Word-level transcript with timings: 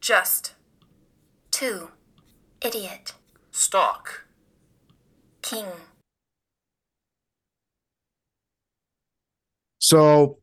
Just. 0.00 0.54
2. 1.50 1.90
Idiot. 2.62 3.12
Stock. 3.50 4.24
King. 5.42 5.66
So 9.78 10.38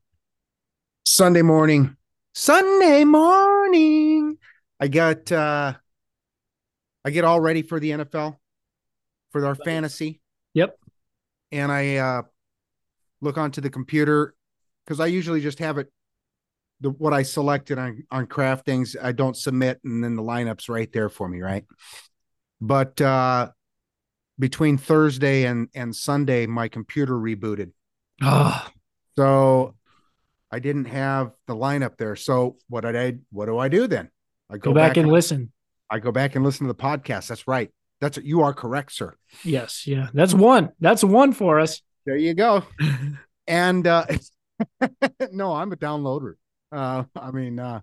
Sunday 1.06 1.42
morning, 1.42 1.96
Sunday 2.36 3.04
morning, 3.04 4.38
I 4.80 4.88
got 4.88 5.32
uh 5.32 5.74
I 7.06 7.10
get 7.10 7.24
all 7.24 7.40
ready 7.40 7.62
for 7.62 7.80
the 7.80 7.92
NFL 7.92 8.38
for 9.32 9.46
our 9.46 9.56
fantasy. 9.56 10.22
Yep. 10.54 10.78
And 11.52 11.72
I 11.72 11.96
uh 11.96 12.22
look 13.22 13.38
onto 13.38 13.62
the 13.62 13.70
computer 13.70 14.36
because 14.86 15.00
I 15.00 15.08
usually 15.08 15.42
just 15.42 15.60
have 15.60 15.78
it 15.78 15.92
the 16.82 16.90
what 16.92 17.14
I 17.14 17.24
selected 17.24 17.78
on 17.78 18.04
on 18.12 18.28
DraftKings, 18.28 18.96
I 19.02 19.12
don't 19.12 19.36
submit 19.36 19.80
and 19.84 20.04
then 20.04 20.16
the 20.16 20.24
lineup's 20.24 20.70
right 20.70 20.92
there 20.92 21.10
for 21.10 21.28
me, 21.28 21.42
right? 21.42 21.66
But 22.62 23.00
uh 23.02 23.50
between 24.40 24.78
Thursday 24.78 25.46
and 25.46 25.70
and 25.74 25.96
Sunday, 25.96 26.46
my 26.46 26.68
computer 26.68 27.14
rebooted. 27.14 27.72
Oh, 28.22 28.68
So 29.16 29.76
I 30.52 30.60
didn't 30.60 30.86
have 30.86 31.32
the 31.48 31.56
lineup 31.56 31.98
there. 31.98 32.16
So 32.16 32.58
what 32.70 32.82
did 32.82 32.96
I 32.96 33.18
what 33.32 33.48
do 33.48 33.58
I 33.58 33.68
do 33.68 33.88
then? 33.88 34.10
I 34.50 34.58
go, 34.58 34.74
back, 34.74 34.96
and 34.96 35.10
listen. 35.10 35.52
I 35.90 36.00
go 36.00 36.12
back 36.12 36.36
and 36.36 36.46
listen 36.46 36.68
to 36.68 36.74
the 36.74 36.80
podcast. 36.80 37.28
That's 37.28 37.48
right. 37.48 37.70
That's 38.00 38.18
you 38.18 38.42
are 38.42 38.54
correct, 38.54 38.94
sir. 38.94 39.16
Yes, 39.44 39.86
yeah, 39.86 40.08
that's 40.14 40.34
one. 40.34 40.70
That's 40.80 41.04
one 41.04 41.34
for 41.34 41.60
us. 41.60 41.82
There 42.06 42.16
you 42.16 42.34
go. 42.34 42.64
and 43.48 43.86
uh 43.86 44.06
no, 45.32 45.54
I'm 45.54 45.74
a 45.74 45.76
downloader. 45.76 46.36
Uh 46.72 47.04
I 47.16 47.32
mean 47.32 47.60
uh 47.60 47.82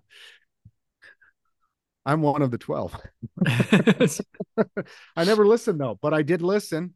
I'm 2.05 2.21
one 2.21 2.43
of 2.43 2.51
the 2.51 2.57
12. 2.59 2.95
I 5.15 5.23
never 5.25 5.47
listened 5.47 5.81
though, 5.81 5.97
but 5.99 6.13
I 6.13 6.21
did 6.21 6.41
listen. 6.41 6.93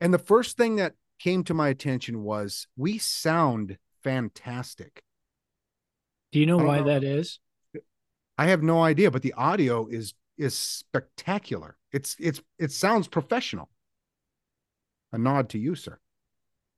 And 0.00 0.12
the 0.12 0.18
first 0.18 0.56
thing 0.56 0.76
that 0.76 0.94
came 1.20 1.44
to 1.44 1.54
my 1.54 1.68
attention 1.68 2.22
was 2.22 2.66
we 2.76 2.98
sound 2.98 3.78
fantastic. 4.02 5.02
Do 6.32 6.40
you 6.40 6.46
know 6.46 6.58
why 6.58 6.80
know. 6.80 6.86
that 6.86 7.04
is? 7.04 7.38
I 8.36 8.46
have 8.46 8.62
no 8.62 8.82
idea, 8.82 9.10
but 9.10 9.22
the 9.22 9.34
audio 9.34 9.86
is 9.86 10.14
is 10.36 10.58
spectacular. 10.58 11.76
It's 11.92 12.16
it's 12.18 12.42
it 12.58 12.72
sounds 12.72 13.06
professional. 13.06 13.70
A 15.12 15.18
nod 15.18 15.50
to 15.50 15.58
you, 15.58 15.76
sir. 15.76 16.00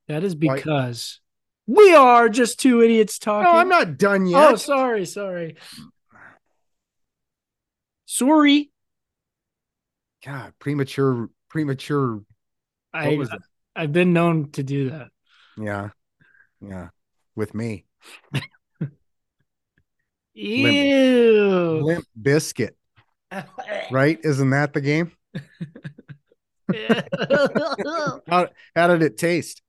That 0.07 0.23
is 0.23 0.35
because 0.35 1.19
we 1.67 1.93
are 1.93 2.29
just 2.29 2.59
two 2.59 2.81
idiots 2.81 3.19
talking. 3.19 3.43
No, 3.43 3.57
I'm 3.57 3.69
not 3.69 3.97
done 3.97 4.23
oh, 4.23 4.29
yet. 4.29 4.53
Oh, 4.53 4.55
sorry, 4.55 5.05
sorry. 5.05 5.57
Sorry. 8.05 8.71
God, 10.25 10.53
premature, 10.59 11.29
premature. 11.49 12.21
I? 12.93 13.19
I've 13.75 13.91
been 13.91 14.13
known 14.13 14.49
to 14.51 14.63
do 14.63 14.89
that. 14.89 15.09
Yeah, 15.57 15.89
yeah. 16.61 16.87
With 17.35 17.53
me, 17.53 17.85
Ew. 20.33 21.81
limp 21.83 22.05
biscuit, 22.19 22.75
right? 23.91 24.19
Isn't 24.23 24.49
that 24.51 24.73
the 24.73 24.81
game? 24.81 25.11
How 28.27 28.49
how 28.75 28.87
did 28.87 29.01
it 29.01 29.17
taste? 29.17 29.61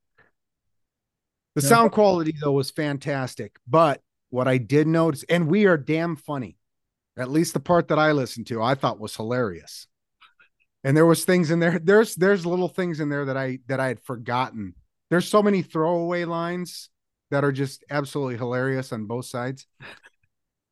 The 1.59 1.67
Yeah. 1.67 1.69
sound 1.75 1.91
quality 1.91 2.33
though 2.41 2.53
was 2.53 2.71
fantastic, 2.71 3.57
but 3.67 4.01
what 4.29 4.47
I 4.47 4.57
did 4.57 4.87
notice, 4.87 5.23
and 5.23 5.47
we 5.47 5.65
are 5.65 5.77
damn 5.77 6.15
funny. 6.15 6.57
At 7.17 7.29
least 7.29 7.53
the 7.53 7.59
part 7.59 7.89
that 7.89 7.99
I 7.99 8.11
listened 8.13 8.47
to, 8.47 8.61
I 8.61 8.75
thought 8.75 8.99
was 8.99 9.15
hilarious. 9.15 9.87
And 10.83 10.95
there 10.95 11.05
was 11.05 11.25
things 11.25 11.51
in 11.51 11.59
there. 11.59 11.77
There's 11.79 12.15
there's 12.15 12.45
little 12.45 12.69
things 12.69 12.99
in 13.01 13.09
there 13.09 13.25
that 13.25 13.35
I 13.35 13.59
that 13.67 13.79
I 13.81 13.87
had 13.87 13.99
forgotten. 14.01 14.75
There's 15.09 15.27
so 15.27 15.43
many 15.43 15.61
throwaway 15.61 16.23
lines 16.23 16.89
that 17.31 17.43
are 17.43 17.51
just 17.51 17.83
absolutely 17.89 18.37
hilarious 18.37 18.93
on 18.93 19.05
both 19.05 19.25
sides. 19.25 19.67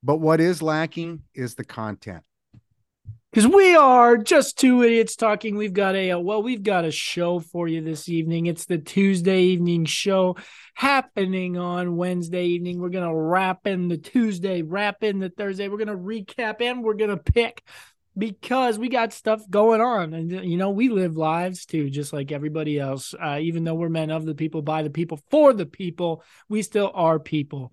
But 0.04 0.18
what 0.18 0.40
is 0.40 0.62
lacking 0.62 1.24
is 1.34 1.56
the 1.56 1.66
content. 1.66 2.24
Because 3.38 3.54
we 3.54 3.76
are 3.76 4.18
just 4.18 4.58
two 4.58 4.82
idiots 4.82 5.16
talking. 5.16 5.58
We've 5.58 5.72
got 5.72 5.94
a 5.94 6.10
uh, 6.10 6.18
well, 6.18 6.42
we've 6.42 6.64
got 6.64 6.86
a 6.86 6.92
show 6.92 7.40
for 7.40 7.68
you 7.68 7.84
this 7.84 8.10
evening. 8.10 8.48
It's 8.48 8.66
the 8.66 8.80
Tuesday 8.80 9.42
evening 9.42 9.86
show 9.86 10.38
happening 10.74 11.56
on 11.56 11.98
Wednesday 11.98 12.46
evening. 12.46 12.80
We're 12.80 12.90
gonna 12.90 13.16
wrap 13.16 13.68
in 13.68 13.90
the 13.90 13.98
Tuesday, 14.00 14.64
wrap 14.64 15.04
in 15.04 15.20
the 15.20 15.30
Thursday. 15.30 15.68
We're 15.68 15.78
gonna 15.78 15.96
recap 15.96 16.62
and 16.62 16.84
we're 16.84 16.96
gonna 16.96 17.16
pick 17.16 17.62
because 18.18 18.80
we 18.80 18.90
got 18.90 19.14
stuff 19.14 19.48
going 19.52 19.82
on, 19.82 20.16
and 20.16 20.32
you 20.32 20.58
know 20.58 20.72
we 20.72 20.90
live 20.90 21.16
lives 21.16 21.68
too, 21.68 21.92
just 21.92 22.14
like 22.14 22.32
everybody 22.32 22.80
else. 22.80 23.14
Uh, 23.14 23.38
even 23.40 23.64
though 23.64 23.76
we're 23.76 23.88
men 23.88 24.10
of 24.10 24.26
the 24.26 24.34
people, 24.34 24.64
by 24.64 24.82
the 24.82 24.90
people, 24.90 25.20
for 25.30 25.54
the 25.54 25.68
people, 25.68 26.24
we 26.50 26.64
still 26.64 26.90
are 26.96 27.20
people. 27.20 27.72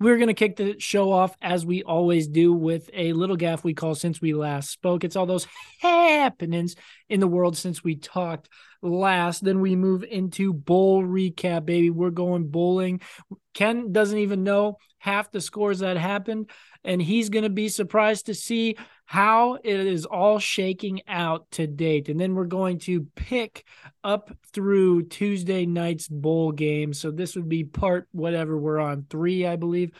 We're 0.00 0.16
going 0.16 0.28
to 0.28 0.34
kick 0.34 0.56
the 0.56 0.80
show 0.80 1.12
off 1.12 1.36
as 1.42 1.66
we 1.66 1.82
always 1.82 2.26
do 2.26 2.54
with 2.54 2.88
a 2.94 3.12
little 3.12 3.36
gaff 3.36 3.62
we 3.62 3.74
call 3.74 3.94
Since 3.94 4.18
We 4.18 4.32
Last 4.32 4.70
Spoke. 4.70 5.04
It's 5.04 5.14
all 5.14 5.26
those 5.26 5.46
happenings 5.82 6.74
in 7.10 7.20
the 7.20 7.28
world 7.28 7.58
since 7.58 7.84
we 7.84 7.96
talked 7.96 8.48
last. 8.80 9.44
Then 9.44 9.60
we 9.60 9.76
move 9.76 10.02
into 10.02 10.54
bowl 10.54 11.04
recap, 11.04 11.66
baby. 11.66 11.90
We're 11.90 12.08
going 12.08 12.48
bowling. 12.48 13.02
Ken 13.52 13.92
doesn't 13.92 14.16
even 14.16 14.42
know 14.42 14.78
half 15.00 15.32
the 15.32 15.40
scores 15.42 15.80
that 15.80 15.98
happened, 15.98 16.50
and 16.84 17.00
he's 17.00 17.28
going 17.28 17.44
to 17.44 17.50
be 17.50 17.68
surprised 17.68 18.26
to 18.26 18.34
see 18.34 18.76
how 19.04 19.54
it 19.54 19.80
is 19.80 20.06
all 20.06 20.38
shaking 20.38 21.02
out 21.08 21.50
to 21.52 21.66
date. 21.66 22.08
And 22.08 22.18
then 22.18 22.34
we're 22.34 22.44
going 22.44 22.78
to 22.80 23.06
pick 23.16 23.64
up 24.04 24.30
through 24.52 25.08
Tuesday 25.08 25.66
night's 25.66 26.08
bowl 26.08 26.52
game. 26.52 26.94
So 26.94 27.10
this 27.10 27.36
would 27.36 27.48
be 27.48 27.64
part 27.64 28.08
whatever 28.12 28.56
we're 28.56 28.78
on 28.78 29.06
three, 29.10 29.46
I 29.46 29.56
believe. 29.56 29.90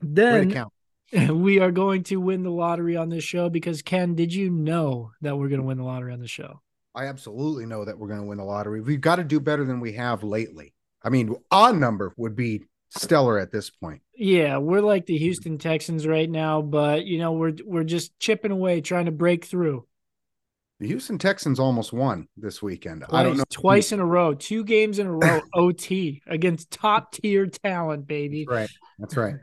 Then 0.00 0.66
we 1.30 1.60
are 1.60 1.70
going 1.70 2.02
to 2.04 2.16
win 2.16 2.42
the 2.42 2.50
lottery 2.50 2.96
on 2.96 3.08
this 3.08 3.24
show 3.24 3.48
because 3.48 3.82
Ken, 3.82 4.14
did 4.14 4.34
you 4.34 4.50
know 4.50 5.12
that 5.22 5.36
we're 5.36 5.48
going 5.48 5.60
to 5.60 5.66
win 5.66 5.78
the 5.78 5.84
lottery 5.84 6.12
on 6.12 6.20
the 6.20 6.28
show? 6.28 6.60
I 6.94 7.06
absolutely 7.06 7.66
know 7.66 7.84
that 7.84 7.98
we're 7.98 8.08
going 8.08 8.20
to 8.20 8.26
win 8.26 8.38
the 8.38 8.44
lottery. 8.44 8.80
We've 8.80 9.00
got 9.00 9.16
to 9.16 9.24
do 9.24 9.40
better 9.40 9.64
than 9.64 9.80
we 9.80 9.92
have 9.94 10.22
lately. 10.22 10.74
I 11.02 11.10
mean, 11.10 11.34
odd 11.50 11.76
number 11.76 12.12
would 12.16 12.36
be 12.36 12.62
stellar 12.90 13.38
at 13.38 13.50
this 13.50 13.70
point. 13.70 14.02
Yeah, 14.16 14.58
we're 14.58 14.80
like 14.80 15.06
the 15.06 15.18
Houston 15.18 15.58
Texans 15.58 16.06
right 16.06 16.30
now, 16.30 16.62
but 16.62 17.04
you 17.04 17.18
know 17.18 17.32
we're 17.32 17.54
we're 17.64 17.84
just 17.84 18.18
chipping 18.18 18.52
away, 18.52 18.80
trying 18.80 19.06
to 19.06 19.12
break 19.12 19.44
through. 19.44 19.86
The 20.80 20.88
Houston 20.88 21.18
Texans 21.18 21.60
almost 21.60 21.92
won 21.92 22.28
this 22.36 22.60
weekend. 22.60 23.04
I 23.10 23.22
don't 23.22 23.36
know. 23.36 23.44
twice 23.50 23.92
in 23.92 24.00
a 24.00 24.06
row, 24.06 24.34
two 24.34 24.64
games 24.64 24.98
in 24.98 25.06
a 25.06 25.12
row, 25.12 25.40
OT 25.54 26.20
against 26.26 26.70
top 26.70 27.12
tier 27.12 27.46
talent, 27.46 28.06
baby. 28.06 28.44
Right. 28.48 28.68
That's 28.98 29.16
right. 29.16 29.36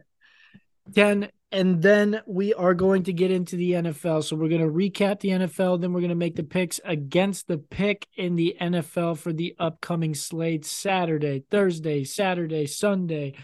Ken, 0.93 1.29
and 1.53 1.81
then 1.81 2.21
we 2.25 2.53
are 2.53 2.73
going 2.73 3.03
to 3.03 3.13
get 3.13 3.31
into 3.31 3.55
the 3.55 3.71
NFL. 3.71 4.23
So 4.23 4.35
we're 4.35 4.49
going 4.49 4.61
to 4.61 4.67
recap 4.67 5.21
the 5.21 5.29
NFL. 5.29 5.79
Then 5.79 5.93
we're 5.93 6.01
going 6.01 6.09
to 6.09 6.15
make 6.15 6.35
the 6.35 6.43
picks 6.43 6.79
against 6.83 7.47
the 7.47 7.57
pick 7.57 8.07
in 8.15 8.35
the 8.35 8.57
NFL 8.59 9.17
for 9.17 9.31
the 9.31 9.55
upcoming 9.57 10.13
slate 10.15 10.65
Saturday, 10.65 11.43
Thursday, 11.49 12.03
Saturday, 12.03 12.67
Sunday 12.67 13.35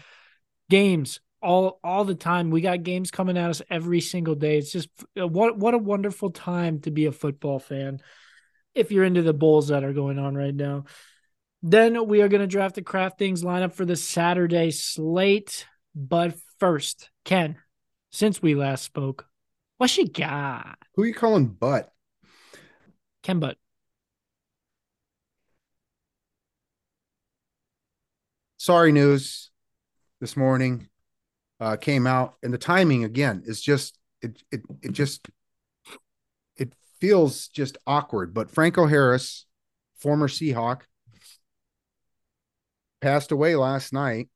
games 0.70 1.20
all 1.40 1.78
all 1.82 2.04
the 2.04 2.14
time. 2.14 2.50
We 2.50 2.60
got 2.60 2.82
games 2.82 3.10
coming 3.10 3.36
at 3.36 3.50
us 3.50 3.62
every 3.70 4.00
single 4.00 4.34
day. 4.34 4.58
It's 4.58 4.72
just 4.72 4.88
uh, 5.20 5.26
what 5.26 5.56
what 5.56 5.74
a 5.74 5.78
wonderful 5.78 6.30
time 6.30 6.80
to 6.80 6.90
be 6.90 7.06
a 7.06 7.12
football 7.12 7.58
fan. 7.58 8.00
If 8.74 8.92
you're 8.92 9.04
into 9.04 9.22
the 9.22 9.32
bowls 9.32 9.68
that 9.68 9.84
are 9.84 9.92
going 9.92 10.18
on 10.18 10.34
right 10.34 10.54
now. 10.54 10.84
Then 11.60 12.06
we 12.06 12.22
are 12.22 12.28
going 12.28 12.40
to 12.40 12.46
draft 12.46 12.76
the 12.76 12.82
DraftKings 12.82 13.42
lineup 13.42 13.72
for 13.72 13.84
the 13.84 13.96
Saturday 13.96 14.70
slate. 14.70 15.66
But 15.92 16.36
first, 16.60 17.10
Ken, 17.24 17.56
since 18.12 18.40
we 18.40 18.54
last 18.54 18.84
spoke, 18.84 19.26
what 19.76 19.90
she 19.90 20.06
got? 20.08 20.78
Who 20.94 21.02
are 21.02 21.06
you 21.06 21.14
calling 21.14 21.48
butt? 21.48 21.92
Ken 23.24 23.40
Butt. 23.40 23.56
Sorry 28.58 28.92
news 28.92 29.50
this 30.20 30.36
morning 30.36 30.88
uh, 31.60 31.76
came 31.76 32.06
out, 32.06 32.34
and 32.42 32.52
the 32.52 32.58
timing 32.58 33.04
again 33.04 33.42
is 33.46 33.60
just 33.60 33.98
it 34.22 34.42
it 34.50 34.62
it 34.82 34.92
just 34.92 35.28
it 36.56 36.72
feels 37.00 37.48
just 37.48 37.78
awkward. 37.86 38.34
But 38.34 38.50
Franco 38.50 38.86
Harris, 38.86 39.46
former 39.96 40.28
Seahawk, 40.28 40.82
passed 43.00 43.32
away 43.32 43.56
last 43.56 43.92
night. 43.92 44.28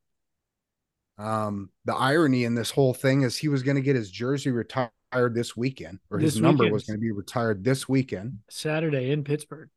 Um, 1.18 1.70
the 1.84 1.94
irony 1.94 2.44
in 2.44 2.54
this 2.54 2.70
whole 2.70 2.94
thing 2.94 3.22
is 3.22 3.36
he 3.36 3.48
was 3.48 3.62
going 3.62 3.76
to 3.76 3.82
get 3.82 3.94
his 3.96 4.10
jersey 4.10 4.50
retired 4.50 4.90
this 5.34 5.56
weekend, 5.56 5.98
or 6.10 6.18
his 6.18 6.40
number 6.40 6.64
weekend. 6.64 6.72
was 6.72 6.84
going 6.84 6.96
to 6.96 7.00
be 7.00 7.12
retired 7.12 7.62
this 7.62 7.88
weekend. 7.88 8.38
Saturday 8.50 9.10
in 9.10 9.22
Pittsburgh. 9.22 9.68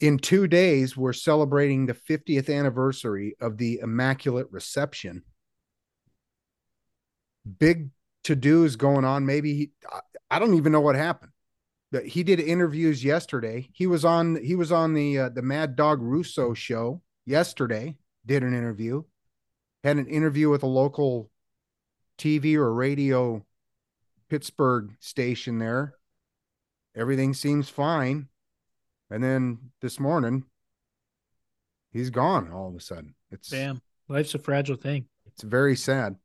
in 0.00 0.18
two 0.18 0.46
days, 0.48 0.96
we're 0.96 1.12
celebrating 1.12 1.86
the 1.86 1.94
50th 1.94 2.52
anniversary 2.54 3.36
of 3.40 3.56
the 3.58 3.78
Immaculate 3.80 4.48
Reception. 4.50 5.22
Big, 7.58 7.90
to 8.24 8.36
dos 8.36 8.76
going 8.76 9.04
on. 9.04 9.26
Maybe 9.26 9.54
he, 9.54 9.70
I, 10.30 10.38
don't 10.38 10.54
even 10.54 10.72
know 10.72 10.80
what 10.80 10.96
happened. 10.96 11.32
That 11.90 12.06
he 12.06 12.22
did 12.22 12.40
interviews 12.40 13.04
yesterday. 13.04 13.68
He 13.72 13.86
was 13.86 14.04
on 14.04 14.36
he 14.42 14.54
was 14.54 14.72
on 14.72 14.94
the 14.94 15.18
uh, 15.18 15.28
the 15.28 15.42
Mad 15.42 15.76
Dog 15.76 16.00
Russo 16.00 16.54
show 16.54 17.02
yesterday. 17.26 17.96
Did 18.24 18.42
an 18.42 18.54
interview, 18.54 19.02
had 19.84 19.96
an 19.98 20.06
interview 20.06 20.48
with 20.48 20.62
a 20.62 20.68
local 20.68 21.30
TV 22.16 22.54
or 22.54 22.72
radio 22.72 23.44
Pittsburgh 24.30 24.96
station 25.00 25.58
there. 25.58 25.94
Everything 26.96 27.34
seems 27.34 27.68
fine. 27.68 28.28
And 29.10 29.22
then 29.22 29.58
this 29.82 30.00
morning, 30.00 30.44
he's 31.92 32.08
gone 32.08 32.50
all 32.50 32.68
of 32.68 32.74
a 32.74 32.80
sudden. 32.80 33.14
It's 33.30 33.50
Damn. 33.50 33.82
Life's 34.08 34.34
a 34.34 34.38
fragile 34.38 34.76
thing. 34.76 35.06
it's 35.26 35.42
very 35.42 35.76
sad. 35.76 36.16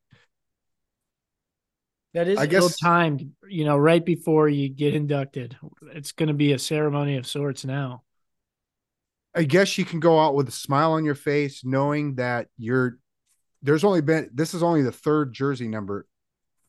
That 2.18 2.28
is 2.28 2.40
I 2.40 2.48
guess- 2.48 2.80
timed, 2.80 3.32
you 3.48 3.64
know, 3.64 3.78
right 3.78 4.04
before 4.04 4.50
you 4.50 4.70
get 4.70 4.96
inducted. 4.96 5.56
It's 5.94 6.14
going 6.14 6.30
to 6.30 6.34
be 6.34 6.54
a 6.54 6.58
ceremony 6.60 7.18
of 7.18 7.28
sorts 7.28 7.64
now. 7.64 8.02
I 9.36 9.44
guess 9.44 9.78
you 9.78 9.86
can 9.86 10.00
go 10.00 10.20
out 10.20 10.34
with 10.34 10.48
a 10.48 10.52
smile 10.52 10.94
on 10.94 11.06
your 11.06 11.14
face, 11.14 11.64
knowing 11.64 12.16
that 12.16 12.48
you're 12.58 12.98
there's 13.62 13.84
only 13.84 14.02
been 14.02 14.32
this 14.34 14.56
is 14.56 14.64
only 14.64 14.82
the 14.82 14.92
third 14.92 15.32
jersey 15.32 15.68
number 15.68 16.08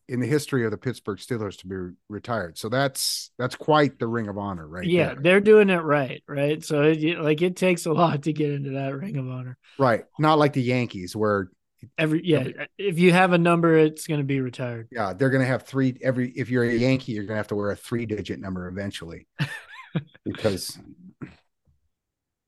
in 0.07 0.21
the 0.21 0.27
history 0.27 0.67
of 0.67 0.71
the 0.71 0.77
Pittsburgh 0.77 1.19
Steelers 1.19 1.57
to 1.59 1.67
be 1.67 1.77
re- 1.77 1.93
retired. 2.11 2.59
So 2.59 2.69
that's 2.69 3.31
that's 3.39 3.55
quite 3.55 3.99
the 3.99 4.07
ring 4.07 4.29
of 4.29 4.37
honor, 4.37 4.69
right? 4.69 4.85
yeah, 4.87 5.15
there. 5.15 5.17
they're 5.23 5.41
doing 5.41 5.71
it 5.71 5.83
right, 5.83 6.23
right? 6.29 6.63
So 6.63 6.83
it, 6.83 7.21
like 7.21 7.41
it 7.41 7.57
takes 7.57 7.87
a 7.87 7.93
lot 7.93 8.25
to 8.25 8.35
get 8.35 8.51
into 8.51 8.71
that 8.73 8.95
ring 8.95 9.17
of 9.17 9.27
honor. 9.31 9.57
right. 9.79 10.05
Not 10.19 10.39
like 10.39 10.53
the 10.53 10.63
Yankees, 10.63 11.17
where 11.17 11.51
Every 11.97 12.21
yeah, 12.25 12.49
if 12.77 12.99
you 12.99 13.13
have 13.13 13.33
a 13.33 13.39
number, 13.39 13.77
it's 13.77 14.07
going 14.07 14.19
to 14.21 14.25
be 14.25 14.41
retired. 14.41 14.89
yeah, 14.91 15.13
they're 15.13 15.31
gonna 15.31 15.45
have 15.45 15.63
three 15.63 15.97
every. 16.03 16.31
If 16.31 16.51
you're 16.51 16.65
a 16.65 16.73
Yankee, 16.75 17.13
you're 17.13 17.25
gonna 17.25 17.37
have 17.37 17.49
to 17.49 17.55
wear 17.57 17.71
a 17.71 17.77
three 17.77 18.05
digit 18.07 18.41
number 18.41 18.67
eventually, 18.69 19.27
because 20.25 20.79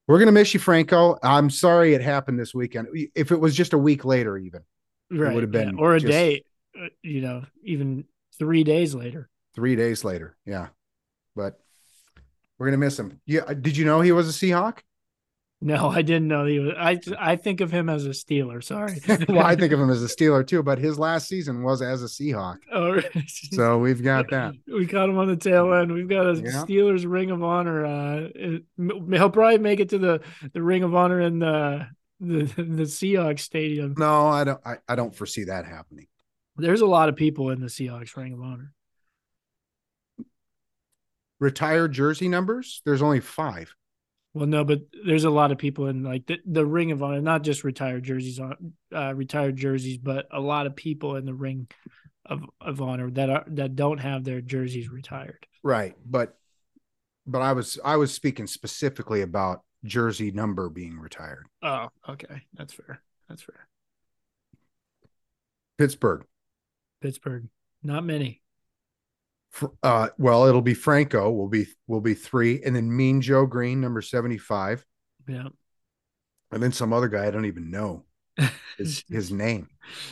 we're 0.09 0.19
gonna 0.19 0.32
miss 0.32 0.53
you, 0.55 0.61
Franco. 0.61 1.19
I'm 1.23 1.50
sorry 1.50 1.94
it 1.94 2.00
happened 2.00 2.38
this 2.41 2.55
weekend. 2.55 2.88
If 3.15 3.31
it 3.31 3.38
was 3.41 3.55
just 3.55 3.73
a 3.73 3.79
week 3.79 4.05
later, 4.05 4.37
even 4.38 4.62
Right, 5.11 5.35
would've 5.35 5.55
yeah, 5.55 5.65
been 5.67 5.79
or 5.79 5.94
a 5.94 6.00
just- 6.00 6.11
day, 6.11 6.43
uh, 6.81 6.87
you 7.03 7.21
know, 7.21 7.44
even 7.65 8.05
three 8.38 8.65
days 8.65 8.94
later. 8.94 9.29
three 9.55 9.77
days 9.77 10.05
later, 10.05 10.37
yeah, 10.47 10.69
but 11.37 11.61
we're 12.59 12.67
gonna 12.67 12.79
miss 12.79 12.99
him. 12.99 13.21
Yeah, 13.27 13.53
did 13.55 13.77
you 13.77 13.85
know 13.85 14.00
he 14.00 14.12
was 14.12 14.29
a 14.29 14.32
Seahawk? 14.32 14.79
No, 15.62 15.89
I 15.91 16.03
didn't 16.03 16.29
know 16.29 16.47
he 16.47 16.59
was. 16.59 16.73
I 16.79 16.99
I 17.19 17.37
think 17.37 17.61
of 17.61 17.71
him 17.71 17.89
as 17.89 18.07
a 18.07 18.11
Steeler. 18.11 18.62
Sorry. 18.65 19.01
well, 19.29 19.45
I 19.45 19.57
think 19.57 19.73
of 19.73 19.81
him 19.81 19.91
as 19.91 20.03
a 20.03 20.07
Steeler 20.07 20.47
too, 20.47 20.62
but 20.62 20.79
his 20.79 20.99
last 20.99 21.29
season 21.29 21.62
was 21.62 21.83
as 21.83 22.03
a 22.03 22.07
Seahawk. 22.07 22.59
Oh, 22.73 23.01
So 23.51 23.79
we've 23.79 24.03
got 24.03 24.31
that. 24.31 24.55
we 24.67 24.87
caught 24.87 25.09
him 25.09 25.19
on 25.19 25.29
the 25.29 25.37
tail 25.37 25.73
end. 25.75 25.93
We've 25.93 26.09
got 26.09 26.27
a 26.27 26.35
Yeah. 26.37 26.65
Steelers 26.65 27.05
Ring 27.07 27.31
of 27.31 27.43
Honor. 27.43 27.85
Uh, 27.85 28.29
he'll 28.77 29.31
probably 29.31 29.59
make 29.59 29.81
it 29.81 29.91
to 29.91 29.99
the 29.99 30.21
the 30.53 30.62
Ring 30.62 30.83
of 30.83 30.95
Honor 30.95 31.21
in 31.21 31.39
the 31.41 31.87
the 32.21 32.45
the 32.56 32.85
Seahawks 32.85 33.41
stadium. 33.41 33.95
No, 33.99 34.29
I 34.29 34.45
don't. 34.45 34.61
I, 34.65 34.77
I 34.89 34.95
don't 34.95 35.15
foresee 35.15 35.45
that 35.45 35.67
happening. 35.67 36.06
There's 36.56 36.81
a 36.83 36.87
lot 36.87 37.09
of 37.09 37.17
people 37.17 37.51
in 37.51 37.61
the 37.61 37.67
Seahawks 37.69 38.17
Ring 38.17 38.33
of 38.33 38.41
Honor. 38.41 38.73
Retired 41.39 41.93
jersey 41.93 42.29
numbers. 42.29 42.83
There's 42.85 43.03
only 43.03 43.21
five. 43.21 43.75
Well, 44.32 44.47
no, 44.47 44.65
but 44.65 44.82
there's 45.05 45.25
a 45.25 45.31
lot 45.31 45.50
of 45.50 45.59
people 45.59 45.88
in 45.88 46.05
like 46.05 46.27
the, 46.27 46.38
the 46.47 46.65
Ring 46.65 46.93
of 46.93 47.03
Honor, 47.03 47.21
not 47.21 47.43
just 47.43 47.65
retired 47.65 48.05
jerseys 48.05 48.38
on 48.38 48.73
uh, 48.94 49.12
retired 49.15 49.56
jerseys, 49.56 49.99
but 49.99 50.27
a 50.31 50.41
lot 50.41 50.67
of 50.67 50.77
people 50.77 51.17
in 51.17 51.25
the 51.25 51.35
Ring 51.35 51.67
of, 52.27 52.44
of 52.61 52.81
Honor 52.81 53.11
that 53.11 53.29
are 53.29 53.44
that 53.49 53.75
don't 53.75 53.99
have 53.99 54.23
their 54.23 54.41
jerseys 54.41 54.88
retired. 54.88 55.47
Right, 55.65 55.94
but 56.06 56.38
but 57.27 57.43
I 57.43 57.53
was 57.53 57.79
I 57.85 57.97
was 57.97 58.15
speaking 58.15 58.47
specifically 58.47 59.23
about 59.23 59.62
jersey 59.85 60.31
number 60.31 60.69
being 60.69 60.99
retired. 60.99 61.47
Oh, 61.62 61.88
okay, 62.09 62.43
that's 62.55 62.73
fair. 62.73 63.03
That's 63.29 63.43
fair. 63.43 63.67
Pittsburgh. 65.77 66.25
Pittsburgh, 67.00 67.49
not 67.82 68.05
many. 68.05 68.43
Uh, 69.82 70.08
well, 70.19 70.47
it'll 70.47 70.62
be 70.62 70.75
Franco. 70.75 71.31
Will 71.31 71.49
be 71.49 71.67
will 71.87 72.00
be 72.00 72.14
three, 72.14 72.62
and 72.62 72.75
then 72.75 72.94
Mean 72.94 73.20
Joe 73.20 73.47
Greene, 73.47 73.81
number 73.81 74.00
seventy 74.02 74.38
five, 74.38 74.85
Yeah. 75.29 75.49
and 76.52 76.62
then 76.62 76.73
some 76.73 76.93
other 76.93 77.08
guy 77.08 77.26
I 77.26 77.31
don't 77.31 77.47
even 77.47 77.70
know 77.70 78.05
his 78.79 79.05
his 79.11 79.32
name. 79.32 79.69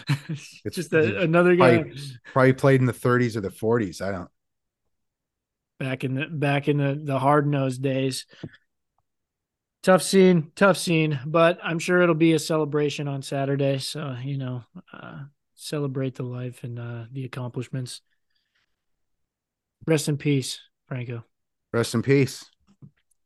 it's 0.29 0.75
just 0.75 0.93
a, 0.93 1.21
another 1.21 1.57
guy 1.57 1.85
Probably 2.33 2.53
played 2.53 2.81
in 2.81 2.87
the 2.87 2.93
thirties 2.93 3.37
or 3.37 3.41
the 3.41 3.51
forties. 3.51 4.01
I 4.01 4.11
don't. 4.11 4.31
back 5.79 6.05
in 6.05 6.15
the 6.15 6.27
back 6.27 6.69
in 6.69 6.79
the 6.79 7.01
the 7.03 7.19
hard 7.19 7.47
nosed 7.47 7.83
days. 7.83 8.27
Tough 9.85 10.03
scene, 10.03 10.51
tough 10.57 10.77
scene, 10.77 11.21
but 11.25 11.59
I'm 11.63 11.79
sure 11.79 12.03
it'll 12.03 12.15
be 12.17 12.33
a 12.33 12.39
celebration 12.39 13.07
on 13.07 13.23
Saturday. 13.23 13.79
So 13.79 14.17
you 14.23 14.37
know, 14.37 14.65
uh, 14.93 15.21
celebrate 15.55 16.17
the 16.17 16.25
life 16.25 16.65
and 16.65 16.79
uh, 16.79 17.05
the 17.13 17.25
accomplishments. 17.25 18.03
Rest 19.87 20.09
in 20.09 20.19
peace, 20.19 20.61
Franco. 20.87 21.25
Rest 21.73 21.95
in 21.95 22.03
peace. 22.03 22.45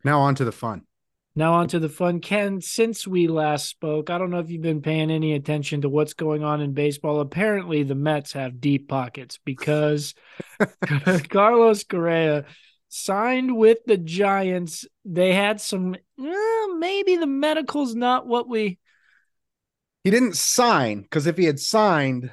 Now 0.05 0.21
on 0.21 0.35
to 0.37 0.45
the 0.45 0.53
fun. 0.53 0.83
Now 1.35 1.55
on 1.55 1.69
to 1.69 1.79
the 1.79 1.89
fun. 1.89 2.21
Ken, 2.21 2.61
since 2.61 3.07
we 3.07 3.27
last 3.27 3.69
spoke, 3.69 4.11
I 4.11 4.19
don't 4.19 4.31
know 4.31 4.41
if 4.41 4.51
you've 4.51 4.61
been 4.61 4.83
paying 4.83 5.11
any 5.11 5.33
attention 5.33 5.81
to 5.81 5.89
what's 5.89 6.13
going 6.13 6.45
on 6.45 6.61
in 6.61 6.75
baseball. 6.75 7.21
Apparently, 7.21 7.83
the 7.85 7.95
Mets 7.95 8.33
have 8.33 8.61
deep 8.61 8.89
pockets 8.89 9.39
because 9.43 10.15
Carlos 11.31 11.85
Correa 11.85 12.45
signed 12.91 13.57
with 13.57 13.79
the 13.87 13.97
Giants. 13.97 14.85
They 15.07 15.33
had 15.33 15.59
some, 15.61 15.95
eh, 15.95 16.67
maybe 16.77 17.17
the 17.17 17.27
medical's 17.27 17.95
not 17.95 18.27
what 18.27 18.47
we. 18.47 18.79
He 20.05 20.11
didn't 20.11 20.37
sign 20.37 21.01
because 21.01 21.27
if 21.27 21.39
he 21.39 21.47
had 21.47 21.61
signed, 21.61 22.31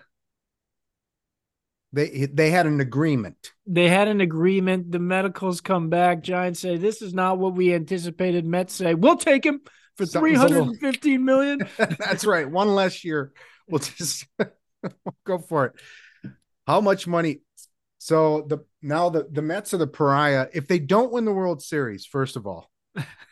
they 1.91 2.27
they 2.31 2.51
had 2.51 2.65
an 2.68 2.80
agreement. 2.81 3.51
They 3.65 3.89
had 3.89 4.07
an 4.07 4.21
agreement. 4.21 4.91
The 4.91 5.00
medicals 5.00 5.62
come 5.62 5.89
back. 5.89 6.21
Giants 6.21 6.59
say 6.59 6.77
this 6.77 7.01
is 7.01 7.13
not 7.13 7.38
what 7.39 7.56
we 7.56 7.74
anticipated. 7.74 8.45
Mets 8.45 8.74
say 8.75 8.94
we'll 8.94 9.18
take 9.18 9.45
him 9.45 9.62
for 9.97 10.06
three 10.06 10.36
Something's 10.36 10.51
a 10.51 10.62
little- 10.81 11.41
and. 11.41 11.68
That's 12.00 12.25
right. 12.25 12.50
One 12.50 12.75
less 12.75 13.03
year. 13.03 13.33
We'll 13.68 13.80
just 13.80 14.25
we'll 14.38 15.13
go 15.25 15.39
for 15.39 15.65
it. 15.68 15.74
How 16.68 16.81
much 16.81 17.07
money? 17.07 17.41
So 17.97 18.45
the 18.47 18.59
now 18.81 19.09
the 19.09 19.27
the 19.30 19.42
Mets 19.42 19.73
are 19.73 19.78
the 19.78 19.87
pariah. 19.87 20.47
If 20.54 20.68
they 20.68 20.80
don't 20.80 21.11
win 21.11 21.25
the 21.25 21.33
World 21.33 21.61
Series, 21.61 22.06
first 22.06 22.35
of 22.35 22.45
all, 22.47 22.69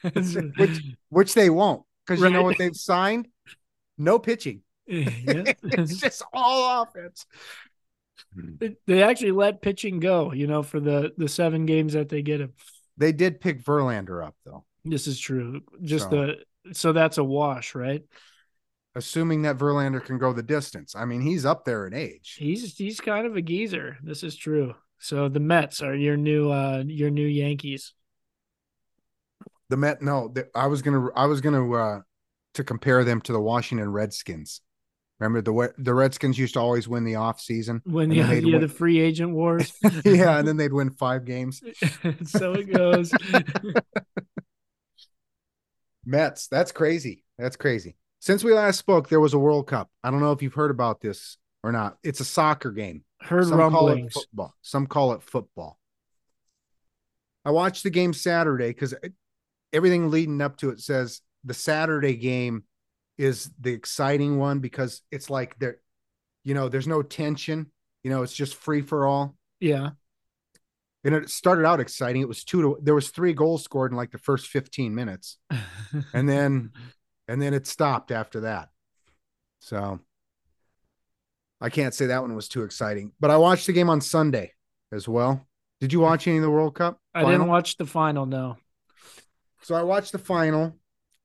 which 0.01 0.81
which 1.09 1.33
they 1.35 1.49
won't, 1.49 1.83
because 2.05 2.21
you 2.21 2.29
know 2.29 2.43
what 2.43 2.57
they've 2.57 2.75
signed? 2.75 3.27
No 3.97 4.19
pitching. 4.19 4.61
Yeah. 4.89 5.51
it's 5.63 5.97
just 5.99 6.23
all 6.31 6.81
offense. 6.83 7.25
They- 8.35 8.75
They 8.85 9.03
actually 9.03 9.31
let 9.31 9.61
pitching 9.61 9.99
go, 9.99 10.31
you 10.33 10.47
know, 10.47 10.63
for 10.63 10.79
the 10.79 11.13
the 11.17 11.27
seven 11.27 11.65
games 11.65 11.93
that 11.93 12.09
they 12.09 12.21
get 12.21 12.41
him. 12.41 12.53
They 12.97 13.11
did 13.11 13.39
pick 13.41 13.63
Verlander 13.63 14.25
up 14.25 14.35
though, 14.45 14.65
This 14.85 15.07
is 15.07 15.19
true. 15.19 15.61
Just 15.81 16.09
So- 16.09 16.09
the 16.09 16.73
so 16.73 16.93
that's 16.93 17.17
a 17.17 17.23
wash, 17.23 17.75
right? 17.75 18.03
assuming 18.95 19.43
that 19.43 19.59
Verlander 19.59 20.03
can 20.03 20.17
go 20.17 20.33
the 20.33 20.41
distance. 20.41 20.95
I 20.95 21.05
mean, 21.05 21.21
he's 21.21 21.45
up 21.45 21.65
there 21.65 21.85
in 21.85 21.93
age. 21.93 22.35
He's 22.39 22.75
he's 22.75 22.99
kind 22.99 23.27
of 23.27 23.35
a 23.35 23.41
geezer. 23.43 23.97
This 24.01 24.23
is 24.23 24.35
true. 24.35 24.73
So 24.97 25.29
the 25.29 25.39
Mets 25.39 25.83
are 25.83 25.93
your 25.93 26.17
new 26.17 26.49
uh 26.51 26.83
your 26.87 27.11
new 27.11 27.27
Yankees. 27.27 27.93
The 29.69 29.77
Met, 29.77 30.01
no, 30.01 30.29
the, 30.29 30.47
I 30.55 30.65
was 30.67 30.81
gonna, 30.81 31.09
I 31.15 31.25
was 31.27 31.41
gonna 31.41 31.71
uh 31.71 32.01
to 32.55 32.63
compare 32.63 33.03
them 33.03 33.21
to 33.21 33.33
the 33.33 33.39
Washington 33.39 33.91
Redskins. 33.91 34.61
Remember 35.19 35.41
the 35.41 35.73
the 35.79 35.93
Redskins 35.93 36.37
used 36.37 36.53
to 36.53 36.59
always 36.59 36.87
win 36.87 37.03
the 37.03 37.15
off 37.15 37.41
season. 37.41 37.81
When 37.85 38.09
they'd 38.09 38.17
yeah, 38.17 38.29
win- 38.29 38.61
the 38.61 38.67
free 38.67 38.99
agent 38.99 39.31
wars. 39.31 39.73
yeah, 40.05 40.37
and 40.37 40.47
then 40.47 40.57
they'd 40.57 40.73
win 40.73 40.91
five 40.91 41.25
games. 41.25 41.61
so 42.25 42.53
it 42.53 42.71
goes. 42.71 43.11
Mets, 46.05 46.47
that's 46.47 46.71
crazy. 46.71 47.23
That's 47.37 47.55
crazy. 47.55 47.97
Since 48.19 48.43
we 48.43 48.53
last 48.53 48.77
spoke, 48.77 49.09
there 49.09 49.19
was 49.19 49.33
a 49.33 49.39
World 49.39 49.67
Cup. 49.67 49.89
I 50.03 50.11
don't 50.11 50.21
know 50.21 50.31
if 50.31 50.41
you've 50.41 50.53
heard 50.53 50.71
about 50.71 51.01
this 51.01 51.37
or 51.63 51.71
not. 51.71 51.97
It's 52.03 52.19
a 52.19 52.25
soccer 52.25 52.71
game. 52.71 53.03
Heard 53.21 53.47
Some 53.47 53.57
call 53.57 53.87
it 53.87 53.91
rumblings. 53.91 54.13
football. 54.13 54.53
Some 54.61 54.87
call 54.87 55.13
it 55.13 55.23
football. 55.23 55.79
I 57.43 57.51
watched 57.51 57.83
the 57.83 57.89
game 57.89 58.13
Saturday 58.13 58.67
because 58.67 58.93
uh, 58.93 59.09
everything 59.73 60.11
leading 60.11 60.41
up 60.41 60.57
to 60.57 60.69
it 60.69 60.79
says 60.79 61.21
the 61.43 61.53
Saturday 61.53 62.15
game 62.15 62.63
is 63.17 63.51
the 63.59 63.73
exciting 63.73 64.37
one 64.37 64.59
because 64.59 65.01
it's 65.11 65.29
like 65.29 65.57
there, 65.59 65.77
you 66.43 66.53
know, 66.53 66.69
there's 66.69 66.87
no 66.87 67.01
tension. 67.01 67.71
You 68.03 68.11
know, 68.11 68.23
it's 68.23 68.33
just 68.33 68.55
free 68.55 68.81
for 68.81 69.05
all. 69.05 69.35
Yeah. 69.59 69.91
And 71.03 71.15
it 71.15 71.29
started 71.29 71.65
out 71.65 71.79
exciting. 71.79 72.21
It 72.21 72.27
was 72.27 72.43
two 72.43 72.61
to 72.61 72.77
there 72.81 72.95
was 72.95 73.09
three 73.09 73.33
goals 73.33 73.63
scored 73.63 73.91
in 73.91 73.97
like 73.97 74.11
the 74.11 74.17
first 74.17 74.47
15 74.47 74.93
minutes. 74.93 75.37
And 76.13 76.27
then 76.27 76.71
and 77.29 77.41
then 77.41 77.53
it 77.53 77.65
stopped 77.65 78.11
after 78.11 78.41
that. 78.41 78.67
So 79.59 79.99
I 81.61 81.69
can't 81.69 81.93
say 81.93 82.07
that 82.07 82.21
one 82.21 82.35
was 82.35 82.49
too 82.49 82.63
exciting, 82.63 83.13
but 83.19 83.31
I 83.31 83.37
watched 83.37 83.67
the 83.67 83.73
game 83.73 83.89
on 83.89 84.01
Sunday 84.01 84.51
as 84.91 85.07
well. 85.07 85.47
Did 85.79 85.93
you 85.93 85.99
watch 85.99 86.27
any 86.27 86.37
of 86.37 86.43
the 86.43 86.49
World 86.49 86.75
Cup? 86.75 86.99
I 87.13 87.23
didn't 87.23 87.47
watch 87.47 87.77
the 87.77 87.85
final, 87.85 88.25
no. 88.25 88.57
So 89.61 89.75
I 89.75 89.83
watched 89.83 90.11
the 90.11 90.19
final. 90.19 90.75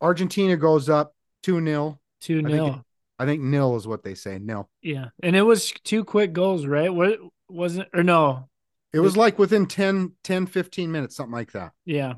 Argentina 0.01 0.57
goes 0.57 0.89
up 0.89 1.15
2 1.43 1.65
0. 1.65 1.99
2 2.21 2.39
I 2.39 2.43
think 2.43 2.53
0. 2.53 2.85
I 3.19 3.25
think 3.27 3.43
nil 3.43 3.77
is 3.77 3.87
what 3.87 4.03
they 4.03 4.15
say. 4.15 4.39
Nil. 4.39 4.69
Yeah. 4.81 5.11
And 5.23 5.37
it 5.37 5.43
was 5.43 5.73
two 5.85 6.05
quick 6.05 6.33
goals, 6.33 6.67
right? 6.67 6.93
What 6.93 7.19
wasn't 7.49 7.89
or 7.95 8.03
no? 8.03 8.49
It 8.93 9.01
was 9.01 9.17
like 9.17 9.39
within 9.39 9.67
10, 9.67 10.13
10, 10.23 10.47
15 10.47 10.93
minutes, 10.93 11.17
something 11.17 11.33
like 11.33 11.53
that. 11.53 11.73
Yeah. 11.85 12.15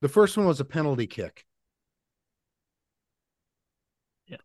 The 0.00 0.08
first 0.08 0.36
one 0.36 0.46
was 0.46 0.58
a 0.58 0.64
penalty 0.64 1.06
kick. 1.06 1.44
Yeah. 4.26 4.38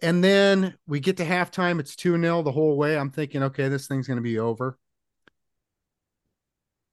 And 0.00 0.24
then 0.24 0.74
we 0.86 1.00
get 1.00 1.18
to 1.18 1.24
halftime. 1.24 1.78
It's 1.78 1.94
2 1.94 2.18
0 2.18 2.42
the 2.42 2.52
whole 2.52 2.76
way. 2.76 2.96
I'm 2.96 3.10
thinking, 3.10 3.42
okay, 3.44 3.68
this 3.68 3.86
thing's 3.86 4.06
going 4.06 4.16
to 4.16 4.22
be 4.22 4.38
over. 4.38 4.78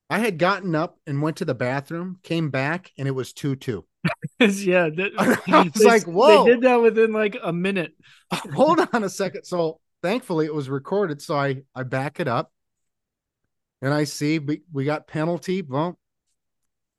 I 0.10 0.20
had 0.20 0.38
gotten 0.38 0.76
up 0.76 1.00
and 1.08 1.22
went 1.22 1.38
to 1.38 1.46
the 1.46 1.56
bathroom, 1.56 2.20
came 2.22 2.50
back, 2.50 2.92
and 2.98 3.08
it 3.08 3.12
was 3.12 3.34
2 3.34 3.56
2. 3.56 3.86
yeah. 4.40 4.90
that- 4.90 5.12
I 5.48 5.62
was 5.64 5.72
they- 5.74 5.86
like, 5.86 6.04
whoa. 6.04 6.46
They 6.46 6.52
did 6.52 6.62
that 6.62 6.82
within 6.82 7.14
like 7.14 7.38
a 7.42 7.54
minute. 7.54 7.94
Hold 8.54 8.80
on 8.94 9.04
a 9.04 9.10
second. 9.10 9.44
So 9.46 9.80
thankfully 10.02 10.46
it 10.46 10.54
was 10.54 10.70
recorded. 10.70 11.22
So 11.22 11.36
I, 11.36 11.64
I 11.74 11.84
back 11.84 12.20
it 12.20 12.28
up 12.28 12.52
and 13.82 13.94
I 13.94 14.04
see 14.04 14.40
we, 14.40 14.62
we 14.72 14.86
got 14.86 15.08
penalty. 15.08 15.62
Well, 15.62 15.98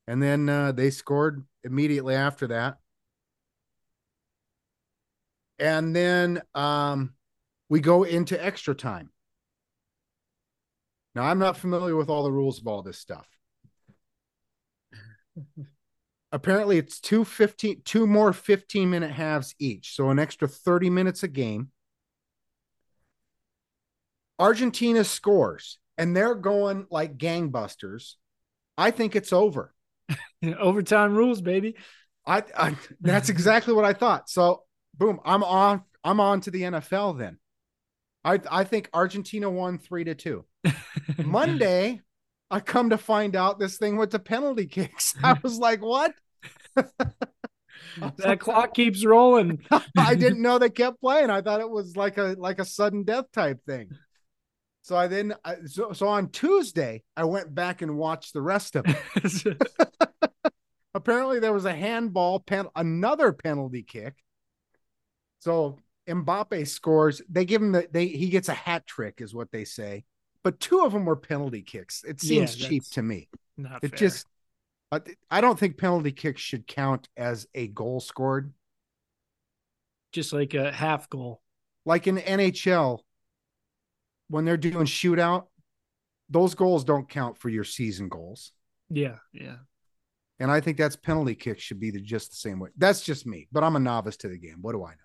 and 0.06 0.22
then 0.22 0.48
uh, 0.48 0.72
they 0.72 0.90
scored 0.90 1.44
immediately 1.64 2.14
after 2.14 2.48
that. 2.48 2.78
And 5.58 5.96
then 5.96 6.42
um, 6.54 7.14
we 7.68 7.80
go 7.80 8.04
into 8.04 8.42
extra 8.42 8.74
time. 8.74 9.10
Now, 11.14 11.22
I'm 11.22 11.38
not 11.38 11.56
familiar 11.56 11.96
with 11.96 12.10
all 12.10 12.24
the 12.24 12.30
rules 12.30 12.60
of 12.60 12.66
all 12.66 12.82
this 12.82 12.98
stuff. 12.98 13.26
Apparently, 16.36 16.76
it's 16.76 17.00
two 17.00 17.24
15, 17.24 17.80
two 17.86 18.06
more 18.06 18.30
15 18.34 18.90
minute 18.90 19.10
halves 19.10 19.54
each. 19.58 19.94
So, 19.96 20.10
an 20.10 20.18
extra 20.18 20.46
30 20.46 20.90
minutes 20.90 21.22
a 21.22 21.28
game. 21.28 21.70
Argentina 24.38 25.02
scores 25.02 25.78
and 25.96 26.14
they're 26.14 26.34
going 26.34 26.86
like 26.90 27.16
gangbusters. 27.16 28.16
I 28.76 28.90
think 28.90 29.16
it's 29.16 29.32
over. 29.32 29.72
Overtime 30.58 31.16
rules, 31.16 31.40
baby. 31.40 31.76
I, 32.26 32.42
I 32.54 32.76
that's 33.00 33.30
exactly 33.30 33.72
what 33.72 33.86
I 33.86 33.94
thought. 33.94 34.28
So 34.28 34.64
boom, 34.94 35.20
I'm 35.24 35.42
on 35.42 35.84
I'm 36.04 36.20
on 36.20 36.42
to 36.42 36.50
the 36.50 36.62
NFL 36.62 37.18
then. 37.18 37.38
I 38.24 38.40
I 38.50 38.64
think 38.64 38.90
Argentina 38.92 39.48
won 39.48 39.78
three 39.78 40.04
to 40.04 40.14
two. 40.14 40.44
Monday, 41.24 42.02
I 42.50 42.60
come 42.60 42.90
to 42.90 42.98
find 42.98 43.36
out 43.36 43.58
this 43.58 43.78
thing 43.78 43.96
went 43.96 44.10
to 44.10 44.18
penalty 44.18 44.66
kicks. 44.66 45.14
I 45.22 45.38
was 45.42 45.58
like, 45.58 45.80
what? 45.80 46.12
that 48.18 48.40
clock 48.40 48.74
keeps 48.74 49.04
rolling. 49.04 49.64
I 49.96 50.14
didn't 50.14 50.42
know 50.42 50.58
they 50.58 50.70
kept 50.70 51.00
playing. 51.00 51.30
I 51.30 51.40
thought 51.42 51.60
it 51.60 51.70
was 51.70 51.96
like 51.96 52.18
a 52.18 52.36
like 52.38 52.58
a 52.58 52.64
sudden 52.64 53.04
death 53.04 53.26
type 53.32 53.60
thing. 53.66 53.90
So 54.82 54.96
I 54.96 55.08
then 55.08 55.34
I, 55.44 55.56
so 55.66 55.92
so 55.92 56.08
on 56.08 56.30
Tuesday 56.30 57.02
I 57.16 57.24
went 57.24 57.54
back 57.54 57.82
and 57.82 57.96
watched 57.96 58.32
the 58.32 58.42
rest 58.42 58.76
of 58.76 58.84
it. 58.86 59.56
Apparently 60.94 61.40
there 61.40 61.52
was 61.52 61.64
a 61.64 61.74
handball 61.74 62.40
pen 62.40 62.66
another 62.74 63.32
penalty 63.32 63.82
kick. 63.82 64.14
So 65.40 65.78
Mbappe 66.08 66.66
scores. 66.68 67.20
They 67.28 67.44
give 67.44 67.62
him 67.62 67.72
the 67.72 67.88
they 67.90 68.06
he 68.06 68.28
gets 68.28 68.48
a 68.48 68.54
hat 68.54 68.86
trick 68.86 69.20
is 69.20 69.34
what 69.34 69.50
they 69.50 69.64
say. 69.64 70.04
But 70.42 70.60
two 70.60 70.80
of 70.84 70.92
them 70.92 71.04
were 71.04 71.16
penalty 71.16 71.62
kicks. 71.62 72.04
It 72.04 72.22
Yeah, 72.22 72.28
seems 72.28 72.54
cheap 72.54 72.84
to 72.92 73.02
me. 73.02 73.28
Not 73.56 73.82
It 73.82 73.88
fair. 73.88 73.98
just 73.98 74.26
I, 74.92 75.00
I 75.30 75.40
don't 75.40 75.58
think 75.58 75.78
penalty 75.78 76.12
kicks 76.12 76.40
should 76.40 76.66
count 76.66 77.08
as 77.16 77.46
a 77.54 77.66
goal 77.68 78.00
scored. 78.00 78.52
just 80.12 80.32
like 80.32 80.54
a 80.54 80.72
half 80.72 81.10
goal. 81.10 81.42
like 81.84 82.06
in 82.06 82.16
NHL, 82.16 83.00
when 84.28 84.44
they're 84.44 84.56
doing 84.56 84.86
shootout, 84.86 85.46
those 86.30 86.54
goals 86.54 86.84
don't 86.84 87.08
count 87.08 87.38
for 87.38 87.48
your 87.48 87.64
season 87.64 88.08
goals. 88.08 88.52
Yeah, 88.90 89.16
yeah. 89.32 89.56
And 90.38 90.50
I 90.50 90.60
think 90.60 90.76
that's 90.78 90.96
penalty 90.96 91.34
kicks 91.34 91.62
should 91.62 91.80
be 91.80 91.90
the, 91.90 92.00
just 92.00 92.30
the 92.30 92.36
same 92.36 92.58
way. 92.58 92.70
That's 92.76 93.02
just 93.02 93.26
me, 93.26 93.48
but 93.52 93.62
I'm 93.64 93.76
a 93.76 93.80
novice 93.80 94.16
to 94.18 94.28
the 94.28 94.38
game. 94.38 94.58
What 94.60 94.72
do 94.72 94.84
I 94.84 94.90
know? 94.90 94.96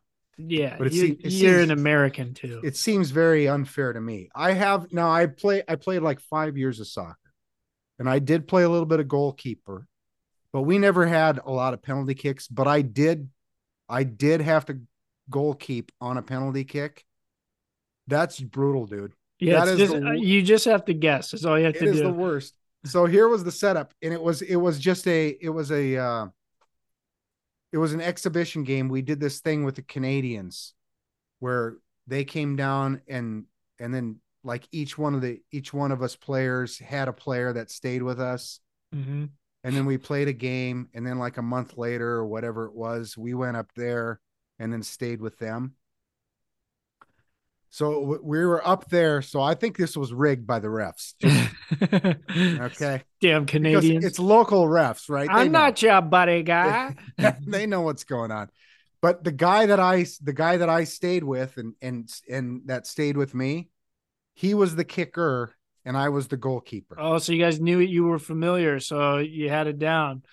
Yeah, 0.48 0.78
But 0.78 0.92
you, 0.92 1.02
seem- 1.02 1.18
it 1.24 1.32
you're 1.32 1.60
seems- 1.60 1.72
an 1.72 1.78
American 1.78 2.34
too. 2.34 2.62
It 2.64 2.76
seems 2.76 3.12
very 3.12 3.48
unfair 3.48 3.94
to 3.94 4.02
me. 4.02 4.30
I 4.36 4.54
have 4.54 4.92
now 4.92 5.10
I 5.12 5.28
play 5.28 5.64
I 5.68 5.76
played 5.76 6.02
like 6.02 6.20
5 6.20 6.58
years 6.58 6.80
of 6.80 6.88
soccer. 6.88 7.18
And 8.02 8.10
I 8.10 8.18
did 8.18 8.48
play 8.48 8.64
a 8.64 8.70
little 8.70 8.88
bit 8.88 9.00
of 9.00 9.08
goalkeeper. 9.08 9.86
But 10.52 10.64
we 10.64 10.80
never 10.80 11.06
had 11.06 11.40
a 11.46 11.52
lot 11.52 11.76
of 11.76 11.84
penalty 11.84 12.16
kicks, 12.16 12.48
but 12.48 12.68
I 12.68 12.82
did 12.82 13.30
I 13.88 14.04
did 14.04 14.42
have 14.42 14.66
to 14.66 14.80
goal 15.30 15.54
keep 15.54 15.92
on 16.02 16.18
a 16.18 16.24
penalty 16.24 16.64
kick. 16.64 17.06
That's 18.08 18.40
brutal, 18.40 18.88
dude. 18.88 19.14
yeah, 19.40 19.64
that 19.64 19.74
is 19.74 19.78
just, 19.78 19.94
the 19.94 20.18
you 20.20 20.42
just 20.42 20.66
have 20.66 20.84
to 20.86 20.96
guess. 20.96 21.30
That's 21.30 21.46
all 21.46 21.60
you 21.60 21.66
have 21.66 21.76
It 21.76 21.80
to 21.82 21.86
is 21.86 21.98
do. 21.98 22.04
the 22.06 22.12
worst. 22.12 22.56
So 22.86 23.06
here 23.06 23.28
was 23.28 23.44
the 23.44 23.52
setup, 23.52 23.94
and 24.02 24.12
it 24.12 24.22
was 24.22 24.42
it 24.42 24.56
was 24.56 24.80
just 24.80 25.08
a 25.08 25.38
it 25.40 25.50
was 25.50 25.72
a 25.72 25.98
uh, 25.98 26.26
it 27.72 27.78
was 27.78 27.94
an 27.94 28.02
exhibition 28.02 28.64
game. 28.64 28.90
We 28.90 29.04
did 29.04 29.20
this 29.20 29.42
thing 29.42 29.64
with 29.64 29.76
the 29.76 29.84
Canadians, 29.84 30.74
where 31.38 31.78
they 32.08 32.26
came 32.26 32.56
down 32.56 33.02
and 33.08 33.46
and 33.80 33.94
then 33.94 34.22
like 34.44 34.68
each 34.72 34.98
one 34.98 35.14
of 35.14 35.22
the 35.22 35.42
each 35.52 35.74
one 35.74 35.92
of 35.92 36.02
us 36.02 36.16
players 36.16 36.78
had 36.80 37.08
a 37.08 37.14
player 37.14 37.54
that 37.54 37.70
stayed 37.72 38.02
with 38.04 38.20
us, 38.20 38.60
Mhm. 38.94 39.30
and 39.64 39.76
then 39.76 39.86
we 39.86 39.98
played 39.98 40.28
a 40.28 40.34
game, 40.34 40.90
and 40.94 41.06
then 41.06 41.20
like 41.20 41.38
a 41.38 41.42
month 41.42 41.78
later 41.78 42.10
or 42.10 42.26
whatever 42.26 42.66
it 42.66 42.74
was, 42.74 43.18
we 43.18 43.34
went 43.34 43.58
up 43.58 43.72
there 43.76 44.20
and 44.60 44.72
then 44.74 44.84
stayed 44.84 45.22
with 45.22 45.38
them. 45.38 45.76
So 47.74 48.20
we 48.22 48.46
were 48.46 48.68
up 48.68 48.90
there. 48.90 49.22
So 49.22 49.42
I 49.42 49.54
think 49.54 49.78
this 49.78 49.96
was 49.96 50.12
rigged 50.12 50.46
by 50.46 50.60
the 50.60 50.68
refs. 50.68 51.14
Okay. 52.62 53.02
Damn 53.22 53.46
Because 53.46 53.86
it's 53.86 54.20
local 54.20 54.66
refs, 54.66 55.10
right? 55.10 55.28
They 55.28 55.34
I'm 55.34 55.52
know. 55.54 55.60
not 55.60 55.82
your 55.82 56.02
buddy 56.02 56.44
guy. 56.44 56.96
they 57.48 57.66
know 57.66 57.82
what's 57.82 58.04
going 58.04 58.30
on. 58.32 58.50
But 59.02 59.24
the 59.24 59.32
guy 59.32 59.66
that 59.68 59.80
I 59.80 60.06
the 60.22 60.34
guy 60.34 60.58
that 60.58 60.70
I 60.70 60.84
stayed 60.84 61.24
with 61.24 61.58
and 61.58 61.74
and 61.82 62.12
and 62.30 62.62
that 62.66 62.86
stayed 62.86 63.18
with 63.18 63.34
me, 63.34 63.70
he 64.42 64.56
was 64.56 64.76
the 64.76 64.84
kicker 64.84 65.56
and 65.86 65.96
I 65.96 66.10
was 66.10 66.28
the 66.28 66.36
goalkeeper. 66.36 66.96
oh, 67.00 67.20
so 67.20 67.32
you 67.32 67.38
guys 67.38 67.62
knew 67.62 67.78
you 67.78 68.06
were 68.06 68.18
familiar, 68.18 68.80
so 68.80 69.20
you 69.20 69.50
had 69.50 69.68
it 69.68 69.78
down. 69.78 70.24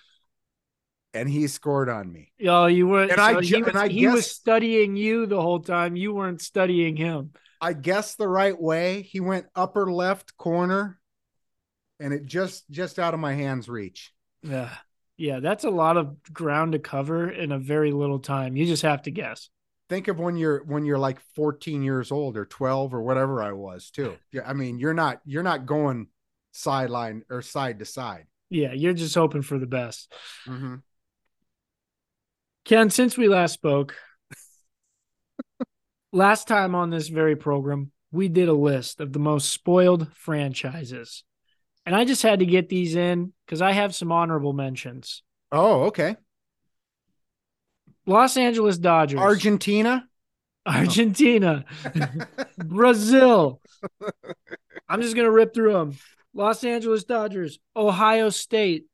And 1.13 1.29
he 1.29 1.45
scored 1.45 1.89
on 1.89 2.11
me. 2.11 2.31
Oh, 2.47 2.65
you 2.65 2.87
were. 2.87 3.03
And 3.03 3.11
so 3.11 3.21
I 3.21 3.41
he, 3.41 3.61
was, 3.61 3.67
and 3.67 3.77
I 3.77 3.87
he 3.87 4.07
was 4.07 4.29
studying 4.29 4.95
you 4.95 5.27
the 5.27 5.39
whole 5.39 5.59
time. 5.59 5.95
You 5.95 6.15
weren't 6.15 6.41
studying 6.41 6.95
him. 6.95 7.33
I 7.61 7.73
guessed 7.73 8.17
the 8.17 8.27
right 8.27 8.59
way. 8.59 9.03
He 9.03 9.19
went 9.19 9.45
upper 9.55 9.91
left 9.91 10.35
corner 10.37 10.99
and 11.99 12.11
it 12.11 12.25
just 12.25 12.67
just 12.71 12.97
out 12.97 13.13
of 13.13 13.19
my 13.19 13.33
hands 13.33 13.69
reach. 13.69 14.11
Yeah, 14.41 14.73
yeah. 15.17 15.39
That's 15.39 15.65
a 15.65 15.69
lot 15.69 15.97
of 15.97 16.15
ground 16.33 16.71
to 16.71 16.79
cover 16.79 17.29
in 17.29 17.51
a 17.51 17.59
very 17.59 17.91
little 17.91 18.19
time. 18.19 18.55
You 18.55 18.65
just 18.65 18.83
have 18.83 19.03
to 19.03 19.11
guess. 19.11 19.49
Think 19.89 20.07
of 20.07 20.19
when 20.19 20.37
you're 20.37 20.63
when 20.65 20.85
you're 20.85 20.99
like 20.99 21.19
14 21.35 21.81
years 21.81 22.11
old 22.11 22.37
or 22.37 22.45
12 22.45 22.93
or 22.93 23.01
whatever 23.01 23.41
I 23.41 23.53
was 23.53 23.89
too. 23.89 24.17
Yeah, 24.31 24.43
I 24.45 24.53
mean, 24.53 24.77
you're 24.77 24.93
not 24.93 25.19
you're 25.25 25.43
not 25.43 25.65
going 25.65 26.07
sideline 26.51 27.23
or 27.29 27.41
side 27.41 27.79
to 27.79 27.85
side. 27.85 28.27
Yeah, 28.49 28.73
you're 28.73 28.93
just 28.93 29.15
hoping 29.15 29.41
for 29.41 29.57
the 29.57 29.67
best. 29.67 30.13
Mm-hmm. 30.47 30.75
Ken, 32.65 32.89
since 32.91 33.17
we 33.17 33.27
last 33.27 33.53
spoke, 33.53 33.95
last 36.11 36.47
time 36.47 36.75
on 36.75 36.91
this 36.91 37.07
very 37.07 37.35
program, 37.35 37.91
we 38.11 38.27
did 38.27 38.47
a 38.47 38.53
list 38.53 38.99
of 38.99 39.11
the 39.11 39.19
most 39.19 39.49
spoiled 39.49 40.13
franchises. 40.13 41.23
And 41.85 41.95
I 41.95 42.05
just 42.05 42.21
had 42.21 42.39
to 42.39 42.45
get 42.45 42.69
these 42.69 42.95
in 42.95 43.33
because 43.45 43.61
I 43.61 43.71
have 43.71 43.95
some 43.95 44.11
honorable 44.11 44.53
mentions. 44.53 45.23
Oh, 45.51 45.85
okay. 45.85 46.15
Los 48.09 48.37
Angeles 48.37 48.77
Dodgers, 48.77 49.19
Argentina. 49.19 50.07
Argentina, 50.65 51.63
Brazil. 52.57 53.61
I'm 54.87 55.01
just 55.01 55.15
going 55.15 55.25
to 55.25 55.31
rip 55.31 55.53
through 55.53 55.73
them. 55.73 55.97
Los 56.33 56.63
Angeles 56.63 57.03
Dodgers, 57.03 57.59
Ohio 57.75 58.29
State, 58.29 58.85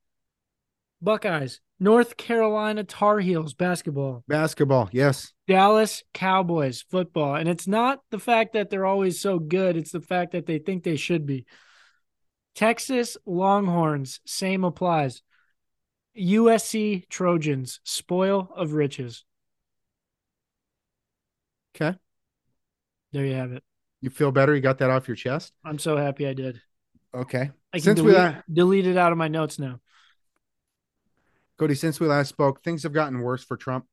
Buckeyes, 1.01 1.61
North 1.79 2.17
Carolina 2.17 2.83
Tar 2.83 3.19
Heels 3.19 3.53
basketball, 3.53 4.23
Basketball, 4.27 4.89
yes. 4.91 5.33
Dallas 5.47 6.03
Cowboys 6.13 6.83
football. 6.89 7.35
And 7.35 7.47
it's 7.47 7.67
not 7.67 8.01
the 8.11 8.19
fact 8.19 8.53
that 8.53 8.69
they're 8.69 8.85
always 8.85 9.19
so 9.19 9.39
good, 9.39 9.77
it's 9.77 9.91
the 9.91 10.01
fact 10.01 10.33
that 10.33 10.45
they 10.45 10.59
think 10.59 10.83
they 10.83 10.97
should 10.97 11.25
be. 11.25 11.45
Texas 12.53 13.17
Longhorns, 13.25 14.19
same 14.25 14.63
applies. 14.63 15.21
USC 16.17 17.07
Trojans, 17.09 17.79
spoil 17.83 18.49
of 18.55 18.73
riches. 18.73 19.25
Okay. 21.75 21.97
There 23.11 23.25
you 23.25 23.33
have 23.33 23.51
it. 23.51 23.63
You 24.01 24.09
feel 24.09 24.31
better? 24.31 24.55
You 24.55 24.61
got 24.61 24.77
that 24.79 24.89
off 24.89 25.07
your 25.07 25.15
chest? 25.15 25.53
I'm 25.63 25.79
so 25.79 25.97
happy 25.97 26.27
I 26.27 26.33
did. 26.33 26.61
Okay. 27.13 27.51
I 27.73 27.77
can 27.77 27.81
Since 27.81 28.01
we 28.01 28.11
delete, 28.11 28.35
la- 28.35 28.41
delete 28.51 28.87
it 28.87 28.97
out 28.97 29.11
of 29.11 29.17
my 29.17 29.27
notes 29.27 29.59
now. 29.59 29.79
Cody, 31.57 31.75
since 31.75 31.99
we 31.99 32.07
last 32.07 32.29
spoke, 32.29 32.63
things 32.63 32.83
have 32.83 32.93
gotten 32.93 33.19
worse 33.19 33.43
for 33.43 33.57
Trump. 33.57 33.85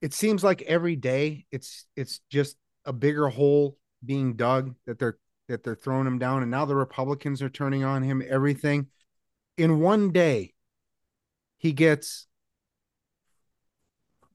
It 0.00 0.14
seems 0.14 0.42
like 0.42 0.62
every 0.62 0.96
day 0.96 1.46
it's 1.52 1.86
it's 1.96 2.20
just 2.30 2.56
a 2.84 2.92
bigger 2.92 3.28
hole 3.28 3.76
being 4.04 4.34
dug 4.34 4.74
that 4.86 4.98
they're 4.98 5.18
that 5.48 5.62
they're 5.62 5.74
throwing 5.74 6.06
him 6.06 6.18
down, 6.18 6.42
and 6.42 6.50
now 6.50 6.64
the 6.64 6.74
Republicans 6.74 7.42
are 7.42 7.50
turning 7.50 7.84
on 7.84 8.02
him. 8.02 8.22
Everything 8.26 8.88
in 9.56 9.80
one 9.80 10.10
day, 10.10 10.54
he 11.62 11.72
gets 11.72 12.26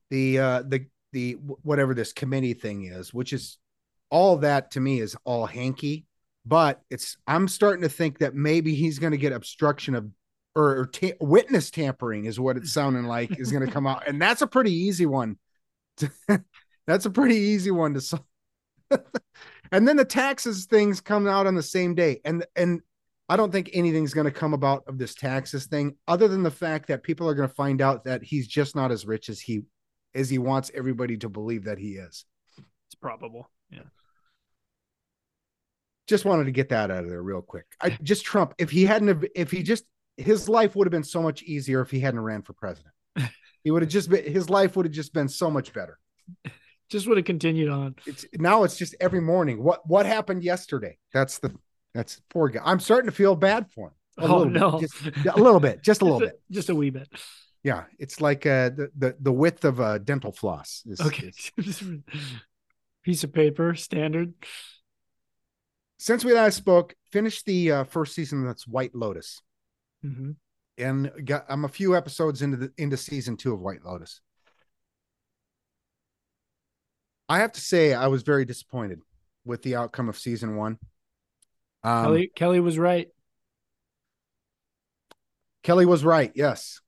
the 0.09 0.39
uh 0.39 0.63
the 0.65 0.85
the 1.11 1.33
whatever 1.33 1.93
this 1.93 2.13
committee 2.13 2.53
thing 2.53 2.85
is, 2.85 3.13
which 3.13 3.33
is 3.33 3.57
all 4.09 4.37
that 4.37 4.71
to 4.71 4.79
me 4.79 5.01
is 5.01 5.15
all 5.25 5.45
hanky. 5.45 6.05
But 6.45 6.81
it's 6.89 7.17
I'm 7.27 7.49
starting 7.49 7.81
to 7.81 7.89
think 7.89 8.19
that 8.19 8.33
maybe 8.33 8.73
he's 8.73 8.99
going 8.99 9.11
to 9.11 9.17
get 9.17 9.33
obstruction 9.33 9.93
of 9.93 10.09
or, 10.55 10.79
or 10.79 10.85
ta- 10.87 11.17
witness 11.19 11.69
tampering 11.69 12.25
is 12.25 12.39
what 12.39 12.55
it's 12.55 12.71
sounding 12.71 13.03
like 13.03 13.37
is 13.37 13.51
going 13.51 13.65
to 13.65 13.71
come 13.71 13.85
out, 13.85 14.07
and 14.07 14.21
that's 14.21 14.41
a 14.41 14.47
pretty 14.47 14.71
easy 14.71 15.05
one. 15.05 15.37
that's 16.87 17.05
a 17.05 17.11
pretty 17.11 17.35
easy 17.35 17.71
one 17.71 17.93
to 17.93 18.01
solve. 18.01 18.23
and 19.71 19.85
then 19.85 19.97
the 19.97 20.05
taxes 20.05 20.65
things 20.65 21.01
come 21.01 21.27
out 21.27 21.45
on 21.45 21.55
the 21.55 21.61
same 21.61 21.93
day, 21.93 22.21
and 22.23 22.45
and 22.55 22.81
I 23.29 23.35
don't 23.35 23.51
think 23.51 23.69
anything's 23.73 24.13
going 24.13 24.25
to 24.25 24.31
come 24.31 24.53
about 24.53 24.83
of 24.87 24.97
this 24.97 25.13
taxes 25.13 25.65
thing, 25.65 25.95
other 26.07 26.27
than 26.27 26.43
the 26.43 26.51
fact 26.51 26.87
that 26.87 27.03
people 27.03 27.29
are 27.29 27.35
going 27.35 27.49
to 27.49 27.55
find 27.55 27.81
out 27.81 28.05
that 28.05 28.23
he's 28.23 28.47
just 28.47 28.75
not 28.75 28.91
as 28.91 29.05
rich 29.05 29.29
as 29.29 29.39
he 29.39 29.63
as 30.15 30.29
he 30.29 30.37
wants 30.37 30.71
everybody 30.73 31.17
to 31.17 31.29
believe 31.29 31.65
that 31.65 31.77
he 31.77 31.91
is. 31.95 32.25
It's 32.57 32.95
probable. 32.99 33.49
Yeah. 33.69 33.81
Just 36.07 36.25
wanted 36.25 36.45
to 36.45 36.51
get 36.51 36.69
that 36.69 36.89
out 36.89 37.03
of 37.03 37.09
there 37.09 37.21
real 37.21 37.41
quick. 37.41 37.65
I 37.81 37.89
just 38.03 38.25
Trump, 38.25 38.53
if 38.57 38.69
he 38.69 38.85
hadn't 38.85 39.09
have, 39.09 39.25
if 39.35 39.51
he 39.51 39.61
just 39.61 39.83
his 40.15 40.49
life 40.49 40.75
would 40.75 40.87
have 40.87 40.91
been 40.91 41.03
so 41.03 41.21
much 41.21 41.43
easier 41.43 41.81
if 41.81 41.91
he 41.91 41.99
hadn't 41.99 42.21
ran 42.21 42.41
for 42.41 42.53
president. 42.53 42.93
He 43.63 43.71
would 43.71 43.81
have 43.81 43.91
just 43.91 44.09
been 44.09 44.23
his 44.23 44.49
life 44.49 44.77
would 44.77 44.85
have 44.85 44.93
just 44.93 45.13
been 45.13 45.27
so 45.27 45.51
much 45.51 45.73
better. 45.73 45.99
Just 46.89 47.05
would 47.05 47.17
have 47.17 47.25
continued 47.25 47.67
on. 47.67 47.95
It's 48.05 48.25
now 48.35 48.63
it's 48.63 48.77
just 48.77 48.95
every 49.01 49.19
morning. 49.19 49.61
What 49.61 49.85
what 49.85 50.05
happened 50.05 50.41
yesterday? 50.41 50.97
That's 51.11 51.39
the 51.39 51.53
that's 51.97 52.21
poor 52.29 52.49
guy. 52.49 52.61
I'm 52.63 52.79
starting 52.79 53.09
to 53.09 53.15
feel 53.15 53.35
bad 53.35 53.71
for 53.73 53.87
him. 53.87 53.93
A 54.19 54.23
Oh, 54.27 54.37
little 54.39 54.49
no. 54.49 54.79
just 54.79 54.95
a 55.27 55.39
little 55.41 55.59
bit, 55.59 55.83
just 55.83 56.01
a 56.01 56.05
little 56.09 56.19
just, 56.19 56.31
bit. 56.31 56.41
just 56.51 56.69
a 56.69 56.75
wee 56.75 56.89
bit. 56.89 57.07
Yeah, 57.63 57.83
it's 57.99 58.21
like 58.21 58.45
uh, 58.45 58.69
the 58.69 58.91
the 58.97 59.15
the 59.19 59.31
width 59.31 59.65
of 59.65 59.79
a 59.79 59.99
dental 59.99 60.31
floss. 60.31 60.83
Is, 60.85 61.01
Okay. 61.01 61.31
is- 61.57 61.83
Piece 63.03 63.23
of 63.23 63.31
paper, 63.33 63.73
standard. 63.75 64.33
since 65.97 66.25
we 66.25 66.33
last 66.33 66.57
spoke, 66.57 66.93
finished 67.11 67.45
the 67.45 67.71
uh, 67.71 67.83
first 67.85 68.13
season. 68.15 68.45
That's 68.45 68.67
White 68.67 68.93
Lotus, 68.95 69.41
hmm 70.01 70.31
and 70.79 71.11
got 71.25 71.45
I'm 71.49 71.65
a 71.65 71.69
few 71.69 71.95
episodes 71.95 72.41
into 72.43 72.57
the 72.57 72.71
into 72.77 72.97
season 72.97 73.35
two 73.37 73.53
of 73.53 73.59
White 73.61 73.83
Lotus. 73.85 74.21
I 77.29 77.39
have 77.39 77.51
to 77.53 77.61
say, 77.61 77.93
I 77.93 78.07
was 78.07 78.23
very 78.23 78.45
disappointed 78.45 79.01
with 79.45 79.61
the 79.63 79.75
outcome 79.75 80.09
of 80.09 80.17
season 80.17 80.55
one. 80.55 80.77
Um, 81.87 82.03
Kelly, 82.03 82.31
Kelly 82.35 82.59
was 82.59 82.77
right. 82.77 83.07
Kelly 85.63 85.85
was 85.85 86.03
right. 86.03 86.33
Yes. 86.35 86.81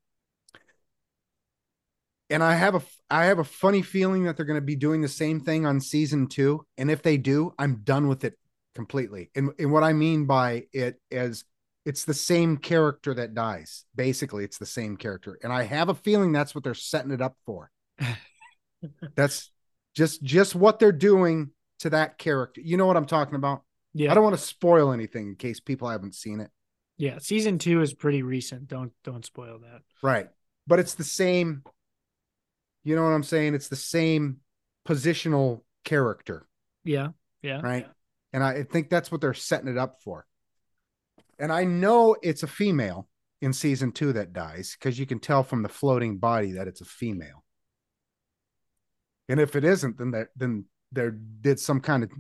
And 2.30 2.44
I 2.44 2.56
have 2.56 2.76
a 2.76 2.82
I 3.10 3.26
have 3.26 3.40
a 3.40 3.46
funny 3.46 3.82
feeling 3.82 4.26
that 4.26 4.36
they're 4.36 4.46
going 4.46 4.60
to 4.60 4.66
be 4.66 4.76
doing 4.76 5.00
the 5.02 5.08
same 5.08 5.40
thing 5.40 5.66
on 5.66 5.80
season 5.80 6.28
2 6.28 6.66
and 6.78 6.92
if 6.92 7.02
they 7.02 7.18
do, 7.18 7.54
I'm 7.58 7.78
done 7.78 8.10
with 8.10 8.26
it 8.26 8.38
completely. 8.76 9.32
And, 9.36 9.52
and 9.58 9.72
what 9.72 9.84
I 9.84 9.94
mean 9.94 10.26
by 10.26 10.66
it 10.74 11.00
is 11.10 11.46
it's 11.86 12.04
the 12.04 12.14
same 12.14 12.58
character 12.58 13.14
that 13.14 13.34
dies. 13.34 13.86
Basically, 13.96 14.44
it's 14.44 14.58
the 14.58 14.66
same 14.66 14.98
character. 14.98 15.40
And 15.42 15.54
I 15.54 15.64
have 15.64 15.88
a 15.88 15.96
feeling 15.96 16.34
that's 16.34 16.54
what 16.54 16.66
they're 16.66 16.74
setting 16.74 17.12
it 17.12 17.22
up 17.22 17.38
for. 17.46 17.72
that's 19.16 19.50
just 19.96 20.22
just 20.22 20.56
what 20.56 20.78
they're 20.78 20.92
doing 20.92 21.52
to 21.80 21.90
that 21.92 22.18
character. 22.18 22.60
You 22.60 22.76
know 22.76 22.86
what 22.86 22.98
I'm 22.98 23.06
talking 23.06 23.36
about? 23.36 23.64
Yeah. 23.94 24.12
I 24.12 24.14
don't 24.14 24.24
want 24.24 24.36
to 24.38 24.42
spoil 24.42 24.92
anything 24.92 25.28
in 25.30 25.36
case 25.36 25.60
people 25.60 25.90
haven't 25.90 26.16
seen 26.16 26.40
it. 26.40 26.52
yeah. 26.98 27.18
Season 27.20 27.58
two 27.58 27.82
is 27.82 27.94
pretty 27.94 28.22
recent. 28.24 28.68
Don't 28.68 28.92
don't 29.04 29.26
spoil 29.26 29.60
that. 29.60 29.82
Right. 30.02 30.28
But 30.68 30.80
it's 30.80 30.94
the 30.96 31.04
same. 31.04 31.64
You 32.84 32.96
know 32.96 33.04
what 33.04 33.10
I'm 33.10 33.24
saying? 33.24 33.56
It's 33.56 33.68
the 33.68 33.76
same 33.76 34.38
positional 34.88 35.64
character, 35.84 36.48
Yeah. 36.84 37.10
Yeah. 37.42 37.62
right? 37.62 37.88
And 38.34 38.44
I 38.44 38.64
think 38.64 38.90
that's 38.90 39.12
what 39.12 39.22
they're 39.22 39.34
setting 39.34 39.68
it 39.68 39.78
up 39.78 40.02
for. 40.04 40.26
And 41.40 41.52
I 41.52 41.64
know 41.64 42.16
it's 42.22 42.44
a 42.44 42.48
female 42.48 43.08
in 43.42 43.54
season 43.54 43.92
two 43.92 44.14
that 44.14 44.34
dies 44.34 44.76
because 44.78 45.00
you 45.00 45.06
can 45.06 45.20
tell 45.20 45.44
from 45.44 45.62
the 45.64 45.70
floating 45.70 46.18
body 46.18 46.54
that 46.54 46.68
it's 46.68 46.82
a 46.82 46.86
female. 46.86 47.44
And 49.28 49.40
if 49.40 49.56
it 49.56 49.64
isn't, 49.64 49.98
then 49.98 50.12
there 50.12 50.30
then 50.36 50.66
there 50.92 51.12
did 51.12 51.60
some 51.60 51.80
kind 51.82 52.04
of 52.04 52.12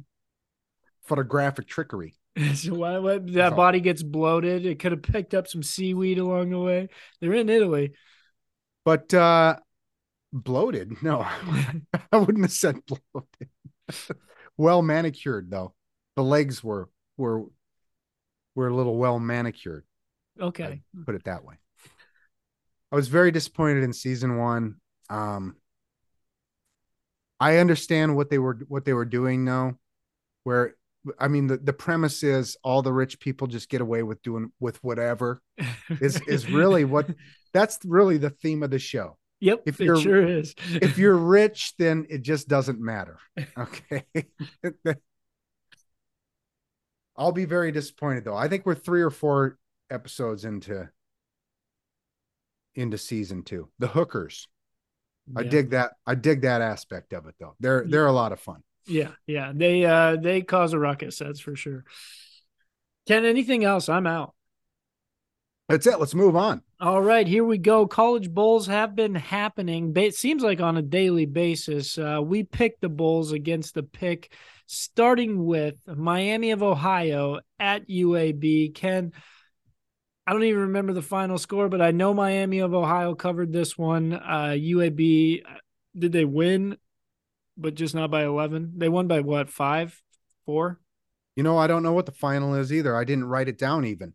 photographic 1.09 1.67
trickery. 1.67 2.15
so 2.55 2.75
why, 2.75 2.99
what, 2.99 3.33
that 3.33 3.55
body 3.55 3.81
gets 3.81 4.03
bloated. 4.03 4.65
It 4.65 4.79
could 4.79 4.93
have 4.93 5.01
picked 5.01 5.33
up 5.33 5.47
some 5.47 5.63
seaweed 5.63 6.19
along 6.19 6.51
the 6.51 6.59
way. 6.59 6.87
They're 7.19 7.33
in 7.33 7.49
Italy. 7.49 7.93
But 8.85 9.13
uh 9.13 9.57
bloated, 10.31 11.03
no, 11.03 11.21
I 12.11 12.17
wouldn't 12.17 12.45
have 12.45 12.51
said 12.51 12.77
bloated. 12.85 13.49
well 14.57 14.81
manicured 14.81 15.51
though. 15.51 15.73
The 16.15 16.23
legs 16.23 16.63
were 16.63 16.89
were 17.17 17.43
were 18.55 18.67
a 18.67 18.75
little 18.75 18.95
well 18.95 19.19
manicured. 19.19 19.83
Okay. 20.39 20.81
Put 21.05 21.15
it 21.15 21.25
that 21.25 21.43
way. 21.43 21.55
I 22.91 22.95
was 22.95 23.07
very 23.07 23.31
disappointed 23.31 23.83
in 23.83 23.93
season 23.93 24.37
one. 24.37 24.75
Um, 25.09 25.55
I 27.39 27.57
understand 27.57 28.15
what 28.15 28.29
they 28.29 28.37
were 28.37 28.59
what 28.67 28.85
they 28.85 28.93
were 28.93 29.05
doing 29.05 29.45
though, 29.45 29.77
where 30.43 30.75
I 31.17 31.27
mean 31.27 31.47
the, 31.47 31.57
the 31.57 31.73
premise 31.73 32.23
is 32.23 32.57
all 32.63 32.81
the 32.81 32.91
rich 32.93 33.19
people 33.19 33.47
just 33.47 33.69
get 33.69 33.81
away 33.81 34.03
with 34.03 34.21
doing 34.21 34.51
with 34.59 34.83
whatever 34.83 35.41
is 36.01 36.21
is 36.27 36.49
really 36.49 36.83
what 36.85 37.09
that's 37.53 37.79
really 37.85 38.17
the 38.17 38.29
theme 38.29 38.63
of 38.63 38.69
the 38.71 38.79
show. 38.79 39.17
Yep. 39.41 39.63
if 39.65 39.79
you're- 39.79 40.01
sure 40.01 40.27
is. 40.27 40.53
If 40.69 40.97
you're 40.97 41.15
rich, 41.17 41.73
then 41.77 42.05
it 42.09 42.21
just 42.21 42.49
doesn't 42.49 42.81
matter. 42.81 43.17
Okay. 43.57 44.03
I'll 47.15 47.31
be 47.31 47.45
very 47.45 47.71
disappointed 47.71 48.25
though. 48.25 48.35
I 48.35 48.47
think 48.47 48.65
we're 48.65 48.75
three 48.75 49.01
or 49.01 49.09
four 49.09 49.57
episodes 49.89 50.45
into 50.45 50.89
into 52.75 52.97
season 52.97 53.43
two. 53.43 53.69
The 53.79 53.87
hookers. 53.87 54.47
I 55.35 55.43
dig 55.43 55.71
that. 55.71 55.91
I 56.07 56.15
dig 56.15 56.41
that 56.41 56.61
aspect 56.61 57.13
of 57.13 57.27
it 57.27 57.35
though. 57.39 57.55
They're 57.59 57.85
they're 57.87 58.07
a 58.07 58.11
lot 58.11 58.31
of 58.31 58.39
fun. 58.39 58.63
Yeah, 58.89 59.11
yeah. 59.27 59.51
They 59.55 59.85
uh 59.85 60.17
they 60.17 60.41
cause 60.41 60.73
a 60.73 60.79
ruckus, 60.79 61.19
that's 61.19 61.39
for 61.39 61.55
sure. 61.55 61.85
Ken, 63.07 63.25
anything 63.25 63.63
else? 63.63 63.87
I'm 63.87 64.07
out. 64.07 64.33
That's 65.67 65.85
it. 65.85 65.99
Let's 65.99 66.15
move 66.15 66.35
on. 66.35 66.63
All 66.81 67.01
right, 67.01 67.27
here 67.27 67.43
we 67.43 67.59
go. 67.59 67.85
College 67.85 68.31
bowls 68.31 68.65
have 68.65 68.95
been 68.95 69.13
happening. 69.13 69.93
It 69.95 70.15
seems 70.15 70.41
like 70.41 70.61
on 70.61 70.77
a 70.77 70.81
daily 70.81 71.27
basis. 71.27 71.97
Uh, 71.97 72.19
we 72.23 72.43
pick 72.43 72.79
the 72.79 72.89
bowls 72.89 73.31
against 73.31 73.75
the 73.75 73.83
pick, 73.83 74.33
starting 74.65 75.45
with 75.45 75.75
Miami 75.85 76.51
of 76.51 76.63
Ohio 76.63 77.39
at 77.59 77.87
UAB. 77.87 78.73
Ken, 78.73 79.11
I 80.25 80.33
don't 80.33 80.43
even 80.43 80.61
remember 80.61 80.93
the 80.93 81.03
final 81.03 81.37
score, 81.37 81.69
but 81.69 81.81
I 81.81 81.91
know 81.91 82.15
Miami 82.15 82.59
of 82.59 82.73
Ohio 82.73 83.13
covered 83.13 83.53
this 83.53 83.77
one. 83.77 84.13
Uh, 84.13 84.55
UAB, 84.55 85.43
did 85.97 86.11
they 86.11 86.25
win? 86.25 86.77
But 87.59 87.75
just 87.75 87.93
not 87.93 88.09
by 88.09 88.23
eleven. 88.23 88.73
They 88.77 88.89
won 88.89 89.07
by 89.07 89.19
what? 89.19 89.49
Five, 89.49 90.01
four. 90.45 90.79
You 91.35 91.43
know, 91.43 91.57
I 91.57 91.67
don't 91.67 91.83
know 91.83 91.93
what 91.93 92.05
the 92.05 92.11
final 92.11 92.55
is 92.55 92.73
either. 92.73 92.95
I 92.95 93.03
didn't 93.03 93.25
write 93.25 93.47
it 93.47 93.57
down 93.57 93.85
even. 93.85 94.13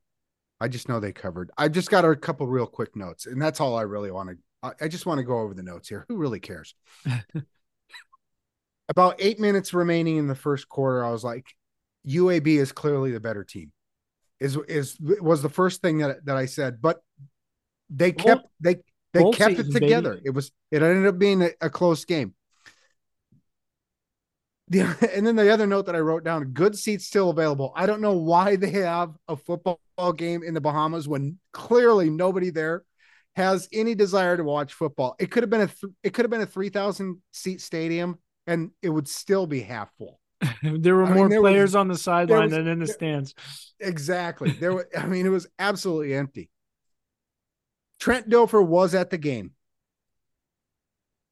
I 0.61 0.69
just 0.69 0.89
know 0.89 1.01
they 1.01 1.13
covered. 1.13 1.51
I 1.59 1.69
just 1.69 1.91
got 1.91 2.05
a 2.05 2.17
couple 2.17 2.47
real 2.47 2.67
quick 2.67 2.97
notes, 2.97 3.27
and 3.27 3.41
that's 3.41 3.61
all 3.61 3.77
I 3.77 3.83
really 3.83 4.11
want 4.11 4.31
to. 4.31 4.37
I, 4.63 4.85
I 4.85 4.89
just 4.89 5.07
want 5.07 5.19
to 5.19 5.25
go 5.25 5.39
over 5.39 5.55
the 5.55 5.63
notes 5.63 5.89
here. 5.89 6.07
Who 6.09 6.17
really 6.17 6.41
cares? 6.41 6.75
About 8.89 9.17
eight 9.19 9.41
minutes 9.41 9.75
remaining 9.75 10.17
in 10.19 10.27
the 10.27 10.35
first 10.35 10.69
quarter, 10.69 11.05
I 11.05 11.11
was 11.11 11.25
like, 11.25 11.47
UAB 12.07 12.47
is 12.47 12.73
clearly 12.73 13.13
the 13.13 13.21
better 13.21 13.45
team. 13.45 13.73
Is 14.41 14.59
is 14.69 14.99
was 15.01 15.43
the 15.43 15.49
first 15.49 15.81
thing 15.81 15.99
that 15.99 16.25
that 16.27 16.37
I 16.37 16.47
said, 16.47 16.83
but 16.83 17.01
they 17.89 18.13
kept 18.13 18.47
they 18.61 18.77
they 19.13 19.31
kept 19.31 19.57
season, 19.57 19.77
it 19.77 19.81
together. 19.81 20.15
baby. 20.15 20.27
It 20.27 20.31
was 20.31 20.53
it 20.71 20.83
ended 20.83 21.07
up 21.07 21.19
being 21.19 21.43
a, 21.43 21.51
a 21.61 21.71
close 21.71 22.05
game. 22.05 22.35
The, 24.75 25.11
and 25.15 25.27
then 25.27 25.37
the 25.37 25.51
other 25.53 25.67
note 25.67 25.87
that 25.87 25.97
I 25.97 26.01
wrote 26.01 26.25
down: 26.25 26.45
good 26.53 26.77
seats 26.77 27.07
still 27.07 27.31
available. 27.31 27.73
I 27.77 27.87
don't 27.87 28.01
know 28.01 28.13
why 28.17 28.57
they 28.57 28.71
have 28.71 29.15
a 29.29 29.37
football 29.37 29.79
game 30.17 30.43
in 30.43 30.55
the 30.55 30.61
Bahamas 30.61 31.09
when 31.09 31.39
clearly 31.53 32.11
nobody 32.11 32.51
there 32.51 32.85
has 33.37 33.69
any 33.73 33.95
desire 33.95 34.37
to 34.37 34.45
watch 34.45 34.75
football. 34.75 35.17
It 35.19 35.31
could 35.31 35.43
have 35.43 35.51
been 35.51 35.63
a 35.63 35.67
th- 35.67 35.93
it 36.03 36.15
could 36.15 36.25
have 36.25 36.31
been 36.31 36.41
a 36.41 36.47
three 36.47 36.69
thousand 36.69 37.21
seat 37.33 37.61
stadium, 37.61 38.19
and 38.47 38.71
it 38.83 38.91
would 38.91 39.09
still 39.09 39.47
be 39.47 39.61
half 39.61 39.91
full. 39.97 40.21
there 40.63 40.95
were 40.97 41.05
I 41.05 41.09
mean, 41.09 41.17
more 41.17 41.29
there 41.29 41.43
was- 41.43 41.51
players 41.53 41.75
on 41.75 41.89
the 41.89 41.97
sideline 41.97 42.43
was- 42.45 42.51
than 42.53 42.67
in 42.69 42.79
the 42.81 42.87
there- 42.87 42.95
stands. 42.95 43.35
Exactly. 43.81 44.51
There 44.53 44.73
were, 44.75 44.89
I 44.97 45.07
mean, 45.07 45.27
it 45.27 45.31
was 45.31 45.47
absolutely 45.59 46.15
empty. 46.15 46.51
Trent 48.01 48.29
Dilfer 48.29 48.65
was 48.65 48.95
at 48.95 49.11
the 49.11 49.19
game. 49.19 49.53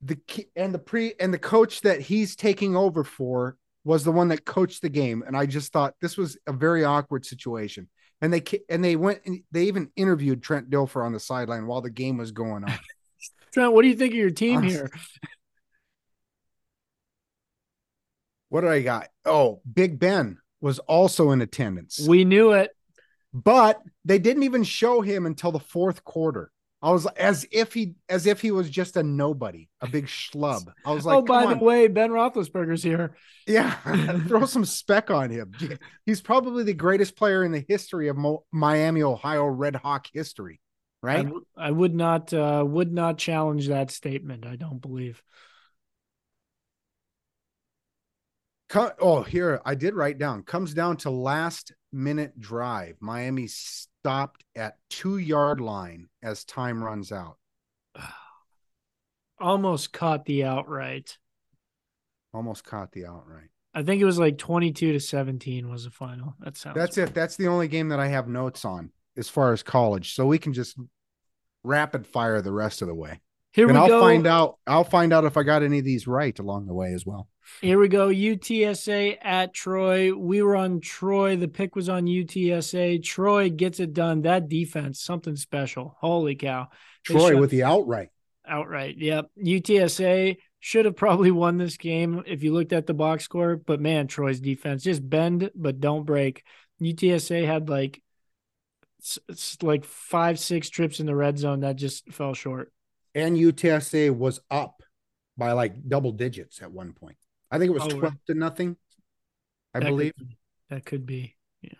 The 0.03 0.19
and 0.57 0.75
the 0.75 0.79
pre 0.79 1.15
and 1.21 1.33
the 1.33 1.39
coach 1.39 1.83
that 1.83 2.01
he's 2.01 2.35
taking 2.37 2.77
over 2.77 3.05
for 3.05 3.57
was 3.85 4.05
the 4.05 4.13
one 4.13 4.29
that 4.29 4.45
coached 4.45 4.83
the 4.83 4.89
game, 4.89 5.23
and 5.27 5.37
I 5.37 5.47
just 5.47 5.73
thought 5.73 5.95
this 6.01 6.17
was 6.17 6.37
a 6.47 6.53
very 6.53 6.85
awkward 6.85 7.25
situation. 7.25 7.89
And 8.21 8.33
they 8.33 8.43
and 8.69 8.85
they 8.85 8.97
went 8.97 9.21
and 9.27 9.43
they 9.53 9.65
even 9.65 9.91
interviewed 9.97 10.43
Trent 10.43 10.71
Dilfer 10.71 11.05
on 11.05 11.13
the 11.13 11.21
sideline 11.21 11.67
while 11.67 11.81
the 11.81 11.91
game 11.91 12.17
was 12.19 12.33
going 12.33 12.65
on. 12.65 12.73
Trent, 13.55 13.73
what 13.73 13.83
do 13.83 13.89
you 13.89 13.97
think 13.97 14.13
of 14.13 14.19
your 14.19 14.31
team 14.31 14.59
Honest- 14.59 14.75
here? 14.77 14.91
What 18.49 18.63
did 18.63 18.71
I 18.71 18.83
got? 18.83 19.09
Oh, 19.25 19.61
Big 19.73 19.99
Ben 19.99 20.39
was 20.61 20.79
also 20.81 21.31
in 21.31 21.41
attendance. 21.41 22.05
We 22.07 22.25
knew 22.25 22.53
it. 22.53 22.71
but 23.33 23.81
they 24.05 24.19
didn't 24.19 24.43
even 24.43 24.63
show 24.63 25.01
him 25.01 25.27
until 25.27 25.53
the 25.53 25.61
fourth 25.61 26.05
quarter. 26.05 26.51
I 26.83 26.91
was 26.91 27.07
as 27.07 27.47
if 27.53 27.73
he 27.73 27.95
as 28.09 28.27
if 28.27 28.41
he 28.41 28.51
was 28.51 28.69
just 28.69 28.97
a 28.97 29.03
nobody, 29.05 29.69
a 29.81 29.87
big 29.87 30.07
schlub. 30.07 30.67
I 30.85 30.93
was 30.93 31.05
like, 31.07 31.19
oh, 31.19 31.23
by 31.23 31.45
on." 31.45 31.59
the 31.59 31.65
way, 31.65 31.87
Ben 31.87 32.11
Roethlisberger's 32.11 32.83
here. 32.83 33.15
yeah, 33.47 33.75
throw 34.27 34.47
some 34.47 34.65
spec 34.65 35.11
on 35.11 35.31
him. 35.31 35.53
He's 36.05 36.21
probably 36.21 36.65
the 36.65 36.75
greatest 36.75 37.17
player 37.17 37.45
in 37.45 37.53
the 37.53 37.65
history 37.69 38.09
of 38.09 38.17
Mo- 38.17 38.45
Miami, 38.51 39.03
Ohio 39.03 39.47
Red 39.47 39.77
Hawk 39.77 40.09
history, 40.13 40.61
right? 41.03 41.23
w- 41.25 41.45
I 41.57 41.71
would 41.71 41.95
not 41.95 42.35
uh, 42.35 42.65
would 42.67 42.93
not 42.93 43.17
challenge 43.17 43.69
that 43.69 43.93
statement. 43.93 44.45
I 44.45 44.57
don't 44.57 44.83
believe. 44.83 45.23
Co- 48.73 48.93
oh, 49.01 49.23
here 49.23 49.61
I 49.67 49.75
did 49.75 49.95
write 49.95 50.17
down. 50.17 50.45
Comes 50.45 50.73
down 50.73 50.97
to 50.99 51.11
last 51.11 51.73
minute 51.93 52.41
drive. 52.41 52.97
Miami 53.01 53.47
stopped 53.47 54.45
at 54.57 54.79
two 54.89 55.19
yard 55.19 55.61
line 55.61 56.09
as 56.23 56.47
time 56.47 56.83
runs 56.83 57.13
out. 57.13 57.37
Almost 59.39 59.93
caught 59.93 60.25
the 60.25 60.45
outright. 60.45 61.19
Almost 62.33 62.65
caught 62.65 62.93
the 62.93 63.05
outright. 63.05 63.51
I 63.75 63.83
think 63.83 64.01
it 64.01 64.07
was 64.07 64.19
like 64.19 64.39
twenty 64.39 64.73
two 64.73 64.95
to 64.95 65.01
seventeen 65.01 65.69
was 65.69 65.85
the 65.85 65.91
final. 65.91 66.35
That 66.41 66.57
sounds. 66.57 66.75
That's 66.75 66.97
it. 66.97 67.13
That's 67.13 67.37
the 67.37 67.49
only 67.49 67.69
game 67.69 67.91
that 67.91 68.01
I 68.01 68.07
have 68.07 68.27
notes 68.27 68.65
on 68.65 68.91
as 69.19 69.29
far 69.29 69.53
as 69.53 69.63
college. 69.63 70.15
So 70.15 70.25
we 70.25 70.39
can 70.39 70.55
just 70.55 70.79
rapid 71.63 72.07
fire 72.07 72.41
the 72.41 72.53
rest 72.53 72.81
of 72.81 72.89
the 72.89 72.95
way. 72.95 73.21
Here 73.53 73.69
and 73.69 73.77
we 73.77 73.83
I'll 73.83 73.89
go. 73.89 74.01
find 74.01 74.27
out 74.27 74.59
I'll 74.67 74.85
find 74.85 75.13
out 75.13 75.25
if 75.25 75.37
I 75.37 75.43
got 75.43 75.63
any 75.63 75.79
of 75.79 75.85
these 75.85 76.07
right 76.07 76.37
along 76.39 76.67
the 76.67 76.75
way 76.75 76.93
as 76.93 77.05
well. 77.05 77.29
Here 77.61 77.79
we 77.79 77.89
go. 77.89 78.09
UTSA 78.09 79.19
at 79.21 79.53
Troy. 79.53 80.15
We 80.15 80.43
were 80.43 80.57
on 80.57 80.81
Troy. 80.81 81.37
The 81.37 81.49
pick 81.49 81.75
was 81.77 81.89
on 81.89 82.07
UTSA. 82.07 83.03
Troy 83.03 83.51
gets 83.51 83.79
it 83.81 83.93
done. 83.93 84.23
That 84.23 84.49
defense, 84.49 85.01
something 85.01 85.37
special. 85.37 85.97
Holy 86.01 86.35
cow. 86.35 86.69
They 87.09 87.15
Troy 87.15 87.37
with 87.39 87.51
the 87.51 87.65
outright. 87.65 88.09
outright. 88.47 88.97
Yep. 88.97 89.31
UTSA 89.45 90.37
should 90.61 90.85
have 90.85 90.97
probably 90.97 91.33
won 91.33 91.59
this 91.59 91.77
game 91.77 92.23
if 92.27 92.43
you 92.45 92.55
looked 92.55 92.73
at 92.73 92.87
the 92.87 92.95
box 92.95 93.25
score, 93.25 93.57
but 93.57 93.81
man, 93.81 94.07
Troy's 94.07 94.41
defense 94.41 94.85
just 94.85 95.07
bend 95.07 95.51
but 95.55 95.81
don't 95.81 96.05
break. 96.07 96.45
UTSA 96.81 97.45
had 97.45 97.69
like 97.69 98.01
s- 99.03 99.19
s- 99.29 99.57
like 99.63 99.85
five, 99.85 100.39
six 100.39 100.71
trips 100.71 101.01
in 101.01 101.07
the 101.07 101.15
red 101.17 101.39
zone 101.39 101.61
that 101.61 101.77
just 101.77 102.09
fell 102.13 102.33
short. 102.35 102.73
And 103.15 103.37
UTSA 103.37 104.11
was 104.17 104.41
up 104.51 104.83
by 105.37 105.53
like 105.53 105.89
double 105.89 106.13
digits 106.13 106.63
at 106.63 106.73
one 106.73 106.93
point. 106.93 107.17
I 107.51 107.59
think 107.59 107.71
it 107.71 107.75
was 107.75 107.93
Oh, 107.93 107.99
12 107.99 108.15
to 108.29 108.35
nothing. 108.35 108.77
I 109.75 109.81
That 109.81 109.87
could 109.87 109.91
believe. 109.91 110.17
be- 110.17 110.39
that 110.71 110.85
could 110.87 111.05
be. 111.07 111.37
Yeah. 111.61 111.75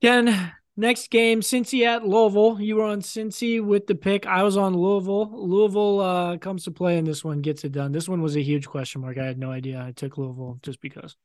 Ken, 0.00 0.52
next 0.76 1.10
game, 1.10 1.40
Cincy 1.40 1.86
at 1.86 2.06
Louisville. 2.06 2.60
You 2.60 2.76
were 2.76 2.84
on 2.84 3.00
Cincy 3.00 3.64
with 3.64 3.86
the 3.86 3.94
pick. 3.94 4.26
I 4.26 4.42
was 4.42 4.56
on 4.56 4.74
Louisville. 4.76 5.30
Louisville 5.32 6.00
uh, 6.00 6.36
comes 6.38 6.64
to 6.64 6.70
play 6.70 6.98
and 6.98 7.06
this 7.06 7.24
one, 7.24 7.40
gets 7.40 7.64
it 7.64 7.72
done. 7.72 7.92
This 7.92 8.08
one 8.08 8.20
was 8.20 8.36
a 8.36 8.42
huge 8.42 8.66
question 8.66 9.00
mark. 9.00 9.16
I 9.18 9.24
had 9.24 9.38
no 9.38 9.50
idea. 9.50 9.82
I 9.82 9.92
took 9.92 10.18
Louisville 10.18 10.58
just 10.62 10.80
because. 10.80 11.16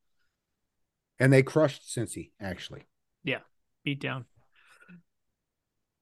And 1.20 1.34
they 1.34 1.44
crushed 1.44 1.84
Cincy, 1.84 2.32
actually. 2.40 2.84
Yeah. 3.24 3.40
Beat 3.84 4.00
down. 4.00 4.26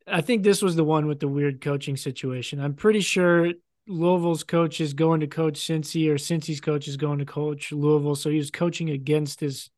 I 0.07 0.21
think 0.21 0.43
this 0.43 0.61
was 0.61 0.75
the 0.75 0.83
one 0.83 1.07
with 1.07 1.19
the 1.19 1.27
weird 1.27 1.61
coaching 1.61 1.97
situation. 1.97 2.59
I'm 2.59 2.73
pretty 2.73 3.01
sure 3.01 3.51
Louisville's 3.87 4.43
coach 4.43 4.79
is 4.81 4.93
going 4.93 5.21
to 5.21 5.27
coach 5.27 5.59
Cincy, 5.59 6.09
or 6.09 6.15
Cincy's 6.15 6.61
coach 6.61 6.87
is 6.87 6.97
going 6.97 7.19
to 7.19 7.25
coach 7.25 7.71
Louisville. 7.71 8.15
So 8.15 8.29
he 8.29 8.37
was 8.37 8.51
coaching 8.51 8.89
against 8.89 9.39
his 9.39 9.69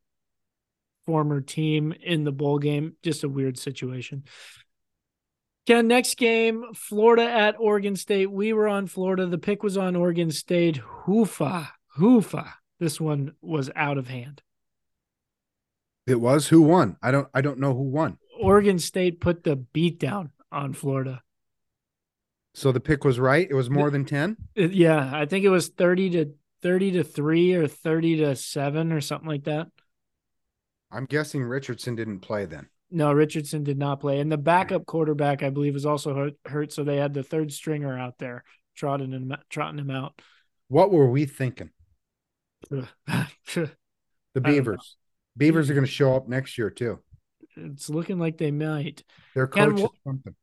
former 1.05 1.41
team 1.41 1.93
in 2.03 2.23
the 2.23 2.31
bowl 2.31 2.59
game. 2.59 2.95
Just 3.03 3.23
a 3.23 3.29
weird 3.29 3.57
situation. 3.57 4.23
Ken, 5.65 5.87
next 5.87 6.15
game, 6.15 6.65
Florida 6.73 7.29
at 7.29 7.55
Oregon 7.59 7.95
State. 7.95 8.31
We 8.31 8.53
were 8.53 8.69
on 8.69 8.87
Florida. 8.87 9.25
The 9.25 9.37
pick 9.37 9.63
was 9.63 9.77
on 9.77 9.97
Oregon 9.97 10.31
State. 10.31 10.77
Hoofa, 11.05 11.69
hoofa. 11.97 12.53
This 12.79 13.01
one 13.01 13.33
was 13.41 13.69
out 13.75 13.97
of 13.97 14.07
hand. 14.07 14.41
It 16.05 16.21
was 16.21 16.47
who 16.47 16.61
won? 16.61 16.95
I 17.01 17.11
don't 17.11 17.27
I 17.33 17.41
don't 17.41 17.59
know 17.59 17.73
who 17.73 17.83
won. 17.83 18.17
Oregon 18.47 18.79
State 18.79 19.19
put 19.19 19.43
the 19.43 19.55
beat 19.55 19.99
down 19.99 20.31
on 20.51 20.73
Florida. 20.73 21.21
So 22.53 22.71
the 22.71 22.79
pick 22.79 23.03
was 23.03 23.19
right. 23.19 23.47
It 23.47 23.53
was 23.53 23.69
more 23.69 23.91
than 23.91 24.05
10. 24.05 24.37
Yeah, 24.55 25.11
I 25.13 25.25
think 25.25 25.45
it 25.45 25.49
was 25.49 25.67
30 25.67 26.09
to 26.11 26.33
30 26.63 26.91
to 26.91 27.03
3 27.03 27.55
or 27.55 27.67
30 27.67 28.17
to 28.17 28.35
7 28.35 28.91
or 28.91 29.01
something 29.01 29.29
like 29.29 29.43
that. 29.43 29.67
I'm 30.91 31.05
guessing 31.05 31.43
Richardson 31.43 31.95
didn't 31.95 32.21
play 32.21 32.45
then. 32.45 32.67
No, 32.89 33.11
Richardson 33.11 33.63
did 33.63 33.77
not 33.77 33.99
play. 33.99 34.19
And 34.19 34.31
the 34.31 34.37
backup 34.37 34.81
hmm. 34.81 34.85
quarterback, 34.85 35.43
I 35.43 35.49
believe, 35.49 35.73
was 35.73 35.85
also 35.85 36.15
hurt, 36.15 36.33
hurt 36.45 36.71
so 36.71 36.83
they 36.83 36.97
had 36.97 37.13
the 37.13 37.23
third 37.23 37.51
stringer 37.51 37.97
out 37.97 38.17
there 38.17 38.43
trotting 38.75 39.11
him 39.11 39.35
trotting 39.49 39.79
him 39.79 39.91
out. 39.91 40.21
What 40.69 40.91
were 40.91 41.09
we 41.09 41.25
thinking? 41.25 41.71
The. 44.33 44.41
Beavers. 44.41 44.97
Beavers 45.35 45.69
are 45.69 45.73
hmm. 45.73 45.77
going 45.77 45.85
to 45.85 45.91
show 45.91 46.15
up 46.15 46.27
next 46.27 46.57
year 46.59 46.69
too. 46.69 46.99
Looking 47.89 48.19
like 48.19 48.37
they 48.37 48.51
might. 48.51 49.03
Their 49.35 49.47
coach 49.47 49.79
is 49.79 49.81
wh- 49.81 50.07
something. 50.07 50.35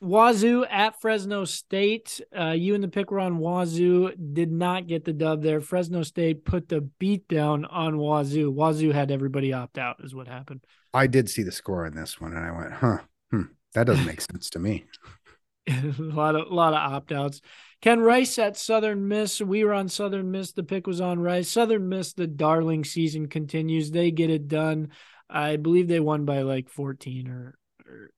Wazoo 0.00 0.64
at 0.64 0.98
Fresno 1.00 1.44
State. 1.44 2.20
Uh, 2.36 2.52
you 2.52 2.74
and 2.74 2.82
the 2.82 2.88
pick 2.88 3.10
were 3.10 3.20
on 3.20 3.38
Wazoo. 3.38 4.12
Did 4.32 4.50
not 4.50 4.86
get 4.86 5.04
the 5.04 5.12
dub 5.12 5.42
there. 5.42 5.60
Fresno 5.60 6.02
State 6.02 6.44
put 6.44 6.68
the 6.68 6.80
beat 6.80 7.28
down 7.28 7.66
on 7.66 7.98
Wazoo. 7.98 8.50
Wazoo 8.50 8.92
had 8.92 9.10
everybody 9.10 9.52
opt 9.52 9.76
out, 9.76 9.96
is 10.02 10.14
what 10.14 10.26
happened. 10.26 10.64
I 10.94 11.06
did 11.06 11.28
see 11.28 11.42
the 11.42 11.52
score 11.52 11.84
on 11.84 11.94
this 11.94 12.20
one 12.20 12.34
and 12.34 12.44
I 12.44 12.50
went, 12.50 12.72
huh, 12.72 12.98
hmm, 13.30 13.42
that 13.74 13.84
doesn't 13.84 14.06
make 14.06 14.22
sense 14.22 14.48
to 14.50 14.58
me. 14.58 14.86
a 15.68 15.94
lot 15.98 16.34
of 16.34 16.50
a 16.50 16.54
lot 16.54 16.72
of 16.72 16.92
opt 16.92 17.12
outs. 17.12 17.40
Ken 17.82 18.00
Rice 18.00 18.38
at 18.38 18.56
Southern 18.56 19.08
Miss. 19.08 19.40
We 19.40 19.64
were 19.64 19.72
on 19.72 19.88
Southern 19.88 20.30
Miss. 20.30 20.52
The 20.52 20.62
pick 20.62 20.86
was 20.86 21.00
on 21.00 21.20
Rice. 21.20 21.48
Southern 21.48 21.88
Miss. 21.88 22.12
The 22.12 22.26
darling 22.26 22.84
season 22.84 23.28
continues. 23.28 23.90
They 23.90 24.10
get 24.10 24.30
it 24.30 24.48
done. 24.48 24.88
I 25.30 25.56
believe 25.56 25.88
they 25.88 26.00
won 26.00 26.24
by 26.24 26.42
like 26.42 26.68
14 26.68 27.28
or, 27.28 27.58
or 27.86 28.10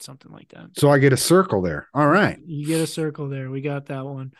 something 0.00 0.32
like 0.32 0.48
that. 0.50 0.70
So 0.76 0.90
I 0.90 0.98
get 0.98 1.12
a 1.12 1.16
circle 1.16 1.62
there. 1.62 1.88
All 1.94 2.08
right. 2.08 2.38
You 2.44 2.66
get 2.66 2.80
a 2.80 2.86
circle 2.86 3.28
there. 3.28 3.50
We 3.50 3.60
got 3.60 3.86
that 3.86 4.04
one. 4.04 4.32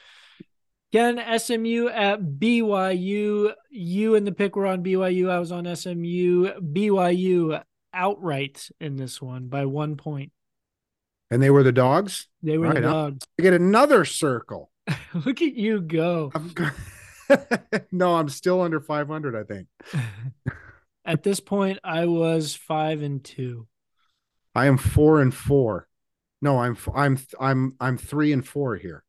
Ken 0.93 1.21
SMU 1.39 1.89
at 1.89 2.21
BYU. 2.21 3.53
You 3.71 4.15
and 4.17 4.27
the 4.27 4.33
pick 4.33 4.57
were 4.57 4.67
on 4.67 4.83
BYU. 4.83 5.31
I 5.31 5.39
was 5.39 5.53
on 5.53 5.65
SMU. 5.75 6.61
BYU 6.61 7.63
outright 7.93 8.69
in 8.81 8.97
this 8.97 9.23
one 9.23 9.49
by 9.49 9.67
one 9.67 9.97
point. 9.97 10.33
And 11.31 11.41
they 11.41 11.51
were 11.51 11.63
the 11.63 11.73
dogs. 11.73 12.27
They 12.43 12.59
were 12.59 12.67
Right 12.67 12.75
the 12.75 12.81
dogs. 12.81 13.27
I 13.39 13.43
get 13.43 13.55
another 13.55 14.05
circle. 14.05 14.71
Look 15.15 15.43
at 15.43 15.55
you 15.55 15.81
go. 15.81 16.33
I'm 16.35 16.49
go- 16.49 16.71
no, 17.93 18.17
I'm 18.17 18.29
still 18.29 18.61
under 18.61 18.81
500, 18.81 19.37
I 19.37 19.45
think. 19.45 19.69
At 21.05 21.23
this 21.23 21.41
point, 21.41 21.79
I 21.83 22.07
was 22.07 22.55
five 22.55 23.03
and 23.03 23.23
two. 23.25 23.67
I 24.55 24.67
am 24.67 24.77
four 24.77 25.21
and 25.21 25.33
four. 25.35 25.89
No, 26.43 26.59
I'm 26.59 26.77
I'm 26.95 27.19
I'm 27.39 27.77
I'm 27.81 27.99
three 27.99 28.33
and 28.33 28.47
four 28.47 28.77
here. 28.77 29.05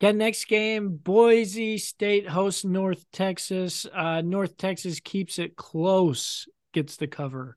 Got 0.00 0.16
next 0.16 0.44
game. 0.46 0.96
Boise 0.96 1.78
State 1.78 2.28
hosts 2.28 2.64
North 2.64 3.06
Texas. 3.12 3.86
Uh, 3.94 4.20
North 4.20 4.58
Texas 4.58 5.00
keeps 5.00 5.38
it 5.38 5.56
close, 5.56 6.46
gets 6.74 6.96
the 6.96 7.06
cover. 7.06 7.56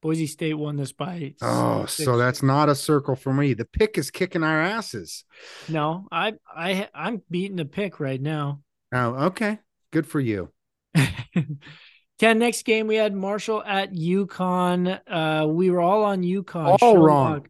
Boise 0.00 0.26
State 0.26 0.54
won 0.54 0.76
this 0.76 0.92
by. 0.92 1.34
Oh, 1.42 1.84
six. 1.86 2.04
so 2.04 2.16
that's 2.16 2.42
not 2.42 2.68
a 2.70 2.74
circle 2.74 3.16
for 3.16 3.34
me. 3.34 3.52
The 3.52 3.66
pick 3.66 3.98
is 3.98 4.10
kicking 4.10 4.42
our 4.42 4.60
asses. 4.60 5.24
no. 5.68 6.06
I 6.10 6.34
I 6.54 6.88
I'm 6.94 7.22
beating 7.30 7.56
the 7.56 7.64
pick 7.66 8.00
right 8.00 8.20
now. 8.20 8.60
Oh, 8.92 9.26
okay. 9.26 9.58
Good 9.92 10.06
for 10.06 10.20
you. 10.20 10.50
Ken, 12.18 12.38
next 12.38 12.64
game 12.64 12.86
we 12.86 12.96
had 12.96 13.14
Marshall 13.14 13.62
at 13.64 13.92
UConn. 13.92 15.00
Uh, 15.06 15.46
we 15.48 15.70
were 15.70 15.80
all 15.80 16.04
on 16.04 16.22
UConn. 16.22 16.78
All 16.80 16.98
wrong. 16.98 17.46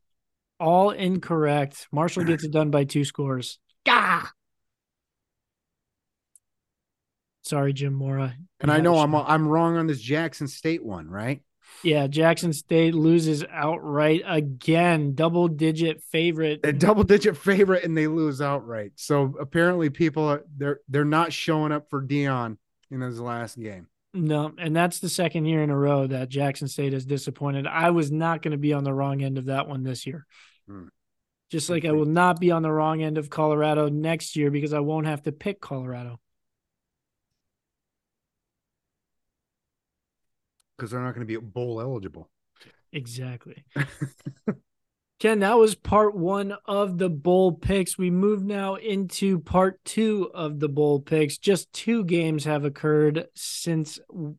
All 0.59 0.91
incorrect. 0.91 1.89
Marshall 1.93 2.25
gets 2.25 2.45
it 2.45 2.51
done 2.51 2.71
by 2.71 2.85
two 2.85 3.05
scores. 3.05 3.59
Gah! 3.85 4.29
Sorry, 7.43 7.75
Jim 7.75 7.93
Mora. 7.93 8.35
And 8.61 8.71
I 8.71 8.81
know 8.81 8.99
I'm. 8.99 9.15
I'm 9.15 9.47
wrong 9.47 9.77
on 9.77 9.87
this 9.87 10.01
Jackson 10.01 10.49
State 10.49 10.83
one, 10.83 11.11
right? 11.11 11.43
Yeah, 11.83 12.07
Jackson 12.07 12.53
State 12.55 12.95
loses 12.95 13.45
outright 13.51 14.23
again. 14.25 15.15
Double 15.15 15.49
digit 15.49 16.03
favorite. 16.03 16.61
A 16.65 16.73
double 16.73 17.03
digit 17.03 17.37
favorite 17.37 17.85
and 17.85 17.97
they 17.97 18.07
lose 18.07 18.41
outright. 18.41 18.93
So 18.97 19.35
apparently 19.39 19.91
people 19.91 20.25
are 20.25 20.45
they're 20.57 20.81
they're 20.89 21.05
not 21.05 21.33
showing 21.33 21.73
up 21.73 21.91
for 21.91 22.03
Deion 22.03 22.57
in 22.95 23.01
his 23.01 23.21
last 23.21 23.61
game. 23.61 23.89
No, 24.13 24.53
and 24.59 24.75
that's 24.75 25.01
the 25.01 25.09
second 25.09 25.47
year 25.47 25.63
in 25.63 25.71
a 25.71 25.77
row 25.77 26.07
that 26.07 26.29
Jackson 26.29 26.69
State 26.69 26.93
has 26.93 27.05
disappointed. 27.05 27.67
I 27.67 27.91
was 27.91 28.13
not 28.13 28.43
going 28.43 28.53
to 28.53 28.59
be 28.59 28.73
on 28.73 28.85
the 28.85 28.93
wrong 28.93 29.23
end 29.23 29.39
of 29.39 29.47
that 29.47 29.67
one 29.69 29.83
this 29.83 30.07
year. 30.07 30.25
Hmm. 30.69 30.87
Just 31.51 31.69
like 31.69 31.85
I 31.85 31.93
will 31.93 32.07
not 32.07 32.41
be 32.41 32.51
on 32.51 32.63
the 32.63 32.71
wrong 32.71 33.03
end 33.03 33.19
of 33.19 33.29
Colorado 33.29 33.89
next 33.89 34.37
year 34.37 34.51
because 34.51 34.73
I 34.73 34.81
won't 34.81 35.07
have 35.07 35.23
to 35.23 35.33
pick 35.33 35.61
Colorado. 35.61 36.21
Because 40.77 40.93
they're 40.93 41.03
not 41.03 41.15
going 41.15 41.27
to 41.27 41.33
be 41.33 41.37
bowl 41.37 41.81
eligible. 41.81 42.31
Exactly. 42.93 43.65
Ken, 45.21 45.41
that 45.41 45.57
was 45.57 45.75
part 45.75 46.15
one 46.15 46.55
of 46.67 46.99
the 46.99 47.09
bowl 47.09 47.53
picks. 47.53 47.97
We 47.97 48.11
move 48.11 48.45
now 48.45 48.75
into 48.75 49.39
part 49.39 49.83
two 49.85 50.31
of 50.35 50.59
the 50.59 50.69
bowl 50.69 51.01
picks. 51.01 51.39
Just 51.39 51.73
two 51.73 52.05
games 52.05 52.45
have 52.45 52.65
occurred 52.65 53.27
since 53.35 53.99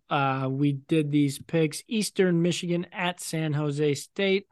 uh, 0.10 0.48
we 0.52 0.74
did 0.74 1.12
these 1.12 1.40
picks 1.40 1.82
Eastern 1.88 2.42
Michigan 2.42 2.88
at 2.92 3.22
San 3.22 3.54
Jose 3.54 3.96
State. 3.96 4.48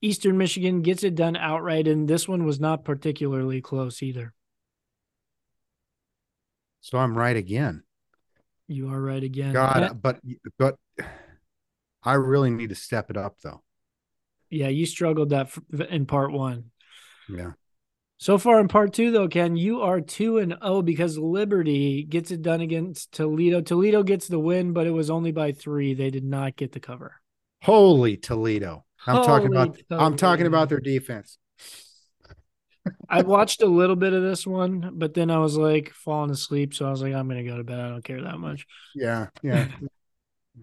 Eastern 0.00 0.38
Michigan 0.38 0.82
gets 0.82 1.04
it 1.04 1.14
done 1.14 1.36
outright, 1.36 1.86
and 1.86 2.08
this 2.08 2.26
one 2.26 2.44
was 2.44 2.58
not 2.58 2.84
particularly 2.84 3.60
close 3.60 4.02
either. 4.02 4.34
So 6.80 6.98
I'm 6.98 7.16
right 7.16 7.36
again. 7.36 7.82
You 8.68 8.88
are 8.90 9.00
right 9.00 9.22
again. 9.22 9.52
God, 9.52 10.00
but 10.00 10.18
but 10.58 10.76
I 12.02 12.14
really 12.14 12.50
need 12.50 12.70
to 12.70 12.74
step 12.74 13.10
it 13.10 13.16
up 13.16 13.36
though. 13.42 13.62
Yeah, 14.52 14.68
you 14.68 14.86
struggled 14.86 15.30
that 15.30 15.46
f- 15.46 15.80
in 15.88 16.06
part 16.06 16.32
one. 16.32 16.70
Yeah. 17.28 17.52
So 18.22 18.38
far 18.38 18.60
in 18.60 18.68
part 18.68 18.92
two, 18.92 19.10
though, 19.10 19.26
Ken, 19.26 19.56
you 19.56 19.80
are 19.80 20.00
two 20.00 20.38
and 20.38 20.56
oh 20.62 20.80
because 20.80 21.18
Liberty 21.18 22.04
gets 22.04 22.30
it 22.30 22.40
done 22.40 22.60
against 22.60 23.10
Toledo. 23.10 23.60
Toledo 23.60 24.04
gets 24.04 24.28
the 24.28 24.38
win, 24.38 24.72
but 24.72 24.86
it 24.86 24.92
was 24.92 25.10
only 25.10 25.32
by 25.32 25.50
three. 25.50 25.94
They 25.94 26.10
did 26.10 26.22
not 26.22 26.54
get 26.54 26.70
the 26.70 26.78
cover. 26.78 27.16
Holy 27.62 28.16
Toledo. 28.16 28.84
I'm 29.08 29.24
talking 29.24 29.52
Holy 29.52 29.74
about 29.88 29.90
I'm 29.90 30.16
talking 30.16 30.46
about 30.46 30.68
their 30.68 30.78
defense. 30.78 31.36
I 33.08 33.22
watched 33.22 33.62
a 33.62 33.66
little 33.66 33.96
bit 33.96 34.12
of 34.12 34.22
this 34.22 34.46
one, 34.46 34.92
but 34.94 35.14
then 35.14 35.28
I 35.28 35.38
was 35.38 35.56
like 35.56 35.92
falling 35.92 36.30
asleep. 36.30 36.74
So 36.74 36.86
I 36.86 36.90
was 36.90 37.02
like, 37.02 37.14
I'm 37.14 37.26
gonna 37.26 37.42
go 37.42 37.56
to 37.56 37.64
bed. 37.64 37.80
I 37.80 37.88
don't 37.88 38.04
care 38.04 38.22
that 38.22 38.38
much. 38.38 38.68
Yeah, 38.94 39.30
yeah. 39.42 39.66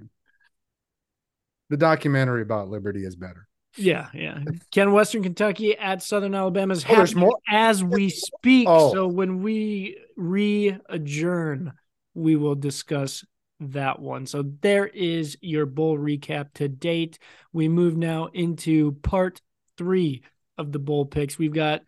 the 1.70 1.76
documentary 1.76 2.42
about 2.42 2.70
Liberty 2.70 3.04
is 3.04 3.18
better. 3.18 3.49
Yeah, 3.78 4.08
yeah. 4.14 4.40
Ken, 4.72 4.92
Western 4.92 5.24
Kentucky 5.24 5.78
at 5.78 6.02
Southern 6.02 6.34
Alabama 6.36 6.74
is 6.74 6.84
Oh, 6.86 6.96
happening 6.96 7.20
more? 7.20 7.38
as 7.48 7.84
we 7.84 8.10
speak. 8.10 8.68
Oh. 8.68 8.92
So 8.94 9.08
when 9.08 9.42
we 9.44 9.98
re-adjourn, 10.18 11.74
we 12.14 12.36
will 12.36 12.56
discuss 12.56 13.24
that 13.62 14.00
one. 14.00 14.26
So 14.26 14.44
there 14.62 14.88
is 14.88 15.38
your 15.42 15.66
bowl 15.66 15.98
recap 15.98 16.54
to 16.56 16.68
date. 16.68 17.20
We 17.54 17.68
move 17.68 17.96
now 17.98 18.28
into 18.34 18.94
part 19.04 19.42
three 19.78 20.24
of 20.58 20.72
the 20.72 20.80
bowl 20.80 21.06
picks. 21.06 21.38
We've 21.38 21.54
got 21.54 21.82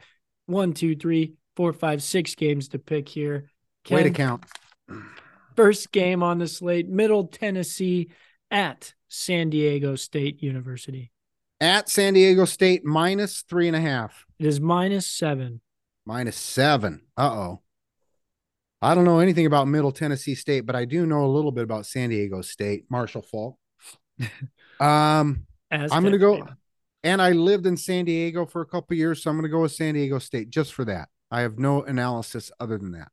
one, 0.45 0.73
two, 0.73 0.95
three, 0.95 1.33
four, 1.55 1.73
five, 1.73 2.03
six 2.03 2.35
games 2.35 2.69
to 2.69 2.79
pick 2.79 3.07
here. 3.09 3.49
Way 3.89 4.03
to 4.03 4.11
count. 4.11 4.43
First 5.55 5.91
game 5.91 6.23
on 6.23 6.37
the 6.37 6.47
slate, 6.47 6.87
Middle 6.87 7.27
Tennessee 7.27 8.09
at 8.49 8.93
San 9.07 9.49
Diego 9.49 9.95
State 9.95 10.41
University. 10.43 11.11
At 11.61 11.89
San 11.89 12.15
Diego 12.15 12.45
State, 12.45 12.83
minus 12.83 13.43
three 13.43 13.67
and 13.67 13.75
a 13.75 13.79
half, 13.79 14.25
It 14.39 14.47
is 14.47 14.59
minus 14.59 15.05
seven. 15.05 15.61
minus 16.05 16.35
seven. 16.35 17.03
Uh 17.15 17.29
oh. 17.29 17.61
I 18.81 18.95
don't 18.95 19.05
know 19.05 19.19
anything 19.19 19.45
about 19.45 19.67
Middle 19.67 19.91
Tennessee 19.91 20.33
State, 20.33 20.61
but 20.61 20.75
I 20.75 20.85
do 20.85 21.05
know 21.05 21.23
a 21.23 21.27
little 21.27 21.51
bit 21.51 21.63
about 21.63 21.85
San 21.85 22.09
Diego 22.09 22.41
State, 22.41 22.85
Marshall 22.89 23.21
Faulk. 23.21 23.57
um, 24.79 25.45
As 25.69 25.91
I'm 25.91 26.03
gonna 26.03 26.17
go, 26.17 26.47
and 27.03 27.21
I 27.21 27.33
lived 27.33 27.67
in 27.67 27.77
San 27.77 28.05
Diego 28.05 28.47
for 28.47 28.61
a 28.61 28.65
couple 28.65 28.97
years, 28.97 29.21
so 29.21 29.29
I'm 29.29 29.37
gonna 29.37 29.47
go 29.47 29.61
with 29.61 29.71
San 29.71 29.93
Diego 29.93 30.17
State 30.17 30.49
just 30.49 30.73
for 30.73 30.83
that. 30.85 31.09
I 31.29 31.41
have 31.41 31.59
no 31.59 31.83
analysis 31.83 32.51
other 32.59 32.79
than 32.79 32.91
that. 32.93 33.09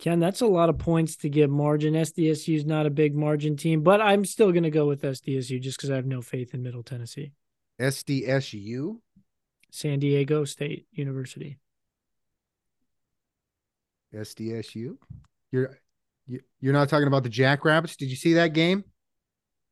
Ken, 0.00 0.18
that's 0.18 0.40
a 0.40 0.46
lot 0.46 0.68
of 0.68 0.78
points 0.78 1.14
to 1.18 1.28
get 1.28 1.48
margin. 1.48 1.94
SDSU 1.94 2.56
is 2.56 2.66
not 2.66 2.86
a 2.86 2.90
big 2.90 3.14
margin 3.14 3.56
team, 3.56 3.82
but 3.82 4.00
I'm 4.00 4.24
still 4.24 4.50
going 4.50 4.64
to 4.64 4.70
go 4.70 4.88
with 4.88 5.02
SDSU 5.02 5.60
just 5.60 5.78
because 5.78 5.90
I 5.92 5.94
have 5.94 6.06
no 6.06 6.20
faith 6.20 6.54
in 6.54 6.62
Middle 6.64 6.82
Tennessee. 6.82 7.30
SDSU. 7.82 8.98
San 9.70 9.98
Diego 9.98 10.44
State 10.44 10.86
University. 10.92 11.58
SDSU. 14.14 14.96
You're 15.50 15.78
you- 16.26 16.42
you're 16.60 16.72
not 16.72 16.88
talking 16.88 17.08
about 17.08 17.24
the 17.24 17.28
Jackrabbits. 17.28 17.96
Did 17.96 18.08
you 18.08 18.16
see 18.16 18.34
that 18.34 18.52
game? 18.52 18.84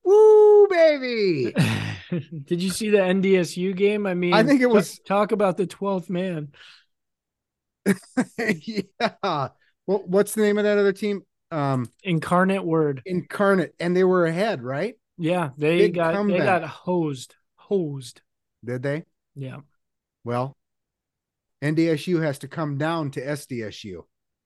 Woo, 0.04 0.66
baby! 0.68 1.52
Did 2.44 2.60
you 2.62 2.70
see 2.70 2.90
the 2.90 2.98
NDSU 2.98 3.76
game? 3.76 4.06
I 4.06 4.14
mean, 4.14 4.34
I 4.34 4.42
think 4.42 4.60
it 4.60 4.66
was- 4.66 4.98
talk 5.00 5.32
about 5.32 5.56
the 5.56 5.66
12th 5.66 6.10
man. 6.10 6.48
yeah. 8.38 8.82
Well, 9.86 10.02
what's 10.06 10.34
the 10.34 10.42
name 10.42 10.58
of 10.58 10.64
that 10.64 10.78
other 10.78 10.92
team? 10.92 11.22
Um, 11.50 11.90
Incarnate 12.02 12.64
word. 12.64 13.02
Incarnate, 13.06 13.74
and 13.78 13.96
they 13.96 14.04
were 14.04 14.26
ahead, 14.26 14.62
right? 14.62 14.94
Yeah, 15.18 15.50
they 15.56 15.78
Big 15.78 15.94
got 15.94 16.26
they 16.26 16.38
got 16.38 16.62
hosed. 16.64 17.34
Hosed. 17.70 18.20
Did 18.64 18.82
they? 18.82 19.04
Yeah. 19.34 19.60
Well, 20.24 20.56
NDSU 21.62 22.22
has 22.22 22.38
to 22.40 22.48
come 22.48 22.76
down 22.76 23.10
to 23.12 23.20
SDSU. 23.24 24.00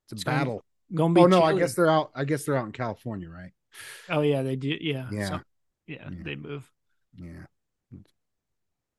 It's 0.04 0.12
a 0.12 0.14
It's 0.14 0.24
gonna 0.24 0.38
battle. 0.38 0.64
Gonna 0.94 1.14
be 1.14 1.22
Oh 1.22 1.26
no, 1.26 1.42
I 1.42 1.56
guess 1.58 1.74
they're 1.74 1.90
out. 1.90 2.10
I 2.14 2.24
guess 2.24 2.44
they're 2.44 2.56
out 2.56 2.66
in 2.66 2.72
California, 2.72 3.28
right? 3.28 3.50
Oh 4.10 4.20
yeah, 4.20 4.42
they 4.42 4.56
do. 4.56 4.76
Yeah. 4.80 5.08
Yeah. 5.10 5.28
So- 5.30 5.40
yeah, 5.86 6.08
Yeah. 6.10 6.22
they 6.22 6.36
move. 6.36 6.70
Yeah. 7.16 7.46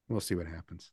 We'll 0.10 0.20
see 0.20 0.36
what 0.36 0.48
happens. 0.48 0.92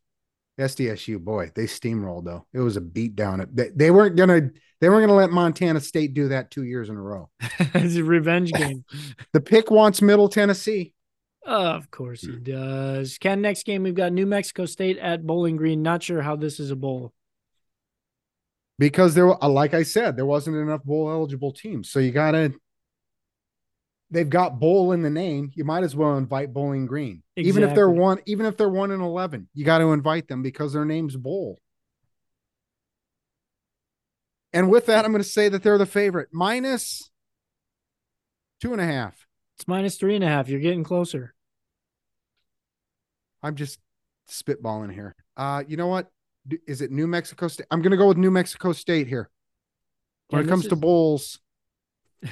SDSU, 0.61 1.18
boy, 1.18 1.51
they 1.55 1.64
steamrolled 1.64 2.25
though. 2.25 2.47
It 2.53 2.61
was 2.61 2.77
a 2.77 2.81
beat 2.81 3.16
down. 3.16 3.47
They, 3.53 3.71
they 3.75 3.90
weren't 3.90 4.16
gonna 4.16 4.51
they 4.81 4.88
weren't 4.90 5.07
gonna 5.07 5.18
let 5.18 5.31
Montana 5.31 5.81
State 5.81 6.12
do 6.12 6.29
that 6.29 6.51
two 6.51 6.64
years 6.64 6.90
in 6.90 6.97
a 6.97 7.01
row. 7.03 7.31
it's 7.59 7.97
a 7.97 8.05
revenge 8.05 8.53
game. 8.53 8.85
The 9.33 9.40
pick 9.40 9.71
wants 9.71 10.03
Middle 10.03 10.29
Tennessee. 10.29 10.92
Of 11.44 11.90
course 11.90 12.20
he 12.22 12.33
Hmm. 12.33 12.42
does. 12.42 13.18
Ken, 13.18 13.40
next 13.42 13.64
game 13.66 13.83
we've 13.83 13.94
got 13.94 14.12
New 14.12 14.26
Mexico 14.26 14.64
State 14.64 14.98
at 14.98 15.26
Bowling 15.26 15.57
Green. 15.57 15.83
Not 15.83 16.02
sure 16.02 16.22
how 16.22 16.37
this 16.37 16.59
is 16.61 16.70
a 16.70 16.76
bowl. 16.76 17.12
because 18.78 19.14
there, 19.14 19.26
were- 19.26 19.42
uh, 19.44 19.48
like 19.48 19.74
I 19.74 19.83
said, 19.85 20.16
there 20.16 20.26
wasn't 20.26 20.57
enough 20.57 20.83
bowl 20.83 21.09
eligible 21.11 21.52
teams. 21.52 21.90
So 21.90 22.00
you 22.00 22.11
gotta. 22.11 22.52
They've 24.11 24.28
got 24.28 24.59
bowl 24.59 24.92
in 24.92 25.02
the 25.02 25.11
name. 25.11 25.50
You 25.55 25.64
might 25.64 25.85
as 25.85 25.94
well 25.96 26.16
invite 26.18 26.52
Bowling 26.52 26.87
Green, 26.87 27.22
even 27.37 27.62
if 27.62 27.74
they're 27.74 27.88
one. 27.88 28.18
Even 28.26 28.44
if 28.46 28.57
they're 28.57 28.68
one 28.68 28.90
and 28.90 29.02
eleven, 29.02 29.48
you 29.55 29.64
got 29.64 29.78
to 29.78 29.92
invite 29.92 30.26
them 30.28 30.42
because 30.42 30.72
their 30.72 30.85
name's 30.85 31.16
bowl. 31.16 31.61
And 34.52 34.68
with 34.70 34.87
that, 34.87 35.05
I'm 35.05 35.12
going 35.12 35.22
to 35.22 35.28
say 35.28 35.48
that 35.48 35.62
they're 35.62 35.78
the 35.78 35.87
favorite, 35.87 36.28
minus 36.33 37.11
two 38.61 38.72
and 38.72 38.81
a 38.83 38.87
half. 38.87 39.21
It's 39.62 39.68
minus 39.68 39.96
three 39.96 40.16
and 40.16 40.25
a 40.25 40.27
half. 40.27 40.48
You're 40.48 40.59
getting 40.59 40.83
closer. 40.83 41.35
I'm 43.44 43.55
just 43.55 43.79
spitballing 44.29 44.92
here. 44.92 45.14
Uh, 45.37 45.62
you 45.68 45.77
know 45.77 45.87
what? 45.87 46.09
Is 46.66 46.81
it 46.81 46.90
New 46.90 47.07
Mexico 47.07 47.46
State? 47.46 47.68
I'm 47.70 47.81
going 47.81 47.92
to 47.92 47.96
go 47.96 48.09
with 48.09 48.16
New 48.16 48.33
Mexico 48.33 48.72
State 48.72 49.07
here. 49.07 49.31
When 50.31 50.44
it 50.44 50.48
comes 50.48 50.64
this 50.64 50.70
to 50.70 50.75
bowls, 50.75 51.38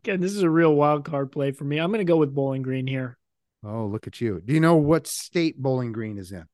again, 0.00 0.20
this 0.20 0.32
is 0.32 0.42
a 0.42 0.50
real 0.50 0.74
wild 0.74 1.06
card 1.06 1.32
play 1.32 1.52
for 1.52 1.64
me. 1.64 1.78
I'm 1.78 1.88
going 1.88 2.04
to 2.06 2.12
go 2.12 2.18
with 2.18 2.34
Bowling 2.34 2.60
Green 2.60 2.86
here. 2.86 3.16
oh, 3.64 3.86
look 3.86 4.06
at 4.06 4.20
you. 4.20 4.42
Do 4.44 4.52
you 4.52 4.60
know 4.60 4.76
what 4.76 5.06
state 5.06 5.56
Bowling 5.56 5.92
Green 5.92 6.18
is 6.18 6.30
in? 6.30 6.44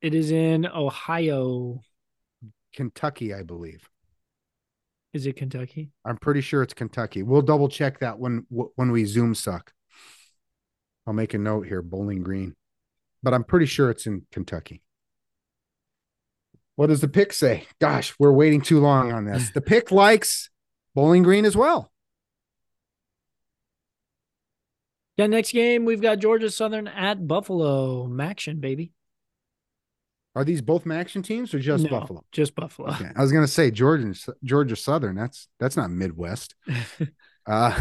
It 0.00 0.14
is 0.14 0.30
in 0.30 0.64
Ohio. 0.64 1.80
Kentucky, 2.72 3.34
I 3.34 3.42
believe. 3.42 3.90
Is 5.12 5.26
it 5.26 5.36
Kentucky? 5.36 5.90
I'm 6.04 6.18
pretty 6.18 6.40
sure 6.40 6.62
it's 6.62 6.74
Kentucky. 6.74 7.22
We'll 7.22 7.42
double 7.42 7.68
check 7.68 8.00
that 8.00 8.18
when 8.18 8.46
when 8.48 8.90
we 8.90 9.04
zoom 9.04 9.34
suck. 9.34 9.72
I'll 11.06 11.14
make 11.14 11.34
a 11.34 11.38
note 11.38 11.66
here, 11.66 11.82
Bowling 11.82 12.22
Green, 12.22 12.54
but 13.22 13.32
I'm 13.32 13.44
pretty 13.44 13.66
sure 13.66 13.90
it's 13.90 14.06
in 14.06 14.26
Kentucky. 14.32 14.82
What 16.74 16.88
does 16.88 17.00
the 17.00 17.08
pick 17.08 17.32
say? 17.32 17.64
Gosh, 17.80 18.14
we're 18.18 18.32
waiting 18.32 18.60
too 18.60 18.80
long 18.80 19.10
on 19.12 19.24
this. 19.24 19.50
The 19.50 19.62
pick 19.62 19.90
likes 19.90 20.50
Bowling 20.94 21.22
Green 21.22 21.44
as 21.46 21.56
well. 21.56 21.90
Yeah, 25.16 25.28
next 25.28 25.52
game 25.52 25.86
we've 25.86 26.02
got 26.02 26.18
Georgia 26.18 26.50
Southern 26.50 26.86
at 26.88 27.26
Buffalo. 27.26 28.06
MACtion, 28.06 28.60
baby. 28.60 28.92
Are 30.36 30.44
these 30.44 30.60
both 30.60 30.84
MACtion 30.84 31.24
teams 31.24 31.54
or 31.54 31.58
just 31.58 31.84
No, 31.84 31.90
Buffalo? 31.90 32.22
Just 32.30 32.54
Buffalo. 32.54 32.90
Okay. 32.90 33.08
I 33.16 33.22
was 33.22 33.32
gonna 33.32 33.48
say 33.48 33.70
Georgia 33.70 34.14
Georgia 34.44 34.76
Southern. 34.76 35.16
That's 35.16 35.48
that's 35.58 35.76
not 35.76 35.90
Midwest. 35.90 36.54
Uh 37.48 37.80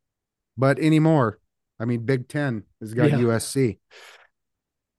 but 0.56 0.78
anymore. 0.78 1.40
I 1.80 1.84
mean 1.84 2.06
Big 2.06 2.28
Ten 2.28 2.62
has 2.80 2.94
got 2.94 3.10
Yeah. 3.10 3.18
USC. 3.18 3.78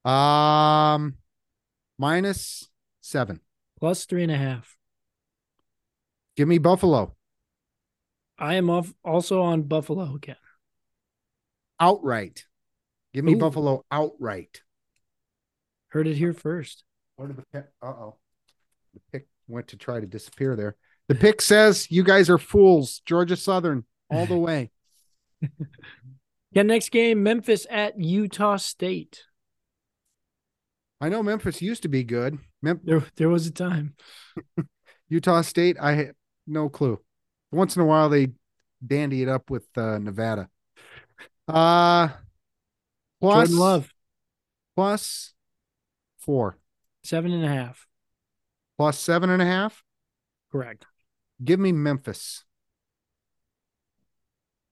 Um 0.09 1.15
minus 1.97 2.69
seven. 3.01 3.39
Plus 3.79 4.05
three 4.05 4.23
and 4.23 4.31
a 4.31 4.37
half. 4.37 4.75
Give 6.35 6.47
me 6.47 6.57
Buffalo. 6.57 7.15
I 8.37 8.55
am 8.55 8.69
off 8.69 8.93
also 9.03 9.41
on 9.41 9.63
Buffalo 9.63 10.15
again. 10.15 10.35
Outright. 11.79 12.45
Give 13.13 13.23
me 13.25 13.33
Ooh. 13.33 13.39
Buffalo 13.39 13.85
outright. 13.89 14.61
Heard 15.89 16.07
it 16.07 16.15
here 16.17 16.33
first. 16.33 16.83
Where 17.15 17.27
did 17.27 17.37
the 17.37 17.43
pick? 17.53 17.65
Uh 17.81 17.87
oh. 17.87 18.15
The 18.93 18.99
pick 19.11 19.27
went 19.47 19.67
to 19.69 19.77
try 19.77 19.99
to 19.99 20.05
disappear 20.05 20.55
there. 20.55 20.75
The 21.07 21.15
pick 21.15 21.41
says 21.41 21.89
you 21.89 22.03
guys 22.03 22.29
are 22.29 22.37
fools. 22.37 23.01
Georgia 23.05 23.35
Southern 23.35 23.85
all 24.09 24.25
the 24.25 24.37
way. 24.37 24.71
Yeah, 26.51 26.63
next 26.63 26.89
game, 26.89 27.21
Memphis 27.21 27.67
at 27.69 27.99
Utah 27.99 28.55
State. 28.55 29.25
I 30.99 31.09
know 31.09 31.21
Memphis 31.21 31.61
used 31.61 31.83
to 31.83 31.87
be 31.87 32.03
good. 32.03 32.39
Mem- 32.63 32.81
There 32.83 33.03
there 33.17 33.29
was 33.29 33.45
a 33.45 33.51
time. 33.51 33.95
Utah 35.09 35.41
State, 35.41 35.77
I 35.79 35.91
had 35.93 36.11
no 36.47 36.69
clue. 36.69 36.99
Once 37.51 37.75
in 37.75 37.83
a 37.83 37.85
while, 37.85 38.09
they 38.09 38.29
dandy 38.85 39.21
it 39.21 39.29
up 39.29 39.51
with 39.51 39.67
uh, 39.77 39.99
Nevada. 39.99 40.49
Uh 41.47 42.09
plus 43.19 43.49
Jordan 43.49 43.57
Love, 43.57 43.93
plus 44.75 45.33
four 46.27 46.57
seven 47.03 47.31
and 47.31 47.45
a 47.45 47.47
half. 47.47 47.87
plus 48.77 48.99
seven 48.99 49.29
and 49.29 49.41
a 49.41 49.45
half. 49.45 49.81
Correct. 50.51 50.85
Give 51.41 51.57
me 51.59 51.71
Memphis. 51.71 52.43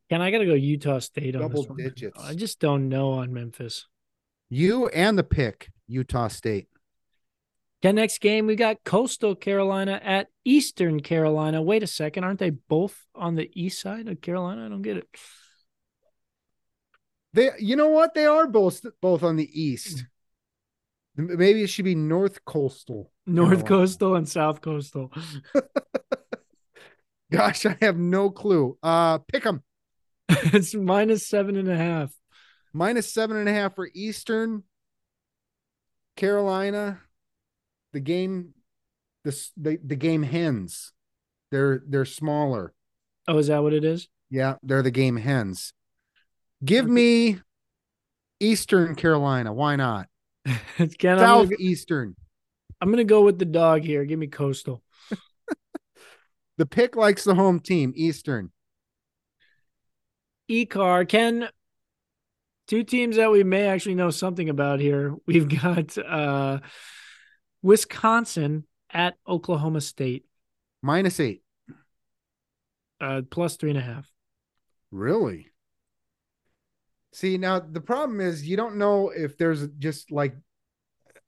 Ken, 0.09 0.21
I 0.21 0.31
gotta 0.31 0.45
go 0.45 0.53
Utah 0.53 0.99
State 0.99 1.35
on 1.35 1.41
Double 1.43 1.61
this 1.61 1.69
one. 1.69 1.77
digits. 1.77 2.21
I 2.21 2.35
just 2.35 2.59
don't 2.59 2.89
know 2.89 3.13
on 3.13 3.33
Memphis. 3.33 3.87
You 4.49 4.87
and 4.89 5.17
the 5.17 5.23
pick, 5.23 5.71
Utah 5.87 6.27
State. 6.27 6.67
Ken, 7.81 7.95
next 7.95 8.19
game 8.19 8.47
we 8.47 8.55
got 8.55 8.83
Coastal 8.83 9.33
Carolina 9.33 9.99
at 10.03 10.27
Eastern 10.43 10.99
Carolina. 10.99 11.61
Wait 11.61 11.83
a 11.83 11.87
second, 11.87 12.23
aren't 12.25 12.39
they 12.39 12.49
both 12.51 13.05
on 13.15 13.35
the 13.35 13.49
east 13.53 13.79
side 13.81 14.07
of 14.09 14.19
Carolina? 14.21 14.65
I 14.65 14.69
don't 14.69 14.81
get 14.81 14.97
it. 14.97 15.07
They, 17.33 17.51
you 17.59 17.75
know 17.75 17.89
what? 17.89 18.13
They 18.13 18.25
are 18.25 18.45
both 18.47 18.85
both 19.01 19.23
on 19.23 19.35
the 19.37 19.49
east. 19.61 20.05
Maybe 21.17 21.63
it 21.63 21.67
should 21.67 21.85
be 21.85 21.95
North 21.95 22.43
Coastal. 22.45 23.11
North 23.25 23.65
Carolina. 23.65 23.67
Coastal 23.67 24.15
and 24.15 24.27
South 24.27 24.61
Coastal. 24.61 25.11
Gosh, 27.31 27.65
I 27.65 27.77
have 27.81 27.97
no 27.97 28.29
clue. 28.29 28.77
Uh, 28.83 29.17
pick 29.19 29.43
them 29.43 29.63
it's 30.29 30.73
minus 30.73 31.27
seven 31.27 31.55
and 31.55 31.69
a 31.69 31.77
half. 31.77 32.11
minus 32.73 33.11
seven 33.13 33.37
and 33.37 33.47
a 33.49 33.53
half 33.53 33.75
for 33.75 33.89
Eastern 33.93 34.63
Carolina. 36.15 36.99
The 37.93 37.99
game, 37.99 38.53
this 39.23 39.51
the 39.55 39.79
the 39.83 39.95
game 39.95 40.23
hens. 40.23 40.91
They're 41.51 41.81
they're 41.87 42.05
smaller. 42.05 42.73
Oh, 43.27 43.37
is 43.37 43.47
that 43.47 43.63
what 43.63 43.73
it 43.73 43.83
is? 43.83 44.07
Yeah, 44.29 44.55
they're 44.63 44.81
the 44.83 44.91
game 44.91 45.15
hens. 45.15 45.73
Give 46.63 46.87
me 46.87 47.39
Eastern 48.39 48.95
Carolina. 48.95 49.53
Why 49.53 49.75
not? 49.75 50.07
Ken, 50.97 51.17
Southeastern. 51.19 52.15
I'm 52.81 52.89
gonna 52.91 53.03
go 53.03 53.23
with 53.23 53.39
the 53.39 53.45
dog 53.45 53.83
here. 53.83 54.05
Give 54.05 54.19
me 54.19 54.27
Coastal. 54.27 54.81
The 56.57 56.65
pick 56.65 56.95
likes 56.95 57.25
the 57.25 57.35
home 57.35 57.59
team, 57.59 57.91
Eastern. 57.97 58.49
E-car. 60.47 61.03
Ken, 61.03 61.49
two 62.67 62.83
teams 62.85 63.17
that 63.17 63.29
we 63.29 63.43
may 63.43 63.67
actually 63.67 63.95
know 63.95 64.09
something 64.09 64.47
about 64.49 64.79
here. 64.79 65.15
We've 65.25 65.49
got 65.49 65.97
uh 65.97 66.59
Wisconsin 67.61 68.65
at 68.89 69.15
Oklahoma 69.27 69.81
State, 69.81 70.25
Minus 70.81 71.19
eight. 71.19 71.41
uh, 73.01 73.23
plus 73.29 73.57
three 73.57 73.71
and 73.71 73.79
a 73.79 73.81
half. 73.81 74.09
Really? 74.91 75.47
See, 77.15 77.37
now 77.37 77.59
the 77.61 77.79
problem 77.79 78.19
is 78.19 78.45
you 78.45 78.57
don't 78.57 78.75
know 78.75 79.09
if 79.09 79.37
there's 79.37 79.65
just 79.79 80.11
like 80.11 80.35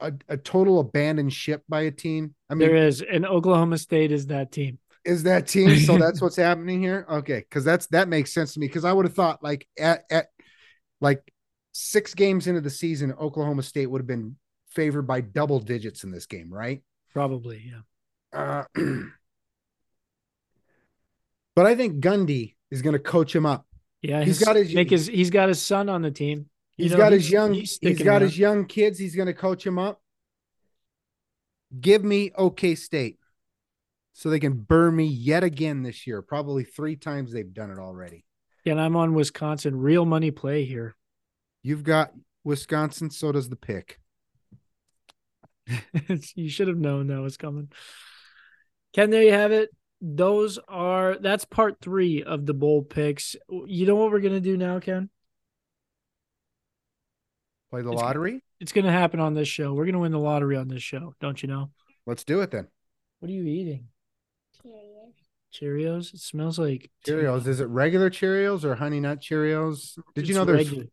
a, 0.01 0.11
a 0.27 0.35
total 0.35 0.81
abandoned 0.81 1.31
ship 1.31 1.63
by 1.69 1.83
a 1.83 1.91
team. 1.91 2.35
I 2.49 2.55
mean, 2.55 2.67
there 2.67 2.75
is, 2.75 3.01
and 3.01 3.25
Oklahoma 3.25 3.77
State 3.77 4.11
is 4.11 4.27
that 4.27 4.51
team. 4.51 4.79
is 5.05 5.23
that 5.23 5.47
team? 5.47 5.79
So 5.79 5.97
that's 5.99 6.21
what's 6.21 6.35
happening 6.35 6.81
here. 6.81 7.05
Okay, 7.09 7.39
because 7.39 7.63
that's 7.63 7.87
that 7.87 8.09
makes 8.09 8.33
sense 8.33 8.53
to 8.55 8.59
me. 8.59 8.67
Because 8.67 8.83
I 8.83 8.91
would 8.91 9.05
have 9.05 9.15
thought 9.15 9.41
like 9.41 9.65
at 9.79 10.03
at 10.11 10.27
like 10.99 11.21
six 11.71 12.13
games 12.13 12.47
into 12.47 12.59
the 12.59 12.69
season, 12.69 13.13
Oklahoma 13.13 13.63
State 13.63 13.87
would 13.87 14.01
have 14.01 14.07
been 14.07 14.35
favored 14.71 15.03
by 15.03 15.21
double 15.21 15.61
digits 15.61 16.03
in 16.03 16.11
this 16.11 16.25
game, 16.25 16.53
right? 16.53 16.83
Probably, 17.13 17.71
yeah. 17.71 17.79
Uh, 18.37 18.65
but 21.55 21.65
I 21.65 21.75
think 21.75 22.03
Gundy 22.03 22.55
is 22.71 22.81
going 22.81 22.91
to 22.91 22.99
coach 22.99 23.33
him 23.33 23.45
up. 23.45 23.66
Yeah, 24.01 24.23
He's 24.23 24.37
his- 24.39 24.45
got 24.45 24.55
his- 24.55 24.73
make 24.73 24.89
his 24.89 25.07
he's 25.07 25.29
got 25.29 25.49
his 25.49 25.61
son 25.61 25.89
on 25.89 26.01
the 26.01 26.11
team. 26.11 26.49
You 26.77 26.83
He's 26.83 26.91
know, 26.91 26.97
got 26.97 27.11
his 27.11 27.29
young. 27.31 27.53
he's 27.53 27.77
he's 27.81 28.01
got 28.01 28.21
his 28.21 28.37
young 28.37 28.65
kids. 28.65 28.99
He's 28.99 29.15
going 29.15 29.25
to 29.27 29.33
coach 29.33 29.65
him 29.65 29.79
up. 29.79 29.99
Give 31.81 32.03
me 32.03 32.31
OK 32.35 32.75
State, 32.75 33.17
so 34.13 34.29
they 34.29 34.39
can 34.39 34.53
burn 34.53 34.95
me 34.95 35.05
yet 35.05 35.43
again 35.43 35.81
this 35.81 36.05
year. 36.05 36.21
Probably 36.21 36.63
three 36.63 36.95
times 36.95 37.31
they've 37.33 37.51
done 37.53 37.71
it 37.71 37.79
already. 37.79 38.23
Yeah, 38.63 38.73
and 38.73 38.81
I'm 38.81 38.95
on 38.95 39.13
Wisconsin. 39.15 39.75
Real 39.75 40.05
money 40.05 40.29
play 40.31 40.65
here. 40.65 40.95
You've 41.63 41.83
got 41.83 42.11
Wisconsin. 42.43 43.09
So 43.09 43.31
does 43.31 43.49
the 43.49 43.55
pick. 43.55 43.99
you 46.35 46.49
should 46.49 46.67
have 46.67 46.77
known 46.77 47.07
that 47.07 47.19
was 47.21 47.37
coming. 47.37 47.69
Ken, 48.93 49.09
there 49.09 49.23
you 49.23 49.33
have 49.33 49.51
it. 49.51 49.69
Those 49.99 50.59
are 50.67 51.17
that's 51.19 51.45
part 51.45 51.77
three 51.81 52.23
of 52.23 52.45
the 52.45 52.53
bowl 52.53 52.83
picks. 52.83 53.35
You 53.49 53.85
know 53.85 53.95
what 53.95 54.11
we're 54.11 54.19
gonna 54.21 54.39
do 54.39 54.55
now, 54.57 54.79
Ken? 54.79 55.09
Play 57.69 57.81
the 57.81 57.89
It's- 57.89 58.01
lottery. 58.01 58.43
It's 58.59 58.71
gonna 58.71 58.91
happen 58.91 59.19
on 59.19 59.33
this 59.33 59.47
show. 59.47 59.73
We're 59.73 59.85
gonna 59.85 59.99
win 59.99 60.11
the 60.11 60.19
lottery 60.19 60.55
on 60.55 60.67
this 60.67 60.83
show, 60.83 61.13
don't 61.19 61.41
you 61.41 61.47
know? 61.47 61.71
Let's 62.05 62.23
do 62.23 62.41
it 62.41 62.51
then. 62.51 62.67
What 63.19 63.29
are 63.29 63.33
you 63.33 63.43
eating? 63.43 63.89
Cheerios. 64.63 65.13
Cheerios. 65.51 66.13
It 66.13 66.19
smells 66.19 66.57
like 66.59 66.91
Cheerios. 67.05 67.45
Is 67.47 67.59
it 67.59 67.65
regular 67.65 68.09
Cheerios 68.09 68.63
or 68.63 68.75
Honey 68.75 68.99
Nut 68.99 69.19
Cheerios? 69.21 69.97
Did 70.15 70.27
you 70.27 70.35
know 70.35 70.45
there's 70.45 70.69
regular. 70.69 70.87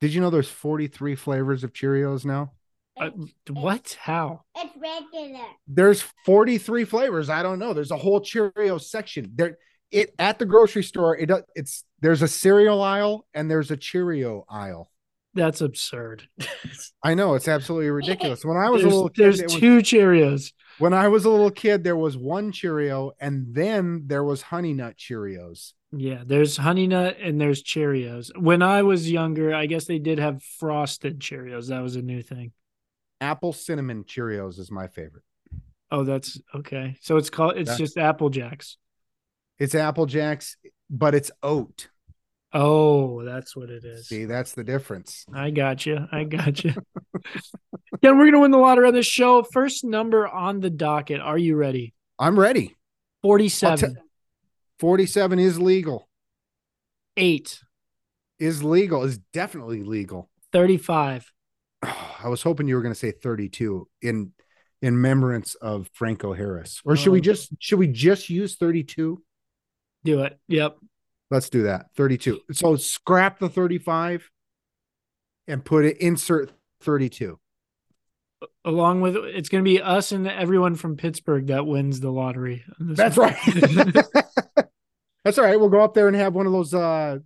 Did 0.00 0.14
you 0.14 0.20
know 0.20 0.30
there's 0.30 0.48
43 0.48 1.14
flavors 1.14 1.64
of 1.64 1.72
Cheerios 1.72 2.24
now? 2.24 2.52
Uh, 3.00 3.10
what? 3.50 3.96
How? 4.00 4.42
It's 4.56 4.74
regular. 4.76 5.44
There's 5.66 6.02
43 6.26 6.84
flavors. 6.84 7.30
I 7.30 7.42
don't 7.42 7.58
know. 7.58 7.72
There's 7.72 7.90
a 7.90 7.96
whole 7.96 8.20
Cheerio 8.20 8.78
section. 8.78 9.32
There 9.34 9.56
it 9.92 10.14
at 10.18 10.38
the 10.38 10.46
grocery 10.46 10.82
store, 10.82 11.16
it 11.16 11.26
does 11.26 11.42
it's 11.54 11.84
there's 12.00 12.22
a 12.22 12.28
cereal 12.28 12.82
aisle 12.82 13.26
and 13.34 13.50
there's 13.50 13.70
a 13.70 13.76
Cheerio 13.76 14.44
aisle. 14.48 14.90
That's 15.34 15.60
absurd. 15.60 16.28
I 17.02 17.14
know 17.14 17.34
it's 17.34 17.48
absolutely 17.48 17.90
ridiculous. 17.90 18.44
When 18.44 18.56
I 18.56 18.70
was 18.70 18.82
there's 18.82 18.92
a 18.92 18.96
little 18.96 19.10
kid, 19.10 19.22
there's 19.22 19.42
was- 19.42 19.54
two 19.54 19.78
Cheerios. 19.78 20.52
when 20.78 20.92
I 20.92 21.08
was 21.08 21.24
a 21.24 21.30
little 21.30 21.50
kid, 21.50 21.84
there 21.84 21.96
was 21.96 22.16
one 22.16 22.52
Cheerio 22.52 23.12
and 23.20 23.54
then 23.54 24.04
there 24.06 24.24
was 24.24 24.42
Honey 24.42 24.72
Nut 24.72 24.96
Cheerios. 24.96 25.72
Yeah, 25.94 26.22
there's 26.24 26.56
Honey 26.56 26.86
Nut 26.86 27.18
and 27.20 27.38
there's 27.40 27.62
Cheerios. 27.62 28.30
When 28.38 28.62
I 28.62 28.82
was 28.82 29.10
younger, 29.10 29.54
I 29.54 29.66
guess 29.66 29.84
they 29.84 29.98
did 29.98 30.18
have 30.18 30.42
frosted 30.58 31.20
Cheerios. 31.20 31.68
That 31.68 31.82
was 31.82 31.96
a 31.96 32.02
new 32.02 32.22
thing. 32.22 32.52
Apple 33.22 33.52
cinnamon 33.52 34.04
Cheerios 34.04 34.58
is 34.58 34.70
my 34.70 34.88
favorite. 34.88 35.22
Oh, 35.90 36.04
that's 36.04 36.40
okay. 36.54 36.96
So 37.00 37.16
it's 37.16 37.30
called 37.30 37.56
it's 37.56 37.70
That- 37.70 37.78
just 37.78 37.96
Apple 37.96 38.30
Jacks. 38.30 38.76
It's 39.58 39.74
Apple 39.74 40.06
Jacks, 40.06 40.56
but 40.90 41.14
it's 41.14 41.30
oat. 41.42 41.88
Oh, 42.52 43.22
that's 43.22 43.54
what 43.56 43.70
it 43.70 43.84
is. 43.84 44.08
See, 44.08 44.24
that's 44.24 44.52
the 44.52 44.64
difference. 44.64 45.24
I 45.32 45.50
got 45.50 45.86
you. 45.86 46.06
I 46.10 46.24
got 46.24 46.64
you. 46.64 46.74
yeah, 48.02 48.10
we're 48.10 48.26
gonna 48.26 48.40
win 48.40 48.50
the 48.50 48.58
lottery 48.58 48.88
on 48.88 48.92
this 48.94 49.06
show. 49.06 49.42
First 49.42 49.84
number 49.84 50.26
on 50.26 50.60
the 50.60 50.68
docket. 50.70 51.20
Are 51.20 51.38
you 51.38 51.56
ready? 51.56 51.94
I'm 52.18 52.38
ready. 52.38 52.76
Forty-seven, 53.22 53.98
47 54.80 55.38
is 55.38 55.60
legal. 55.60 56.08
eight, 57.16 57.60
Is 58.40 58.64
legal. 58.64 59.04
Is 59.04 59.18
definitely 59.32 59.82
legal. 59.84 60.28
35, 61.82 62.24
I 62.24 62.28
was 62.28 62.42
hoping 62.42 62.68
you 62.68 62.76
were 62.76 62.82
going 62.82 62.94
to 62.94 62.98
say 62.98 63.10
32 63.12 63.88
in 64.02 64.32
in 64.80 64.94
remembrance 64.96 65.54
of 65.56 65.88
Franco 65.92 66.32
Harris. 66.32 66.80
Or 66.84 66.96
should 66.96 67.12
we 67.12 67.18
Oh. 67.18 67.22
just 67.22 67.50
should 67.60 67.78
we 67.78 67.86
just 67.88 68.28
use 68.30 68.56
32? 68.56 69.22
Do 70.04 70.22
it. 70.22 70.38
Yep. 70.48 70.78
Let's 71.30 71.48
do 71.48 71.62
that. 71.64 71.86
32. 71.96 72.40
So 72.52 72.76
scrap 72.76 73.38
the 73.38 73.48
35 73.48 74.28
and 75.48 75.64
put 75.64 75.84
it 75.84 75.98
insert 75.98 76.52
32. 76.80 77.38
along 78.64 79.00
with 79.00 79.14
it's 79.16 79.48
going 79.48 79.62
to 79.64 79.68
be 79.68 79.80
us 79.80 80.10
and 80.12 80.26
everyone 80.28 80.74
from 80.74 80.96
Pittsburgh 80.96 81.46
that 81.46 81.64
wins 81.66 82.00
the 82.00 82.10
lottery. 82.10 82.64
That's 82.80 83.16
one. 83.16 83.34
right. 83.34 83.94
That's 85.24 85.38
all 85.38 85.44
right. 85.44 85.58
We'll 85.58 85.68
go 85.68 85.80
up 85.80 85.94
there 85.94 86.08
and 86.08 86.16
have 86.16 86.34
one 86.34 86.46
of 86.46 86.52
those 86.52 86.74
uh 86.74 87.18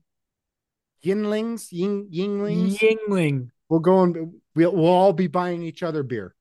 yinlings, 1.05 1.69
ying 1.73 2.09
Yuenglings. 2.13 2.79
Yuengling. 2.79 3.51
We'll 3.69 3.81
go 3.81 4.03
and 4.03 4.35
we'll 4.55 4.75
we'll 4.75 4.87
all 4.87 5.13
be 5.13 5.27
buying 5.27 5.63
each 5.63 5.83
other 5.83 6.03
beer. 6.03 6.35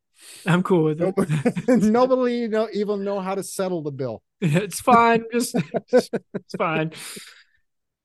I'm 0.45 0.63
cool 0.63 0.83
with 0.85 1.01
it. 1.01 1.05
Nobody, 1.05 1.35
nobody 1.67 2.47
know, 2.47 2.69
even 2.73 3.03
know 3.03 3.19
how 3.19 3.35
to 3.35 3.43
settle 3.43 3.81
the 3.81 3.91
bill. 3.91 4.21
it's 4.41 4.79
fine. 4.79 5.23
Just 5.31 5.55
it's 5.91 6.55
fine. 6.57 6.91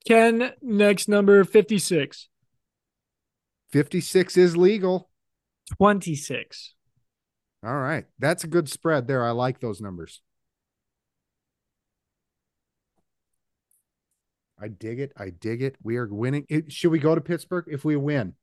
Ken, 0.06 0.52
next 0.62 1.08
number 1.08 1.44
56. 1.44 2.28
56 3.70 4.36
is 4.36 4.56
legal. 4.56 5.08
26. 5.76 6.74
All 7.64 7.76
right. 7.78 8.06
That's 8.18 8.42
a 8.44 8.48
good 8.48 8.68
spread 8.68 9.06
there. 9.06 9.24
I 9.24 9.30
like 9.30 9.60
those 9.60 9.80
numbers. 9.80 10.22
I 14.60 14.68
dig 14.68 15.00
it. 15.00 15.12
I 15.16 15.30
dig 15.30 15.62
it. 15.62 15.76
We 15.82 15.96
are 15.96 16.06
winning. 16.06 16.46
It- 16.48 16.72
should 16.72 16.90
we 16.90 16.98
go 16.98 17.14
to 17.14 17.20
Pittsburgh 17.20 17.66
if 17.68 17.84
we 17.84 17.96
win? 17.96 18.34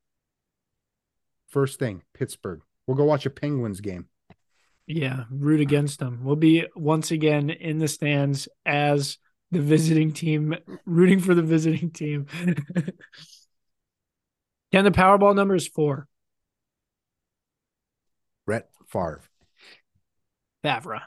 First 1.47 1.79
thing, 1.79 2.03
Pittsburgh. 2.13 2.61
We'll 2.85 2.97
go 2.97 3.05
watch 3.05 3.25
a 3.25 3.29
Penguins 3.29 3.81
game. 3.81 4.07
Yeah, 4.85 5.25
root 5.29 5.59
against 5.59 5.99
them. 5.99 6.21
We'll 6.23 6.37
be 6.37 6.65
once 6.75 7.11
again 7.11 7.49
in 7.49 7.77
the 7.77 7.87
stands 7.87 8.47
as 8.65 9.17
the 9.51 9.59
visiting 9.59 10.13
team, 10.13 10.55
rooting 10.85 11.19
for 11.19 11.35
the 11.35 11.41
visiting 11.41 11.91
team. 11.91 12.27
and 14.71 14.85
the 14.85 14.91
Powerball 14.91 15.35
number 15.35 15.55
is 15.55 15.67
four. 15.67 16.07
Brett 18.45 18.69
Favre. 18.87 19.21
Favre. 20.63 21.01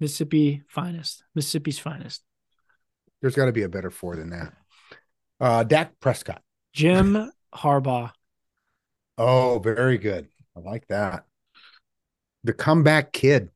Mississippi 0.00 0.62
finest. 0.68 1.22
Mississippi's 1.34 1.78
finest. 1.78 2.22
There's 3.20 3.36
got 3.36 3.46
to 3.46 3.52
be 3.52 3.62
a 3.62 3.68
better 3.68 3.90
four 3.90 4.16
than 4.16 4.30
that. 4.30 4.54
Uh, 5.38 5.64
Dak 5.64 6.00
Prescott. 6.00 6.42
Jim 6.72 7.30
Harbaugh. 7.54 8.12
Oh, 9.22 9.58
very 9.58 9.98
good. 9.98 10.28
I 10.56 10.60
like 10.60 10.86
that. 10.88 11.26
The 12.42 12.54
comeback 12.54 13.12
kid. 13.12 13.50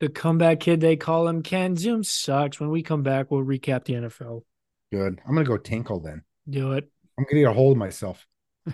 The 0.00 0.08
comeback 0.08 0.58
kid 0.58 0.80
they 0.80 0.96
call 0.96 1.28
him. 1.28 1.40
Ken 1.44 1.76
Zoom 1.76 2.02
sucks. 2.02 2.58
When 2.58 2.68
we 2.68 2.82
come 2.82 3.04
back, 3.04 3.30
we'll 3.30 3.44
recap 3.44 3.84
the 3.84 3.92
NFL. 3.92 4.42
Good. 4.90 5.20
I'm 5.24 5.34
gonna 5.36 5.46
go 5.46 5.56
Tinkle 5.56 6.00
then. 6.00 6.24
Do 6.50 6.72
it. 6.72 6.90
I'm 7.16 7.26
gonna 7.30 7.42
get 7.42 7.48
a 7.48 7.52
hold 7.52 7.76
of 7.76 7.78
myself. 7.78 8.26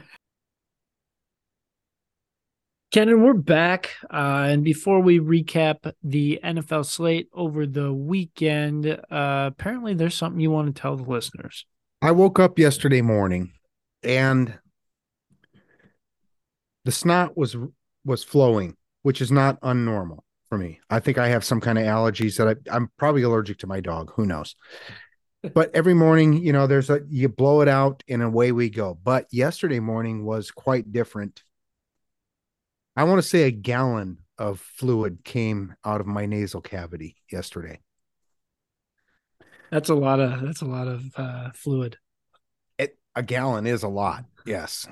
Ken, 2.91 3.11
and 3.11 3.23
we're 3.23 3.35
back. 3.35 3.91
Uh, 4.11 4.47
and 4.49 4.65
before 4.65 5.01
we 5.01 5.21
recap 5.21 5.93
the 6.03 6.41
NFL 6.43 6.87
slate 6.87 7.29
over 7.35 7.67
the 7.67 7.93
weekend, 7.93 8.87
uh, 8.87 9.51
apparently 9.53 9.93
there's 9.93 10.15
something 10.15 10.41
you 10.41 10.51
want 10.51 10.75
to 10.75 10.81
tell 10.81 10.97
the 10.97 11.03
listeners. 11.03 11.67
I 12.01 12.13
woke 12.13 12.39
up 12.39 12.59
yesterday 12.59 13.03
morning 13.03 13.53
and 14.03 14.59
the 16.91 16.97
snot 16.97 17.37
was 17.37 17.57
was 18.05 18.25
flowing, 18.25 18.77
which 19.03 19.21
is 19.21 19.31
not 19.31 19.61
unnormal 19.61 20.23
for 20.49 20.59
me. 20.59 20.81
I 20.91 20.99
think 20.99 21.19
I 21.19 21.29
have 21.29 21.45
some 21.45 21.61
kind 21.61 21.79
of 21.79 21.85
allergies 21.85 22.37
that 22.37 22.49
I, 22.49 22.77
I'm 22.77 22.91
probably 22.97 23.23
allergic 23.23 23.59
to 23.59 23.69
my 23.69 23.79
dog. 23.79 24.13
Who 24.17 24.27
knows? 24.27 24.57
But 25.55 25.73
every 25.73 25.95
morning, 25.95 26.33
you 26.33 26.53
know, 26.53 26.67
there's 26.67 26.91
a 26.91 27.03
you 27.09 27.29
blow 27.29 27.61
it 27.61 27.69
out 27.69 28.03
and 28.09 28.25
away 28.25 28.51
we 28.51 28.71
go. 28.71 28.99
But 29.01 29.29
yesterday 29.31 29.79
morning 29.79 30.25
was 30.25 30.51
quite 30.51 30.91
different. 30.91 31.45
I 32.97 33.05
want 33.05 33.23
to 33.23 33.29
say 33.29 33.45
a 33.45 33.53
gallon 33.53 34.19
of 34.37 34.59
fluid 34.59 35.21
came 35.23 35.77
out 35.85 36.01
of 36.01 36.09
my 36.09 36.27
nasal 36.27 36.61
cavity 36.61 37.15
yesterday. 37.31 37.79
That's 39.71 39.91
a 39.91 39.95
lot 39.95 40.19
of 40.19 40.41
that's 40.43 40.63
a 40.63 40.67
lot 40.67 40.89
of 40.89 41.05
uh, 41.15 41.51
fluid. 41.55 41.99
it 42.79 42.99
a 43.15 43.23
gallon 43.23 43.69
is 43.69 43.85
a 43.85 43.89
lot 43.89 44.25
yes 44.45 44.89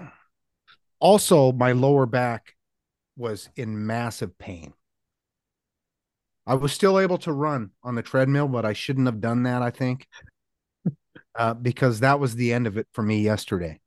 also 1.01 1.53
my 1.53 1.73
lower 1.73 2.07
back 2.07 2.55
was 3.17 3.49
in 3.57 3.87
massive 3.87 4.39
pain. 4.39 4.73
I 6.47 6.55
was 6.55 6.73
still 6.73 6.99
able 6.99 7.19
to 7.19 7.33
run 7.33 7.73
on 7.85 7.95
the 7.95 8.03
treadmill 8.03 8.49
but 8.49 8.65
i 8.65 8.73
shouldn't 8.73 9.07
have 9.07 9.21
done 9.21 9.43
that 9.43 9.61
i 9.61 9.71
think 9.71 10.09
uh, 11.39 11.53
because 11.53 12.01
that 12.01 12.19
was 12.19 12.35
the 12.35 12.55
end 12.55 12.67
of 12.67 12.79
it 12.79 12.87
for 12.93 13.03
me 13.03 13.21
yesterday. 13.21 13.81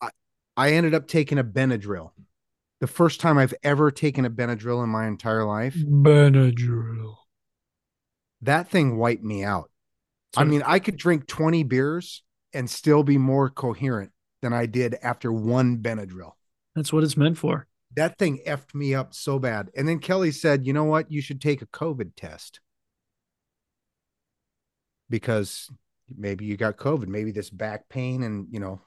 I, 0.00 0.10
I 0.56 0.72
ended 0.72 0.94
up 0.94 1.06
taking 1.06 1.38
a 1.38 1.44
benadryl. 1.44 2.10
The 2.80 2.88
first 2.88 3.20
time 3.20 3.38
i've 3.38 3.54
ever 3.62 3.92
taken 3.92 4.24
a 4.24 4.30
benadryl 4.30 4.82
in 4.82 4.90
my 4.90 5.06
entire 5.06 5.44
life. 5.44 5.76
Benadryl. 5.76 7.14
that 8.42 8.68
thing 8.68 8.96
wiped 8.96 9.22
me 9.22 9.44
out. 9.44 9.70
I 10.36 10.44
mean, 10.44 10.62
I 10.64 10.78
could 10.78 10.96
drink 10.96 11.26
20 11.26 11.64
beers 11.64 12.22
and 12.52 12.68
still 12.68 13.02
be 13.02 13.18
more 13.18 13.48
coherent 13.50 14.12
than 14.42 14.52
I 14.52 14.66
did 14.66 14.96
after 15.02 15.32
one 15.32 15.78
Benadryl. 15.78 16.32
that's 16.74 16.92
what 16.92 17.04
it's 17.04 17.16
meant 17.16 17.38
for. 17.38 17.66
That 17.96 18.18
thing 18.18 18.40
effed 18.46 18.74
me 18.74 18.94
up 18.94 19.14
so 19.14 19.38
bad. 19.38 19.70
And 19.76 19.88
then 19.88 19.98
Kelly 19.98 20.30
said, 20.30 20.66
you 20.66 20.72
know 20.72 20.84
what? 20.84 21.10
You 21.10 21.20
should 21.20 21.40
take 21.40 21.60
a 21.60 21.66
COVID 21.66 22.12
test 22.16 22.60
because 25.08 25.68
maybe 26.16 26.44
you 26.44 26.56
got 26.56 26.76
COVID, 26.76 27.08
maybe 27.08 27.32
this 27.32 27.50
back 27.50 27.88
pain, 27.88 28.22
and 28.22 28.46
you 28.50 28.60
know, 28.60 28.80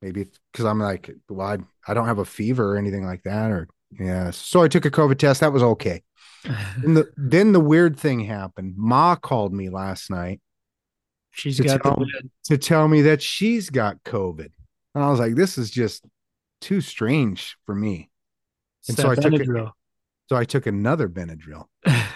maybe 0.00 0.26
because 0.52 0.64
I'm 0.64 0.80
like, 0.80 1.10
well, 1.28 1.46
I, 1.46 1.58
I 1.90 1.94
don't 1.94 2.06
have 2.06 2.18
a 2.18 2.24
fever 2.24 2.74
or 2.74 2.78
anything 2.78 3.04
like 3.04 3.22
that. 3.24 3.50
Or, 3.50 3.68
yeah. 3.98 4.30
So 4.30 4.62
I 4.62 4.68
took 4.68 4.86
a 4.86 4.90
COVID 4.90 5.18
test. 5.18 5.40
That 5.40 5.52
was 5.52 5.62
okay. 5.62 6.02
And 6.84 6.96
the, 6.96 7.10
then 7.16 7.52
the 7.52 7.60
weird 7.60 7.98
thing 7.98 8.20
happened. 8.20 8.74
Ma 8.76 9.16
called 9.16 9.52
me 9.52 9.68
last 9.70 10.08
night 10.08 10.40
She's 11.38 11.58
To 11.58 11.62
got 11.62 11.82
tell- 11.82 12.04
to 12.46 12.58
tell 12.58 12.88
me 12.88 13.02
that 13.02 13.22
she's 13.22 13.70
got 13.70 14.02
COVID. 14.02 14.50
And 14.94 15.04
I 15.04 15.08
was 15.08 15.20
like, 15.20 15.36
this 15.36 15.56
is 15.56 15.70
just 15.70 16.04
too 16.60 16.80
strange 16.80 17.56
for 17.64 17.74
me. 17.74 18.10
And 18.88 18.96
so 18.96 19.08
I 19.10 19.14
took 19.14 19.32
Benadryl. 19.34 19.70
So 20.28 20.36
I 20.36 20.44
took 20.44 20.66
another 20.66 21.08
Benadryl. 21.08 21.66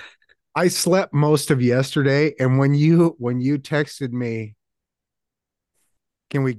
I 0.54 0.68
slept 0.68 1.14
most 1.14 1.50
of 1.52 1.62
yesterday. 1.62 2.34
And 2.40 2.58
when 2.58 2.74
you 2.74 3.14
when 3.18 3.40
you 3.40 3.58
texted 3.58 4.10
me, 4.10 4.56
can 6.30 6.42
we 6.42 6.58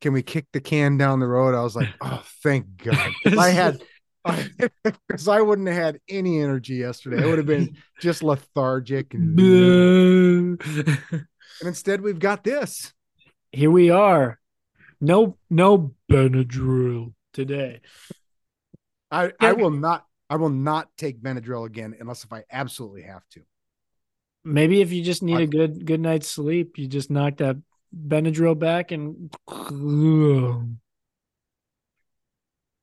can 0.00 0.12
we 0.12 0.22
kick 0.22 0.46
the 0.52 0.60
can 0.60 0.98
down 0.98 1.18
the 1.18 1.26
road? 1.26 1.56
I 1.56 1.62
was 1.62 1.74
like, 1.74 1.88
oh, 2.00 2.22
thank 2.44 2.76
God. 2.76 3.12
I 3.36 3.50
had 3.50 3.82
because 5.08 5.26
I 5.26 5.40
wouldn't 5.40 5.66
have 5.66 5.76
had 5.76 6.00
any 6.08 6.40
energy 6.40 6.74
yesterday. 6.76 7.22
I 7.22 7.26
would 7.26 7.38
have 7.38 7.46
been 7.46 7.76
just 8.00 8.22
lethargic. 8.22 9.14
And. 9.14 10.62
And 11.60 11.68
instead, 11.68 12.00
we've 12.00 12.18
got 12.18 12.44
this. 12.44 12.92
Here 13.52 13.70
we 13.70 13.90
are. 13.90 14.38
No, 15.00 15.36
no 15.48 15.94
Benadryl 16.10 17.14
today. 17.32 17.80
I, 19.10 19.32
I 19.40 19.52
will 19.52 19.70
not 19.70 20.04
I 20.28 20.36
will 20.36 20.50
not 20.50 20.88
take 20.98 21.22
Benadryl 21.22 21.66
again 21.66 21.96
unless 21.98 22.24
if 22.24 22.32
I 22.32 22.44
absolutely 22.50 23.02
have 23.02 23.26
to. 23.30 23.40
Maybe 24.44 24.80
if 24.80 24.92
you 24.92 25.02
just 25.02 25.22
need 25.22 25.38
I- 25.38 25.42
a 25.42 25.46
good 25.46 25.86
good 25.86 26.00
night's 26.00 26.28
sleep, 26.28 26.78
you 26.78 26.86
just 26.86 27.10
knock 27.10 27.38
that 27.38 27.56
Benadryl 27.96 28.58
back 28.58 28.92
and 28.92 29.32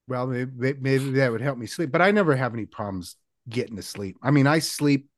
Well, 0.08 0.28
maybe, 0.28 0.80
maybe 0.80 1.12
that 1.14 1.32
would 1.32 1.42
help 1.42 1.58
me 1.58 1.66
sleep, 1.66 1.92
but 1.92 2.02
I 2.02 2.12
never 2.12 2.36
have 2.36 2.54
any 2.54 2.68
problems 2.68 3.16
getting 3.50 3.76
to 3.76 3.82
sleep. 3.82 4.18
I 4.22 4.30
mean, 4.30 4.46
I 4.46 4.60
sleep. 4.60 5.10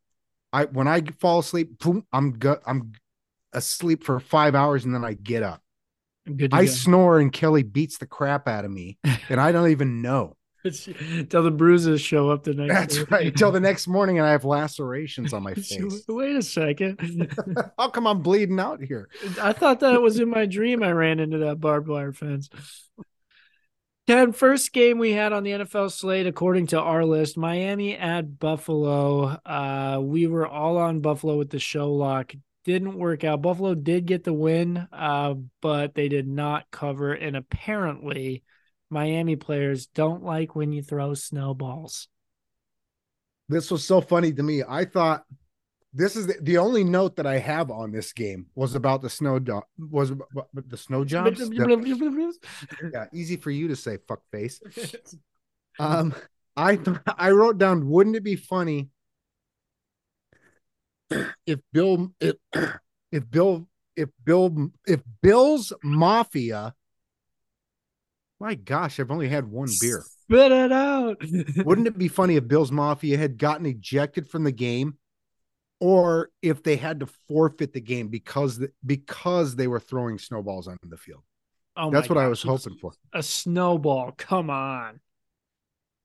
I 0.54 0.66
when 0.66 0.88
I 0.88 1.02
fall 1.20 1.40
asleep, 1.40 1.78
boom, 1.80 2.06
I'm 2.14 2.32
go, 2.32 2.58
I'm 2.66 2.94
asleep 3.58 4.04
for 4.04 4.20
five 4.20 4.56
hours 4.56 4.86
and 4.86 4.94
then 4.96 5.04
I 5.04 5.14
get 5.14 5.44
up. 5.44 5.62
good 6.36 6.52
to 6.52 6.58
I 6.58 6.66
go. 6.66 6.72
snore 6.72 7.20
and 7.20 7.32
Kelly 7.32 7.64
beats 7.64 7.98
the 7.98 8.06
crap 8.08 8.48
out 8.48 8.66
of 8.66 8.72
me, 8.72 8.98
and 9.30 9.40
I 9.42 9.52
don't 9.52 9.70
even 9.72 10.02
know. 10.02 10.36
Till 11.30 11.44
the 11.44 11.52
bruises 11.52 12.02
show 12.02 12.30
up 12.30 12.44
the 12.44 12.54
next 12.54 12.74
That's 12.74 12.98
day. 12.98 13.04
right. 13.10 13.28
Until 13.28 13.52
the 13.54 13.60
next 13.60 13.88
morning, 13.88 14.18
and 14.18 14.28
I 14.28 14.32
have 14.32 14.44
lacerations 14.44 15.32
on 15.32 15.42
my 15.42 15.54
face. 15.54 16.04
Wait 16.10 16.36
a 16.36 16.42
second. 16.42 17.00
How 17.78 17.88
come 17.90 18.06
I'm 18.06 18.22
bleeding 18.22 18.60
out 18.60 18.82
here? 18.84 19.08
I 19.42 19.54
thought 19.54 19.80
that 19.80 20.02
was 20.02 20.20
in 20.20 20.30
my 20.30 20.46
dream. 20.46 20.84
I 20.84 20.92
ran 20.92 21.20
into 21.20 21.38
that 21.40 21.62
barbed 21.62 21.88
wire 21.88 22.12
fence. 22.12 22.50
Ken, 24.08 24.32
first 24.34 24.72
game 24.74 25.00
we 25.00 25.12
had 25.14 25.32
on 25.34 25.44
the 25.44 25.52
NFL 25.52 25.92
slate, 25.92 26.28
according 26.28 26.68
to 26.68 26.80
our 26.82 27.06
list, 27.06 27.38
Miami 27.38 27.96
at 27.96 28.40
Buffalo. 28.40 29.38
Uh, 29.46 30.00
we 30.02 30.28
were 30.28 30.48
all 30.48 30.78
on 30.78 31.00
Buffalo 31.02 31.38
with 31.38 31.50
the 31.50 31.60
show 31.60 31.94
lock. 31.94 32.34
Didn't 32.68 32.98
work 32.98 33.24
out. 33.24 33.42
Buffalo 33.42 33.76
did 33.76 34.06
get 34.06 34.26
the 34.26 34.34
win, 34.34 34.90
uh, 34.92 35.36
but 35.62 35.96
they 35.96 36.10
did 36.10 36.28
not 36.28 36.66
cover. 36.70 37.14
And 37.14 37.38
apparently, 37.38 38.44
Miami 38.90 39.38
players 39.38 39.88
don't 39.88 40.22
like 40.22 40.54
when 40.54 40.74
you 40.74 40.84
throw 40.84 41.14
snowballs. 41.14 42.10
This 43.48 43.72
was 43.72 43.86
so 43.86 44.02
funny 44.02 44.34
to 44.34 44.44
me. 44.44 44.64
I 44.68 44.84
thought 44.84 45.24
this 45.94 46.18
is 46.18 46.28
the, 46.28 46.36
the 46.42 46.58
only 46.58 46.84
note 46.84 47.16
that 47.16 47.26
I 47.26 47.38
have 47.40 47.72
on 47.72 47.94
this 47.94 48.12
game 48.12 48.48
was 48.54 48.76
about 48.76 49.02
the 49.02 49.10
snow 49.10 49.40
do- 49.40 49.62
was 49.80 50.12
about 50.12 50.50
the 50.54 50.76
snow. 50.76 51.06
The- 51.06 51.10
yeah, 52.94 53.06
easy 53.14 53.38
for 53.38 53.50
you 53.50 53.70
to 53.70 53.78
say, 53.78 53.98
fuck 54.10 54.20
face. 54.30 54.60
Um, 55.80 56.14
I 56.58 56.76
th- 56.76 56.98
I 57.18 57.32
wrote 57.32 57.60
down, 57.60 57.88
wouldn't 57.88 58.18
it 58.18 58.24
be 58.26 58.36
funny 58.36 58.90
if 61.46 61.60
Bill 61.74 62.12
if, 62.20 62.36
if 63.12 63.30
Bill 63.30 63.68
if 63.96 64.10
Bill 64.24 64.72
if 64.86 65.02
Bill's 65.22 65.74
Mafia 65.84 66.74
my 68.40 68.54
gosh, 68.54 69.00
I've 69.00 69.10
only 69.12 69.30
had 69.30 69.50
one 69.50 69.70
beer. 69.82 70.04
Spit 70.22 70.52
it 70.52 70.72
out. 70.72 71.18
Wouldn't 71.66 71.88
it 71.88 71.98
be 71.98 72.08
funny 72.08 72.36
if 72.36 72.48
Bill's 72.48 72.72
Mafia 72.72 73.18
had 73.18 73.38
gotten 73.38 73.66
ejected 73.66 74.30
from 74.30 74.44
the 74.44 74.52
game 74.52 74.98
or 75.80 76.30
if 76.42 76.62
they 76.62 76.76
had 76.76 77.00
to 77.00 77.08
forfeit 77.28 77.74
the 77.74 77.82
game 77.82 78.10
because 78.10 78.64
because 78.86 79.56
they 79.56 79.68
were 79.68 79.80
throwing 79.80 80.20
snowballs 80.20 80.68
onto 80.68 80.88
the 80.88 80.98
field? 80.98 81.24
Oh 81.76 81.92
That's 81.92 82.10
what 82.10 82.18
I 82.18 82.28
was 82.28 82.42
hoping 82.42 82.78
for. 82.80 82.92
A 83.14 83.24
snowball. 83.24 84.12
Come 84.18 84.50
on. 84.50 85.00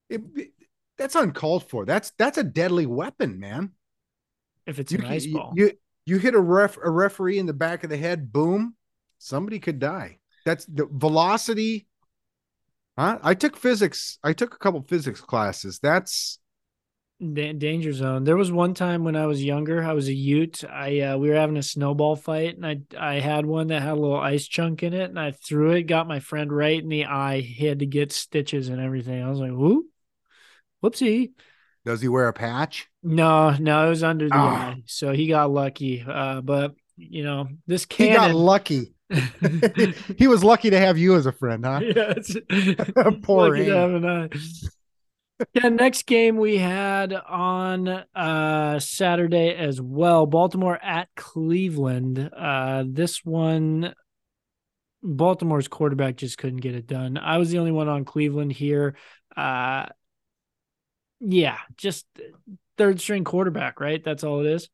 It, 0.09 0.21
it- 0.35 0.51
that's 0.95 1.15
uncalled 1.15 1.67
for. 1.69 1.85
That's 1.85 2.11
that's 2.19 2.37
a 2.37 2.43
deadly 2.43 2.85
weapon, 2.85 3.39
man. 3.39 3.71
If 4.65 4.79
it's 4.79 4.91
You, 4.91 4.99
an 4.99 5.05
ice 5.05 5.25
you, 5.25 5.33
ball. 5.33 5.53
you 5.55 5.71
you 6.05 6.17
hit 6.17 6.35
a 6.35 6.39
ref 6.39 6.77
a 6.77 6.89
referee 6.89 7.39
in 7.39 7.45
the 7.45 7.53
back 7.53 7.83
of 7.83 7.89
the 7.89 7.97
head, 7.97 8.31
boom, 8.31 8.75
somebody 9.17 9.59
could 9.59 9.79
die. 9.79 10.19
That's 10.45 10.65
the 10.65 10.87
velocity. 10.91 11.87
Huh? 12.97 13.19
I 13.23 13.33
took 13.33 13.57
physics. 13.57 14.19
I 14.23 14.33
took 14.33 14.53
a 14.53 14.57
couple 14.57 14.81
physics 14.83 15.21
classes. 15.21 15.79
That's 15.81 16.39
Da- 17.21 17.53
danger 17.53 17.93
zone. 17.93 18.25
There 18.25 18.35
was 18.35 18.51
one 18.51 18.73
time 18.73 19.03
when 19.05 19.15
I 19.15 19.27
was 19.27 19.41
younger, 19.41 19.81
I 19.81 19.93
was 19.93 20.09
a 20.09 20.13
Ute. 20.13 20.63
I 20.65 20.99
uh, 20.99 21.17
we 21.17 21.29
were 21.29 21.35
having 21.35 21.55
a 21.57 21.63
snowball 21.63 22.15
fight, 22.17 22.57
and 22.57 22.65
I 22.65 22.81
I 22.97 23.19
had 23.19 23.45
one 23.45 23.67
that 23.67 23.81
had 23.81 23.93
a 23.93 24.01
little 24.01 24.19
ice 24.19 24.45
chunk 24.45 24.83
in 24.83 24.93
it, 24.93 25.09
and 25.09 25.19
I 25.19 25.31
threw 25.31 25.71
it, 25.71 25.83
got 25.83 26.07
my 26.07 26.19
friend 26.19 26.51
right 26.51 26.81
in 26.81 26.89
the 26.89 27.05
eye. 27.05 27.39
He 27.39 27.65
had 27.65 27.79
to 27.79 27.85
get 27.85 28.11
stitches 28.11 28.67
and 28.67 28.81
everything. 28.81 29.23
I 29.23 29.29
was 29.29 29.39
like, 29.39 29.51
"Whoop, 29.53 29.85
whoopsie." 30.83 31.31
Does 31.85 32.01
he 32.01 32.07
wear 32.07 32.27
a 32.27 32.33
patch? 32.33 32.87
No, 33.01 33.51
no, 33.51 33.85
it 33.85 33.89
was 33.89 34.03
under 34.03 34.27
the 34.29 34.35
Ah. 34.35 34.69
eye, 34.71 34.83
so 34.85 35.11
he 35.11 35.27
got 35.27 35.51
lucky. 35.51 36.03
Uh, 36.07 36.41
but 36.41 36.73
you 36.95 37.23
know, 37.23 37.47
this 37.67 37.85
cannon 37.85 38.11
he 38.11 38.17
got 38.17 38.35
lucky. 38.35 38.93
he 40.17 40.27
was 40.27 40.43
lucky 40.43 40.69
to 40.69 40.79
have 40.79 40.97
you 40.97 41.15
as 41.15 41.25
a 41.25 41.31
friend, 41.31 41.65
huh? 41.65 41.79
yeah, 41.83 42.13
it's, 42.17 42.35
Poor 43.23 43.49
lucky 43.49 43.65
to 43.65 43.75
have 43.77 43.93
an 43.93 44.05
eye. 44.05 44.29
Yeah, 45.53 45.69
next 45.69 46.05
game 46.05 46.37
we 46.37 46.57
had 46.57 47.11
on 47.13 47.87
uh 48.15 48.79
Saturday 48.79 49.53
as 49.55 49.81
well. 49.81 50.25
Baltimore 50.25 50.79
at 50.81 51.09
Cleveland. 51.15 52.29
Uh 52.35 52.83
this 52.87 53.25
one 53.25 53.93
Baltimore's 55.01 55.67
quarterback 55.67 56.15
just 56.15 56.37
couldn't 56.37 56.61
get 56.61 56.75
it 56.75 56.87
done. 56.87 57.17
I 57.17 57.37
was 57.37 57.49
the 57.51 57.57
only 57.59 57.71
one 57.73 57.89
on 57.89 58.05
Cleveland 58.05 58.53
here. 58.53 58.95
Uh 59.35 59.87
yeah, 61.25 61.57
just 61.77 62.05
third 62.77 62.99
string 62.99 63.23
quarterback, 63.23 63.79
right? 63.79 64.03
That's 64.03 64.23
all 64.23 64.41
it 64.41 64.47
is. 64.47 64.69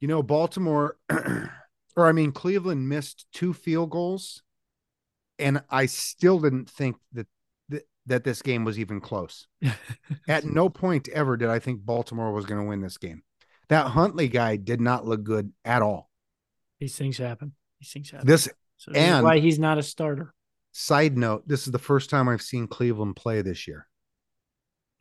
You 0.00 0.08
know, 0.08 0.22
Baltimore, 0.22 0.96
or 1.10 2.06
I 2.06 2.12
mean, 2.12 2.32
Cleveland 2.32 2.88
missed 2.88 3.26
two 3.32 3.52
field 3.52 3.90
goals, 3.90 4.42
and 5.38 5.62
I 5.68 5.86
still 5.86 6.40
didn't 6.40 6.70
think 6.70 6.96
that 7.12 7.26
that, 7.68 7.82
that 8.06 8.24
this 8.24 8.42
game 8.42 8.64
was 8.64 8.78
even 8.78 9.00
close. 9.00 9.46
At 10.28 10.44
no 10.44 10.68
point 10.68 11.08
ever 11.08 11.36
did 11.36 11.48
I 11.48 11.58
think 11.58 11.84
Baltimore 11.84 12.32
was 12.32 12.46
going 12.46 12.60
to 12.60 12.68
win 12.68 12.80
this 12.80 12.98
game. 12.98 13.22
That 13.68 13.86
Huntley 13.86 14.28
guy 14.28 14.56
did 14.56 14.80
not 14.80 15.06
look 15.06 15.22
good 15.24 15.52
at 15.64 15.82
all. 15.82 16.10
These 16.78 16.96
things 16.96 17.18
happen. 17.18 17.52
These 17.80 17.92
things 17.92 18.10
happen. 18.10 18.26
This 18.26 18.48
so 18.76 18.92
and- 18.92 19.24
why 19.24 19.38
he's 19.38 19.58
not 19.58 19.78
a 19.78 19.82
starter. 19.82 20.34
side 20.72 21.16
note, 21.16 21.46
this 21.46 21.66
is 21.66 21.72
the 21.72 21.78
first 21.78 22.10
time 22.10 22.28
I've 22.28 22.42
seen 22.42 22.66
Cleveland 22.66 23.16
play 23.16 23.42
this 23.42 23.66
year. 23.68 23.86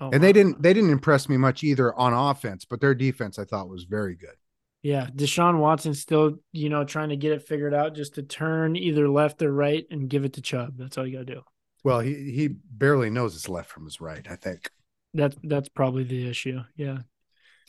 Oh, 0.02 0.12
And 0.12 0.22
they 0.24 0.28
wow. 0.28 0.34
didn't 0.34 0.62
they 0.62 0.74
didn't 0.74 0.90
impress 0.90 1.30
me 1.30 1.38
much 1.38 1.64
either 1.64 1.94
on 1.98 2.14
offense, 2.14 2.66
but 2.66 2.82
their 2.82 2.96
defense 2.96 3.40
I 3.40 3.46
thought 3.46 3.70
was 3.70 3.86
very 3.86 4.16
good. 4.16 4.36
Yeah, 4.84 5.08
Deshaun 5.16 5.60
Watson 5.60 5.94
still, 5.94 6.40
you 6.52 6.70
know, 6.70 6.84
trying 6.84 7.10
to 7.10 7.16
get 7.16 7.34
it 7.34 7.44
figured 7.48 7.74
out 7.74 7.94
just 7.94 8.16
to 8.16 8.24
turn 8.24 8.76
either 8.76 9.08
left 9.08 9.42
or 9.44 9.54
right 9.54 9.86
and 9.92 10.10
give 10.10 10.26
it 10.26 10.34
to 10.34 10.42
Chubb. 10.42 10.76
That's 10.78 10.98
all 10.98 11.06
you 11.06 11.20
got 11.20 11.28
to 11.28 11.36
do. 11.36 11.42
Well, 11.84 12.00
he 12.00 12.32
he 12.32 12.48
barely 12.48 13.10
knows 13.12 13.34
his 13.34 13.48
left 13.50 13.70
from 13.70 13.86
his 13.86 14.02
right, 14.02 14.26
I 14.30 14.36
think. 14.36 14.72
That's 15.14 15.36
that's 15.44 15.70
probably 15.70 16.04
the 16.04 16.28
issue. 16.30 16.62
Yeah. 16.76 17.00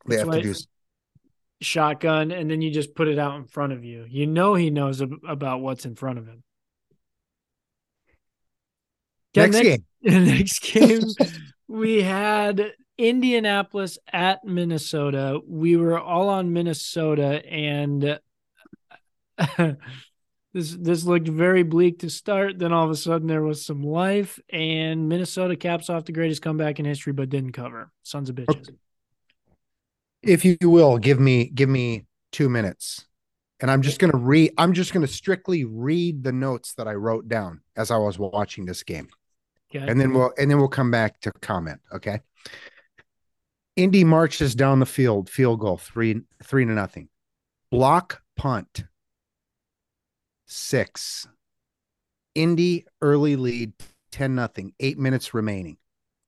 They 0.06 0.16
That's 0.16 0.26
have 0.26 0.30
to 0.30 0.40
do 0.40 0.54
Shotgun 1.62 2.30
and 2.32 2.50
then 2.50 2.60
you 2.60 2.70
just 2.70 2.94
put 2.94 3.08
it 3.08 3.18
out 3.18 3.36
in 3.36 3.44
front 3.46 3.72
of 3.72 3.84
you. 3.84 4.04
You 4.08 4.26
know 4.26 4.54
he 4.54 4.68
knows 4.70 5.00
ab- 5.00 5.20
about 5.26 5.60
what's 5.60 5.86
in 5.86 5.94
front 5.94 6.18
of 6.18 6.26
him. 6.26 6.42
Yeah, 9.34 9.46
next 9.46 9.60
game. 9.60 9.84
next 10.02 10.60
game 10.60 11.00
we 11.72 12.02
had 12.02 12.74
Indianapolis 12.98 13.98
at 14.12 14.44
Minnesota. 14.44 15.40
We 15.48 15.78
were 15.78 15.98
all 15.98 16.28
on 16.28 16.52
Minnesota 16.52 17.42
and 17.46 18.20
this 20.52 20.76
this 20.78 21.04
looked 21.04 21.28
very 21.28 21.62
bleak 21.62 22.00
to 22.00 22.10
start. 22.10 22.58
Then 22.58 22.74
all 22.74 22.84
of 22.84 22.90
a 22.90 22.96
sudden 22.96 23.26
there 23.26 23.42
was 23.42 23.64
some 23.64 23.82
life 23.82 24.38
and 24.50 25.08
Minnesota 25.08 25.56
caps 25.56 25.88
off 25.88 26.04
the 26.04 26.12
greatest 26.12 26.42
comeback 26.42 26.78
in 26.78 26.84
history 26.84 27.14
but 27.14 27.30
didn't 27.30 27.52
cover. 27.52 27.90
Sons 28.02 28.28
of 28.28 28.36
bitches. 28.36 28.68
if 30.22 30.44
you 30.44 30.58
will 30.62 30.98
give 30.98 31.18
me 31.18 31.46
give 31.46 31.70
me 31.70 32.04
two 32.32 32.48
minutes 32.50 33.06
and 33.60 33.70
i'm 33.70 33.82
just 33.82 33.98
to 34.10 34.16
read 34.16 34.52
i'm 34.56 34.72
just 34.72 34.92
to 35.04 35.12
strictly 35.12 35.64
read 35.64 36.22
the 36.22 36.32
notes 36.32 36.74
that 36.74 36.86
i 36.86 36.94
wrote 36.94 37.28
down 37.28 37.60
as 37.76 37.90
i 37.90 37.96
was 37.96 38.18
watching 38.18 38.64
this 38.64 38.84
game 38.84 39.08
Okay. 39.74 39.86
and 39.88 39.98
then 39.98 40.12
we'll 40.12 40.32
and 40.38 40.50
then 40.50 40.58
we'll 40.58 40.68
come 40.68 40.90
back 40.90 41.20
to 41.20 41.32
comment 41.32 41.80
okay? 41.92 42.20
Indy 43.76 44.04
marches 44.04 44.54
down 44.54 44.80
the 44.80 44.86
field 44.86 45.30
field 45.30 45.60
goal 45.60 45.78
three 45.78 46.20
three 46.44 46.64
to 46.66 46.72
nothing. 46.72 47.08
Block 47.70 48.20
punt 48.36 48.84
six. 50.46 51.26
Indy 52.34 52.86
early 53.00 53.36
lead 53.36 53.72
10 54.10 54.34
nothing 54.34 54.74
eight 54.80 54.98
minutes 54.98 55.32
remaining. 55.32 55.78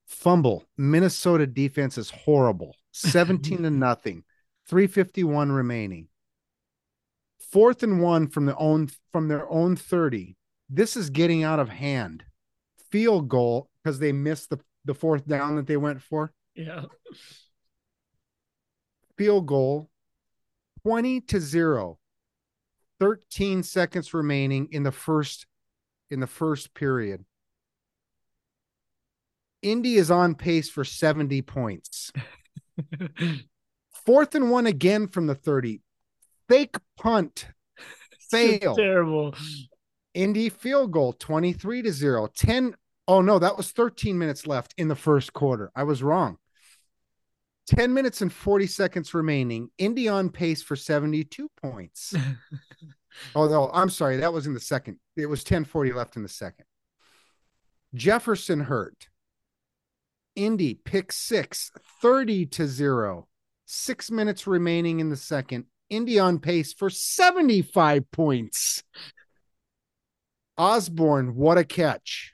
Fumble. 0.07 0.65
Minnesota 0.77 1.47
defense 1.47 1.99
is 1.99 2.11
horrible 2.11 2.77
17 2.93 3.63
to 3.63 3.71
nothing 3.71 4.25
351 4.69 5.53
remaining. 5.53 6.09
Fourth 7.39 7.83
and 7.83 8.01
one 8.01 8.27
from 8.27 8.47
the 8.47 8.57
own 8.57 8.89
from 9.13 9.29
their 9.29 9.49
own 9.51 9.77
30 9.77 10.37
this 10.69 10.97
is 10.97 11.11
getting 11.11 11.43
out 11.43 11.61
of 11.61 11.69
hand 11.69 12.25
field 12.95 13.29
goal 13.29 13.69
because 13.83 13.99
they 13.99 14.13
missed 14.13 14.51
the, 14.51 14.61
the 14.85 14.95
fourth 14.95 15.27
down 15.27 15.57
that 15.57 15.67
they 15.67 15.77
went 15.77 16.01
for. 16.01 16.33
Yeah. 16.55 16.85
field 19.19 19.47
goal 19.47 19.91
20 20.87 21.21
to 21.23 21.41
0 21.41 21.99
13 23.01 23.65
seconds 23.65 24.15
remaining 24.15 24.69
in 24.71 24.85
the 24.85 24.93
first 24.93 25.47
in 26.09 26.21
the 26.21 26.29
first 26.29 26.73
period. 26.73 27.25
Indy 29.63 29.97
is 29.97 30.13
on 30.13 30.37
pace 30.37 30.71
for 30.71 30.85
70 30.85 31.43
points. 31.43 32.13
Fourth 34.07 34.37
and 34.37 34.53
one 34.53 34.69
again 34.69 35.09
from 35.09 35.27
the 35.27 35.35
30 35.35 35.81
fake 36.49 36.77
punt. 36.97 37.49
Fail. 38.31 38.77
Terrible. 38.77 39.35
indy 40.15 40.49
field 40.49 40.93
goal 40.93 41.13
23 41.13 41.83
to 41.83 41.93
0 41.93 42.29
10 42.37 42.77
oh 43.09 43.21
no 43.21 43.39
that 43.39 43.57
was 43.57 43.71
13 43.73 44.19
minutes 44.19 44.47
left 44.47 44.75
in 44.79 44.89
the 44.89 44.97
first 44.97 45.33
quarter. 45.33 45.71
I 45.75 45.85
was 45.85 46.03
wrong. 46.03 46.39
10 47.67 47.95
minutes 47.95 48.21
and 48.21 48.33
40 48.33 48.67
seconds 48.67 49.15
remaining. 49.15 49.71
Indy 49.79 50.09
on 50.09 50.29
pace 50.29 50.63
for 50.63 50.77
72 50.77 51.49
points. 51.61 52.15
Oh 53.37 53.47
no 53.47 53.71
i'm 53.73 53.91
sorry 53.91 54.17
that 54.17 54.33
was 54.33 54.49
in 54.49 54.55
the 54.55 54.61
second. 54.61 54.99
It 55.17 55.27
was 55.27 55.41
1040 55.41 55.93
left 55.93 56.17
in 56.17 56.25
the 56.25 56.29
second. 56.29 56.65
Jefferson 57.95 58.61
hurt. 58.61 59.07
Indy 60.35 60.75
pick 60.75 61.13
six 61.13 61.71
30 62.03 62.47
to 62.47 62.67
0 62.67 63.29
six 63.67 64.11
minutes 64.11 64.47
remaining 64.47 65.01
in 65.01 65.11
the 65.11 65.17
second. 65.17 65.67
Indy 65.91 66.19
on 66.19 66.39
pace 66.39 66.73
for 66.73 66.91
75 66.91 68.11
points. 68.11 68.83
Osborn 70.59 71.35
what 71.35 71.59
a 71.59 71.65
catch 71.65 72.34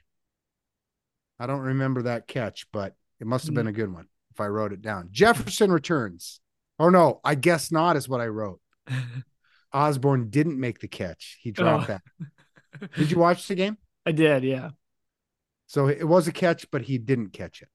i 1.40 1.46
don't 1.46 1.60
remember 1.60 2.02
that 2.02 2.28
catch 2.28 2.66
but 2.72 2.94
it 3.18 3.26
must 3.26 3.46
have 3.46 3.54
been 3.54 3.66
mm. 3.66 3.70
a 3.70 3.72
good 3.72 3.92
one 3.92 4.06
if 4.30 4.40
i 4.40 4.46
wrote 4.46 4.72
it 4.72 4.82
down 4.82 5.08
jefferson 5.10 5.72
returns 5.72 6.40
oh 6.78 6.88
no 6.88 7.20
i 7.24 7.34
guess 7.34 7.72
not 7.72 7.96
is 7.96 8.08
what 8.08 8.20
i 8.20 8.26
wrote 8.26 8.60
osborn 9.72 10.30
didn't 10.30 10.60
make 10.60 10.78
the 10.78 10.88
catch 10.88 11.38
he 11.42 11.50
oh. 11.50 11.52
dropped 11.52 11.90
Oh. 11.90 11.98
that 12.80 12.92
did 12.94 13.10
you 13.10 13.18
watch 13.18 13.48
the 13.48 13.56
game 13.56 13.76
I 14.06 14.12
did, 14.12 14.44
yeah. 14.44 14.70
so 15.66 15.88
it 15.88 16.06
was 16.06 16.28
a 16.28 16.32
catch 16.32 16.70
but 16.70 16.82
he 16.82 16.98
didn't 16.98 17.32
catch 17.32 17.62
it 17.62 17.68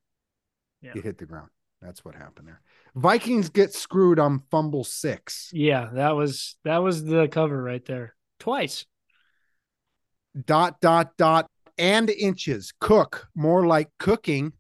Yeah. 0.82 0.94
he 0.94 1.02
hit 1.02 1.18
the 1.18 1.26
ground 1.26 1.50
That's 1.82 2.06
what 2.06 2.16
happened 2.16 2.48
there. 2.48 2.62
Vikings 2.96 3.50
get 3.50 3.74
screwed 3.74 4.20
on 4.20 4.42
fumble 4.50 4.86
six. 4.86 5.50
Yeah, 5.54 5.90
that 5.94 6.12
was 6.16 6.56
that 6.64 6.78
was 6.78 7.04
the 7.04 7.28
cover 7.28 7.62
right 7.62 7.84
there. 7.86 8.16
Twice. 8.40 8.86
Dot 10.46 10.80
dot 10.80 11.18
dot 11.18 11.50
and 11.78 12.10
inches. 12.10 12.74
Cook 12.80 13.28
more 13.36 13.66
like 13.66 13.90
cooking. 14.00 14.54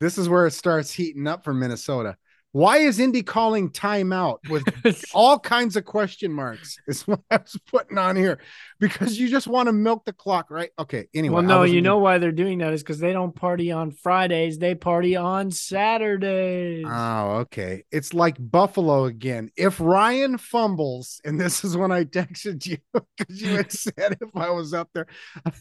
This 0.00 0.18
is 0.18 0.28
where 0.28 0.46
it 0.46 0.52
starts 0.52 0.92
heating 0.92 1.26
up 1.26 1.44
for 1.44 1.52
Minnesota. 1.52 2.16
Why 2.52 2.78
is 2.78 2.98
Indy 2.98 3.22
calling 3.22 3.70
timeout 3.70 4.38
with 4.48 4.64
all 5.14 5.38
kinds 5.38 5.76
of 5.76 5.84
question 5.84 6.32
marks? 6.32 6.78
Is 6.86 7.06
what 7.06 7.20
I 7.30 7.36
was 7.36 7.58
putting 7.66 7.98
on 7.98 8.16
here 8.16 8.40
because 8.80 9.18
you 9.18 9.28
just 9.28 9.46
want 9.46 9.66
to 9.66 9.72
milk 9.72 10.06
the 10.06 10.14
clock, 10.14 10.50
right? 10.50 10.70
Okay. 10.78 11.08
Anyway, 11.14 11.34
well, 11.34 11.42
no, 11.42 11.62
you 11.64 11.82
know 11.82 11.98
why 11.98 12.16
they're 12.16 12.32
doing 12.32 12.58
that 12.58 12.72
is 12.72 12.82
because 12.82 13.00
they 13.00 13.12
don't 13.12 13.34
party 13.34 13.70
on 13.70 13.90
Fridays; 13.90 14.58
they 14.58 14.74
party 14.74 15.14
on 15.14 15.50
Saturdays. 15.50 16.86
Oh, 16.88 17.30
okay. 17.40 17.84
It's 17.92 18.14
like 18.14 18.36
Buffalo 18.38 19.04
again. 19.04 19.50
If 19.54 19.78
Ryan 19.78 20.38
fumbles, 20.38 21.20
and 21.26 21.38
this 21.38 21.64
is 21.64 21.76
when 21.76 21.92
I 21.92 22.04
texted 22.04 22.64
you 22.66 22.78
because 23.18 23.42
you 23.42 23.56
had 23.56 23.72
said 23.72 24.16
if 24.22 24.34
I 24.34 24.48
was 24.48 24.72
up 24.72 24.88
there, 24.94 25.06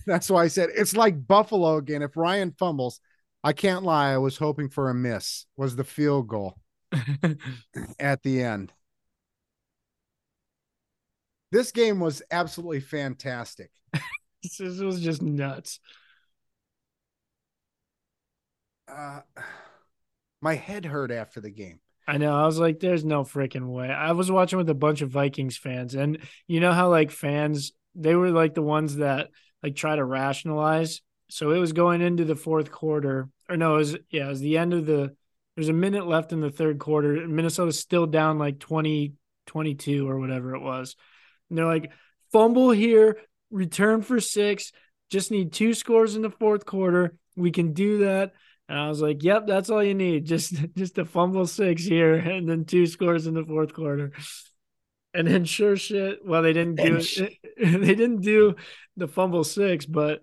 that's 0.05 0.29
why 0.29 0.43
I 0.43 0.47
said 0.47 0.69
it's 0.73 0.95
like 0.95 1.27
Buffalo 1.27 1.75
again. 1.75 2.01
If 2.01 2.15
Ryan 2.15 2.55
fumbles, 2.57 3.01
I 3.43 3.51
can't 3.51 3.83
lie. 3.83 4.13
I 4.13 4.19
was 4.19 4.37
hoping 4.37 4.69
for 4.69 4.89
a 4.89 4.95
miss. 4.95 5.45
Was 5.57 5.75
the 5.75 5.83
field 5.83 6.29
goal 6.29 6.55
at 7.99 8.23
the 8.23 8.43
end? 8.43 8.73
This 11.51 11.71
game 11.71 11.99
was 11.99 12.21
absolutely 12.29 12.81
fantastic. 12.81 13.71
this 14.43 14.59
was 14.59 15.01
just 15.01 15.21
nuts. 15.21 15.79
Uh, 18.87 19.21
my 20.41 20.55
head 20.55 20.85
hurt 20.85 21.11
after 21.11 21.41
the 21.41 21.49
game. 21.49 21.79
I 22.07 22.17
know. 22.17 22.33
I 22.33 22.45
was 22.45 22.59
like, 22.59 22.79
"There's 22.79 23.03
no 23.03 23.23
freaking 23.23 23.67
way." 23.67 23.89
I 23.89 24.13
was 24.13 24.31
watching 24.31 24.57
with 24.57 24.69
a 24.69 24.73
bunch 24.73 25.01
of 25.01 25.09
Vikings 25.09 25.57
fans, 25.57 25.93
and 25.93 26.19
you 26.47 26.59
know 26.61 26.71
how 26.71 26.89
like 26.89 27.11
fans, 27.11 27.73
they 27.95 28.15
were 28.15 28.31
like 28.31 28.53
the 28.53 28.61
ones 28.61 28.97
that 28.97 29.29
like 29.61 29.75
try 29.75 29.95
to 29.95 30.05
rationalize. 30.05 31.01
So 31.29 31.51
it 31.51 31.59
was 31.59 31.73
going 31.73 32.01
into 32.01 32.23
the 32.23 32.35
fourth 32.35 32.71
quarter, 32.71 33.27
or 33.49 33.57
no, 33.57 33.75
it 33.75 33.79
was 33.79 33.97
yeah, 34.09 34.27
it 34.27 34.29
was 34.29 34.39
the 34.39 34.57
end 34.57 34.73
of 34.73 34.85
the. 34.85 35.15
There's 35.57 35.69
a 35.69 35.73
minute 35.73 36.05
left 36.05 36.31
in 36.33 36.39
the 36.39 36.51
third 36.51 36.77
quarter. 36.77 37.15
and 37.17 37.35
Minnesota's 37.35 37.79
still 37.79 38.05
down 38.05 38.37
like 38.37 38.59
20, 38.59 39.13
22 39.47 40.07
or 40.07 40.19
whatever 40.19 40.53
it 40.53 40.61
was. 40.61 40.95
And 41.49 41.57
they're 41.57 41.65
like, 41.65 41.91
fumble 42.31 42.69
here, 42.69 43.17
return 43.49 44.03
for 44.03 44.19
six. 44.19 44.71
Just 45.09 45.31
need 45.31 45.51
two 45.51 45.73
scores 45.73 46.15
in 46.15 46.21
the 46.21 46.29
fourth 46.29 46.67
quarter. 46.67 47.15
We 47.35 47.49
can 47.49 47.73
do 47.73 47.99
that. 47.99 48.33
And 48.69 48.77
I 48.77 48.87
was 48.87 49.01
like, 49.01 49.23
"Yep, 49.23 49.47
that's 49.47 49.69
all 49.71 49.83
you 49.83 49.93
need. 49.95 50.25
Just 50.25 50.53
just 50.75 50.97
a 50.97 51.05
fumble 51.05 51.47
six 51.47 51.83
here, 51.83 52.15
and 52.15 52.47
then 52.47 52.65
two 52.65 52.85
scores 52.85 53.25
in 53.25 53.33
the 53.33 53.45
fourth 53.45 53.73
quarter." 53.73 54.11
And 55.13 55.25
then 55.25 55.45
sure 55.45 55.77
shit, 55.77 56.19
well, 56.23 56.43
they 56.43 56.53
didn't 56.53 56.75
do 56.75 56.97
it. 56.97 57.33
They 57.57 57.95
didn't 57.95 58.21
do 58.21 58.55
the 58.97 59.07
fumble 59.07 59.43
six, 59.43 59.85
but 59.85 60.21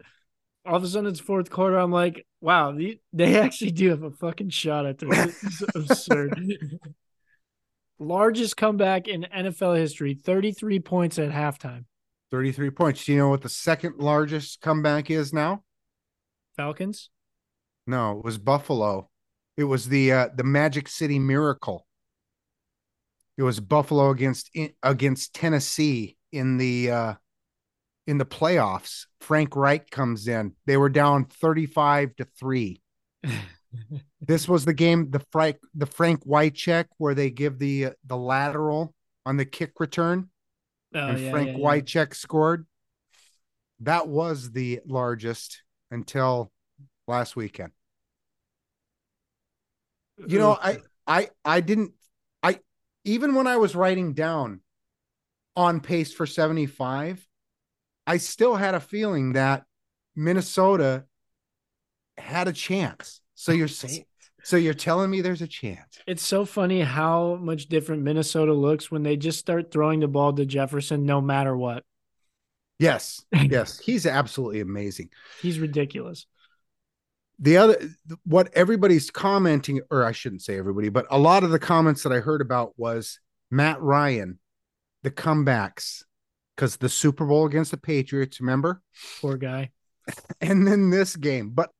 all 0.67 0.77
of 0.77 0.85
a 0.85 0.89
sudden 0.89 1.11
it's 1.11 1.21
fourth 1.21 1.51
quarter. 1.51 1.77
I'm 1.77 1.93
like, 1.93 2.27
wow, 2.41 2.73
the, 2.73 2.99
they 3.13 3.39
actually 3.41 3.73
do 3.73 3.91
have 3.91 4.03
a 4.03 4.11
fucking 4.11 4.51
shot 4.51 4.87
at 4.87 4.99
this. 4.99 5.09
This 5.41 5.45
is 5.45 5.65
absurd. 5.75 6.79
Largest 7.99 8.57
comeback 8.57 9.07
in 9.07 9.27
NFL 9.35 9.77
history, 9.77 10.15
33 10.15 10.81
points 10.81 11.19
at 11.19 11.31
halftime. 11.31 11.85
33 12.31 12.71
points. 12.71 13.05
Do 13.05 13.13
you 13.13 13.19
know 13.19 13.29
what 13.29 13.43
the 13.43 13.49
second 13.49 13.99
largest 13.99 14.61
comeback 14.61 15.11
is 15.11 15.33
now? 15.33 15.63
Falcons. 16.57 17.11
No, 17.87 18.19
it 18.19 18.25
was 18.25 18.39
Buffalo. 18.39 19.09
It 19.57 19.65
was 19.65 19.89
the 19.89 20.13
uh, 20.13 20.29
the 20.35 20.43
Magic 20.43 20.89
City 20.89 21.19
Miracle. 21.19 21.87
It 23.37 23.43
was 23.43 23.61
Buffalo 23.61 24.11
against 24.11 24.51
against 24.83 25.35
Tennessee 25.35 26.17
in 26.33 26.57
the 26.57 26.91
uh, 26.91 27.15
in 28.07 28.19
the 28.19 28.27
playoffs. 28.27 29.07
Frank 29.21 29.57
Reich 29.57 29.91
comes 29.91 30.29
in. 30.29 30.53
They 30.67 30.77
were 30.77 30.89
down 30.89 31.27
35 31.27 32.17
to 32.17 32.25
3. 32.39 32.81
This 34.21 34.49
was 34.49 34.65
the 34.65 34.73
game 34.73 35.11
the 35.11 35.19
Frank 35.33 35.57
the 35.75 35.85
Frank 35.85 36.25
Wycheck 36.25 36.85
where 36.99 37.13
they 37.13 37.29
give 37.29 37.59
the 37.59 37.87
uh, 37.87 37.91
the 38.07 38.17
lateral 38.17 38.95
on 39.27 39.37
the 39.37 39.45
kick 39.45 39.81
return 39.81 40.31
Oh, 40.95 41.09
and 41.09 41.19
yeah, 41.19 41.31
Frank 41.31 41.49
yeah, 41.49 41.55
yeah. 41.55 41.59
White 41.59 41.87
check 41.87 42.15
scored. 42.15 42.67
That 43.81 44.07
was 44.07 44.53
the 44.53 44.81
largest 44.87 45.63
until 45.91 46.53
last 47.09 47.35
weekend. 47.35 47.73
You 50.27 50.39
know, 50.39 50.53
I 50.53 50.79
I 51.07 51.31
I 51.45 51.61
didn't 51.61 51.93
I 52.43 52.61
even 53.05 53.35
when 53.35 53.49
I 53.49 53.57
was 53.57 53.75
writing 53.75 54.15
down 54.15 54.61
on 55.57 55.81
pace 55.81 56.13
for 56.13 56.27
75, 56.27 57.27
I 58.07 58.19
still 58.19 58.57
had 58.57 58.75
a 58.75 58.81
feeling 58.81 59.33
that 59.33 59.65
Minnesota 60.15 61.05
had 62.19 62.49
a 62.49 62.53
chance. 62.53 63.21
So 63.35 63.53
you're 63.53 63.69
saying 63.69 64.05
so 64.43 64.57
you're 64.59 64.75
telling 64.75 65.11
me 65.11 65.23
there's 65.23 65.41
a 65.43 65.47
chance. 65.47 65.99
It's 66.07 66.23
so 66.23 66.45
funny 66.45 66.83
how 66.83 67.37
much 67.37 67.67
different 67.67 68.03
Minnesota 68.03 68.53
looks 68.53 68.91
when 68.91 69.03
they 69.03 69.17
just 69.17 69.39
start 69.39 69.71
throwing 69.73 70.01
the 70.01 70.09
ball 70.09 70.35
to 70.35 70.45
Jefferson 70.45 71.07
no 71.07 71.21
matter 71.23 71.57
what. 71.57 71.83
Yes. 72.79 73.25
Yes, 73.33 73.79
he's 73.79 74.05
absolutely 74.05 74.61
amazing. 74.61 75.09
He's 75.41 75.59
ridiculous. 75.59 76.27
the 77.39 77.57
other 77.57 77.77
what 78.25 78.49
everybody's 78.55 79.11
commenting 79.11 79.81
or 79.91 80.05
i 80.05 80.13
shouldn't 80.13 80.43
say 80.43 80.57
everybody 80.57 80.89
but 80.89 81.05
a 81.11 81.19
lot 81.19 81.43
of 81.43 81.51
the 81.51 81.59
comments 81.59 82.05
that 82.05 82.13
i 82.13 82.21
heard 82.21 82.41
about 82.41 82.79
was 82.79 83.19
matt 83.51 83.81
ryan 83.83 84.39
the 85.03 85.11
comebacks 85.11 86.05
because 86.57 86.77
the 86.77 86.89
super 86.89 87.25
bowl 87.27 87.47
against 87.47 87.71
the 87.71 87.77
patriots 87.77 88.41
remember 88.41 88.81
Poor 89.21 89.37
guy. 89.37 89.71
and 90.41 90.67
then 90.67 90.91
this 90.91 91.17
game 91.17 91.51
but 91.51 91.71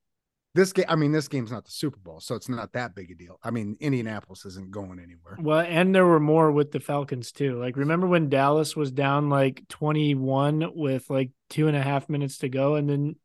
this 0.55 0.73
game 0.73 0.87
i 0.89 0.95
mean 0.97 1.13
this 1.13 1.29
game's 1.29 1.51
not 1.51 1.65
the 1.65 1.71
super 1.71 1.99
bowl 1.99 2.21
so 2.21 2.35
it's 2.35 2.49
not 2.49 2.73
that 2.73 2.95
big 2.95 3.11
a 3.11 3.15
deal 3.15 3.39
i 3.43 3.51
mean 3.51 3.77
indianapolis 3.81 4.45
isn't 4.47 4.71
going 4.71 4.99
anywhere 5.01 5.37
Well, 5.39 5.61
and 5.61 5.95
there 5.95 6.07
were 6.07 6.21
more 6.21 6.51
with 6.53 6.71
the 6.71 6.81
Falcons 6.81 7.33
too. 7.33 7.59
Like, 7.59 7.77
remember 7.77 8.07
when 8.07 8.29
Dallas 8.29 8.77
was 8.77 8.93
down 8.93 9.31
like 9.31 9.67
21 9.69 10.71
with 10.75 11.11
like 11.11 11.31
two 11.51 11.67
and 11.69 11.77
a 11.77 11.83
half 11.83 12.09
minutes 12.09 12.39
to 12.39 12.49
go? 12.49 12.77
And 12.77 12.89
then 12.89 13.17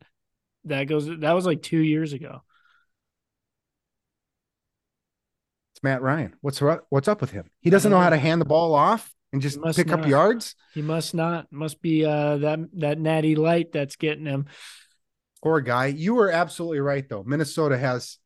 that 0.66 0.86
goes, 0.86 1.08
that 1.08 1.34
was 1.34 1.46
like 1.46 1.62
two 1.62 1.80
years 1.80 2.14
ago. 2.14 2.42
it's 5.80 5.84
matt 5.84 6.02
ryan 6.02 6.36
what's 6.42 6.62
what's 6.90 7.08
up 7.08 7.22
with 7.22 7.32
him 7.32 7.50
he 7.62 7.70
doesn't 7.70 7.92
know 7.92 8.00
how 8.00 8.10
to 8.10 8.18
hand 8.18 8.42
the 8.42 8.46
ball 8.46 8.74
off 8.74 9.14
and 9.32 9.42
just 9.42 9.60
pick 9.76 9.92
up 9.92 10.08
yards 10.08 10.56
He 10.74 10.82
must 10.82 11.14
not, 11.14 11.52
must 11.52 11.82
be 11.82 12.06
uh, 12.06 12.38
that, 12.38 12.60
that 12.74 13.00
natty 13.00 13.36
light 13.36 13.72
that's 13.72 13.96
getting 13.96 14.26
him. 14.26 14.48
poor 15.44 15.62
guy 15.62 15.88
you 15.88 16.16
were 16.16 16.32
absolutely 16.32 16.80
right 16.80 17.08
though 17.08 17.24
minnesota 17.24 17.78
has 17.78 18.18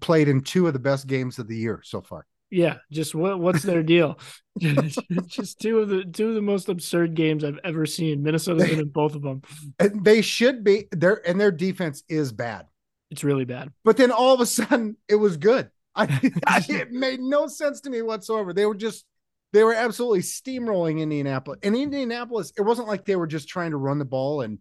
played 0.00 0.28
in 0.28 0.42
two 0.42 0.66
of 0.66 0.72
the 0.72 0.78
best 0.78 1.06
games 1.06 1.38
of 1.38 1.48
the 1.48 1.56
year 1.56 1.80
so 1.82 2.00
far 2.00 2.26
Yeah. 2.50 2.76
Just 2.92 3.14
what, 3.14 3.40
what's 3.40 3.62
their 3.62 3.82
deal? 3.82 4.18
just 4.58 5.58
two 5.60 5.80
of 5.80 5.88
the, 5.88 6.04
two 6.04 6.28
of 6.28 6.34
the 6.34 6.42
most 6.42 6.68
absurd 6.68 7.14
games 7.14 7.42
I've 7.42 7.58
ever 7.64 7.86
seen. 7.86 8.22
Minnesota's 8.22 8.68
been 8.68 8.80
in 8.80 8.88
both 8.88 9.14
of 9.14 9.22
them. 9.22 9.42
And 9.78 10.04
they 10.04 10.22
should 10.22 10.62
be 10.62 10.86
there, 10.92 11.20
and 11.28 11.40
their 11.40 11.50
defense 11.50 12.02
is 12.08 12.32
bad. 12.32 12.66
It's 13.10 13.24
really 13.24 13.44
bad. 13.44 13.72
But 13.84 13.96
then 13.96 14.10
all 14.10 14.32
of 14.32 14.40
a 14.40 14.46
sudden, 14.46 14.96
it 15.08 15.16
was 15.16 15.36
good. 15.36 15.70
I, 15.94 16.04
I 16.46 16.64
it 16.68 16.92
made 16.92 17.20
no 17.20 17.46
sense 17.46 17.80
to 17.82 17.90
me 17.90 18.02
whatsoever. 18.02 18.52
They 18.52 18.66
were 18.66 18.74
just 18.74 19.04
they 19.52 19.64
were 19.64 19.74
absolutely 19.74 20.20
steamrolling 20.20 21.00
Indianapolis. 21.00 21.60
And 21.62 21.76
Indianapolis, 21.76 22.52
it 22.56 22.62
wasn't 22.62 22.88
like 22.88 23.04
they 23.04 23.16
were 23.16 23.26
just 23.26 23.48
trying 23.48 23.70
to 23.70 23.76
run 23.76 23.98
the 23.98 24.04
ball 24.04 24.42
and 24.42 24.58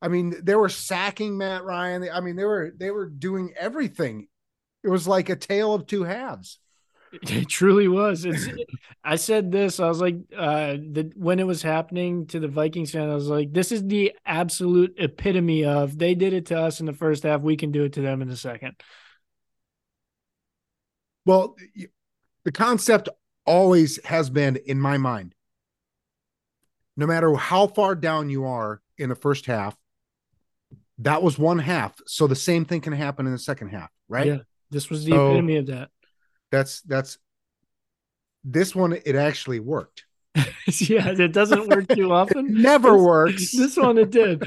I 0.00 0.08
mean, 0.08 0.34
they 0.42 0.54
were 0.54 0.68
sacking 0.68 1.36
Matt 1.36 1.64
Ryan. 1.64 2.08
I 2.12 2.20
mean, 2.20 2.36
they 2.36 2.44
were 2.44 2.72
they 2.76 2.90
were 2.90 3.08
doing 3.08 3.52
everything. 3.58 4.28
It 4.84 4.88
was 4.88 5.08
like 5.08 5.28
a 5.28 5.36
tale 5.36 5.74
of 5.74 5.86
two 5.86 6.04
halves. 6.04 6.58
It 7.22 7.48
truly 7.48 7.88
was. 7.88 8.26
It's. 8.26 8.46
I 9.02 9.16
said 9.16 9.50
this. 9.50 9.80
I 9.80 9.88
was 9.88 9.98
like, 9.98 10.16
uh, 10.36 10.72
the 10.74 11.10
when 11.16 11.40
it 11.40 11.46
was 11.46 11.62
happening 11.62 12.26
to 12.26 12.38
the 12.38 12.48
Vikings 12.48 12.90
fan, 12.90 13.08
I 13.08 13.14
was 13.14 13.28
like, 13.28 13.50
this 13.50 13.72
is 13.72 13.82
the 13.82 14.12
absolute 14.26 14.94
epitome 14.98 15.64
of 15.64 15.96
they 15.96 16.14
did 16.14 16.34
it 16.34 16.44
to 16.46 16.60
us 16.60 16.80
in 16.80 16.86
the 16.86 16.92
first 16.92 17.22
half. 17.22 17.40
We 17.40 17.56
can 17.56 17.72
do 17.72 17.84
it 17.84 17.94
to 17.94 18.02
them 18.02 18.20
in 18.20 18.28
the 18.28 18.36
second. 18.36 18.76
Well, 21.24 21.56
the 22.44 22.52
concept 22.52 23.08
always 23.48 24.04
has 24.04 24.30
been 24.30 24.56
in 24.56 24.80
my 24.80 24.98
mind. 24.98 25.34
No 26.96 27.06
matter 27.06 27.34
how 27.34 27.66
far 27.68 27.94
down 27.94 28.28
you 28.28 28.44
are 28.44 28.80
in 28.98 29.08
the 29.08 29.14
first 29.14 29.46
half, 29.46 29.76
that 30.98 31.22
was 31.22 31.38
one 31.38 31.58
half. 31.58 31.94
So 32.06 32.26
the 32.26 32.34
same 32.36 32.64
thing 32.64 32.80
can 32.80 32.92
happen 32.92 33.26
in 33.26 33.32
the 33.32 33.38
second 33.38 33.68
half, 33.68 33.90
right? 34.08 34.26
Yeah. 34.26 34.38
This 34.70 34.90
was 34.90 35.04
the 35.04 35.12
So- 35.12 35.30
epitome 35.30 35.56
of 35.56 35.66
that. 35.66 35.90
That's 36.50 36.80
that's 36.82 37.18
this 38.44 38.74
one. 38.74 38.92
It 39.04 39.14
actually 39.14 39.60
worked. 39.60 40.04
yeah, 40.34 41.08
it 41.08 41.32
doesn't 41.32 41.68
work 41.68 41.88
too 41.88 42.06
It 42.06 42.10
often. 42.20 42.60
never 42.62 42.92
This- 42.92 43.02
works. 43.02 43.52
This 43.56 43.76
one 43.76 43.98
it 43.98 44.10
did. 44.10 44.42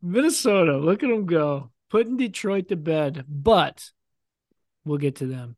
Minnesota, 0.00 0.76
look 0.78 1.02
at 1.02 1.08
them 1.08 1.26
go, 1.26 1.70
putting 1.90 2.16
Detroit 2.16 2.68
to 2.68 2.76
bed. 2.76 3.24
But 3.28 3.90
We'll 4.84 4.98
get 4.98 5.16
to 5.16 5.26
them. 5.26 5.56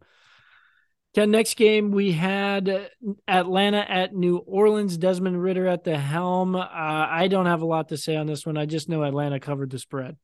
Ken, 1.14 1.30
next 1.30 1.54
game 1.54 1.92
we 1.92 2.10
had 2.10 2.90
Atlanta 3.28 3.88
at 3.88 4.14
New 4.14 4.38
Orleans. 4.38 4.96
Desmond 4.96 5.40
Ridder 5.40 5.68
at 5.68 5.84
the 5.84 5.96
helm. 5.96 6.56
Uh, 6.56 6.66
I 6.68 7.28
don't 7.28 7.46
have 7.46 7.62
a 7.62 7.66
lot 7.66 7.90
to 7.90 7.96
say 7.96 8.16
on 8.16 8.26
this 8.26 8.44
one. 8.44 8.56
I 8.56 8.66
just 8.66 8.88
know 8.88 9.04
Atlanta 9.04 9.38
covered 9.38 9.70
the 9.70 9.78
spread. 9.78 10.16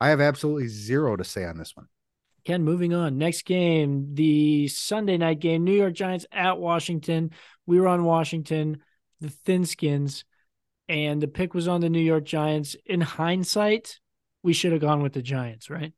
I 0.00 0.08
have 0.08 0.20
absolutely 0.20 0.66
zero 0.66 1.14
to 1.14 1.22
say 1.22 1.44
on 1.44 1.58
this 1.58 1.76
one. 1.76 1.86
Ken, 2.44 2.64
moving 2.64 2.92
on. 2.92 3.18
Next 3.18 3.44
game, 3.44 4.14
the 4.14 4.66
Sunday 4.66 5.16
night 5.16 5.38
game, 5.38 5.62
New 5.62 5.76
York 5.76 5.94
Giants 5.94 6.26
at 6.32 6.58
Washington. 6.58 7.30
We 7.66 7.78
were 7.78 7.86
on 7.86 8.02
Washington, 8.02 8.82
the 9.20 9.28
Thinskins, 9.28 10.24
and 10.88 11.22
the 11.22 11.28
pick 11.28 11.54
was 11.54 11.68
on 11.68 11.80
the 11.80 11.88
New 11.88 12.00
York 12.00 12.24
Giants. 12.24 12.74
In 12.84 13.00
hindsight, 13.00 14.00
we 14.42 14.54
should 14.54 14.72
have 14.72 14.80
gone 14.80 15.02
with 15.02 15.12
the 15.12 15.22
Giants, 15.22 15.70
right? 15.70 15.92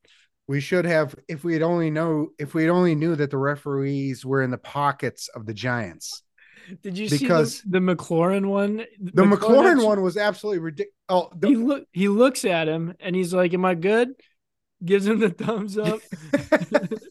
We 0.46 0.60
should 0.60 0.84
have, 0.84 1.14
if 1.26 1.42
we 1.42 1.54
had 1.54 1.62
only 1.62 1.90
know, 1.90 2.28
if 2.38 2.52
we 2.54 2.62
had 2.64 2.70
only 2.70 2.94
knew 2.94 3.16
that 3.16 3.30
the 3.30 3.38
referees 3.38 4.26
were 4.26 4.42
in 4.42 4.50
the 4.50 4.58
pockets 4.58 5.28
of 5.28 5.46
the 5.46 5.54
Giants. 5.54 6.22
Did 6.82 6.98
you 6.98 7.08
Because- 7.08 7.58
see 7.58 7.62
the, 7.66 7.80
the 7.80 7.94
McLaurin 7.94 8.46
one? 8.46 8.84
The 9.00 9.22
McLaurin 9.22 9.72
actually- 9.72 9.84
one 9.86 10.02
was 10.02 10.16
absolutely 10.16 10.58
ridiculous. 10.60 10.94
Oh, 11.08 11.30
the- 11.36 11.48
He 11.48 11.56
look 11.56 11.84
he 11.92 12.08
looks 12.08 12.44
at 12.44 12.68
him 12.68 12.94
and 13.00 13.14
he's 13.16 13.32
like, 13.34 13.52
"Am 13.54 13.64
I 13.64 13.74
good?" 13.74 14.10
Gives 14.84 15.06
him 15.06 15.18
the 15.18 15.30
thumbs 15.30 15.78
up. 15.78 16.00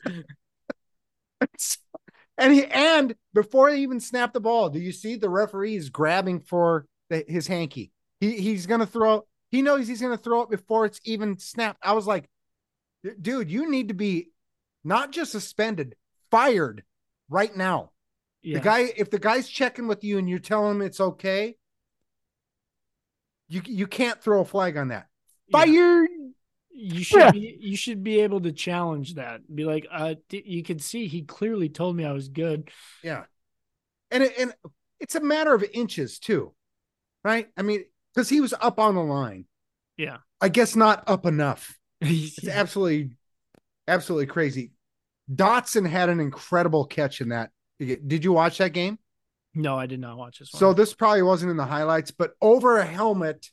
and 2.37 2.53
he 2.53 2.65
and 2.65 3.15
before 3.33 3.69
he 3.69 3.81
even 3.83 3.99
snapped 3.99 4.33
the 4.33 4.39
ball, 4.39 4.69
do 4.69 4.79
you 4.79 4.91
see 4.91 5.15
the 5.15 5.29
referee 5.29 5.75
is 5.75 5.89
grabbing 5.89 6.39
for 6.41 6.85
the, 7.09 7.23
his 7.27 7.47
hanky? 7.47 7.91
He 8.19 8.37
he's 8.37 8.65
gonna 8.65 8.85
throw. 8.85 9.25
He 9.49 9.61
knows 9.61 9.87
he's 9.87 10.01
gonna 10.01 10.17
throw 10.17 10.41
it 10.43 10.49
before 10.49 10.85
it's 10.85 10.99
even 11.03 11.37
snapped. 11.37 11.79
I 11.83 11.93
was 11.93 12.07
like, 12.07 12.27
dude, 13.21 13.51
you 13.51 13.69
need 13.69 13.89
to 13.89 13.93
be 13.93 14.29
not 14.83 15.11
just 15.11 15.31
suspended, 15.31 15.95
fired 16.31 16.83
right 17.29 17.55
now. 17.55 17.91
yeah. 18.41 18.57
The 18.57 18.63
guy, 18.63 18.93
if 18.95 19.09
the 19.09 19.19
guy's 19.19 19.47
checking 19.47 19.87
with 19.87 20.03
you 20.03 20.17
and 20.17 20.29
you're 20.29 20.39
telling 20.39 20.75
him 20.75 20.81
it's 20.81 20.99
okay, 20.99 21.55
you 23.47 23.61
you 23.65 23.87
can't 23.87 24.21
throw 24.21 24.41
a 24.41 24.45
flag 24.45 24.77
on 24.77 24.89
that. 24.89 25.07
Yeah. 25.47 25.59
Fired. 25.59 26.09
You 26.71 27.03
should 27.03 27.33
be 27.33 27.57
you 27.61 27.77
should 27.77 28.03
be 28.03 28.21
able 28.21 28.41
to 28.41 28.51
challenge 28.51 29.15
that. 29.15 29.41
Be 29.53 29.65
like, 29.65 29.87
uh, 29.91 30.15
you 30.31 30.63
can 30.63 30.79
see 30.79 31.07
he 31.07 31.21
clearly 31.21 31.69
told 31.69 31.95
me 31.95 32.05
I 32.05 32.11
was 32.13 32.29
good. 32.29 32.69
Yeah. 33.03 33.25
And 34.11 34.23
it, 34.23 34.33
and 34.37 34.53
it's 34.99 35.15
a 35.15 35.21
matter 35.21 35.53
of 35.53 35.63
inches 35.73 36.19
too. 36.19 36.53
Right? 37.23 37.47
I 37.55 37.61
mean, 37.61 37.85
because 38.13 38.27
he 38.29 38.41
was 38.41 38.53
up 38.59 38.79
on 38.79 38.95
the 38.95 39.03
line. 39.03 39.45
Yeah. 39.97 40.17
I 40.41 40.49
guess 40.49 40.75
not 40.75 41.03
up 41.07 41.25
enough. 41.25 41.77
It's 42.03 42.47
absolutely 42.47 43.11
absolutely 43.87 44.27
crazy. 44.27 44.71
Dotson 45.33 45.87
had 45.87 46.09
an 46.09 46.19
incredible 46.19 46.85
catch 46.85 47.21
in 47.21 47.29
that. 47.29 47.51
Did 47.79 48.23
you 48.23 48.33
watch 48.33 48.57
that 48.59 48.73
game? 48.73 48.99
No, 49.55 49.77
I 49.77 49.85
did 49.85 49.99
not 49.99 50.17
watch 50.17 50.39
this 50.39 50.51
one. 50.51 50.59
So 50.59 50.73
this 50.73 50.93
probably 50.93 51.21
wasn't 51.21 51.51
in 51.51 51.57
the 51.57 51.65
highlights, 51.65 52.11
but 52.11 52.33
over 52.41 52.77
a 52.77 52.85
helmet, 52.85 53.49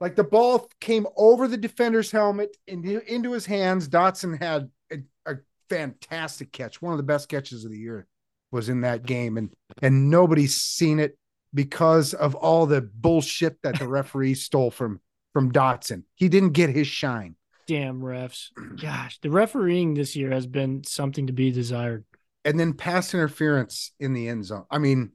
like 0.00 0.16
the 0.16 0.24
ball 0.24 0.68
came 0.80 1.06
over 1.16 1.46
the 1.48 1.56
defender's 1.56 2.10
helmet 2.10 2.56
and 2.66 2.84
into 2.84 3.32
his 3.32 3.46
hands. 3.46 3.88
Dotson 3.88 4.40
had 4.40 4.70
a, 4.90 4.98
a 5.24 5.36
fantastic 5.68 6.52
catch. 6.52 6.82
One 6.82 6.92
of 6.92 6.98
the 6.98 7.04
best 7.04 7.28
catches 7.28 7.64
of 7.64 7.70
the 7.70 7.78
year 7.78 8.06
was 8.50 8.68
in 8.68 8.82
that 8.82 9.04
game, 9.04 9.36
and 9.36 9.52
and 9.82 10.10
nobody's 10.10 10.56
seen 10.56 10.98
it 10.98 11.16
because 11.54 12.12
of 12.12 12.34
all 12.34 12.66
the 12.66 12.82
bullshit 12.82 13.60
that 13.62 13.78
the 13.78 13.88
referee 13.88 14.34
stole 14.34 14.70
from 14.70 15.00
from 15.36 15.52
Dotson. 15.52 16.04
He 16.14 16.30
didn't 16.30 16.52
get 16.54 16.70
his 16.70 16.86
shine. 16.86 17.36
damn 17.66 18.00
refs. 18.00 18.46
Gosh, 18.80 19.18
the 19.20 19.28
refereeing 19.28 19.92
this 19.92 20.16
year 20.16 20.30
has 20.30 20.46
been 20.46 20.82
something 20.82 21.26
to 21.26 21.34
be 21.34 21.50
desired. 21.50 22.06
and 22.46 22.58
then 22.58 22.72
pass 22.72 23.12
interference 23.12 23.92
in 24.00 24.14
the 24.14 24.30
end 24.30 24.46
zone. 24.46 24.64
I 24.70 24.78
mean, 24.78 25.12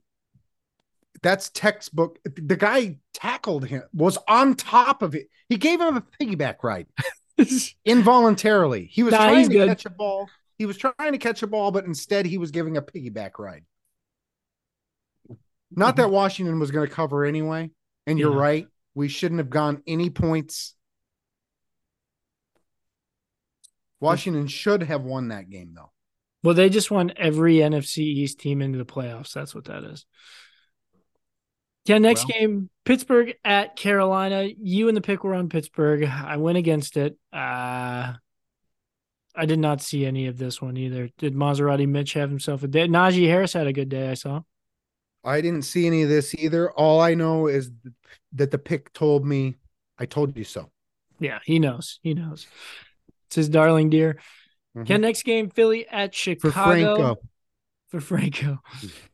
that's 1.24 1.50
textbook. 1.50 2.20
The 2.24 2.54
guy 2.54 2.98
tackled 3.14 3.66
him, 3.66 3.82
was 3.92 4.16
on 4.28 4.54
top 4.54 5.02
of 5.02 5.16
it. 5.16 5.26
He 5.48 5.56
gave 5.56 5.80
him 5.80 5.96
a 5.96 6.04
piggyback 6.20 6.62
ride 6.62 6.86
involuntarily. 7.84 8.84
He 8.92 9.02
was 9.02 9.10
Nah, 9.10 9.26
trying 9.26 9.48
to 9.48 9.54
good. 9.56 9.68
catch 9.70 9.86
a 9.86 9.90
ball. 9.90 10.30
He 10.56 10.66
was 10.66 10.76
trying 10.76 11.10
to 11.10 11.18
catch 11.18 11.42
a 11.42 11.48
ball, 11.48 11.72
but 11.72 11.84
instead 11.84 12.26
he 12.26 12.38
was 12.38 12.52
giving 12.52 12.76
a 12.76 12.82
piggyback 12.82 13.40
ride. 13.40 13.64
Not 15.74 15.96
mm-hmm. 15.96 16.02
that 16.02 16.10
Washington 16.12 16.60
was 16.60 16.70
going 16.70 16.88
to 16.88 16.94
cover 16.94 17.24
anyway. 17.24 17.72
And 18.06 18.20
you're 18.20 18.30
right. 18.30 18.68
We 18.94 19.08
shouldn't 19.08 19.38
have 19.38 19.50
gone 19.50 19.82
any 19.86 20.10
points. 20.10 20.74
Washington 24.00 24.48
should 24.48 24.82
have 24.82 25.02
won 25.04 25.28
that 25.28 25.48
game, 25.48 25.72
though. 25.74 25.92
Well, 26.42 26.54
they 26.54 26.68
just 26.68 26.90
won 26.90 27.12
every 27.16 27.56
NFC 27.56 27.98
East 27.98 28.40
team 28.40 28.60
into 28.60 28.78
the 28.78 28.84
playoffs. 28.84 29.32
That's 29.32 29.54
what 29.54 29.66
that 29.66 29.84
is. 29.84 30.04
Yeah, 31.84 31.98
next 31.98 32.26
Well- 32.28 32.38
game, 32.38 32.70
Pittsburgh 32.84 33.34
at 33.44 33.76
Carolina. 33.76 34.48
You 34.60 34.88
and 34.88 34.96
the 34.96 35.00
pick 35.00 35.22
were 35.24 35.34
on 35.34 35.48
Pittsburgh. 35.48 36.04
I 36.04 36.36
went 36.36 36.58
against 36.58 36.96
it. 36.96 37.16
Uh 37.32 38.14
I 39.34 39.46
did 39.46 39.60
not 39.60 39.80
see 39.80 40.04
any 40.04 40.26
of 40.26 40.36
this 40.36 40.60
one 40.60 40.76
either. 40.76 41.08
Did 41.16 41.34
Maserati 41.34 41.88
Mitch 41.88 42.12
have 42.12 42.28
himself 42.28 42.62
a 42.64 42.68
day? 42.68 42.86
Najee 42.86 43.28
Harris 43.28 43.54
had 43.54 43.66
a 43.66 43.72
good 43.72 43.88
day, 43.88 44.10
I 44.10 44.14
saw. 44.14 44.42
I 45.24 45.40
didn't 45.40 45.62
see 45.62 45.86
any 45.86 46.02
of 46.02 46.08
this 46.08 46.34
either. 46.34 46.70
All 46.72 47.00
I 47.00 47.14
know 47.14 47.46
is 47.46 47.70
that 48.32 48.50
the 48.50 48.58
pick 48.58 48.92
told 48.92 49.24
me, 49.24 49.56
I 49.98 50.06
told 50.06 50.36
you 50.36 50.44
so. 50.44 50.70
Yeah, 51.20 51.38
he 51.44 51.58
knows. 51.58 52.00
He 52.02 52.14
knows. 52.14 52.46
It's 53.26 53.36
his 53.36 53.48
darling 53.48 53.90
dear. 53.90 54.18
Mhm. 54.76 54.86
Ken, 54.86 55.00
next 55.02 55.22
game, 55.24 55.50
Philly 55.50 55.86
at 55.88 56.14
Chicago. 56.14 56.50
For 56.50 56.50
Franco. 56.52 57.16
For 57.88 58.00
Franco. 58.58 58.58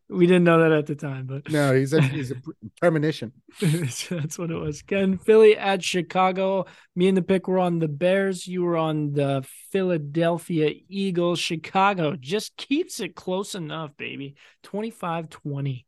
We 0.09 0.27
didn't 0.27 0.45
know 0.45 0.61
that 0.61 0.73
at 0.73 0.87
the 0.87 0.95
time, 0.95 1.27
but 1.27 1.51
No, 1.51 1.75
he's 1.75 1.93
a 1.93 2.01
he's 2.01 2.31
a 2.31 2.37
premonition. 2.81 3.33
That's 3.61 4.39
what 4.39 4.51
it 4.51 4.55
was. 4.57 4.81
Ken, 4.81 5.19
Philly 5.19 5.59
at 5.59 5.83
Chicago. 5.85 6.65
Me 6.97 7.09
and 7.09 7.17
the 7.17 7.23
pick 7.23 7.47
were 7.49 7.59
on 7.59 7.79
the 7.79 7.89
Bears. 7.89 8.47
You 8.47 8.63
were 8.63 8.79
on 8.79 9.13
the 9.13 9.45
Philadelphia 9.71 10.73
Eagles. 10.89 11.39
Chicago 11.41 12.17
just 12.17 12.57
keeps 12.57 13.01
it 13.01 13.15
close 13.15 13.55
enough, 13.55 13.95
baby. 13.99 14.37
25 14.63 15.29
20. 15.29 15.85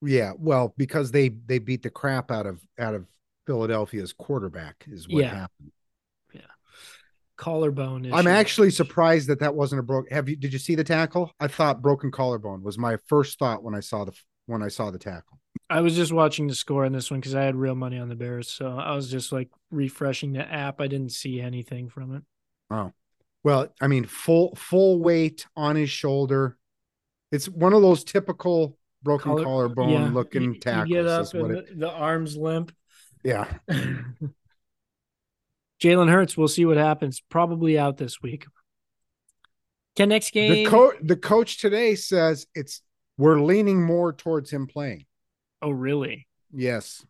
Yeah, 0.00 0.32
well, 0.38 0.74
because 0.76 1.10
they 1.10 1.28
they 1.28 1.58
beat 1.58 1.82
the 1.82 1.90
crap 1.90 2.30
out 2.30 2.46
of 2.46 2.60
out 2.78 2.94
of 2.94 3.06
Philadelphia's 3.46 4.12
quarterback 4.12 4.84
is 4.86 5.08
what 5.08 5.24
Yeah. 5.24 5.34
happened. 5.34 5.72
Yeah, 6.32 6.40
collarbone. 7.36 8.12
I'm 8.12 8.26
actually 8.26 8.70
surprised 8.70 9.28
that 9.28 9.40
that 9.40 9.54
wasn't 9.54 9.80
a 9.80 9.82
broke. 9.82 10.10
Have 10.10 10.28
you? 10.28 10.36
Did 10.36 10.52
you 10.52 10.58
see 10.58 10.74
the 10.74 10.84
tackle? 10.84 11.32
I 11.40 11.48
thought 11.48 11.82
broken 11.82 12.10
collarbone 12.10 12.62
was 12.62 12.78
my 12.78 12.96
first 13.06 13.38
thought 13.38 13.62
when 13.62 13.74
I 13.74 13.80
saw 13.80 14.04
the 14.04 14.12
when 14.46 14.62
I 14.62 14.68
saw 14.68 14.90
the 14.90 14.98
tackle. 14.98 15.40
I 15.70 15.80
was 15.80 15.96
just 15.96 16.12
watching 16.12 16.46
the 16.46 16.54
score 16.54 16.84
on 16.86 16.92
this 16.92 17.10
one 17.10 17.20
because 17.20 17.34
I 17.34 17.42
had 17.42 17.56
real 17.56 17.74
money 17.74 17.98
on 17.98 18.08
the 18.08 18.14
Bears. 18.14 18.48
So 18.48 18.78
I 18.78 18.94
was 18.94 19.10
just 19.10 19.32
like 19.32 19.50
refreshing 19.70 20.32
the 20.32 20.50
app. 20.50 20.80
I 20.80 20.86
didn't 20.86 21.12
see 21.12 21.40
anything 21.40 21.90
from 21.90 22.14
it. 22.14 22.22
Oh, 22.70 22.92
well, 23.44 23.68
I 23.80 23.88
mean, 23.88 24.04
full 24.04 24.54
full 24.54 25.00
weight 25.00 25.46
on 25.56 25.76
his 25.76 25.90
shoulder. 25.90 26.56
It's 27.32 27.48
one 27.48 27.74
of 27.74 27.82
those 27.82 28.04
typical 28.04 28.77
broken 29.02 29.32
Collar- 29.32 29.44
collarbone 29.44 29.90
Yeah, 29.90 30.10
looking 30.10 30.42
you- 30.42 30.52
you 30.54 30.60
tackles. 30.60 30.88
get 30.88 31.06
up 31.06 31.22
is 31.22 31.34
what 31.34 31.44
and 31.50 31.58
it, 31.58 31.68
the, 31.70 31.74
the 31.86 31.90
arms 31.90 32.36
limp. 32.36 32.72
yeah. 33.24 33.46
Jalen 35.82 36.10
Hurts, 36.10 36.36
we'll 36.36 36.48
see 36.48 36.64
what 36.64 36.76
happens. 36.76 37.22
Probably 37.28 37.78
out 37.78 37.96
this 37.98 38.20
week. 38.20 38.46
Ken, 39.94 40.08
next 40.08 40.32
The 40.32 40.64
game. 40.64 40.90
the 41.02 41.16
coach 41.16 41.58
today 41.60 41.94
says 41.94 42.46
it's 42.54 42.82
we're 43.16 43.40
leaning 43.40 43.82
more 43.82 44.12
towards 44.12 44.50
him 44.50 44.66
playing. 44.66 45.06
oh, 45.62 45.70
really? 45.70 46.26
Yes. 46.52 47.04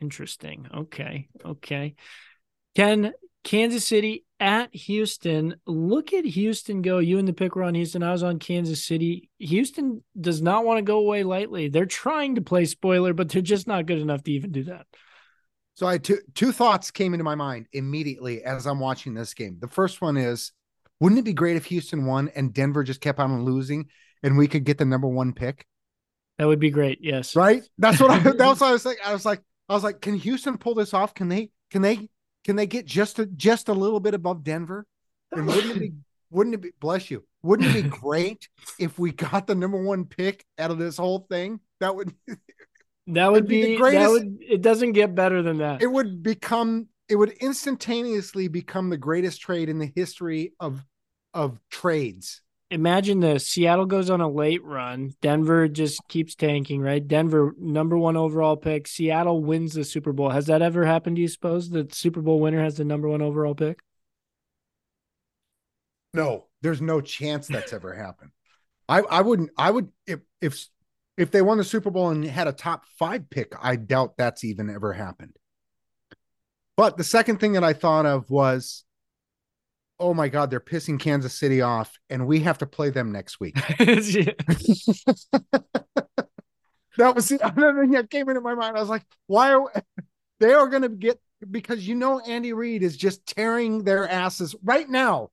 Interesting. 0.00 0.66
Okay. 0.74 1.28
Okay. 1.44 1.94
Ken, 2.74 3.12
Kansas 3.44 3.86
City 3.86 4.24
at 4.38 4.74
Houston. 4.74 5.56
Look 5.66 6.12
at 6.12 6.24
Houston 6.24 6.82
go. 6.82 6.98
You 6.98 7.18
and 7.18 7.26
the 7.26 7.32
pick 7.32 7.56
were 7.56 7.62
on 7.62 7.74
Houston. 7.74 8.02
I 8.02 8.12
was 8.12 8.22
on 8.22 8.38
Kansas 8.38 8.84
City. 8.84 9.30
Houston 9.38 10.02
does 10.18 10.42
not 10.42 10.64
want 10.64 10.78
to 10.78 10.82
go 10.82 10.98
away 10.98 11.22
lightly. 11.22 11.68
They're 11.68 11.86
trying 11.86 12.34
to 12.34 12.42
play 12.42 12.64
spoiler, 12.64 13.14
but 13.14 13.28
they're 13.28 13.42
just 13.42 13.66
not 13.66 13.86
good 13.86 13.98
enough 13.98 14.22
to 14.24 14.32
even 14.32 14.52
do 14.52 14.64
that. 14.64 14.86
So 15.74 15.86
I 15.86 15.92
had 15.92 16.04
two 16.04 16.18
two 16.34 16.52
thoughts 16.52 16.90
came 16.90 17.12
into 17.12 17.24
my 17.24 17.34
mind 17.34 17.66
immediately 17.72 18.42
as 18.42 18.66
I'm 18.66 18.80
watching 18.80 19.14
this 19.14 19.34
game. 19.34 19.58
The 19.60 19.68
first 19.68 20.00
one 20.00 20.16
is, 20.16 20.52
wouldn't 21.00 21.18
it 21.18 21.24
be 21.24 21.34
great 21.34 21.56
if 21.56 21.66
Houston 21.66 22.06
won 22.06 22.30
and 22.34 22.52
Denver 22.52 22.82
just 22.82 23.02
kept 23.02 23.18
on 23.18 23.44
losing 23.44 23.88
and 24.22 24.38
we 24.38 24.48
could 24.48 24.64
get 24.64 24.78
the 24.78 24.86
number 24.86 25.08
one 25.08 25.34
pick? 25.34 25.66
That 26.38 26.46
would 26.46 26.60
be 26.60 26.70
great. 26.70 26.98
Yes. 27.02 27.36
Right? 27.36 27.62
That's 27.76 28.00
what 28.00 28.10
I 28.10 28.18
that's 28.36 28.60
what 28.60 28.68
I 28.68 28.72
was 28.72 28.86
like. 28.86 28.98
I 29.04 29.12
was 29.12 29.26
like, 29.26 29.42
I 29.68 29.74
was 29.74 29.84
like, 29.84 30.00
can 30.00 30.16
Houston 30.16 30.56
pull 30.56 30.74
this 30.74 30.94
off? 30.94 31.14
Can 31.14 31.28
they 31.28 31.50
can 31.70 31.82
they 31.82 32.08
can 32.46 32.56
they 32.56 32.66
get 32.66 32.86
just 32.86 33.18
a 33.18 33.26
just 33.26 33.68
a 33.68 33.72
little 33.74 34.00
bit 34.00 34.14
above 34.14 34.44
Denver? 34.44 34.86
And 35.32 35.46
wouldn't 35.46 35.76
it 35.76 35.80
be 35.80 35.92
wouldn't 36.30 36.54
it 36.54 36.62
be 36.62 36.70
bless 36.80 37.10
you? 37.10 37.24
Wouldn't 37.42 37.74
it 37.76 37.82
be 37.82 37.88
great 37.88 38.48
if 38.78 38.98
we 38.98 39.12
got 39.12 39.46
the 39.46 39.54
number 39.54 39.82
one 39.82 40.04
pick 40.04 40.44
out 40.58 40.70
of 40.70 40.78
this 40.78 40.96
whole 40.96 41.26
thing? 41.28 41.60
That 41.80 41.94
would 41.96 42.14
That 43.08 43.30
would 43.32 43.46
be 43.46 43.60
the 43.62 43.66
be, 43.66 43.72
that 43.74 43.80
greatest- 43.80 44.10
would 44.10 44.38
it 44.40 44.62
doesn't 44.62 44.92
get 44.92 45.14
better 45.14 45.42
than 45.42 45.58
that. 45.58 45.82
it 45.82 45.86
would 45.90 46.22
become 46.22 46.88
it 47.08 47.16
would 47.16 47.30
instantaneously 47.40 48.48
become 48.48 48.90
the 48.90 48.96
greatest 48.96 49.40
trade 49.40 49.68
in 49.68 49.78
the 49.78 49.92
history 49.94 50.54
of 50.60 50.84
of 51.34 51.60
trades. 51.70 52.40
Imagine 52.70 53.20
this: 53.20 53.46
Seattle 53.46 53.86
goes 53.86 54.10
on 54.10 54.20
a 54.20 54.28
late 54.28 54.64
run. 54.64 55.12
Denver 55.22 55.68
just 55.68 56.00
keeps 56.08 56.34
tanking, 56.34 56.80
right? 56.80 57.06
Denver 57.06 57.54
number 57.58 57.96
one 57.96 58.16
overall 58.16 58.56
pick. 58.56 58.88
Seattle 58.88 59.42
wins 59.42 59.74
the 59.74 59.84
Super 59.84 60.12
Bowl. 60.12 60.30
Has 60.30 60.46
that 60.46 60.62
ever 60.62 60.84
happened? 60.84 61.16
Do 61.16 61.22
you 61.22 61.28
suppose 61.28 61.70
the 61.70 61.86
Super 61.92 62.20
Bowl 62.20 62.40
winner 62.40 62.62
has 62.62 62.76
the 62.76 62.84
number 62.84 63.08
one 63.08 63.22
overall 63.22 63.54
pick? 63.54 63.78
No, 66.12 66.46
there's 66.62 66.80
no 66.80 67.00
chance 67.00 67.46
that's 67.46 67.72
ever 67.72 67.94
happened. 67.94 68.30
I 68.88 69.00
I 69.02 69.20
wouldn't. 69.20 69.50
I 69.56 69.70
would 69.70 69.88
if 70.06 70.20
if 70.40 70.66
if 71.16 71.30
they 71.30 71.42
won 71.42 71.58
the 71.58 71.64
Super 71.64 71.90
Bowl 71.90 72.10
and 72.10 72.24
had 72.24 72.48
a 72.48 72.52
top 72.52 72.84
five 72.98 73.30
pick. 73.30 73.52
I 73.60 73.76
doubt 73.76 74.16
that's 74.16 74.42
even 74.42 74.70
ever 74.70 74.92
happened. 74.92 75.36
But 76.76 76.96
the 76.96 77.04
second 77.04 77.38
thing 77.38 77.52
that 77.52 77.64
I 77.64 77.74
thought 77.74 78.06
of 78.06 78.28
was 78.28 78.84
oh 79.98 80.14
my 80.14 80.28
god, 80.28 80.50
they're 80.50 80.60
pissing 80.60 81.00
Kansas 81.00 81.34
City 81.34 81.62
off, 81.62 81.98
and 82.10 82.26
we 82.26 82.40
have 82.40 82.58
to 82.58 82.66
play 82.66 82.90
them 82.90 83.12
next 83.12 83.40
week. 83.40 83.56
That 86.96 87.14
was 87.14 87.28
the 87.28 87.44
other 87.44 87.80
thing 87.80 87.90
that 87.92 88.10
came 88.10 88.28
into 88.28 88.40
my 88.40 88.54
mind. 88.54 88.76
I 88.76 88.80
was 88.80 88.88
like, 88.88 89.04
why 89.26 89.54
are 89.54 89.72
they 90.40 90.52
are 90.52 90.68
going 90.68 90.82
to 90.82 90.88
get 90.88 91.20
because 91.50 91.86
you 91.86 91.94
know 91.94 92.20
Andy 92.20 92.52
Reid 92.52 92.82
is 92.82 92.96
just 92.96 93.26
tearing 93.26 93.84
their 93.84 94.08
asses 94.08 94.54
right 94.64 94.88
now. 94.88 95.30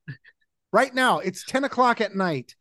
Right 0.72 0.94
now, 0.94 1.20
it's 1.20 1.44
10 1.44 1.64
o'clock 1.64 2.00
at 2.00 2.14
night. 2.14 2.54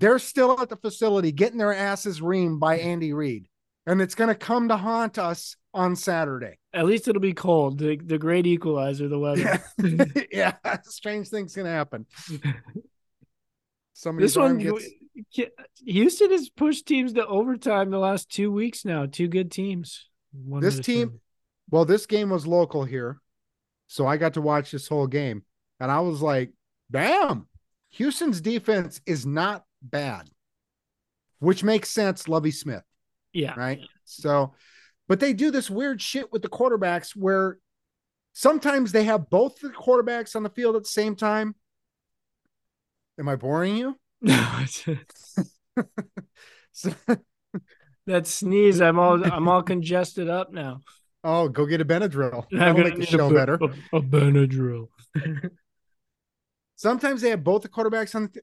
They're 0.00 0.18
still 0.18 0.60
at 0.60 0.68
the 0.68 0.76
facility 0.76 1.32
getting 1.32 1.58
their 1.58 1.74
asses 1.74 2.20
reamed 2.20 2.60
by 2.60 2.78
Andy 2.78 3.12
Reid. 3.12 3.48
And 3.86 4.00
it's 4.00 4.14
going 4.14 4.28
to 4.28 4.34
come 4.34 4.68
to 4.68 4.76
haunt 4.76 5.18
us 5.18 5.56
on 5.78 5.96
Saturday. 5.96 6.58
At 6.74 6.86
least 6.86 7.08
it'll 7.08 7.20
be 7.22 7.32
cold. 7.34 7.78
The, 7.78 7.96
the 7.96 8.18
great 8.18 8.46
equalizer, 8.46 9.08
the 9.08 9.18
weather. 9.18 9.62
yeah, 10.32 10.56
strange 10.84 11.28
things 11.28 11.54
can 11.54 11.66
happen. 11.66 12.06
Somebody's 13.94 14.34
this 14.34 14.36
one, 14.36 14.58
gets 14.58 15.50
Houston 15.84 16.30
has 16.30 16.48
pushed 16.48 16.86
teams 16.86 17.12
to 17.14 17.26
overtime 17.26 17.90
the 17.90 17.98
last 17.98 18.30
two 18.30 18.52
weeks 18.52 18.84
now. 18.84 19.06
Two 19.06 19.28
good 19.28 19.50
teams. 19.50 20.08
One 20.32 20.60
this 20.60 20.78
team 20.78 21.08
two. 21.08 21.20
well 21.70 21.84
this 21.84 22.06
game 22.06 22.28
was 22.28 22.46
local 22.46 22.84
here 22.84 23.18
so 23.86 24.06
i 24.06 24.18
got 24.18 24.34
to 24.34 24.42
watch 24.42 24.70
this 24.70 24.86
whole 24.86 25.06
game 25.06 25.42
and 25.80 25.90
i 25.90 26.00
was 26.00 26.20
like 26.20 26.52
damn 26.90 27.48
houston's 27.88 28.42
defense 28.42 29.00
is 29.06 29.24
not 29.24 29.64
bad 29.82 30.28
which 31.38 31.64
makes 31.64 31.88
sense 31.88 32.28
lovie 32.28 32.50
smith 32.50 32.82
Yeah. 33.32 33.54
right 33.56 33.80
so 34.04 34.52
but 35.08 35.18
they 35.20 35.32
do 35.32 35.50
this 35.50 35.68
weird 35.70 36.00
shit 36.00 36.30
with 36.32 36.42
the 36.42 36.48
quarterbacks 36.48 37.16
where 37.16 37.58
sometimes 38.32 38.92
they 38.92 39.04
have 39.04 39.28
both 39.30 39.58
the 39.60 39.68
quarterbacks 39.70 40.36
on 40.36 40.42
the 40.44 40.50
field 40.50 40.76
at 40.76 40.82
the 40.84 40.88
same 40.88 41.16
time 41.16 41.54
am 43.18 43.28
i 43.28 43.34
boring 43.36 43.76
you 43.76 43.98
So- 46.72 46.94
that 48.06 48.26
sneeze. 48.26 48.80
I'm 48.80 48.98
all 48.98 49.22
I'm 49.30 49.48
all 49.48 49.62
congested 49.62 50.28
up 50.30 50.50
now. 50.52 50.80
oh 51.24 51.48
go 51.48 51.66
get 51.66 51.80
a 51.80 51.84
benadryl 51.84 52.46
I'm 52.52 52.58
that'll 52.58 52.74
gonna 52.74 52.88
make 52.90 52.98
the 53.00 53.06
show 53.06 53.28
a, 53.30 53.34
better 53.34 53.54
A, 53.92 53.96
a 53.96 54.00
Benadryl. 54.00 54.88
sometimes 56.76 57.20
they 57.20 57.30
have 57.30 57.44
both 57.44 57.62
the 57.62 57.68
quarterbacks 57.68 58.14
on 58.14 58.30
the 58.32 58.40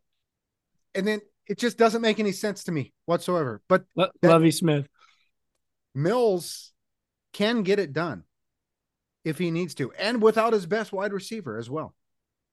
and 0.94 1.08
then 1.08 1.20
it 1.48 1.58
just 1.58 1.78
doesn't 1.78 2.02
make 2.02 2.20
any 2.20 2.32
sense 2.32 2.64
to 2.66 2.72
me 2.72 2.94
whatsoever 3.06 3.62
but 3.68 3.86
Le- 3.96 4.12
That- 4.22 4.30
Lovie 4.30 4.52
Smith. 4.52 4.88
Mills 5.96 6.72
can 7.34 7.64
get 7.64 7.80
it 7.80 7.94
done 7.94 8.24
if 9.24 9.38
he 9.38 9.52
needs 9.52 9.76
to 9.76 9.92
and 9.94 10.22
without 10.22 10.54
his 10.54 10.66
best 10.66 10.94
wide 10.94 11.14
receiver 11.14 11.58
as 11.58 11.70
well 11.70 11.96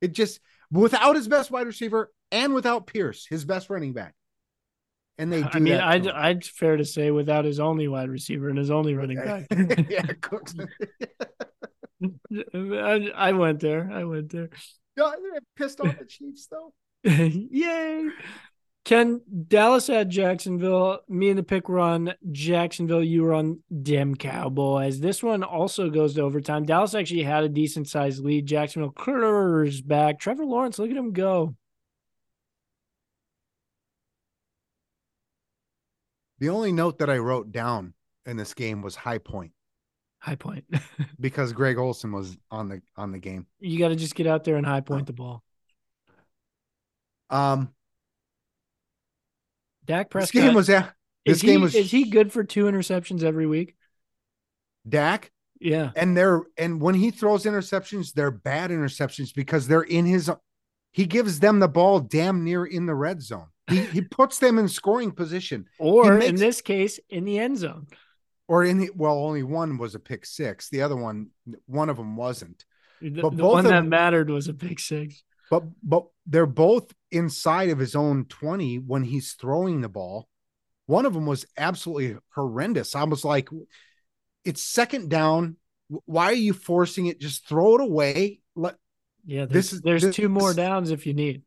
it 0.00 0.12
just 0.12 0.40
without 0.70 1.14
his 1.16 1.28
best 1.28 1.50
wide 1.50 1.66
receiver 1.66 2.10
and 2.30 2.54
without 2.54 2.86
pierce 2.86 3.26
his 3.26 3.44
best 3.44 3.68
running 3.68 3.92
back 3.92 4.14
and 5.18 5.32
they 5.32 5.42
do 5.42 5.48
I 5.52 5.58
mean, 5.58 5.74
I'd, 5.74 6.06
him. 6.06 6.12
I'd 6.14 6.44
fair 6.44 6.76
to 6.76 6.84
say 6.84 7.10
without 7.10 7.44
his 7.44 7.60
only 7.60 7.88
wide 7.88 8.08
receiver 8.08 8.48
and 8.48 8.58
his 8.58 8.70
only 8.70 8.94
running 8.94 9.18
back. 9.18 9.46
yeah 9.88 10.02
Cooks. 10.20 10.54
I, 12.54 13.10
I 13.14 13.32
went 13.32 13.60
there. 13.60 13.90
I 13.92 14.04
went 14.04 14.30
there. 14.32 14.50
No, 14.96 15.10
they're 15.10 15.40
pissed 15.56 15.80
off 15.80 15.98
the 15.98 16.04
chiefs 16.04 16.48
though 16.50 16.72
Yay. 17.04 18.08
Ken, 18.84 19.20
Dallas 19.46 19.88
at 19.90 20.08
Jacksonville. 20.08 21.00
Me 21.08 21.30
and 21.30 21.38
the 21.38 21.44
pick 21.44 21.68
were 21.68 21.78
on 21.78 22.14
Jacksonville. 22.32 23.04
You 23.04 23.22
were 23.22 23.32
on 23.32 23.60
Dem 23.82 24.16
Cowboys. 24.16 24.98
This 24.98 25.22
one 25.22 25.44
also 25.44 25.88
goes 25.88 26.14
to 26.14 26.22
overtime. 26.22 26.64
Dallas 26.64 26.94
actually 26.94 27.22
had 27.22 27.44
a 27.44 27.48
decent 27.48 27.88
sized 27.88 28.24
lead. 28.24 28.46
Jacksonville 28.46 28.90
curves 28.90 29.80
back. 29.80 30.18
Trevor 30.18 30.44
Lawrence, 30.44 30.78
look 30.80 30.90
at 30.90 30.96
him 30.96 31.12
go. 31.12 31.54
the 36.42 36.48
only 36.48 36.72
note 36.72 36.98
that 36.98 37.08
i 37.08 37.16
wrote 37.16 37.52
down 37.52 37.94
in 38.26 38.36
this 38.36 38.52
game 38.52 38.82
was 38.82 38.96
high 38.96 39.18
point 39.18 39.52
High 40.18 40.34
point. 40.34 40.64
because 41.20 41.52
greg 41.52 41.78
olsen 41.78 42.10
was 42.10 42.36
on 42.50 42.68
the 42.68 42.82
on 42.96 43.12
the 43.12 43.18
game 43.20 43.46
you 43.60 43.78
got 43.78 43.88
to 43.88 43.96
just 43.96 44.16
get 44.16 44.26
out 44.26 44.42
there 44.42 44.56
and 44.56 44.66
high 44.66 44.80
point 44.80 45.06
the 45.06 45.12
ball. 45.12 45.44
um 47.30 47.72
Dak 49.84 50.10
this 50.12 50.30
game 50.30 50.54
was 50.54 50.68
is 50.68 50.82
this 51.24 51.40
he, 51.40 51.46
game 51.46 51.60
was 51.62 51.74
Is 51.74 51.90
he 51.90 52.04
good 52.10 52.32
for 52.32 52.44
two 52.44 52.64
interceptions 52.64 53.22
every 53.22 53.46
week? 53.46 53.76
Dak 54.88 55.30
Yeah. 55.60 55.90
and 55.96 56.16
they're 56.16 56.42
and 56.56 56.80
when 56.80 56.94
he 56.94 57.10
throws 57.10 57.44
interceptions, 57.44 58.12
they're 58.12 58.30
bad 58.30 58.70
interceptions 58.70 59.34
because 59.34 59.66
they're 59.68 59.82
in 59.82 60.06
his. 60.06 60.30
He 60.92 61.06
gives 61.06 61.40
them 61.40 61.58
the 61.58 61.68
ball 61.68 62.00
damn 62.00 62.44
near 62.44 62.64
in 62.64 62.86
the 62.86 62.94
red 62.94 63.22
zone. 63.22 63.46
He 63.68 63.80
he 63.86 64.00
puts 64.18 64.38
them 64.38 64.58
in 64.58 64.68
scoring 64.68 65.12
position, 65.12 65.66
Or 65.78 66.18
in 66.18 66.34
this 66.36 66.60
case, 66.60 66.98
in 67.08 67.24
the 67.24 67.38
end 67.38 67.58
zone. 67.58 67.86
or 68.48 68.64
in 68.64 68.78
the 68.78 68.90
well, 68.94 69.18
only 69.18 69.42
one 69.42 69.78
was 69.78 69.94
a 69.94 70.00
pick 70.00 70.26
six. 70.26 70.68
The 70.68 70.82
other 70.82 70.96
one, 70.96 71.30
one 71.66 71.88
of 71.88 71.96
them 71.96 72.16
wasn't. 72.16 72.64
The, 73.00 73.10
But 73.22 73.30
the 73.36 73.42
both 73.42 73.52
one 73.54 73.66
of 73.66 73.70
that 73.70 73.86
mattered 73.86 74.30
was 74.30 74.48
a 74.48 74.54
pick 74.54 74.78
six. 74.80 75.22
But 75.50 75.64
but 75.82 76.06
they're 76.26 76.46
both 76.46 76.92
inside 77.12 77.70
of 77.70 77.78
his 77.78 77.94
own 77.94 78.24
twenty 78.26 78.76
when 78.78 79.02
he's 79.04 79.32
throwing 79.32 79.80
the 79.80 79.88
ball. 79.88 80.28
One 80.86 81.06
of 81.06 81.14
them 81.14 81.26
was 81.26 81.46
absolutely 81.56 82.16
horrendous. 82.34 82.94
I 82.96 83.04
was 83.04 83.24
like, 83.24 83.48
it's 84.44 84.62
second 84.62 85.08
down. 85.10 85.56
Why 86.06 86.26
are 86.26 86.32
you 86.34 86.52
forcing 86.52 87.06
it? 87.06 87.20
Just 87.20 87.46
throw 87.48 87.76
it 87.76 87.80
away. 87.82 88.40
Let 88.56 88.76
Yeah, 89.24 89.44
This 89.44 89.70
there's, 89.70 89.72
is- 89.72 89.80
there's 89.82 90.02
this- 90.02 90.16
two 90.16 90.28
more 90.28 90.54
downs 90.54 90.90
if 90.90 91.06
you 91.06 91.14
need. 91.14 91.42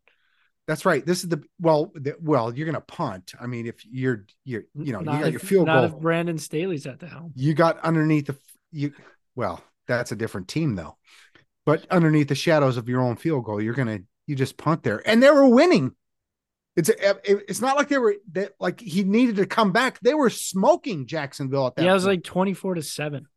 That's 0.67 0.83
right. 0.83 1.05
This 1.05 1.23
is 1.23 1.29
the 1.29 1.43
well, 1.59 1.91
the, 1.93 2.15
well, 2.19 2.51
you're 2.55 2.65
gonna 2.65 2.81
punt. 2.81 3.33
I 3.39 3.45
mean, 3.45 3.67
if 3.67 3.85
you're 3.85 4.25
you're 4.45 4.63
you 4.73 4.93
know 4.93 5.01
Not 5.01 5.13
you 5.13 5.19
got 5.19 5.27
if, 5.27 5.33
your 5.33 5.39
field 5.41 5.67
not 5.67 5.75
goal, 5.89 5.97
if 5.97 6.01
Brandon 6.01 6.39
Staley's 6.39 6.87
at 6.87 6.99
the 6.99 7.05
helm. 7.07 7.33
you 7.35 7.53
got 7.53 7.79
underneath 7.81 8.25
the 8.25 8.35
you. 8.71 8.91
Well, 9.35 9.63
that's 9.87 10.11
a 10.11 10.15
different 10.15 10.47
team 10.47 10.73
though. 10.75 10.97
But 11.67 11.85
underneath 11.91 12.29
the 12.29 12.35
shadows 12.35 12.77
of 12.77 12.89
your 12.89 13.01
own 13.01 13.15
field 13.15 13.43
goal, 13.45 13.61
you're 13.61 13.75
gonna 13.75 13.99
you 14.27 14.35
just 14.35 14.57
punt 14.57 14.83
there, 14.83 15.01
and 15.07 15.21
they 15.21 15.29
were 15.29 15.47
winning. 15.47 15.93
It's 16.75 16.89
uh, 16.89 17.13
it's 17.23 17.61
not 17.61 17.77
like 17.77 17.87
they 17.87 17.97
were 17.97 18.15
that 18.33 18.53
like 18.59 18.81
he 18.81 19.03
needed 19.03 19.37
to 19.37 19.45
come 19.45 19.71
back. 19.71 19.99
They 20.01 20.13
were 20.13 20.29
smoking 20.29 21.07
Jacksonville 21.07 21.67
at 21.67 21.75
that. 21.75 21.85
Yeah, 21.85 21.91
it 21.91 21.93
was 21.93 22.05
like 22.05 22.23
24 22.23 22.75
to 22.75 22.81
7. 22.81 23.27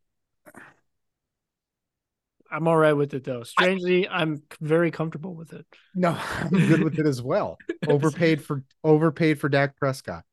I'm 2.50 2.66
all 2.66 2.76
right 2.76 2.94
with 2.94 3.12
it 3.14 3.24
though. 3.24 3.42
Strangely, 3.42 4.08
I'm 4.08 4.42
very 4.60 4.90
comfortable 4.90 5.34
with 5.34 5.52
it. 5.52 5.66
no, 5.94 6.18
I'm 6.40 6.48
good 6.48 6.82
with 6.82 6.98
it 6.98 7.06
as 7.06 7.20
well. 7.20 7.58
Overpaid 7.88 8.42
for 8.42 8.64
overpaid 8.82 9.38
for 9.38 9.48
Dak 9.48 9.76
Prescott. 9.76 10.24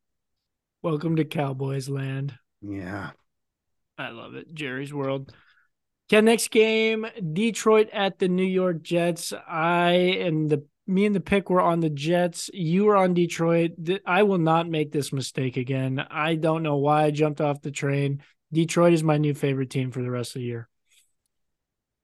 Welcome 0.81 1.17
to 1.17 1.25
Cowboys 1.25 1.89
land. 1.89 2.33
Yeah, 2.61 3.11
I 3.97 4.09
love 4.09 4.35
it. 4.35 4.53
Jerry's 4.53 4.93
world. 4.93 5.33
Okay, 6.07 6.21
next 6.21 6.51
game, 6.51 7.07
Detroit 7.33 7.89
at 7.91 8.19
the 8.19 8.27
New 8.27 8.45
York 8.45 8.83
Jets. 8.83 9.33
I 9.47 9.91
and 9.91 10.49
the 10.49 10.63
me 10.87 11.05
and 11.05 11.15
the 11.15 11.19
pick 11.19 11.49
were 11.49 11.61
on 11.61 11.79
the 11.79 11.89
Jets. 11.89 12.51
You 12.53 12.85
were 12.85 12.95
on 12.95 13.15
Detroit. 13.15 13.71
I 14.05 14.21
will 14.23 14.37
not 14.37 14.69
make 14.69 14.91
this 14.91 15.11
mistake 15.11 15.57
again. 15.57 16.05
I 16.11 16.35
don't 16.35 16.61
know 16.61 16.75
why 16.75 17.05
I 17.05 17.11
jumped 17.11 17.41
off 17.41 17.61
the 17.61 17.71
train. 17.71 18.21
Detroit 18.53 18.93
is 18.93 19.03
my 19.03 19.17
new 19.17 19.33
favorite 19.33 19.71
team 19.71 19.89
for 19.89 20.03
the 20.03 20.11
rest 20.11 20.35
of 20.35 20.41
the 20.41 20.45
year. 20.45 20.69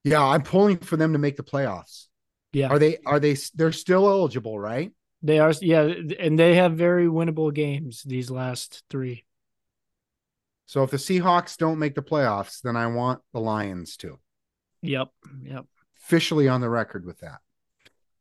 yeah. 0.04 0.24
I'm 0.24 0.42
pulling 0.42 0.78
for 0.78 0.98
them 0.98 1.14
to 1.14 1.20
make 1.20 1.38
the 1.38 1.44
playoffs. 1.44 2.08
Yeah. 2.54 2.70
Are 2.70 2.80
they? 2.80 2.98
Are 3.06 3.20
they? 3.20 3.38
They're 3.54 3.72
still 3.72 4.10
eligible, 4.10 4.60
right? 4.60 4.92
They 5.22 5.38
are, 5.38 5.54
yeah, 5.62 5.94
and 6.20 6.40
they 6.40 6.56
have 6.56 6.74
very 6.74 7.06
winnable 7.06 7.54
games 7.54 8.02
these 8.02 8.32
last 8.32 8.84
three. 8.90 9.26
So 10.72 10.84
if 10.84 10.90
the 10.90 10.96
Seahawks 10.96 11.58
don't 11.58 11.80
make 11.80 11.96
the 11.96 12.02
playoffs, 12.02 12.62
then 12.62 12.78
I 12.78 12.88
want 12.88 13.20
the 13.34 13.42
Lions 13.42 13.98
to. 13.98 14.18
Yep, 14.82 15.10
yep. 15.44 15.66
Officially 15.98 16.48
on 16.48 16.62
the 16.62 16.70
record 16.70 17.06
with 17.06 17.20
that. 17.20 17.40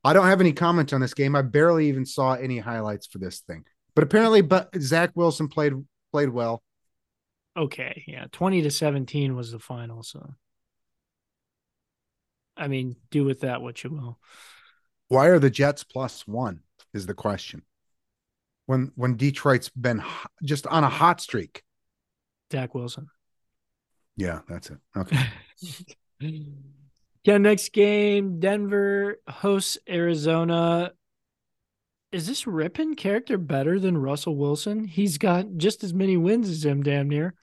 I 0.03 0.13
don't 0.15 0.27
have 0.27 0.41
any 0.41 0.53
comment 0.53 0.93
on 0.93 1.01
this 1.01 1.15
game. 1.15 1.37
I 1.37 1.43
barely 1.43 1.87
even 1.87 2.05
saw 2.05 2.33
any 2.33 2.59
highlights 2.59 3.07
for 3.07 3.19
this 3.19 3.39
thing. 3.39 3.67
But 3.95 4.03
apparently, 4.03 4.41
but 4.41 4.69
Zach 4.81 5.13
Wilson 5.15 5.47
played 5.47 5.75
played 6.11 6.31
well. 6.31 6.61
Okay, 7.57 8.03
yeah, 8.09 8.25
twenty 8.33 8.63
to 8.63 8.71
seventeen 8.73 9.37
was 9.37 9.53
the 9.53 9.61
final. 9.61 10.03
So, 10.03 10.35
I 12.57 12.67
mean, 12.67 12.97
do 13.13 13.23
with 13.23 13.43
that 13.43 13.63
what 13.63 13.85
you 13.85 13.91
will. 13.91 14.19
Why 15.07 15.29
are 15.29 15.39
the 15.39 15.51
Jets 15.51 15.85
plus 15.85 16.27
one? 16.27 16.63
Is 16.93 17.07
the 17.07 17.15
question. 17.15 17.63
When 18.67 18.91
when 18.97 19.17
Detroit's 19.17 19.69
been 19.69 20.03
just 20.43 20.67
on 20.67 20.83
a 20.83 20.89
hot 20.89 21.21
streak. 21.21 21.63
Dak 22.51 22.75
Wilson. 22.75 23.09
Yeah, 24.17 24.41
that's 24.49 24.71
it. 24.71 24.79
Okay. 24.97 25.27
Yeah, 27.25 27.37
next 27.37 27.73
game, 27.73 28.41
Denver 28.41 29.21
hosts 29.29 29.77
Arizona. 29.89 30.93
Is 32.13 32.27
this 32.27 32.45
Rypien 32.45 32.97
character 32.97 33.37
better 33.37 33.79
than 33.79 33.99
Russell 33.99 34.37
Wilson? 34.37 34.85
He's 34.85 35.19
got 35.19 35.57
just 35.59 35.85
as 35.85 35.93
many 35.93 36.17
wins 36.17 36.49
as 36.49 36.65
him, 36.65 36.83
damn 36.83 37.09
near. 37.09 37.35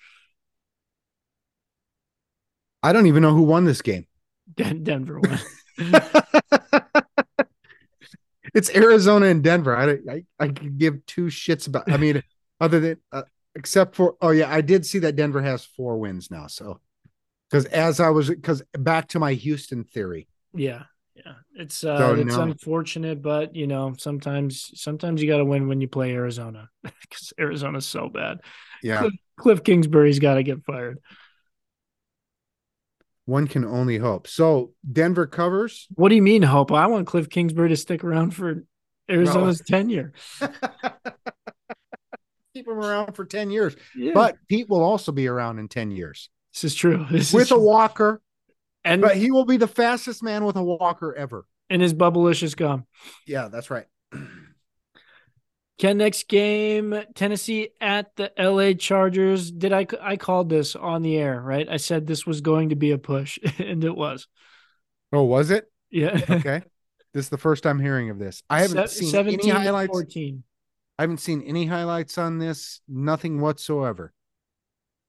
I 2.82 2.92
don't 2.92 3.06
even 3.06 3.22
know 3.22 3.34
who 3.34 3.44
won 3.44 3.66
this 3.66 3.84
game. 3.84 4.08
Den- 4.56 4.84
Denver 4.84 5.20
won. 5.20 5.40
it's 8.56 8.74
Arizona 8.76 9.28
and 9.28 9.44
Denver. 9.44 9.78
I 9.78 10.00
I 10.12 10.24
I 10.40 10.48
could 10.48 10.80
give 10.80 11.06
two 11.06 11.26
shits 11.26 11.68
about. 11.68 11.92
I 11.92 11.98
mean, 11.98 12.24
other 12.60 12.80
than 12.80 12.98
uh, 13.12 13.24
except 13.58 13.96
for 13.96 14.16
oh 14.22 14.30
yeah, 14.30 14.54
I 14.54 14.62
did 14.62 14.86
see 14.86 15.00
that 15.00 15.16
Denver 15.18 15.42
has 15.42 15.66
four 15.66 15.98
wins 15.98 16.30
now. 16.32 16.48
So 16.48 16.80
because 17.50 17.66
as 17.66 18.00
I 18.00 18.10
was 18.10 18.30
because 18.30 18.62
back 18.74 19.10
to 19.10 19.20
my 19.20 19.34
Houston 19.34 19.84
theory. 19.84 20.28
yeah, 20.54 20.84
yeah. 21.16 21.34
It's 21.56 21.84
uh, 21.84 21.98
So 21.98 22.14
it's 22.16 22.36
no. 22.38 22.44
unfortunate, 22.44 23.22
but 23.22 23.56
you 23.56 23.68
know, 23.68 23.96
sometimes 23.98 24.72
sometimes 24.76 25.22
you 25.22 25.28
got 25.28 25.38
to 25.38 25.46
win 25.46 25.68
when 25.68 25.82
you 25.82 25.88
play 25.88 26.14
Arizona 26.14 26.70
because 26.84 27.34
Arizona's 27.40 27.86
so 27.86 28.08
bad. 28.10 28.38
Yeah, 28.84 29.10
Cliff 29.38 29.64
Kingsbury's 29.64 30.20
got 30.20 30.36
to 30.36 30.44
get 30.44 30.64
fired. 30.64 31.00
one 33.26 33.48
can 33.48 33.66
only 33.66 33.98
hope. 33.98 34.28
So 34.28 34.74
Denver 34.90 35.26
covers. 35.28 35.88
What 35.96 36.10
do 36.10 36.16
you 36.16 36.22
mean, 36.22 36.44
hope? 36.44 36.72
I 36.72 36.88
want 36.88 37.08
Cliff 37.08 37.28
Kingsbury 37.30 37.70
to 37.70 37.76
stick 37.76 38.04
around 38.04 38.32
for 38.32 38.64
Arizona's 39.10 39.62
tenure. 39.62 40.14
Keep 42.58 42.68
him 42.68 42.78
around 42.80 43.14
for 43.14 43.26
ten 43.26 43.50
years. 43.52 43.76
Yeah, 43.96 44.12
But 44.14 44.38
Pete 44.48 44.68
will 44.70 44.84
also 44.84 45.12
be 45.12 45.28
around 45.28 45.60
in 45.60 45.68
ten 45.68 45.92
years 45.92 46.30
this 46.54 46.64
is 46.64 46.76
true. 46.76 47.06
This 47.12 47.32
with 47.34 47.44
is 47.44 47.52
a 47.52 47.56
true. 47.56 47.64
walker. 47.64 48.22
and 48.84 49.02
But 49.02 49.16
he 49.18 49.32
will 49.32 49.46
be 49.46 49.58
the 49.58 49.68
fastest 49.68 50.24
man 50.24 50.44
with 50.44 50.56
a 50.56 50.64
walker 50.64 51.14
ever. 51.14 51.46
and 51.70 51.82
his 51.82 51.94
bubblicious 51.94 52.56
gum. 52.56 52.86
Yeah, 53.28 53.50
that's 53.50 53.70
right. 53.70 53.86
Ken, 55.78 55.98
next 56.00 56.28
game, 56.28 57.04
Tennessee 57.14 57.70
at 57.80 58.16
the 58.16 58.32
LA 58.40 58.74
Chargers. 58.74 59.52
Did 59.52 59.72
I 59.74 59.86
I 60.02 60.18
called 60.18 60.50
this 60.50 60.76
on 60.76 61.04
the 61.04 61.18
air, 61.18 61.40
right? 61.40 61.68
I 61.70 61.78
said 61.78 62.08
this 62.08 62.26
was 62.26 62.42
going 62.42 62.70
to 62.70 62.76
be 62.76 62.92
a 62.92 62.98
push, 62.98 63.38
and 63.60 63.84
it 63.84 63.96
was. 63.96 64.28
Oh, 65.14 65.24
was 65.24 65.52
it? 65.52 65.72
Yeah. 65.92 66.20
Okay. 66.28 66.64
this 67.14 67.26
is 67.26 67.30
the 67.30 67.38
first 67.38 67.68
I'm 67.68 67.80
hearing 67.80 68.10
of 68.10 68.18
this. 68.18 68.42
I 68.50 68.62
haven't 68.62 68.90
Se- 68.90 69.02
seen 69.02 69.10
17 69.10 69.52
any 69.52 69.60
highlights. 69.66 69.92
14. 69.92 70.44
I 70.98 71.04
haven't 71.04 71.20
seen 71.20 71.42
any 71.44 71.66
highlights 71.66 72.18
on 72.18 72.40
this. 72.40 72.82
Nothing 72.88 73.40
whatsoever. 73.40 74.14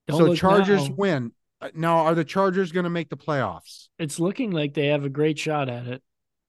Don't 0.06 0.18
so 0.18 0.34
Chargers 0.34 0.88
now. 0.88 0.94
win. 0.96 1.32
Uh, 1.60 1.68
Now, 1.74 1.98
are 1.98 2.14
the 2.14 2.24
Chargers 2.24 2.72
going 2.72 2.84
to 2.84 2.90
make 2.90 3.08
the 3.08 3.16
playoffs? 3.16 3.88
It's 3.98 4.20
looking 4.20 4.50
like 4.50 4.74
they 4.74 4.86
have 4.88 5.04
a 5.04 5.08
great 5.08 5.38
shot 5.38 5.68
at 5.68 5.86
it. 5.86 6.02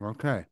Okay. 0.04 0.46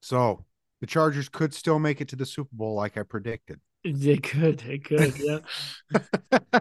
So 0.00 0.44
the 0.80 0.86
Chargers 0.86 1.28
could 1.28 1.54
still 1.54 1.78
make 1.78 2.00
it 2.00 2.08
to 2.08 2.16
the 2.16 2.26
Super 2.26 2.50
Bowl, 2.52 2.74
like 2.74 2.96
I 2.98 3.02
predicted. 3.02 3.60
They 3.84 4.16
could. 4.18 4.60
They 4.60 4.78
could. 4.78 5.14
Yeah. 5.18 5.38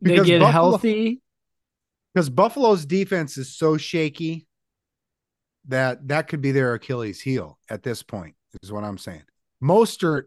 they 0.00 0.16
get 0.16 0.40
Buffalo- 0.40 0.46
healthy. 0.50 1.20
Because 2.14 2.30
Buffalo's 2.30 2.86
defense 2.86 3.36
is 3.36 3.54
so 3.56 3.76
shaky 3.76 4.46
that 5.68 6.08
that 6.08 6.28
could 6.28 6.40
be 6.40 6.52
their 6.52 6.72
Achilles 6.74 7.20
heel 7.20 7.58
at 7.68 7.82
this 7.82 8.02
point, 8.02 8.34
is 8.62 8.72
what 8.72 8.84
I'm 8.84 8.96
saying. 8.96 9.24
Mostert, 9.62 10.24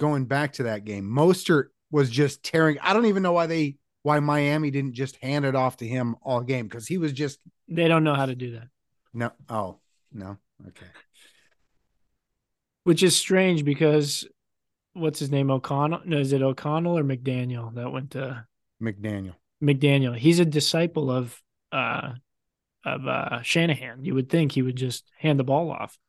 going 0.00 0.24
back 0.24 0.54
to 0.54 0.64
that 0.64 0.84
game, 0.84 1.04
Mostert 1.04 1.66
was 1.92 2.10
just 2.10 2.42
tearing. 2.42 2.78
I 2.82 2.92
don't 2.92 3.06
even 3.06 3.22
know 3.22 3.32
why 3.32 3.46
they 3.46 3.76
why 4.02 4.18
Miami 4.18 4.72
didn't 4.72 4.94
just 4.94 5.14
hand 5.16 5.44
it 5.44 5.54
off 5.54 5.76
to 5.76 5.86
him 5.86 6.16
all 6.22 6.40
game 6.40 6.66
because 6.66 6.88
he 6.88 6.98
was 6.98 7.12
just 7.12 7.38
They 7.68 7.86
don't 7.86 8.02
know 8.02 8.14
how 8.14 8.26
to 8.26 8.34
do 8.34 8.52
that, 8.52 8.68
no. 9.14 9.30
Oh 9.48 9.78
no. 10.12 10.38
Okay. 10.66 10.86
which 12.84 13.02
is 13.02 13.16
strange 13.16 13.64
because 13.64 14.26
what's 14.94 15.20
his 15.20 15.30
name? 15.30 15.50
O'Connell? 15.50 16.00
No, 16.04 16.18
is 16.18 16.32
it 16.32 16.42
O'Connell 16.42 16.98
or 16.98 17.04
McDaniel 17.04 17.74
that 17.74 17.92
went 17.92 18.12
to 18.12 18.46
McDaniel. 18.82 19.34
McDaniel? 19.62 20.16
He's 20.16 20.40
a 20.40 20.44
disciple 20.44 21.10
of 21.10 21.40
uh 21.72 22.12
of 22.84 23.06
uh 23.06 23.42
Shanahan. 23.42 24.04
You 24.04 24.14
would 24.14 24.28
think 24.28 24.52
he 24.52 24.62
would 24.62 24.76
just 24.76 25.10
hand 25.18 25.38
the 25.38 25.44
ball 25.44 25.70
off. 25.70 25.92
You 25.92 25.98
would 25.98 25.98
think. 25.98 26.00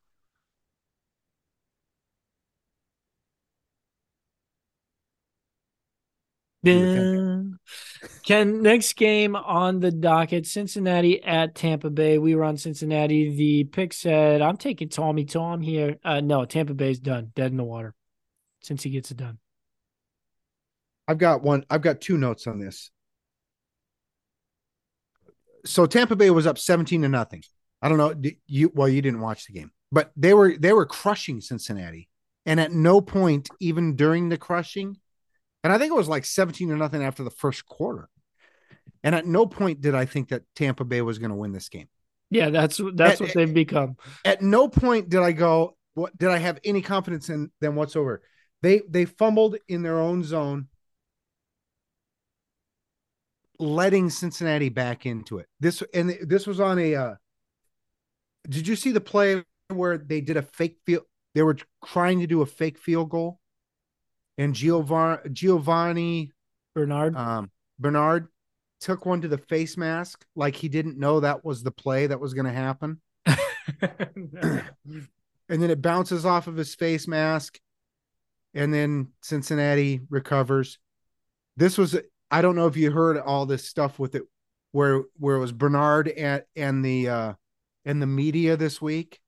Ken, 6.64 7.59
next 8.62 8.93
game 8.93 9.36
on 9.36 9.80
the 9.80 9.91
docket, 9.91 10.45
Cincinnati 10.45 11.24
at 11.24 11.55
Tampa 11.55 11.89
Bay. 11.89 12.18
We 12.18 12.36
were 12.36 12.43
on 12.43 12.57
Cincinnati. 12.57 13.36
The 13.36 13.64
pick 13.64 13.93
said, 13.93 14.41
I'm 14.41 14.57
taking 14.57 14.89
Tommy 14.89 15.26
Tom 15.26 15.62
here. 15.62 15.97
Uh, 16.03 16.22
no, 16.22 16.45
Tampa 16.45 16.74
Bay's 16.74 16.99
done, 16.99 17.32
dead 17.36 17.51
in 17.51 17.57
the 17.57 17.64
water 17.64 17.95
since 18.62 18.84
he 18.84 18.91
gets 18.91 19.12
it 19.12 19.18
done. 19.18 19.39
I've 21.07 21.18
got 21.18 21.41
one. 21.41 21.66
I've 21.70 21.82
got 21.82 21.99
two 21.99 22.18
notes 22.18 22.47
on 22.47 22.59
this. 22.59 22.91
So 25.66 25.86
Tampa 25.86 26.16
Bay 26.16 26.30
was 26.30 26.47
up 26.47 26.57
17 26.57 27.01
to 27.01 27.09
nothing. 27.09 27.43
I 27.82 27.89
don't 27.89 27.97
know. 27.97 28.14
You 28.47 28.72
well, 28.74 28.88
you 28.88 29.01
didn't 29.01 29.22
watch 29.22 29.47
the 29.47 29.53
game, 29.53 29.72
but 29.91 30.12
they 30.16 30.34
were 30.34 30.55
they 30.57 30.74
were 30.74 30.86
crushing 30.86 31.41
Cincinnati. 31.41 32.07
And 32.45 32.59
at 32.59 32.72
no 32.72 33.01
point, 33.01 33.49
even 33.59 33.95
during 33.95 34.30
the 34.30 34.38
crushing, 34.38 34.97
and 35.64 35.72
I 35.74 35.78
think 35.78 35.91
it 35.91 35.95
was 35.97 36.09
like 36.09 36.26
17 36.26 36.70
to 36.70 36.76
nothing 36.76 37.03
after 37.03 37.24
the 37.24 37.32
first 37.32 37.66
quarter. 37.66 38.09
And 39.03 39.16
at 39.16 39.26
no 39.26 39.45
point 39.45 39.82
did 39.82 39.95
I 39.95 40.05
think 40.05 40.30
that 40.30 40.43
Tampa 40.55 40.86
Bay 40.86 41.01
was 41.01 41.20
going 41.20 41.32
to 41.32 41.36
win 41.38 41.53
this 41.53 41.70
game. 41.70 41.89
Yeah, 42.30 42.49
that's 42.49 42.80
that's 42.95 43.20
Eh, 43.20 43.26
what 43.26 43.34
they've 43.34 43.53
become. 43.53 43.97
At 44.24 44.41
no 44.41 44.68
point 44.68 45.09
did 45.09 45.22
I 45.22 45.32
go, 45.32 45.78
what 45.93 46.18
did 46.18 46.30
I 46.30 46.38
have 46.38 46.59
any 46.64 46.82
confidence 46.82 47.30
in 47.30 47.51
them 47.59 47.76
whatsoever? 47.76 48.22
They 48.62 48.82
they 48.89 49.05
fumbled 49.05 49.57
in 49.68 49.82
their 49.84 49.99
own 49.99 50.24
zone, 50.24 50.68
letting 53.59 54.09
Cincinnati 54.09 54.70
back 54.70 55.05
into 55.05 55.38
it. 55.38 55.47
This 55.59 55.84
and 55.93 56.18
this 56.24 56.47
was 56.47 56.59
on 56.59 56.80
a 56.80 56.95
uh 56.95 57.16
did 58.49 58.68
you 58.68 58.76
see 58.76 58.91
the 58.91 59.01
play 59.01 59.43
where 59.70 59.97
they 59.97 60.22
did 60.22 60.38
a 60.38 60.41
fake 60.41 60.78
field 60.86 61.03
they 61.34 61.43
were 61.43 61.57
trying 61.86 62.20
to 62.20 62.28
do 62.28 62.41
a 62.41 62.45
fake 62.45 62.78
field 62.78 63.09
goal 63.09 63.39
and 64.41 64.55
Giovanni 64.55 65.29
Giovanni 65.31 66.31
Bernard. 66.73 67.15
um 67.15 67.51
Bernard 67.79 68.27
took 68.79 69.05
one 69.05 69.21
to 69.21 69.27
the 69.27 69.37
face 69.37 69.77
mask 69.77 70.25
like 70.35 70.55
he 70.55 70.67
didn't 70.67 70.97
know 70.97 71.19
that 71.19 71.45
was 71.45 71.61
the 71.61 71.71
play 71.71 72.07
that 72.07 72.19
was 72.19 72.33
going 72.33 72.47
to 72.47 72.51
happen. 72.51 72.99
And 75.49 75.61
then 75.61 75.69
it 75.69 75.81
bounces 75.81 76.25
off 76.25 76.47
of 76.47 76.55
his 76.55 76.75
face 76.75 77.09
mask 77.09 77.59
and 78.53 78.73
then 78.73 79.09
cincinnati 79.21 79.99
recovers. 80.09 80.79
This 81.57 81.77
was 81.77 81.99
i 82.31 82.41
don't 82.41 82.55
know 82.55 82.67
if 82.67 82.77
you 82.77 82.89
heard 82.89 83.17
all 83.17 83.45
this 83.45 83.67
stuff 83.67 83.99
with 83.99 84.15
it 84.15 84.23
where 84.71 85.03
where 85.19 85.35
it 85.35 85.39
was 85.39 85.51
bernard 85.51 86.07
and 86.07 86.43
and 86.55 86.85
the 86.85 87.09
uh 87.09 87.33
and 87.83 88.01
the 88.01 88.07
media 88.07 88.55
this 88.55 88.81
week. 88.81 89.19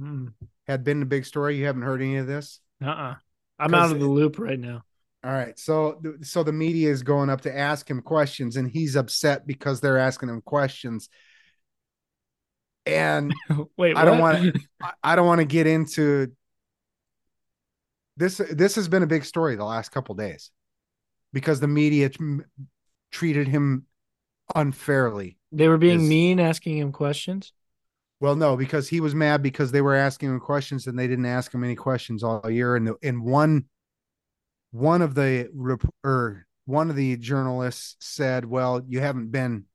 Mm, 0.00 0.32
had 0.68 0.84
been 0.84 1.02
a 1.02 1.06
big 1.06 1.24
story. 1.26 1.56
You 1.56 1.66
haven't 1.66 1.82
heard 1.82 2.00
any 2.00 2.16
of 2.16 2.28
this? 2.28 2.60
Uh-uh. 2.82 3.16
I'm 3.58 3.74
out 3.74 3.92
of 3.92 4.00
the 4.00 4.06
loop 4.08 4.38
right 4.38 4.58
now. 4.58 4.82
all 5.24 5.30
right 5.32 5.58
so 5.58 6.00
so 6.22 6.42
the 6.42 6.52
media 6.52 6.90
is 6.90 7.02
going 7.02 7.30
up 7.30 7.40
to 7.42 7.56
ask 7.56 7.88
him 7.88 8.02
questions 8.02 8.56
and 8.56 8.68
he's 8.70 8.96
upset 8.96 9.46
because 9.46 9.80
they're 9.80 9.98
asking 9.98 10.28
him 10.28 10.40
questions 10.42 11.08
and 12.86 13.32
Wait, 13.78 13.96
I 13.96 14.04
don't 14.04 14.18
wanna- 14.18 14.52
I- 14.82 14.92
I 15.02 15.16
don't 15.16 15.26
want 15.26 15.40
to 15.40 15.46
get 15.46 15.66
into 15.66 16.32
this. 18.16 18.36
This 18.38 18.74
has 18.76 18.86
been 18.88 19.02
a 19.02 19.06
big 19.08 19.24
story 19.24 19.56
the 19.56 19.64
last 19.64 19.90
couple 19.90 20.14
days 20.14 20.50
because 21.32 21.58
the 21.60 21.66
media 21.68 22.10
t- 22.10 22.38
treated 23.10 23.48
him 23.48 23.86
unfairly. 24.54 25.36
They 25.50 25.66
were 25.68 25.78
being 25.78 26.06
mean, 26.08 26.38
asking 26.40 26.78
him 26.78 26.92
questions. 26.92 27.52
Well, 28.24 28.36
no, 28.36 28.56
because 28.56 28.88
he 28.88 29.00
was 29.00 29.14
mad 29.14 29.42
because 29.42 29.70
they 29.70 29.82
were 29.82 29.94
asking 29.94 30.30
him 30.30 30.40
questions 30.40 30.86
and 30.86 30.98
they 30.98 31.06
didn't 31.06 31.26
ask 31.26 31.52
him 31.52 31.62
any 31.62 31.74
questions 31.74 32.24
all 32.24 32.50
year. 32.50 32.74
And 32.74 32.86
the, 32.86 32.94
and 33.02 33.22
one 33.22 33.66
one 34.70 35.02
of 35.02 35.14
the 35.14 35.50
or 36.02 36.46
one 36.64 36.88
of 36.88 36.96
the 36.96 37.18
journalists 37.18 37.96
said, 38.00 38.46
"Well, 38.46 38.82
you 38.88 39.00
haven't 39.00 39.30
been, 39.30 39.66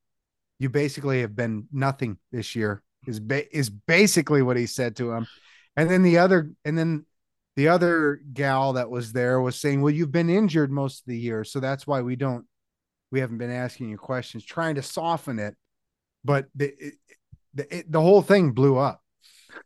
you 0.58 0.68
basically 0.68 1.20
have 1.20 1.36
been 1.36 1.68
nothing 1.70 2.18
this 2.32 2.56
year." 2.56 2.82
Is 3.06 3.20
ba- 3.20 3.56
is 3.56 3.70
basically 3.70 4.42
what 4.42 4.56
he 4.56 4.66
said 4.66 4.96
to 4.96 5.12
him. 5.12 5.28
And 5.76 5.88
then 5.88 6.02
the 6.02 6.18
other 6.18 6.50
and 6.64 6.76
then 6.76 7.06
the 7.54 7.68
other 7.68 8.20
gal 8.32 8.72
that 8.72 8.90
was 8.90 9.12
there 9.12 9.40
was 9.40 9.60
saying, 9.60 9.80
"Well, 9.80 9.94
you've 9.94 10.10
been 10.10 10.28
injured 10.28 10.72
most 10.72 11.02
of 11.02 11.06
the 11.06 11.18
year, 11.18 11.44
so 11.44 11.60
that's 11.60 11.86
why 11.86 12.00
we 12.00 12.16
don't 12.16 12.46
we 13.12 13.20
haven't 13.20 13.38
been 13.38 13.52
asking 13.52 13.90
you 13.90 13.96
questions, 13.96 14.44
trying 14.44 14.74
to 14.74 14.82
soften 14.82 15.38
it." 15.38 15.54
But 16.24 16.46
the 16.56 16.74
it, 16.76 16.94
the, 17.54 17.78
it, 17.78 17.90
the 17.90 18.00
whole 18.00 18.22
thing 18.22 18.52
blew 18.52 18.76
up. 18.76 19.02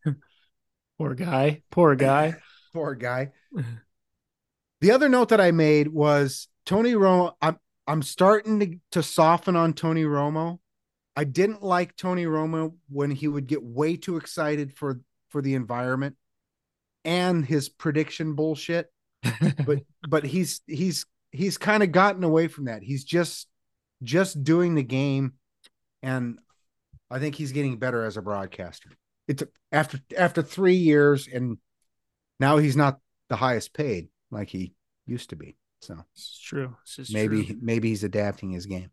Poor 0.98 1.14
guy. 1.14 1.62
Poor 1.70 1.94
guy. 1.94 2.36
Poor 2.72 2.94
guy. 2.94 3.30
The 4.80 4.90
other 4.90 5.08
note 5.08 5.30
that 5.30 5.40
I 5.40 5.50
made 5.50 5.88
was 5.88 6.48
Tony 6.66 6.92
Romo. 6.94 7.34
I'm 7.40 7.58
I'm 7.86 8.02
starting 8.02 8.60
to, 8.60 8.78
to 8.92 9.02
soften 9.02 9.56
on 9.56 9.74
Tony 9.74 10.04
Romo. 10.04 10.58
I 11.16 11.24
didn't 11.24 11.62
like 11.62 11.96
Tony 11.96 12.24
Romo 12.24 12.74
when 12.88 13.10
he 13.10 13.28
would 13.28 13.46
get 13.46 13.62
way 13.62 13.96
too 13.96 14.16
excited 14.16 14.74
for 14.74 15.00
for 15.28 15.42
the 15.42 15.54
environment 15.54 16.16
and 17.04 17.44
his 17.44 17.68
prediction 17.68 18.34
bullshit. 18.34 18.90
But 19.64 19.80
but 20.06 20.24
he's 20.24 20.60
he's 20.66 21.06
he's 21.30 21.56
kind 21.58 21.82
of 21.82 21.92
gotten 21.92 22.24
away 22.24 22.48
from 22.48 22.66
that. 22.66 22.82
He's 22.82 23.04
just 23.04 23.46
just 24.02 24.44
doing 24.44 24.74
the 24.74 24.82
game 24.82 25.34
and 26.02 26.38
I 27.14 27.20
think 27.20 27.36
he's 27.36 27.52
getting 27.52 27.78
better 27.78 28.04
as 28.04 28.16
a 28.16 28.22
broadcaster. 28.22 28.90
It's 29.28 29.44
after 29.70 30.00
after 30.18 30.42
3 30.42 30.74
years 30.74 31.28
and 31.32 31.58
now 32.40 32.56
he's 32.56 32.76
not 32.76 32.98
the 33.28 33.36
highest 33.36 33.72
paid 33.72 34.08
like 34.32 34.48
he 34.48 34.74
used 35.06 35.30
to 35.30 35.36
be. 35.36 35.56
So 35.80 35.96
it's 36.14 36.40
true. 36.40 36.74
Maybe 37.12 37.44
true. 37.44 37.56
maybe 37.62 37.90
he's 37.90 38.02
adapting 38.02 38.50
his 38.50 38.66
game. 38.66 38.90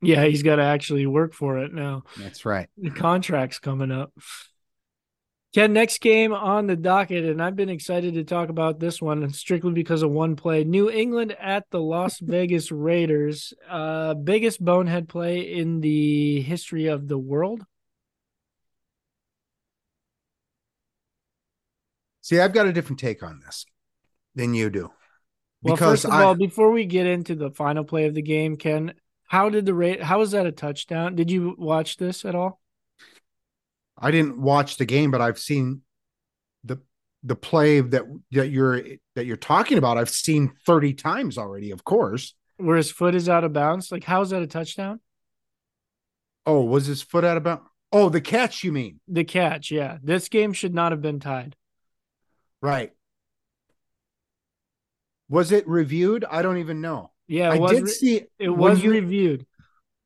Yeah, 0.00 0.24
he's 0.26 0.42
got 0.42 0.56
to 0.56 0.62
actually 0.62 1.06
work 1.06 1.34
for 1.34 1.58
it 1.58 1.72
now. 1.74 2.04
That's 2.18 2.44
right. 2.44 2.68
The 2.76 2.90
contract's 2.90 3.58
coming 3.58 3.90
up. 3.90 4.12
Ken, 5.54 5.72
next 5.72 6.00
game 6.00 6.34
on 6.34 6.66
the 6.66 6.76
docket, 6.76 7.24
and 7.24 7.42
I've 7.42 7.56
been 7.56 7.70
excited 7.70 8.14
to 8.14 8.24
talk 8.24 8.50
about 8.50 8.78
this 8.78 9.00
one 9.00 9.32
strictly 9.32 9.72
because 9.72 10.02
of 10.02 10.10
one 10.10 10.36
play. 10.36 10.64
New 10.64 10.90
England 10.90 11.34
at 11.40 11.64
the 11.70 11.80
Las 11.80 12.18
Vegas 12.20 12.70
Raiders. 12.70 13.54
Uh, 13.68 14.14
biggest 14.14 14.62
bonehead 14.62 15.08
play 15.08 15.40
in 15.40 15.80
the 15.80 16.42
history 16.42 16.86
of 16.88 17.08
the 17.08 17.16
world. 17.16 17.64
See, 22.20 22.38
I've 22.40 22.52
got 22.52 22.66
a 22.66 22.72
different 22.72 22.98
take 22.98 23.22
on 23.22 23.40
this 23.44 23.64
than 24.34 24.52
you 24.52 24.68
do. 24.68 24.90
Well, 25.62 25.76
first 25.76 26.04
of 26.04 26.10
I- 26.10 26.24
all, 26.24 26.34
before 26.34 26.70
we 26.70 26.84
get 26.84 27.06
into 27.06 27.34
the 27.34 27.50
final 27.50 27.84
play 27.84 28.04
of 28.06 28.14
the 28.14 28.22
game, 28.22 28.56
Ken, 28.56 28.92
how 29.24 29.48
did 29.48 29.64
the 29.64 29.74
rate? 29.74 30.02
How 30.02 30.18
was 30.18 30.32
that 30.32 30.44
a 30.44 30.52
touchdown? 30.52 31.14
Did 31.14 31.30
you 31.30 31.54
watch 31.56 31.96
this 31.96 32.24
at 32.24 32.34
all? 32.34 32.60
I 33.98 34.10
didn't 34.10 34.40
watch 34.40 34.76
the 34.76 34.84
game, 34.84 35.10
but 35.10 35.20
I've 35.20 35.38
seen 35.38 35.82
the 36.64 36.78
the 37.22 37.36
play 37.36 37.80
that 37.80 38.04
that 38.32 38.48
you're 38.50 38.82
that 39.14 39.26
you're 39.26 39.36
talking 39.36 39.78
about. 39.78 39.98
I've 39.98 40.10
seen 40.10 40.52
30 40.66 40.94
times 40.94 41.38
already, 41.38 41.70
of 41.70 41.84
course. 41.84 42.34
Where 42.58 42.76
his 42.76 42.90
foot 42.90 43.14
is 43.14 43.28
out 43.28 43.44
of 43.44 43.52
bounds? 43.52 43.90
Like, 43.92 44.04
how 44.04 44.22
is 44.22 44.30
that 44.30 44.42
a 44.42 44.46
touchdown? 44.46 45.00
Oh, 46.46 46.62
was 46.64 46.86
his 46.86 47.02
foot 47.02 47.24
out 47.24 47.36
of 47.36 47.42
bounds? 47.42 47.62
Oh, 47.92 48.08
the 48.08 48.20
catch, 48.20 48.64
you 48.64 48.72
mean? 48.72 49.00
The 49.08 49.24
catch, 49.24 49.70
yeah. 49.70 49.98
This 50.02 50.28
game 50.28 50.52
should 50.52 50.74
not 50.74 50.92
have 50.92 51.00
been 51.02 51.20
tied. 51.20 51.56
Right. 52.60 52.92
Was 55.28 55.52
it 55.52 55.66
reviewed? 55.68 56.24
I 56.28 56.42
don't 56.42 56.58
even 56.58 56.80
know. 56.80 57.10
Yeah, 57.26 57.50
I 57.50 57.58
was. 57.58 57.72
did 57.72 57.82
re- 57.84 57.90
see 57.90 58.22
it 58.38 58.48
was 58.48 58.82
you- 58.82 58.90
reviewed. 58.90 59.46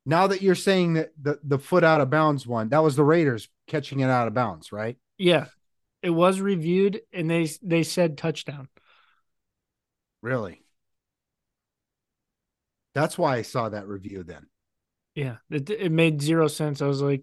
Now 0.07 0.29
that 0.29 0.41
you're 0.41 0.55
saying 0.55 0.95
that 0.95 1.11
the, 1.21 1.39
the 1.45 1.59
foot 1.59 1.85
out 1.85 2.01
of 2.01 2.09
bounds 2.11 2.47
one, 2.47 2.71
that 2.71 2.83
was 2.83 2.97
the 2.97 3.05
Raiders 3.05 3.49
catching 3.71 4.01
it 4.01 4.11
out 4.11 4.29
of 4.29 4.35
bounds, 4.35 4.73
right? 4.73 4.97
Yeah, 5.19 5.47
it 6.03 6.11
was 6.11 6.41
reviewed, 6.41 7.03
and 7.13 7.31
they 7.31 7.49
they 7.63 7.83
said 7.83 8.19
touchdown. 8.19 8.69
Really? 10.23 10.63
That's 12.95 13.19
why 13.19 13.37
I 13.37 13.43
saw 13.43 13.69
that 13.69 13.89
review 13.89 14.23
then. 14.23 14.47
Yeah, 15.15 15.37
it 15.51 15.69
it 15.71 15.93
made 15.93 16.23
zero 16.23 16.49
sense. 16.49 16.81
I 16.83 16.87
was 16.87 17.03
like, 17.03 17.23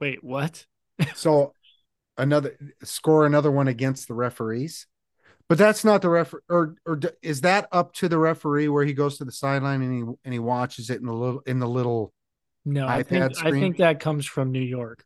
wait, 0.00 0.22
what? 0.22 0.66
So 1.14 1.54
another 2.18 2.56
score 2.84 3.26
another 3.26 3.50
one 3.50 3.68
against 3.68 4.08
the 4.08 4.14
referees. 4.14 4.86
But 5.48 5.58
that's 5.58 5.84
not 5.84 6.02
the 6.02 6.10
ref 6.10 6.34
or 6.48 6.76
or 6.86 6.96
d- 6.96 7.10
is 7.22 7.42
that 7.42 7.68
up 7.72 7.94
to 7.94 8.08
the 8.08 8.18
referee 8.18 8.68
where 8.68 8.84
he 8.84 8.94
goes 8.94 9.18
to 9.18 9.24
the 9.24 9.32
sideline 9.32 9.82
and 9.82 9.94
he 9.94 10.14
and 10.24 10.32
he 10.34 10.40
watches 10.40 10.90
it 10.90 11.00
in 11.00 11.06
the 11.06 11.14
little 11.14 11.42
in 11.46 11.58
the 11.60 11.68
little 11.68 12.14
No, 12.64 12.88
I 12.88 13.00
iPad 13.00 13.02
think 13.02 13.36
I 13.38 13.52
think 13.52 13.76
that 13.78 14.00
comes 14.00 14.26
from 14.26 14.52
New 14.52 14.60
York. 14.60 15.04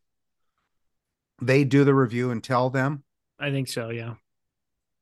They 1.41 1.65
do 1.65 1.85
the 1.85 1.95
review 1.95 2.31
and 2.31 2.43
tell 2.43 2.71
them. 2.71 3.03
I 3.39 3.51
think 3.51 3.69
so. 3.69 3.91
Yeah, 3.91 4.15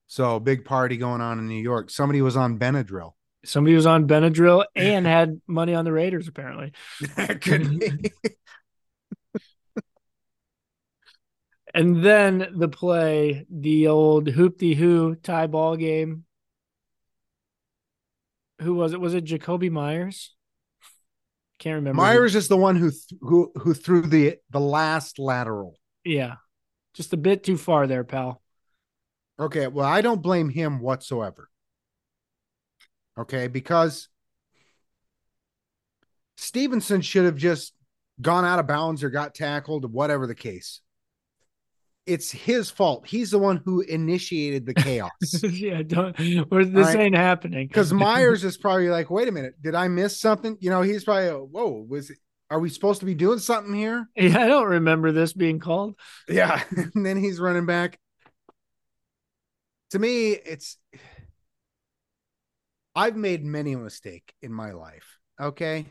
So 0.06 0.40
big 0.40 0.64
party 0.64 0.96
going 0.96 1.20
on 1.20 1.38
in 1.38 1.46
New 1.48 1.62
York. 1.62 1.90
Somebody 1.90 2.20
was 2.22 2.36
on 2.36 2.58
Benadryl. 2.58 3.12
somebody 3.44 3.74
was 3.74 3.86
on 3.86 4.08
Benadryl 4.08 4.64
and 4.74 5.06
had 5.06 5.40
money 5.46 5.74
on 5.74 5.84
the 5.84 5.92
Raiders 5.92 6.26
apparently. 6.28 6.72
That 7.16 7.40
could 7.40 7.78
be. 7.78 8.12
And 11.76 12.04
then 12.04 12.52
the 12.56 12.68
play, 12.68 13.46
the 13.50 13.88
old 13.88 14.26
hoopty 14.28 14.76
hoo 14.76 15.16
tie 15.16 15.48
ball 15.48 15.76
game. 15.76 16.24
Who 18.62 18.74
was 18.74 18.92
it? 18.92 19.00
Was 19.00 19.14
it 19.14 19.24
Jakobi 19.24 19.70
Meyers? 19.72 20.34
Can't 21.58 21.74
remember. 21.76 22.00
who- 22.00 22.06
Meyers 22.06 22.36
is 22.36 22.46
the 22.46 22.56
one 22.56 22.76
who 22.76 22.90
th- 22.90 23.18
who 23.20 23.50
who 23.56 23.74
threw 23.74 24.02
the 24.02 24.36
the 24.50 24.60
last 24.60 25.18
lateral. 25.18 25.76
Yeah. 26.04 26.36
Just 26.94 27.12
a 27.12 27.16
bit 27.16 27.42
too 27.42 27.56
far 27.56 27.86
there, 27.86 28.04
pal. 28.04 28.40
Okay, 29.38 29.66
well, 29.66 29.86
I 29.86 30.00
don't 30.00 30.22
blame 30.22 30.48
him 30.48 30.80
whatsoever. 30.80 31.50
Okay, 33.18 33.48
because 33.48 34.08
Stevenson 36.36 37.00
should 37.00 37.24
have 37.24 37.36
just 37.36 37.72
gone 38.20 38.44
out 38.44 38.58
of 38.58 38.66
bounds 38.66 39.02
or 39.02 39.10
got 39.10 39.34
tackled, 39.34 39.92
whatever 39.92 40.26
the 40.26 40.34
case. 40.34 40.80
It's 42.06 42.30
his 42.30 42.70
fault. 42.70 43.06
He's 43.06 43.30
the 43.30 43.38
one 43.38 43.62
who 43.64 43.80
initiated 43.80 44.66
the 44.66 44.74
chaos. 44.74 45.10
yeah, 45.42 45.82
don't 45.82 46.16
where 46.50 46.64
this 46.64 46.88
right. 46.88 47.00
ain't 47.00 47.16
happening. 47.16 47.66
Because 47.66 47.92
Meyers 47.94 48.44
is 48.44 48.58
probably 48.58 48.88
like, 48.88 49.10
wait 49.10 49.26
a 49.26 49.32
minute, 49.32 49.54
did 49.62 49.74
I 49.74 49.88
miss 49.88 50.20
something? 50.20 50.58
You 50.60 50.70
know, 50.70 50.82
he's 50.82 51.04
probably, 51.04 51.30
whoa, 51.30 51.86
was 51.88 52.10
it, 52.10 52.18
are 52.50 52.58
we 52.60 52.68
supposed 52.68 53.00
to 53.00 53.06
be 53.06 53.14
doing 53.14 53.38
something 53.38 53.74
here? 53.74 54.08
Yeah, 54.16 54.38
I 54.40 54.46
don't 54.48 54.68
remember 54.68 55.12
this 55.12 55.32
being 55.32 55.58
called. 55.58 55.96
Yeah. 56.28 56.62
and 56.94 57.04
then 57.04 57.16
he's 57.16 57.40
running 57.40 57.66
back. 57.66 57.98
To 59.90 59.98
me, 59.98 60.32
it's 60.32 60.76
I've 62.94 63.16
made 63.16 63.44
many 63.44 63.72
a 63.72 63.78
mistake 63.78 64.32
in 64.42 64.52
my 64.52 64.72
life. 64.72 65.18
Okay. 65.40 65.86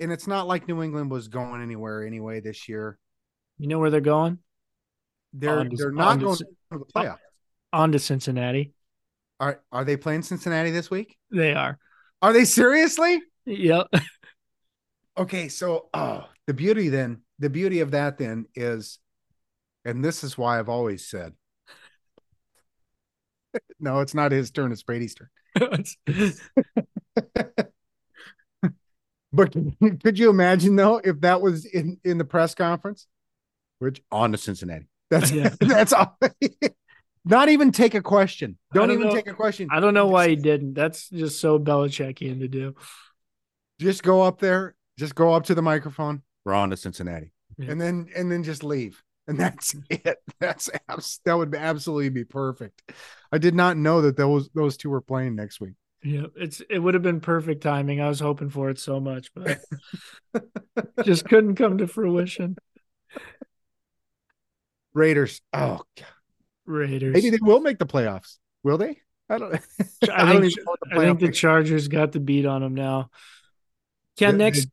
And 0.00 0.10
it's 0.10 0.26
not 0.26 0.46
like 0.46 0.66
New 0.68 0.82
England 0.82 1.10
was 1.10 1.28
going 1.28 1.62
anywhere 1.62 2.04
anyway 2.06 2.40
this 2.40 2.68
year. 2.68 2.98
You 3.58 3.68
know 3.68 3.78
where 3.78 3.90
they're 3.90 4.00
going? 4.00 4.38
They're 5.34 5.58
On 5.58 5.70
to- 5.70 5.76
they're 5.76 5.88
on 5.88 5.94
not 5.94 6.20
going 6.20 6.32
s- 6.32 6.38
to 6.38 6.46
the 6.78 6.84
playoffs. 6.94 7.18
On 7.72 7.92
to 7.92 7.98
Cincinnati. 7.98 8.72
Are 9.40 9.60
are 9.72 9.84
they 9.84 9.96
playing 9.96 10.22
Cincinnati 10.22 10.70
this 10.70 10.90
week? 10.90 11.16
They 11.30 11.54
are. 11.54 11.78
Are 12.20 12.32
they 12.32 12.44
seriously? 12.44 13.20
Yep. 13.46 13.88
Okay, 15.16 15.48
so 15.48 15.88
oh, 15.92 16.26
the 16.46 16.54
beauty 16.54 16.88
then, 16.88 17.20
the 17.38 17.50
beauty 17.50 17.80
of 17.80 17.90
that 17.90 18.18
then 18.18 18.46
is, 18.54 18.98
and 19.84 20.04
this 20.04 20.24
is 20.24 20.38
why 20.38 20.58
I've 20.58 20.68
always 20.70 21.06
said, 21.06 21.34
no, 23.80 24.00
it's 24.00 24.14
not 24.14 24.32
his 24.32 24.50
turn; 24.50 24.72
it's 24.72 24.82
Brady's 24.82 25.14
turn. 25.14 25.28
But 29.32 29.54
could 30.02 30.18
you 30.18 30.28
imagine 30.28 30.76
though 30.76 31.00
if 31.02 31.22
that 31.22 31.40
was 31.40 31.64
in 31.64 31.98
in 32.04 32.18
the 32.18 32.24
press 32.24 32.54
conference? 32.54 33.06
Which 33.78 34.02
on 34.12 34.32
to 34.32 34.38
Cincinnati. 34.38 34.86
That's 35.10 35.30
Yeah. 35.30 35.54
that's 35.58 35.92
all. 35.92 36.18
Not 37.24 37.48
even 37.48 37.72
take 37.72 37.94
a 37.94 38.02
question. 38.02 38.58
Don't, 38.74 38.88
don't 38.88 38.96
even 38.98 39.08
know- 39.08 39.14
take 39.14 39.28
a 39.28 39.34
question. 39.34 39.68
I 39.70 39.80
don't 39.80 39.94
know 39.94 40.06
why 40.06 40.28
he 40.28 40.36
didn't. 40.36 40.74
That's 40.74 41.08
just 41.08 41.40
so 41.40 41.58
Belichickian 41.58 42.40
to 42.40 42.48
do. 42.48 42.74
Just 43.80 44.02
go 44.02 44.22
up 44.22 44.38
there. 44.38 44.74
Just 44.98 45.14
go 45.14 45.32
up 45.32 45.44
to 45.44 45.54
the 45.54 45.62
microphone. 45.62 46.22
We're 46.44 46.54
on 46.54 46.70
to 46.70 46.76
Cincinnati, 46.76 47.32
Yeah. 47.58 47.70
and 47.72 47.80
then 47.80 48.08
and 48.14 48.30
then 48.30 48.42
just 48.42 48.62
leave. 48.64 49.02
And 49.26 49.38
that's 49.40 49.74
it. 49.88 50.18
That's 50.40 50.68
abs- 50.88 51.20
that 51.24 51.34
would 51.34 51.54
absolutely 51.54 52.08
be 52.10 52.24
perfect. 52.24 52.82
I 53.30 53.38
did 53.38 53.54
not 53.54 53.76
know 53.76 54.02
that 54.02 54.16
those 54.16 54.48
those 54.54 54.76
two 54.76 54.90
were 54.90 55.00
playing 55.00 55.36
next 55.36 55.60
week. 55.60 55.74
Yeah, 56.04 56.26
it's 56.36 56.60
it 56.68 56.80
would 56.80 56.94
have 56.94 57.02
been 57.04 57.20
perfect 57.20 57.62
timing. 57.62 58.00
I 58.00 58.08
was 58.08 58.18
hoping 58.18 58.50
for 58.50 58.68
it 58.70 58.78
so 58.80 58.98
much, 58.98 59.30
but 59.34 59.60
just 61.04 61.24
couldn't 61.26 61.54
come 61.54 61.78
to 61.78 61.86
fruition. 61.86 62.56
Raiders. 64.94 65.40
Oh, 65.52 65.80
God. 65.96 66.06
Raiders. 66.66 67.14
maybe 67.14 67.30
they 67.30 67.38
will 67.40 67.60
make 67.60 67.78
the 67.78 67.86
playoffs. 67.86 68.38
Will 68.62 68.78
they? 68.78 68.98
I 69.28 69.38
don't. 69.38 69.54
I 70.12 70.32
don't 70.32 70.42
think 70.42 70.52
even 70.52 70.64
know 70.64 70.76
the 70.82 70.96
I 70.96 71.04
think 71.04 71.20
the 71.20 71.30
Chargers 71.32 71.88
got 71.88 72.12
the 72.12 72.20
beat 72.20 72.46
on 72.46 72.60
them 72.60 72.74
now. 72.74 73.10
Can 74.18 74.36
next, 74.36 74.68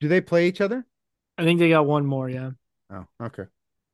Do 0.00 0.08
they 0.08 0.20
play 0.20 0.46
each 0.48 0.60
other? 0.60 0.86
I 1.36 1.44
think 1.44 1.58
they 1.58 1.68
got 1.68 1.86
one 1.86 2.06
more. 2.06 2.28
Yeah, 2.28 2.50
Oh, 2.90 3.06
okay. 3.22 3.44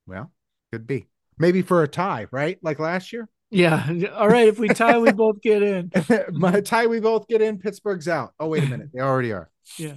Well, 0.06 0.30
could 0.72 0.86
be. 0.86 1.06
Maybe 1.38 1.62
for 1.62 1.82
a 1.82 1.88
tie, 1.88 2.26
right? 2.30 2.58
Like 2.62 2.78
last 2.78 3.12
year. 3.12 3.28
yeah. 3.50 3.88
All 4.14 4.28
right, 4.28 4.48
if 4.48 4.58
we 4.58 4.68
tie, 4.68 4.98
we 4.98 5.12
both 5.12 5.40
get 5.42 5.62
in. 5.62 5.90
My 6.32 6.60
tie, 6.60 6.86
we 6.86 7.00
both 7.00 7.26
get 7.26 7.42
in. 7.42 7.58
Pittsburgh's 7.58 8.08
out. 8.08 8.34
Oh, 8.38 8.48
wait 8.48 8.64
a 8.64 8.66
minute. 8.66 8.90
They 8.94 9.00
already 9.00 9.32
are. 9.32 9.50
Yeah. 9.78 9.94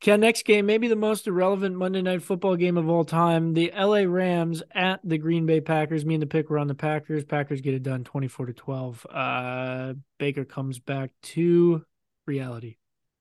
Ken, 0.00 0.20
next 0.20 0.44
game, 0.44 0.64
maybe 0.66 0.86
the 0.86 0.94
most 0.94 1.26
irrelevant 1.26 1.74
Monday 1.74 2.02
night 2.02 2.22
football 2.22 2.54
game 2.54 2.76
of 2.76 2.88
all 2.88 3.04
time. 3.04 3.54
The 3.54 3.72
LA 3.76 4.02
Rams 4.06 4.62
at 4.72 5.00
the 5.02 5.18
Green 5.18 5.44
Bay 5.44 5.60
Packers. 5.60 6.04
Me 6.06 6.14
and 6.14 6.22
the 6.22 6.26
pick 6.28 6.50
were 6.50 6.58
on 6.58 6.68
the 6.68 6.74
Packers. 6.74 7.24
Packers 7.24 7.60
get 7.62 7.74
it 7.74 7.82
done 7.82 8.04
24 8.04 8.46
to 8.46 8.52
12. 8.52 9.06
Uh, 9.10 9.94
Baker 10.18 10.44
comes 10.44 10.78
back 10.78 11.10
to 11.22 11.84
reality. 12.26 12.76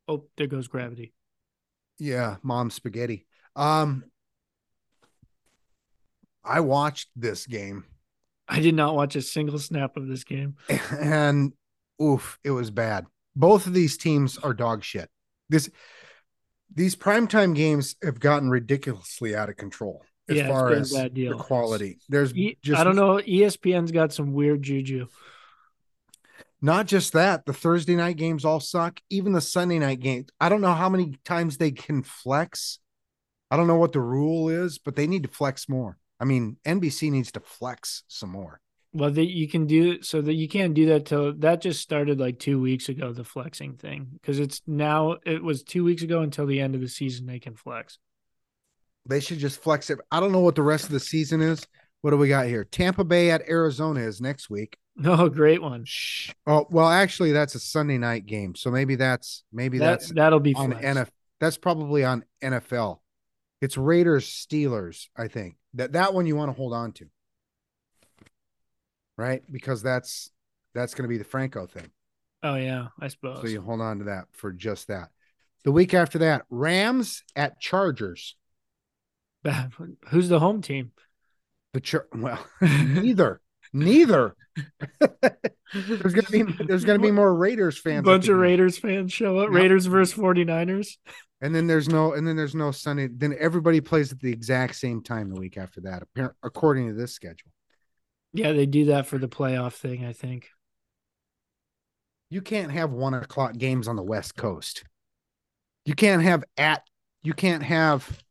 Oh, 0.08 0.26
there 0.38 0.45
goes 0.45 0.68
gravity. 0.68 1.14
Yeah, 1.99 2.38
mom 2.44 2.69
spaghetti. 2.69 3.26
Um 3.56 4.03
I 6.44 6.61
watched 6.61 7.10
this 7.15 7.45
game 7.45 7.86
I 8.48 8.61
did 8.61 8.76
not 8.76 8.95
watch 8.95 9.15
a 9.15 9.22
single 9.22 9.60
snap 9.60 9.98
of 9.98 10.07
this 10.07 10.24
game. 10.24 10.56
and 10.91 11.52
oof, 12.02 12.40
it 12.44 12.52
was 12.52 12.72
bad. 12.72 13.06
Both 13.36 13.68
of 13.68 13.74
these 13.74 13.98
teams 13.98 14.38
are 14.38 14.53
dog 14.53 14.84
shit. 14.84 15.10
This 15.49 15.69
these 16.74 16.95
primetime 16.95 17.56
games 17.56 17.95
have 18.03 18.19
gotten 18.19 18.49
ridiculously 18.49 19.36
out 19.36 19.49
of 19.49 19.57
control 19.57 20.03
as 20.30 20.38
Yeah, 20.38 20.48
far 20.48 20.72
as 20.72 20.91
the 20.91 21.36
quality. 21.40 21.99
There's 22.10 22.36
E- 22.36 22.57
just 22.61 22.80
I 22.80 22.84
don't 22.84 22.95
know. 22.95 23.18
ESPN's 23.18 23.91
got 23.91 24.14
some 24.14 24.34
weird 24.34 24.61
juju. 24.64 25.07
Not 26.62 26.88
just 26.88 27.14
that, 27.14 27.46
the 27.46 27.54
Thursday 27.54 27.96
night 27.96 28.18
games 28.18 28.44
all 28.44 28.60
suck. 28.60 29.00
Even 29.10 29.34
the 29.34 29.42
Sunday 29.42 29.80
night 29.80 30.00
game. 30.00 30.26
I 30.40 30.50
don't 30.50 30.62
know 30.62 30.74
how 30.74 30.90
many 30.90 31.16
times 31.24 31.58
they 31.58 31.72
can 31.72 32.04
flex. 32.04 32.80
I 33.52 33.58
don't 33.58 33.68
know 33.68 33.78
what 33.78 33.94
the 33.94 34.02
rule 34.02 34.50
is, 34.50 34.80
but 34.80 34.96
they 34.96 35.08
need 35.08 35.24
to 35.24 35.30
flex 35.30 35.70
more. 35.70 35.98
I 36.20 36.26
mean, 36.26 36.58
NBC 36.66 37.12
needs 37.12 37.32
to 37.34 37.40
flex 37.40 38.04
some 38.08 38.32
more. 38.32 38.60
Well, 38.94 39.12
that 39.12 39.32
you 39.32 39.48
can 39.48 39.68
do 39.68 40.02
so 40.02 40.22
that 40.22 40.34
you 40.34 40.48
can't 40.48 40.74
do 40.74 40.88
that 40.88 41.06
till 41.06 41.34
that 41.40 41.62
just 41.62 41.82
started 41.82 42.20
like 42.20 42.40
two 42.40 42.60
weeks 42.60 42.90
ago. 42.90 43.14
The 43.14 43.24
flexing 43.24 43.76
thing 43.76 44.08
because 44.14 44.40
it's 44.40 44.62
now 44.66 45.18
it 45.26 45.44
was 45.44 45.62
two 45.62 45.84
weeks 45.84 46.02
ago 46.02 46.22
until 46.22 46.48
the 46.48 46.60
end 46.60 46.74
of 46.74 46.82
the 46.82 46.88
season 46.88 47.28
they 47.28 47.40
can 47.40 47.56
flex. 47.56 48.00
They 49.06 49.20
should 49.20 49.38
just 49.38 49.62
flex 49.62 49.90
it. 49.90 50.00
I 50.12 50.20
don't 50.20 50.32
know 50.32 50.40
what 50.40 50.56
the 50.56 50.64
rest 50.64 50.86
of 50.86 50.92
the 50.92 51.00
season 51.00 51.42
is. 51.42 51.68
What 52.02 52.12
do 52.12 52.18
we 52.18 52.28
got 52.28 52.48
here? 52.48 52.64
Tampa 52.64 53.04
Bay 53.04 53.30
at 53.30 53.48
Arizona 53.48 54.00
is 54.00 54.20
next 54.20 54.50
week. 54.50 54.78
No, 54.98 55.14
oh, 55.19 55.30
great 55.30 55.61
one. 55.61 55.86
Shh. 55.86 56.32
Oh, 56.45 56.68
well, 56.69 56.90
actually, 56.90 57.32
that's 57.32 57.56
a 57.56 57.60
Sunday 57.60 57.98
night 57.98 58.26
game. 58.26 58.56
So 58.56 58.72
maybe 58.72 58.95
that's 58.95 59.44
maybe 59.53 59.78
That 59.78 59.99
that's 59.99 60.11
that'll 60.11 60.40
be 60.40 60.56
on. 60.56 60.74
NFL. 60.74 61.10
That's 61.40 61.57
probably 61.57 62.03
on 62.03 62.26
NFL. 62.41 62.99
It's 63.61 63.78
Raiders 63.78 64.28
Steelers, 64.28 65.07
I 65.15 65.28
think. 65.28 65.56
That 65.76 65.94
that 65.94 66.14
one 66.14 66.26
you 66.26 66.36
want 66.36 66.49
to 66.49 66.57
hold 66.57 66.74
on 66.74 66.91
to. 66.94 67.06
Right? 69.18 69.44
Because 69.52 69.82
that's 69.82 70.32
that's 70.74 70.94
going 70.94 71.03
to 71.03 71.10
be 71.10 71.18
the 71.18 71.24
Franco 71.24 71.68
thing. 71.68 71.91
Oh 72.44 72.56
yeah, 72.56 72.88
I 72.99 73.07
suppose. 73.07 73.41
So 73.41 73.48
you 73.48 73.61
hold 73.61 73.82
on 73.82 73.99
to 73.99 74.06
that 74.06 74.26
for 74.32 74.52
just 74.52 74.88
that. 74.88 75.10
The 75.64 75.72
week 75.72 75.94
after 75.94 76.19
that, 76.19 76.45
Rams 76.49 77.24
at 77.36 77.60
Chargers. 77.60 78.36
Who's 80.10 80.30
the 80.30 80.40
home 80.40 80.61
team? 80.61 80.91
The 81.74 81.82
char- 81.82 82.07
well, 82.14 82.44
neither. 82.61 83.41
Neither. 83.73 84.35
there's 84.99 86.14
gonna 86.14 86.30
be 86.31 86.44
there's 86.65 86.85
gonna 86.85 86.99
be 86.99 87.11
more 87.11 87.34
Raiders 87.34 87.80
fans. 87.80 87.99
at 87.99 88.06
bunch 88.06 88.27
of. 88.27 88.38
Raiders 88.38 88.77
fans 88.77 89.14
show 89.14 89.38
up. 89.38 89.49
Yep. 89.49 89.56
Raiders 89.56 89.85
versus 89.85 90.18
49ers. 90.18 90.98
And 91.41 91.53
then 91.53 91.68
there's 91.68 91.88
no 91.88 92.14
and 92.14 92.27
then 92.27 92.35
there's 92.35 92.56
no 92.56 92.72
Sunday. 92.72 93.07
Then 93.07 93.35
everybody 93.39 93.81
plays 93.81 94.11
at 94.11 94.19
the 94.19 94.31
exact 94.31 94.76
same 94.76 95.03
time 95.03 95.30
the 95.30 95.39
week 95.39 95.57
after 95.57 95.81
that, 95.81 96.03
according 96.41 96.88
to 96.88 96.94
this 96.94 97.14
schedule. 97.14 97.52
Yeah, 98.34 98.52
they 98.53 98.65
do 98.65 98.85
that 98.85 99.07
for 99.07 99.18
the 99.18 99.27
playoff 99.27 99.73
thing, 99.73 100.06
I 100.06 100.14
think. 100.14 100.49
You 102.30 102.41
can't 102.41 102.72
have 102.72 102.91
one 102.91 103.14
o'clock 103.14 103.53
games 103.57 103.88
on 103.88 103.95
the 103.95 104.03
West 104.03 104.35
Coast. 104.35 104.84
You 105.85 105.94
can't 105.95 106.22
have 106.22 106.44
at 106.57 106.84
you 107.23 107.34
can't 107.34 107.64
have 107.64 108.22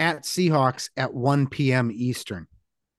at 0.00 0.24
Seahawks 0.24 0.90
at 0.96 1.14
1 1.14 1.46
p.m. 1.48 1.90
Eastern. 1.94 2.48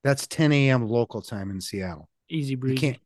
That's 0.03 0.25
10 0.27 0.53
a.m. 0.53 0.87
local 0.87 1.21
time 1.21 1.51
in 1.51 1.59
Seattle. 1.59 2.07
Easy 2.29 2.51
You 2.51 2.57
breezy. 2.57 2.77
can't 2.77 2.99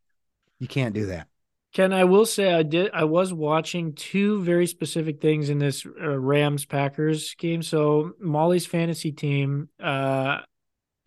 you 0.60 0.68
can't 0.68 0.94
do 0.94 1.08
that. 1.08 1.28
Ken, 1.74 1.92
I 1.92 2.06
will 2.06 2.26
say 2.26 2.54
I 2.54 2.64
did. 2.64 2.92
I 2.94 3.04
was 3.04 3.34
watching 3.34 3.94
two 3.94 4.42
very 4.44 4.66
specific 4.66 5.20
things 5.20 5.50
in 5.50 5.58
this 5.58 5.86
uh, 5.86 6.18
Rams 6.18 6.66
Packers 6.66 7.36
game. 7.36 7.62
So 7.62 8.14
Molly's 8.20 8.66
fantasy 8.66 9.12
team, 9.12 9.68
uh, 9.84 10.38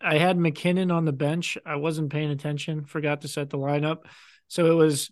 I 0.01 0.17
had 0.17 0.37
McKinnon 0.37 0.93
on 0.93 1.05
the 1.05 1.11
bench. 1.11 1.57
I 1.65 1.77
wasn't 1.77 2.11
paying 2.11 2.29
attention. 2.29 2.85
Forgot 2.85 3.21
to 3.21 3.27
set 3.27 3.49
the 3.49 3.57
lineup. 3.57 3.99
So 4.47 4.71
it 4.71 4.75
was 4.75 5.09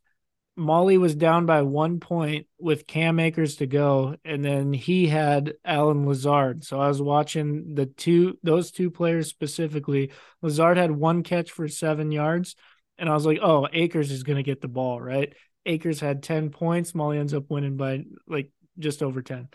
Molly 0.58 0.98
was 0.98 1.16
down 1.16 1.46
by 1.46 1.62
one 1.62 2.00
point 2.00 2.48
with 2.60 2.88
Cam 2.88 3.20
Akers 3.20 3.58
to 3.58 3.68
go, 3.68 4.16
and 4.26 4.44
then 4.44 4.74
he 4.74 5.08
had 5.08 5.54
Allen 5.64 6.08
Lazard. 6.08 6.64
So 6.66 6.82
I 6.82 6.88
was 6.88 7.02
watching 7.02 7.76
the 7.76 7.86
two 7.86 8.38
those 8.42 8.72
two 8.72 8.90
players 8.90 9.28
specifically. 9.30 10.12
Lazard 10.42 10.78
had 10.78 10.92
one 10.92 11.22
catch 11.24 11.52
for 11.52 11.68
seven 11.68 12.12
yards. 12.12 12.56
And 12.98 13.08
I 13.08 13.14
was 13.14 13.28
like, 13.28 13.38
oh, 13.44 13.68
Akers 13.72 14.10
is 14.12 14.24
going 14.24 14.38
to 14.38 14.44
get 14.44 14.60
the 14.60 14.68
ball, 14.68 15.00
right? 15.00 15.32
Akers 15.68 16.00
had 16.00 16.24
10 16.24 16.50
points. 16.50 16.96
Molly 16.96 17.20
ends 17.20 17.36
up 17.36 17.44
winning 17.48 17.78
by 17.78 18.06
like 18.28 18.52
just 18.80 19.04
over 19.04 19.22
10. 19.22 19.50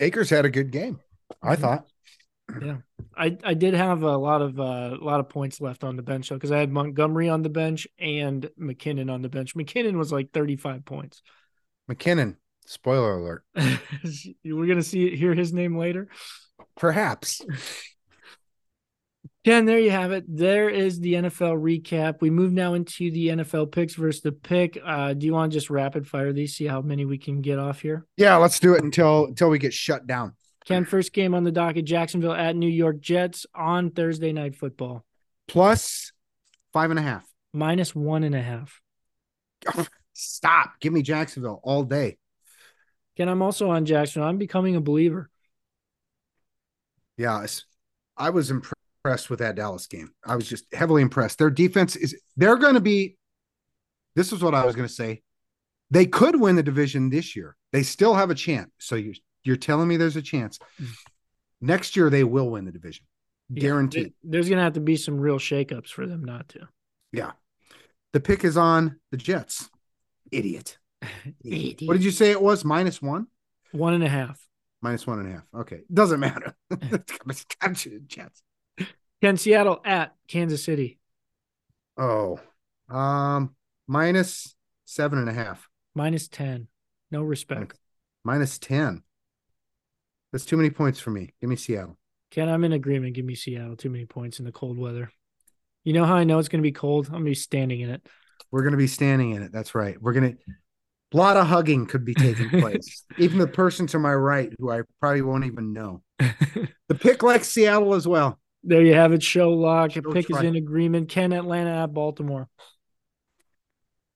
Akers 0.00 0.28
had 0.30 0.44
a 0.44 0.50
good 0.50 0.72
game. 0.72 0.98
I 1.40 1.54
Mhm. 1.54 1.60
thought. 1.60 1.86
I, 3.16 3.36
I 3.44 3.54
did 3.54 3.74
have 3.74 4.02
a 4.02 4.16
lot 4.16 4.42
of 4.42 4.58
uh, 4.58 4.96
a 5.00 5.04
lot 5.04 5.20
of 5.20 5.28
points 5.28 5.60
left 5.60 5.84
on 5.84 5.96
the 5.96 6.02
bench 6.02 6.28
though 6.28 6.36
because 6.36 6.52
I 6.52 6.58
had 6.58 6.70
Montgomery 6.70 7.28
on 7.28 7.42
the 7.42 7.48
bench 7.48 7.86
and 7.98 8.48
McKinnon 8.58 9.12
on 9.12 9.22
the 9.22 9.28
bench. 9.28 9.54
McKinnon 9.54 9.96
was 9.96 10.12
like 10.12 10.32
35 10.32 10.84
points. 10.84 11.22
McKinnon, 11.90 12.36
spoiler 12.66 13.18
alert. 13.18 13.44
We're 14.44 14.66
gonna 14.66 14.82
see 14.82 15.16
hear 15.16 15.34
his 15.34 15.52
name 15.52 15.76
later. 15.76 16.08
Perhaps. 16.76 17.42
Ken, 19.42 19.64
there 19.64 19.78
you 19.78 19.90
have 19.90 20.12
it. 20.12 20.24
There 20.28 20.68
is 20.68 21.00
the 21.00 21.14
NFL 21.14 21.62
recap. 21.62 22.20
We 22.20 22.28
move 22.28 22.52
now 22.52 22.74
into 22.74 23.10
the 23.10 23.28
NFL 23.28 23.72
picks 23.72 23.94
versus 23.94 24.20
the 24.20 24.32
pick. 24.32 24.78
Uh, 24.84 25.14
do 25.14 25.24
you 25.24 25.32
want 25.32 25.50
to 25.50 25.56
just 25.56 25.70
rapid 25.70 26.06
fire 26.06 26.34
these? 26.34 26.56
See 26.56 26.66
how 26.66 26.82
many 26.82 27.06
we 27.06 27.16
can 27.16 27.40
get 27.40 27.58
off 27.58 27.80
here. 27.80 28.06
Yeah, 28.18 28.36
let's 28.36 28.60
do 28.60 28.74
it 28.74 28.84
until 28.84 29.24
until 29.24 29.48
we 29.48 29.58
get 29.58 29.72
shut 29.72 30.06
down. 30.06 30.34
Ken, 30.66 30.84
first 30.84 31.12
game 31.12 31.34
on 31.34 31.44
the 31.44 31.52
docket, 31.52 31.84
Jacksonville 31.84 32.32
at 32.32 32.54
New 32.54 32.68
York 32.68 33.00
Jets 33.00 33.46
on 33.54 33.90
Thursday 33.90 34.32
night 34.32 34.54
football. 34.54 35.04
Plus 35.48 36.12
five 36.72 36.90
and 36.90 36.98
a 36.98 37.02
half. 37.02 37.26
Minus 37.52 37.94
one 37.94 38.22
and 38.22 38.34
a 38.34 38.42
half. 38.42 38.80
Oh, 39.74 39.86
stop. 40.12 40.74
Give 40.80 40.92
me 40.92 41.02
Jacksonville 41.02 41.60
all 41.64 41.82
day. 41.82 42.18
Ken, 43.16 43.28
I'm 43.28 43.42
also 43.42 43.70
on 43.70 43.84
Jacksonville. 43.86 44.28
I'm 44.28 44.38
becoming 44.38 44.76
a 44.76 44.80
believer. 44.80 45.28
Yeah, 47.16 47.44
I 48.16 48.30
was 48.30 48.50
impressed 48.50 49.28
with 49.28 49.40
that 49.40 49.56
Dallas 49.56 49.86
game. 49.86 50.10
I 50.24 50.36
was 50.36 50.48
just 50.48 50.64
heavily 50.72 51.02
impressed. 51.02 51.38
Their 51.38 51.50
defense 51.50 51.96
is 51.96 52.18
they're 52.36 52.56
going 52.56 52.74
to 52.74 52.80
be 52.80 53.16
This 54.14 54.32
is 54.32 54.42
what 54.42 54.54
I 54.54 54.64
was 54.64 54.76
going 54.76 54.88
to 54.88 54.94
say. 54.94 55.22
They 55.90 56.06
could 56.06 56.40
win 56.40 56.56
the 56.56 56.62
division 56.62 57.10
this 57.10 57.34
year. 57.34 57.56
They 57.72 57.82
still 57.82 58.14
have 58.14 58.30
a 58.30 58.34
chance. 58.34 58.70
So 58.78 58.94
you 58.94 59.14
you're 59.44 59.56
telling 59.56 59.88
me 59.88 59.96
there's 59.96 60.16
a 60.16 60.22
chance. 60.22 60.58
Next 61.60 61.96
year 61.96 62.10
they 62.10 62.24
will 62.24 62.48
win 62.50 62.64
the 62.64 62.72
division. 62.72 63.04
Guaranteed. 63.52 64.04
there- 64.04 64.12
There's 64.32 64.48
going 64.48 64.58
to 64.58 64.62
have 64.64 64.74
to 64.74 64.80
be 64.80 64.96
some 64.96 65.18
real 65.18 65.38
shakeups 65.38 65.88
for 65.88 66.06
them 66.06 66.24
not 66.24 66.48
to. 66.50 66.68
Yeah. 67.12 67.32
The 68.12 68.20
pick 68.20 68.44
is 68.44 68.56
on 68.56 68.96
the 69.10 69.16
Jets. 69.16 69.68
Idiot. 70.32 70.78
Idiot. 71.44 71.82
What 71.88 71.94
did 71.94 72.04
you 72.04 72.10
say 72.10 72.30
it 72.30 72.40
was? 72.42 72.64
Minus 72.64 73.00
one? 73.02 73.26
One 73.72 73.94
and 73.94 74.04
a 74.04 74.08
half. 74.08 74.40
Minus 74.82 75.06
one 75.06 75.18
and 75.20 75.28
a 75.28 75.32
half. 75.32 75.44
Okay. 75.54 75.80
Doesn't 75.92 76.20
matter. 76.20 76.54
Jets. 78.06 78.42
Ken, 79.20 79.36
Seattle 79.36 79.80
at 79.84 80.14
Kansas 80.28 80.64
City. 80.64 80.98
Oh. 81.98 82.40
Um 82.88 83.54
minus 83.86 84.54
seven 84.84 85.18
and 85.18 85.28
a 85.28 85.32
half. 85.32 85.68
Minus 85.94 86.28
10. 86.28 86.68
No 87.10 87.22
respect. 87.22 87.78
Minus 88.24 88.58
10. 88.58 89.02
That's 90.32 90.44
too 90.44 90.56
many 90.56 90.70
points 90.70 91.00
for 91.00 91.10
me. 91.10 91.34
Give 91.40 91.50
me 91.50 91.56
Seattle. 91.56 91.98
Ken, 92.30 92.48
I'm 92.48 92.64
in 92.64 92.72
agreement. 92.72 93.14
Give 93.14 93.24
me 93.24 93.34
Seattle. 93.34 93.76
Too 93.76 93.90
many 93.90 94.06
points 94.06 94.38
in 94.38 94.44
the 94.44 94.52
cold 94.52 94.78
weather. 94.78 95.10
You 95.82 95.92
know 95.92 96.04
how 96.04 96.14
I 96.14 96.24
know 96.24 96.38
it's 96.38 96.48
going 96.48 96.62
to 96.62 96.66
be 96.66 96.72
cold? 96.72 97.06
I'm 97.06 97.12
going 97.12 97.24
to 97.24 97.30
be 97.30 97.34
standing 97.34 97.80
in 97.80 97.90
it. 97.90 98.06
We're 98.50 98.62
going 98.62 98.72
to 98.72 98.78
be 98.78 98.86
standing 98.86 99.32
in 99.32 99.42
it. 99.42 99.52
That's 99.52 99.74
right. 99.74 100.00
We're 100.00 100.12
going 100.12 100.32
to, 100.32 100.38
a 101.12 101.16
lot 101.16 101.36
of 101.36 101.46
hugging 101.46 101.86
could 101.86 102.04
be 102.04 102.14
taking 102.14 102.48
place. 102.60 103.04
even 103.18 103.38
the 103.38 103.46
person 103.46 103.86
to 103.88 103.98
my 103.98 104.14
right, 104.14 104.52
who 104.58 104.70
I 104.70 104.82
probably 105.00 105.22
won't 105.22 105.44
even 105.44 105.72
know. 105.72 106.02
The 106.90 106.96
pick 106.96 107.22
likes 107.22 107.46
Seattle 107.46 107.94
as 107.94 108.08
well. 108.08 108.40
There 108.64 108.82
you 108.82 108.94
have 108.94 109.12
it. 109.12 109.22
Show 109.22 109.50
lock. 109.52 109.92
Show 109.92 110.02
Pick 110.02 110.28
is 110.28 110.38
in 110.38 110.56
agreement. 110.56 111.08
Ken, 111.08 111.32
Atlanta 111.32 111.84
at 111.84 111.94
Baltimore. 111.94 112.48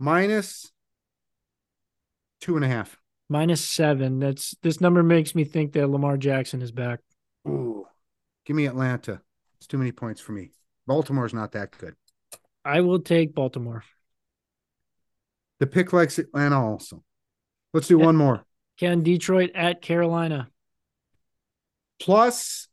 Minus 0.01 0.73
two 2.41 2.57
and 2.57 2.65
a 2.65 2.69
half. 2.69 2.99
Minus 3.29 3.65
seven. 3.65 4.19
That's 4.19 4.55
this 4.63 4.81
number 4.81 5.03
makes 5.03 5.35
me 5.35 5.45
think 5.45 5.73
that 5.73 5.89
Lamar 5.89 6.17
Jackson 6.17 6.63
is 6.63 6.73
back. 6.73 7.01
Ooh. 7.49 7.87
Give 8.45 8.57
me 8.57 8.67
Atlanta. 8.67 9.21
It's 9.59 9.67
too 9.67 9.79
many 9.79 9.93
points 9.93 10.21
for 10.21 10.33
me. 10.33 10.51
Baltimore's 10.87 11.33
not 11.33 11.53
that 11.53 11.77
good. 11.79 11.95
I 12.65 12.83
will 12.83 13.01
take 13.01 13.35
Baltimore. 13.35 13.85
The 15.61 15.67
pick 15.67 15.93
likes 15.93 16.19
Atlanta 16.19 16.61
also. 16.61 17.03
Let's 17.73 17.89
do 17.89 17.99
one 17.99 18.17
more. 18.17 18.45
Can 18.79 19.03
Detroit 19.03 19.51
at 19.55 19.81
Carolina 19.81 20.49
Plus 22.01 22.69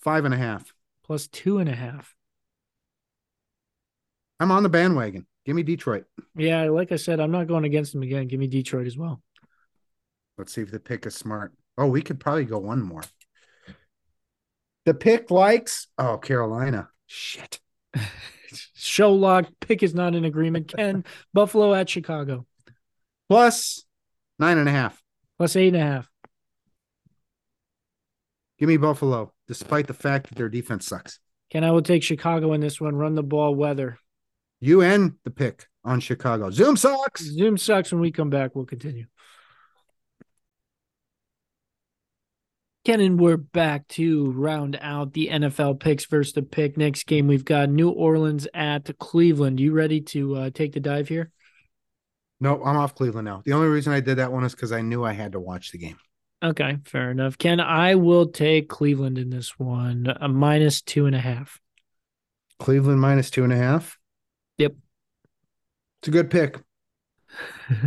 five 0.00 0.24
and 0.24 0.32
a 0.32 0.36
half. 0.36 0.72
plus 1.04 1.26
two 1.28 1.58
and 1.58 1.68
a 1.68 1.74
half. 1.74 2.14
I'm 4.38 4.50
on 4.50 4.62
the 4.62 4.68
bandwagon. 4.68 5.26
Give 5.44 5.56
me 5.56 5.62
Detroit. 5.62 6.04
Yeah, 6.36 6.64
like 6.70 6.92
I 6.92 6.96
said, 6.96 7.20
I'm 7.20 7.30
not 7.32 7.48
going 7.48 7.64
against 7.64 7.92
them 7.92 8.02
again. 8.02 8.28
Give 8.28 8.40
me 8.40 8.46
Detroit 8.46 8.86
as 8.86 8.96
well. 8.96 9.20
Let's 10.40 10.54
see 10.54 10.62
if 10.62 10.70
the 10.70 10.80
pick 10.80 11.04
is 11.04 11.14
smart. 11.14 11.52
Oh, 11.76 11.86
we 11.86 12.00
could 12.00 12.18
probably 12.18 12.46
go 12.46 12.56
one 12.58 12.80
more. 12.80 13.02
The 14.86 14.94
pick 14.94 15.30
likes 15.30 15.86
oh 15.98 16.16
Carolina. 16.16 16.88
Shit. 17.06 17.60
Show 18.74 19.12
lock 19.12 19.44
pick 19.60 19.82
is 19.82 19.94
not 19.94 20.14
in 20.14 20.24
agreement. 20.24 20.72
Ken 20.74 21.04
Buffalo 21.34 21.74
at 21.74 21.90
Chicago 21.90 22.46
Plus 23.28 23.84
nine 24.38 24.56
and 24.56 24.66
a 24.66 24.72
half. 24.72 24.98
plus 25.36 25.56
eight 25.56 25.74
and 25.74 25.76
a 25.76 25.80
half. 25.86 26.08
Give 28.58 28.68
me 28.68 28.78
Buffalo, 28.78 29.34
despite 29.46 29.86
the 29.86 29.92
fact 29.94 30.28
that 30.30 30.36
their 30.36 30.48
defense 30.48 30.86
sucks. 30.86 31.18
Ken, 31.50 31.64
I 31.64 31.70
will 31.70 31.82
take 31.82 32.02
Chicago 32.02 32.54
in 32.54 32.62
this 32.62 32.80
one. 32.80 32.96
Run 32.96 33.14
the 33.14 33.22
ball, 33.22 33.54
weather. 33.54 33.98
You 34.60 34.80
and 34.80 35.16
the 35.24 35.30
pick 35.30 35.66
on 35.84 36.00
Chicago. 36.00 36.50
Zoom 36.50 36.76
sucks. 36.78 37.22
Zoom 37.22 37.58
sucks. 37.58 37.92
When 37.92 38.00
we 38.00 38.10
come 38.10 38.30
back, 38.30 38.54
we'll 38.54 38.64
continue. 38.66 39.06
Ken 42.90 42.98
and 42.98 43.20
we're 43.20 43.36
back 43.36 43.86
to 43.86 44.32
round 44.32 44.76
out 44.82 45.12
the 45.12 45.28
NFL 45.28 45.78
picks 45.78 46.06
versus 46.06 46.32
the 46.32 46.42
pick. 46.42 46.76
Next 46.76 47.06
game, 47.06 47.28
we've 47.28 47.44
got 47.44 47.68
New 47.68 47.88
Orleans 47.88 48.48
at 48.52 48.98
Cleveland. 48.98 49.60
You 49.60 49.70
ready 49.70 50.00
to 50.00 50.34
uh, 50.34 50.50
take 50.50 50.72
the 50.72 50.80
dive 50.80 51.06
here? 51.06 51.30
No, 52.40 52.60
I'm 52.64 52.76
off 52.76 52.96
Cleveland 52.96 53.26
now. 53.26 53.42
The 53.44 53.52
only 53.52 53.68
reason 53.68 53.92
I 53.92 54.00
did 54.00 54.18
that 54.18 54.32
one 54.32 54.42
is 54.42 54.56
because 54.56 54.72
I 54.72 54.80
knew 54.80 55.04
I 55.04 55.12
had 55.12 55.30
to 55.32 55.38
watch 55.38 55.70
the 55.70 55.78
game. 55.78 55.98
Okay, 56.42 56.78
fair 56.84 57.12
enough. 57.12 57.38
Ken, 57.38 57.60
I 57.60 57.94
will 57.94 58.26
take 58.26 58.68
Cleveland 58.68 59.18
in 59.18 59.30
this 59.30 59.56
one, 59.56 60.12
a 60.20 60.26
minus 60.26 60.82
two 60.82 61.06
and 61.06 61.14
a 61.14 61.20
half. 61.20 61.60
Cleveland 62.58 63.00
minus 63.00 63.30
two 63.30 63.44
and 63.44 63.52
a 63.52 63.56
half. 63.56 64.00
Yep. 64.58 64.74
It's 66.00 66.08
a 66.08 66.10
good 66.10 66.28
pick. 66.28 66.58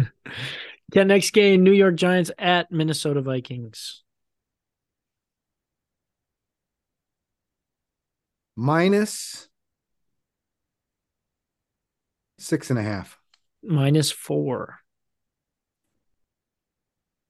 Ken, 0.94 1.08
next 1.10 1.32
game, 1.32 1.62
New 1.62 1.74
York 1.74 1.96
Giants 1.96 2.32
at 2.40 2.72
Minnesota 2.72 3.20
Vikings. 3.22 4.03
Minus 8.56 9.48
six 12.38 12.70
and 12.70 12.80
a 12.80 12.84
half. 12.84 13.18
Minus 13.64 14.12
four. 14.12 14.80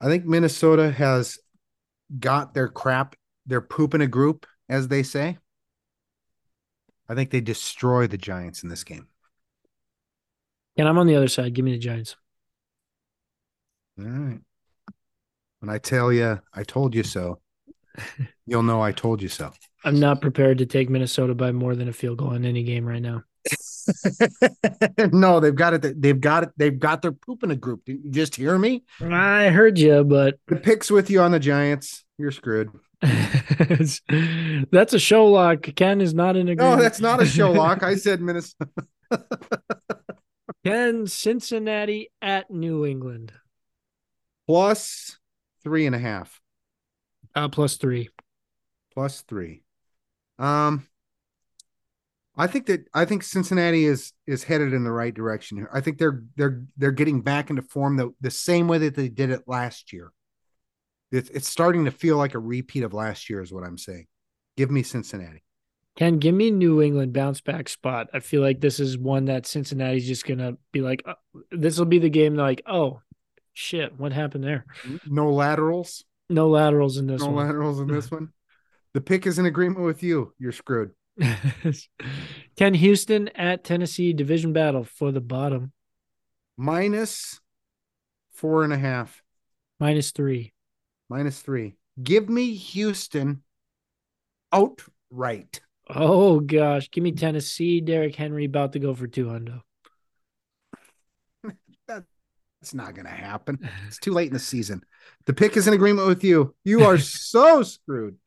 I 0.01 0.07
think 0.07 0.25
Minnesota 0.25 0.91
has 0.91 1.39
got 2.19 2.53
their 2.53 2.67
crap, 2.67 3.15
their 3.45 3.61
poop 3.61 3.93
in 3.93 4.01
a 4.01 4.07
group, 4.07 4.45
as 4.67 4.87
they 4.87 5.03
say. 5.03 5.37
I 7.07 7.15
think 7.15 7.29
they 7.29 7.41
destroy 7.41 8.07
the 8.07 8.17
Giants 8.17 8.63
in 8.63 8.69
this 8.69 8.83
game. 8.83 9.07
And 10.77 10.87
I'm 10.87 10.97
on 10.97 11.07
the 11.07 11.15
other 11.15 11.27
side. 11.27 11.53
Give 11.53 11.63
me 11.63 11.71
the 11.71 11.77
Giants. 11.77 12.15
All 13.99 14.05
right. 14.05 14.39
When 15.59 15.69
I 15.69 15.77
tell 15.77 16.11
you, 16.11 16.41
I 16.53 16.63
told 16.63 16.95
you 16.95 17.03
so, 17.03 17.39
you'll 18.45 18.63
know 18.63 18.81
I 18.81 18.91
told 18.91 19.21
you 19.21 19.29
so. 19.29 19.53
I'm 19.83 19.99
not 19.99 20.21
prepared 20.21 20.59
to 20.59 20.65
take 20.65 20.89
Minnesota 20.89 21.35
by 21.35 21.51
more 21.51 21.75
than 21.75 21.89
a 21.89 21.93
field 21.93 22.17
goal 22.19 22.33
in 22.33 22.45
any 22.45 22.63
game 22.63 22.85
right 22.85 23.01
now. 23.01 23.23
no, 25.11 25.39
they've 25.39 25.55
got 25.55 25.73
it. 25.73 26.01
They've 26.01 26.19
got 26.19 26.43
it. 26.43 26.49
They've 26.55 26.77
got 26.79 27.01
their 27.01 27.11
poop 27.11 27.43
in 27.43 27.51
a 27.51 27.55
group. 27.55 27.85
Did 27.85 27.99
you 28.03 28.11
just 28.11 28.35
hear 28.35 28.57
me? 28.57 28.83
I 29.01 29.49
heard 29.49 29.77
you, 29.77 30.03
but 30.03 30.39
The 30.47 30.55
picks 30.55 30.89
with 30.89 31.09
you 31.09 31.21
on 31.21 31.31
the 31.31 31.39
Giants. 31.39 32.05
You're 32.17 32.31
screwed. 32.31 32.69
that's 33.01 34.93
a 34.93 34.99
show 34.99 35.27
lock. 35.27 35.63
Ken 35.75 35.99
is 35.99 36.13
not 36.13 36.37
in 36.37 36.47
agreement. 36.47 36.77
No, 36.77 36.81
that's 36.81 37.01
not 37.01 37.21
a 37.21 37.25
show 37.25 37.51
lock. 37.51 37.83
I 37.83 37.95
said 37.95 38.21
Minnesota. 38.21 38.69
Ken 40.63 41.05
Cincinnati 41.07 42.09
at 42.21 42.49
New 42.49 42.85
England. 42.85 43.33
Plus 44.47 45.17
three 45.63 45.85
and 45.85 45.95
a 45.95 45.99
half. 45.99 46.41
Uh, 47.35 47.49
plus 47.49 47.75
three. 47.75 48.09
Plus 48.93 49.21
three. 49.21 49.62
Um, 50.43 50.87
I 52.35 52.47
think 52.47 52.65
that 52.65 52.85
I 52.93 53.05
think 53.05 53.23
Cincinnati 53.23 53.85
is 53.85 54.11
is 54.27 54.43
headed 54.43 54.73
in 54.73 54.83
the 54.83 54.91
right 54.91 55.13
direction 55.13 55.57
here. 55.57 55.69
I 55.71 55.79
think 55.79 55.99
they're 55.99 56.23
they're 56.35 56.63
they're 56.75 56.91
getting 56.91 57.21
back 57.21 57.49
into 57.49 57.61
form 57.61 57.95
the 57.95 58.13
the 58.19 58.31
same 58.31 58.67
way 58.67 58.79
that 58.79 58.95
they 58.95 59.07
did 59.07 59.29
it 59.29 59.43
last 59.47 59.93
year. 59.93 60.11
It's 61.11 61.29
it's 61.29 61.47
starting 61.47 61.85
to 61.85 61.91
feel 61.91 62.17
like 62.17 62.33
a 62.33 62.39
repeat 62.39 62.83
of 62.83 62.93
last 62.93 63.29
year, 63.29 63.41
is 63.41 63.53
what 63.53 63.63
I'm 63.63 63.77
saying. 63.77 64.07
Give 64.57 64.69
me 64.69 64.83
Cincinnati. 64.83 65.43
Ken, 65.95 66.17
give 66.17 66.33
me 66.33 66.49
New 66.49 66.81
England 66.81 67.13
bounce 67.13 67.39
back 67.39 67.69
spot. 67.69 68.07
I 68.13 68.19
feel 68.19 68.41
like 68.41 68.59
this 68.59 68.79
is 68.79 68.97
one 68.97 69.25
that 69.25 69.45
Cincinnati's 69.45 70.07
just 70.07 70.25
gonna 70.25 70.57
be 70.71 70.81
like, 70.81 71.03
uh, 71.05 71.13
this 71.51 71.77
will 71.77 71.85
be 71.85 71.99
the 71.99 72.09
game. 72.09 72.35
Like, 72.35 72.63
oh 72.65 73.01
shit, 73.53 73.97
what 73.97 74.11
happened 74.11 74.43
there? 74.43 74.65
No 75.07 75.31
laterals. 75.31 76.03
No 76.29 76.49
laterals 76.49 76.97
in 76.97 77.05
this 77.05 77.21
no 77.21 77.29
one. 77.29 77.45
laterals 77.45 77.79
in 77.79 77.87
this 77.87 78.09
one. 78.11 78.33
The 78.93 79.01
pick 79.01 79.25
is 79.25 79.39
in 79.39 79.45
agreement 79.45 79.85
with 79.85 80.03
you. 80.03 80.33
You're 80.37 80.51
screwed. 80.51 80.91
Ken 82.55 82.73
Houston 82.73 83.27
at 83.29 83.63
Tennessee 83.63 84.13
division 84.13 84.53
battle 84.53 84.83
for 84.83 85.11
the 85.11 85.21
bottom 85.21 85.71
Minus 86.57 87.39
four 88.31 88.63
and 88.63 88.73
a 88.73 88.77
half. 88.77 89.21
minus 89.79 90.11
three. 90.11 90.53
Minus 91.09 91.39
three. 91.39 91.75
Give 92.01 92.29
me 92.29 92.55
Houston 92.55 93.43
outright. 94.51 95.61
Oh 95.89 96.39
gosh, 96.39 96.89
give 96.91 97.03
me 97.03 97.11
Tennessee. 97.11 97.81
Derrick 97.81 98.15
Henry 98.15 98.45
about 98.45 98.73
to 98.73 98.79
go 98.79 98.93
for 98.93 99.07
two 99.07 99.29
hundred. 99.29 99.61
It's 102.61 102.73
not 102.73 102.95
going 102.95 103.05
to 103.05 103.11
happen. 103.11 103.67
It's 103.87 103.99
too 103.99 104.13
late 104.13 104.27
in 104.27 104.33
the 104.33 104.39
season. 104.39 104.83
The 105.25 105.33
pick 105.33 105.57
is 105.57 105.67
in 105.67 105.73
agreement 105.73 106.07
with 106.07 106.23
you. 106.23 106.55
You 106.63 106.83
are 106.85 106.97
so 106.99 107.63
screwed. 107.63 108.17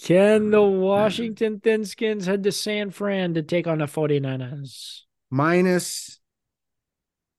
Can 0.00 0.50
the 0.50 0.62
Washington 0.62 1.60
Thinskins 1.60 2.26
head 2.26 2.42
to 2.44 2.52
San 2.52 2.90
Fran 2.90 3.34
to 3.34 3.42
take 3.42 3.66
on 3.66 3.78
the 3.78 3.84
49ers? 3.84 5.02
Minus 5.30 6.18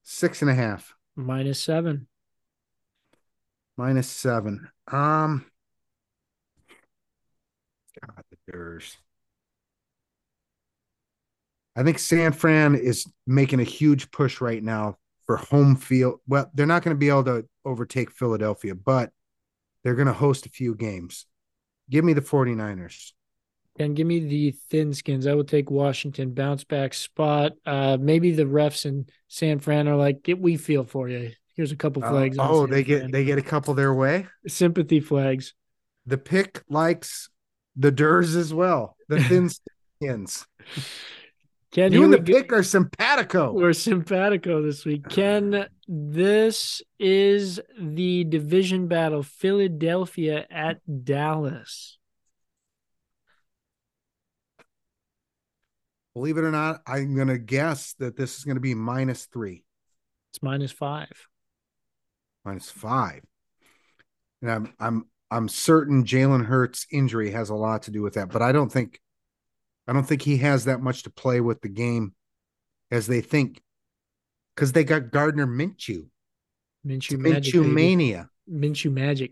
six 0.03 0.41
and 0.41 0.51
a 0.51 0.55
half. 0.55 0.93
Minus 1.15 1.59
seven. 1.59 2.07
Minus 3.75 4.07
seven. 4.07 4.69
Um, 4.91 5.45
God, 7.99 8.23
the 8.29 8.51
Bears. 8.51 8.97
I 11.75 11.83
think 11.83 11.97
San 11.97 12.33
Fran 12.33 12.75
is 12.75 13.05
making 13.25 13.59
a 13.59 13.63
huge 13.63 14.11
push 14.11 14.41
right 14.41 14.61
now 14.61 14.97
for 15.25 15.37
home 15.37 15.75
field. 15.75 16.19
Well, 16.27 16.51
they're 16.53 16.67
not 16.67 16.83
going 16.83 16.95
to 16.95 16.99
be 16.99 17.09
able 17.09 17.23
to 17.25 17.47
overtake 17.65 18.11
Philadelphia, 18.11 18.75
but 18.75 19.11
they're 19.83 19.95
going 19.95 20.07
to 20.07 20.13
host 20.13 20.45
a 20.45 20.49
few 20.49 20.75
games. 20.75 21.25
Give 21.89 22.03
me 22.03 22.13
the 22.13 22.21
49ers. 22.21 23.11
And 23.79 23.95
give 23.95 24.05
me 24.05 24.19
the 24.19 24.51
thin 24.69 24.93
skins. 24.93 25.25
I 25.25 25.33
will 25.33 25.43
take 25.43 25.71
Washington 25.71 26.31
bounce 26.33 26.63
back 26.63 26.93
spot. 26.93 27.53
Uh, 27.65 27.97
maybe 27.99 28.31
the 28.31 28.43
refs 28.43 28.85
in 28.85 29.07
San 29.27 29.57
Fran 29.59 29.87
are 29.87 29.95
like, 29.95 30.21
"Get 30.21 30.39
we 30.39 30.57
feel 30.57 30.83
for 30.83 31.09
you." 31.09 31.31
Here's 31.55 31.71
a 31.71 31.75
couple 31.75 32.03
flags. 32.03 32.37
on 32.37 32.47
oh, 32.51 32.61
San 32.65 32.69
they 32.69 32.83
get 32.83 33.11
they 33.11 33.25
get 33.25 33.39
a 33.39 33.43
couple 33.43 33.73
their 33.73 33.93
way. 33.93 34.27
sympathy 34.47 34.99
flags. 34.99 35.55
The 36.05 36.19
pick 36.19 36.61
likes 36.69 37.29
the 37.75 37.91
Durs 37.91 38.35
as 38.35 38.53
well. 38.53 38.95
The 39.09 39.23
thin 39.23 39.49
skins. 40.01 40.45
Ken, 41.73 41.91
You 41.91 42.03
and 42.03 42.13
the 42.13 42.19
go. 42.19 42.33
pick 42.33 42.53
are 42.53 42.61
simpatico. 42.61 43.51
We're 43.51 43.73
simpatico 43.73 44.61
this 44.61 44.85
week. 44.85 45.09
Ken, 45.09 45.65
this 45.87 46.83
is 46.99 47.59
the 47.79 48.23
division 48.25 48.87
battle 48.87 49.23
Philadelphia 49.23 50.45
at 50.51 50.81
Dallas. 51.03 51.97
Believe 56.13 56.37
it 56.37 56.43
or 56.43 56.51
not, 56.51 56.81
I'm 56.85 57.15
gonna 57.15 57.39
guess 57.39 57.93
that 57.97 58.15
this 58.15 58.37
is 58.37 58.43
gonna 58.43 58.59
be 58.59 58.75
minus 58.75 59.25
three, 59.25 59.63
It's 60.31 60.43
minus 60.43 60.71
five. 60.71 61.27
minus 62.45 62.69
five. 62.69 63.23
And 64.43 64.51
I'm 64.51 64.73
I'm 64.79 65.05
I'm 65.31 65.49
certain 65.49 66.03
Jalen 66.03 66.45
Hurts' 66.45 66.85
injury 66.91 67.31
has 67.31 67.49
a 67.49 67.55
lot 67.55 67.81
to 67.83 67.91
do 67.91 68.03
with 68.03 68.13
that, 68.13 68.29
but 68.29 68.43
I 68.43 68.51
don't 68.51 68.71
think 68.71 69.01
I 69.87 69.93
don't 69.93 70.07
think 70.07 70.21
he 70.21 70.37
has 70.37 70.65
that 70.65 70.81
much 70.81 71.03
to 71.03 71.09
play 71.09 71.41
with 71.41 71.61
the 71.61 71.69
game 71.69 72.13
as 72.91 73.07
they 73.07 73.21
think. 73.21 73.61
Because 74.55 74.71
they 74.71 74.83
got 74.83 75.11
Gardner 75.11 75.47
Minshew, 75.47 76.07
Minshew 76.85 77.17
magic. 77.17 77.53
Minshew 77.55 77.71
mania, 77.73 78.29
Minshew 78.49 78.91
magic. 78.93 79.31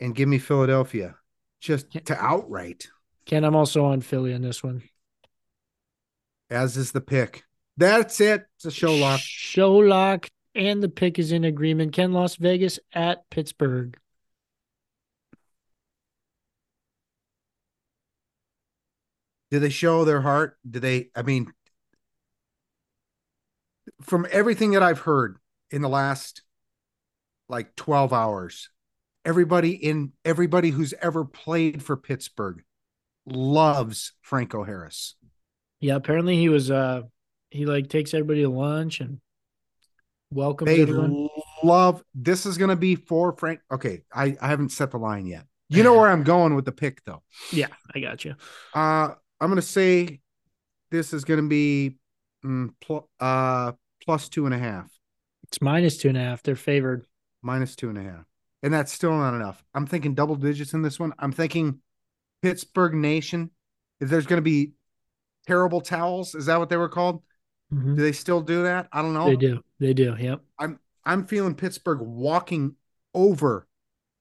and 0.00 0.14
give 0.14 0.28
me 0.28 0.38
Philadelphia 0.38 1.16
just 1.60 1.94
Yeah. 1.94 2.00
to 2.02 2.16
outright, 2.22 2.88
Ken, 3.26 3.44
I'm 3.44 3.54
also 3.54 3.84
on 3.84 4.00
Philly 4.00 4.32
on 4.34 4.40
this 4.42 4.62
one. 4.62 4.82
as 6.50 6.76
is 6.76 6.92
the 6.92 7.00
pick. 7.00 7.44
That's 7.76 8.20
it. 8.20 8.46
It's 8.56 8.64
a 8.66 8.70
show 8.70 8.94
lock. 8.94 9.20
Show 9.20 9.72
lock. 9.76 10.28
and 10.56 10.80
the 10.82 10.88
pick 10.88 11.18
is 11.18 11.32
in 11.32 11.44
agreement. 11.44 11.92
Ken 11.92 12.12
Las 12.12 12.36
Vegas 12.36 12.78
at 12.92 13.28
Pittsburgh. 13.28 13.98
Do 19.54 19.60
they 19.60 19.70
show 19.70 20.04
their 20.04 20.20
heart? 20.20 20.58
Do 20.68 20.80
they? 20.80 21.10
I 21.14 21.22
mean, 21.22 21.52
from 24.02 24.26
everything 24.32 24.72
that 24.72 24.82
I've 24.82 24.98
heard 24.98 25.36
in 25.70 25.80
the 25.80 25.88
last 25.88 26.42
like 27.48 27.76
12 27.76 28.12
hours, 28.12 28.70
everybody 29.24 29.70
in 29.70 30.10
everybody 30.24 30.70
who's 30.70 30.92
ever 31.00 31.24
played 31.24 31.84
for 31.84 31.96
Pittsburgh 31.96 32.64
loves 33.26 34.14
Franco 34.22 34.64
Harris. 34.64 35.14
Yeah, 35.78 35.94
apparently 35.94 36.36
he 36.36 36.48
was 36.48 36.72
uh 36.72 37.02
he 37.50 37.64
like 37.64 37.88
takes 37.88 38.12
everybody 38.12 38.42
to 38.42 38.48
lunch 38.48 38.98
and 38.98 39.20
welcomes 40.32 40.72
They 40.72 40.82
everyone. 40.82 41.28
love 41.62 42.02
this 42.12 42.44
is 42.44 42.58
gonna 42.58 42.74
be 42.74 42.96
for 42.96 43.36
Frank. 43.36 43.60
Okay, 43.70 44.02
I, 44.12 44.36
I 44.40 44.48
haven't 44.48 44.72
set 44.72 44.90
the 44.90 44.98
line 44.98 45.26
yet. 45.26 45.44
You 45.68 45.84
know 45.84 45.94
where 45.96 46.08
I'm 46.10 46.24
going 46.24 46.56
with 46.56 46.64
the 46.64 46.72
pick 46.72 47.04
though. 47.04 47.22
Yeah, 47.52 47.68
I 47.94 48.00
got 48.00 48.24
you. 48.24 48.34
Uh 48.74 49.10
I'm 49.44 49.50
gonna 49.50 49.62
say 49.62 50.20
this 50.90 51.12
is 51.12 51.24
gonna 51.24 51.42
be 51.42 51.96
mm, 52.44 52.70
pl- 52.80 53.08
uh 53.20 53.72
plus 54.02 54.28
two 54.28 54.46
and 54.46 54.54
a 54.54 54.58
half. 54.58 54.90
It's 55.44 55.60
minus 55.60 55.98
two 55.98 56.08
and 56.08 56.16
a 56.16 56.20
half. 56.22 56.42
They're 56.42 56.56
favored. 56.56 57.06
minus 57.42 57.76
two 57.76 57.90
and 57.90 57.98
a 57.98 58.02
half. 58.02 58.24
And 58.62 58.72
that's 58.72 58.90
still 58.92 59.12
not 59.12 59.34
enough. 59.34 59.62
I'm 59.74 59.86
thinking 59.86 60.14
double 60.14 60.36
digits 60.36 60.72
in 60.72 60.80
this 60.80 60.98
one. 60.98 61.12
I'm 61.18 61.32
thinking 61.32 61.80
Pittsburgh 62.42 62.94
Nation. 62.94 63.50
If 64.00 64.08
there's 64.08 64.26
going 64.26 64.38
to 64.38 64.42
be 64.42 64.72
terrible 65.46 65.82
towels, 65.82 66.34
is 66.34 66.46
that 66.46 66.58
what 66.58 66.70
they 66.70 66.78
were 66.78 66.88
called? 66.88 67.22
Mhm. 67.72 67.96
Do 67.96 68.02
they 68.02 68.12
still 68.12 68.40
do 68.40 68.62
that? 68.62 68.88
I 68.92 69.02
don't 69.02 69.12
know. 69.12 69.26
They 69.26 69.36
do. 69.36 69.62
They 69.78 69.92
do. 69.92 70.16
Yep. 70.18 70.40
I'm 71.04 71.26
feeling 71.26 71.54
Pittsburgh 71.54 72.00
walking 72.00 72.76
over. 73.12 73.66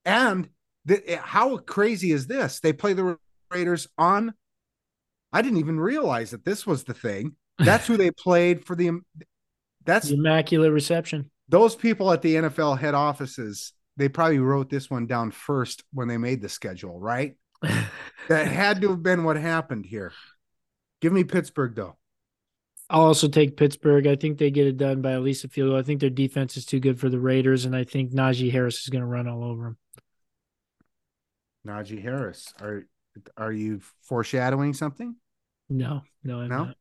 And 0.04 0.50
the, 0.84 1.02
how 1.22 1.58
crazy 1.58 2.12
is 2.12 2.28
this? 2.28 2.60
They 2.60 2.74
play 2.74 2.92
the 2.92 3.18
Raiders 3.50 3.88
on. 3.98 4.34
I 5.34 5.42
didn't 5.42 5.60
even 5.60 5.80
realize 5.80 6.32
that 6.32 6.46
this 6.46 6.66
was 6.66 6.84
the 6.86 6.94
thing. 6.94 7.36
That's 7.60 7.88
who 7.88 7.98
they 7.98 8.12
played 8.18 8.66
for 8.66 8.76
the. 8.76 9.02
That's 9.86 10.08
The 10.08 10.14
immaculate 10.14 10.72
reception. 10.72 11.30
those 11.50 11.76
people 11.76 12.12
at 12.14 12.22
the 12.22 12.36
NFL 12.36 12.80
head 12.80 12.94
offices, 12.94 13.74
they 13.98 14.08
probably 14.10 14.40
wrote 14.40 14.70
this 14.70 14.90
one 14.90 15.08
down 15.08 15.32
first 15.32 15.84
when 15.92 16.08
they 16.08 16.18
made 16.18 16.42
the 16.42 16.50
schedule, 16.50 17.00
right? 17.00 17.36
That 18.30 18.48
had 18.48 18.80
to 18.82 18.90
have 18.92 19.04
been 19.04 19.26
what 19.26 19.36
happened 19.36 19.86
here. 19.86 20.14
Give 21.02 21.12
me 21.12 21.26
Pittsburgh 21.26 21.76
though. 21.76 21.98
I'll 22.90 23.02
also 23.02 23.28
take 23.28 23.58
Pittsburgh. 23.58 24.08
I 24.08 24.16
think 24.16 24.38
they 24.38 24.52
get 24.52 24.68
it 24.68 24.78
done 24.78 25.02
by 25.02 25.14
at 25.14 25.22
least 25.24 25.44
a 25.44 25.50
field 25.50 25.70
goal. 25.72 25.80
I 25.80 25.84
think 25.84 26.00
their 26.00 26.10
defense 26.10 26.56
is 26.58 26.66
too 26.66 26.80
good 26.80 27.00
for 27.00 27.10
the 27.10 27.20
Raiders, 27.20 27.66
and 27.66 27.76
I 27.76 27.84
think 27.84 28.12
Najee 28.14 28.52
Harris 28.52 28.82
is 28.84 28.90
going 28.90 29.02
to 29.02 29.08
run 29.08 29.28
all 29.28 29.44
over 29.44 29.64
them. 29.64 29.78
Najee 31.66 32.02
Harris. 32.02 32.54
Are 32.62 32.86
are 33.38 33.52
you 33.52 33.80
foreshadowing 34.02 34.74
something? 34.74 35.16
No, 35.70 36.04
no, 36.24 36.42
I'm 36.42 36.50
No? 36.50 36.66
not. 36.66 36.78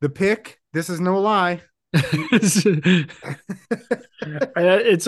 The 0.00 0.08
pick, 0.08 0.60
this 0.72 0.88
is 0.90 1.00
no 1.00 1.20
lie. 1.20 1.62
it's 1.92 2.66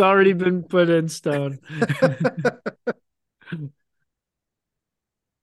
already 0.01 0.33
been 0.33 0.63
put 0.65 0.89
in 0.89 1.09
stone. 1.09 1.59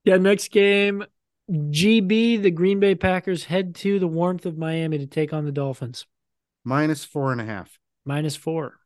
Yeah, 0.04 0.16
next 0.16 0.52
game, 0.52 1.04
GB, 1.52 2.42
the 2.42 2.52
Green 2.52 2.80
Bay 2.80 2.96
Packers 2.96 3.44
head 3.44 3.76
to 3.76 4.00
the 4.00 4.08
warmth 4.08 4.46
of 4.46 4.58
Miami 4.58 4.98
to 5.00 5.06
take 5.06 5.34
on 5.34 5.44
the 5.44 5.52
Dolphins. 5.52 6.06
Minus 6.64 7.04
four 7.04 7.34
and 7.34 7.42
a 7.42 7.46
half. 7.46 7.78
Minus 8.06 8.38
four. 8.38 8.80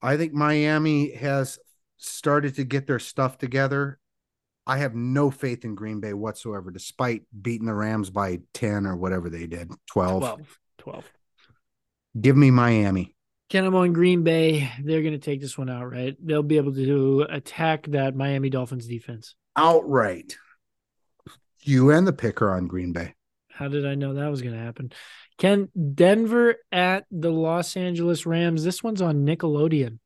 I 0.00 0.16
think 0.16 0.32
Miami 0.32 1.12
has 1.14 1.58
started 1.98 2.54
to 2.56 2.64
get 2.64 2.86
their 2.86 2.98
stuff 2.98 3.36
together. 3.36 3.98
I 4.66 4.78
have 4.78 4.94
no 4.94 5.30
faith 5.30 5.64
in 5.64 5.74
Green 5.74 6.00
Bay 6.00 6.12
whatsoever, 6.12 6.70
despite 6.70 7.22
beating 7.40 7.66
the 7.66 7.74
Rams 7.74 8.10
by 8.10 8.40
10 8.54 8.86
or 8.86 8.96
whatever 8.96 9.28
they 9.28 9.46
did 9.46 9.70
12. 9.90 10.20
12. 10.20 10.58
12. 10.78 11.12
Give 12.20 12.36
me 12.36 12.50
Miami. 12.50 13.14
Ken, 13.48 13.64
I'm 13.64 13.74
on 13.74 13.92
Green 13.92 14.22
Bay. 14.22 14.70
They're 14.82 15.02
going 15.02 15.12
to 15.12 15.18
take 15.18 15.40
this 15.40 15.58
one 15.58 15.68
out, 15.68 15.90
right? 15.90 16.16
They'll 16.24 16.42
be 16.42 16.56
able 16.56 16.74
to 16.74 17.26
attack 17.28 17.86
that 17.88 18.14
Miami 18.14 18.50
Dolphins 18.50 18.86
defense. 18.86 19.34
outright. 19.56 20.36
You 21.60 21.90
and 21.90 22.06
the 22.06 22.12
picker 22.12 22.50
on 22.50 22.66
Green 22.66 22.92
Bay. 22.92 23.14
How 23.50 23.68
did 23.68 23.86
I 23.86 23.94
know 23.94 24.14
that 24.14 24.30
was 24.30 24.42
going 24.42 24.54
to 24.54 24.60
happen? 24.60 24.92
Ken, 25.38 25.68
Denver 25.94 26.56
at 26.70 27.04
the 27.10 27.30
Los 27.30 27.76
Angeles 27.76 28.26
Rams. 28.26 28.64
This 28.64 28.82
one's 28.82 29.02
on 29.02 29.26
Nickelodeon. 29.26 29.98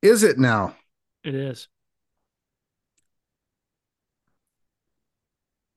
Is 0.00 0.22
it 0.22 0.38
now? 0.38 0.76
It 1.24 1.34
is. 1.34 1.68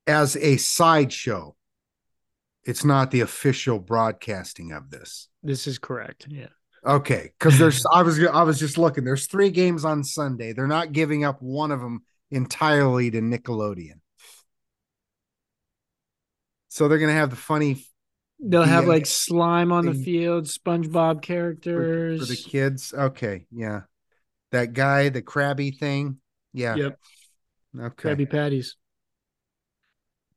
As 0.06 0.36
a 0.36 0.58
sideshow, 0.58 1.56
it's 2.66 2.84
not 2.84 3.12
the 3.12 3.22
official 3.22 3.80
broadcasting 3.80 4.72
of 4.72 4.90
this. 4.90 5.30
This 5.42 5.68
is 5.68 5.80
correct. 5.80 6.28
Yeah. 6.30 6.48
Okay, 6.86 7.32
because 7.40 7.58
there's 7.58 7.86
I 7.94 8.02
was 8.04 8.24
I 8.24 8.44
was 8.44 8.60
just 8.60 8.78
looking. 8.78 9.04
There's 9.04 9.28
three 9.28 9.50
games 9.50 9.86
on 9.86 10.04
Sunday. 10.04 10.54
They're 10.54 10.68
not 10.68 10.92
giving 10.92 11.24
up 11.24 11.42
one 11.42 11.72
of 11.72 11.80
them 11.80 12.04
entirely 12.32 13.12
to 13.12 13.22
Nickelodeon. 13.22 14.00
So 16.70 16.88
they're 16.88 16.98
gonna 16.98 17.14
have 17.14 17.30
the 17.30 17.36
funny 17.36 17.86
They'll 18.46 18.64
have 18.64 18.84
Yeah. 18.84 18.90
like 18.90 19.06
slime 19.06 19.72
on 19.72 19.86
the 19.86 19.94
Thing. 19.94 20.04
field, 20.04 20.46
SpongeBob 20.46 21.16
for, 21.16 21.22
characters. 21.22 22.20
for 22.20 22.26
the 22.26 22.36
kids. 22.36 22.94
Okay, 22.94 23.46
yeah, 23.52 23.82
that 24.52 24.74
guy, 24.74 25.10
the 25.10 25.22
crabby 25.22 25.72
thing. 25.72 26.18
Yeah. 26.52 26.76
Yep. 26.76 27.00
Okay. 27.80 28.16
Krabby 28.16 28.30
Patties. 28.30 28.76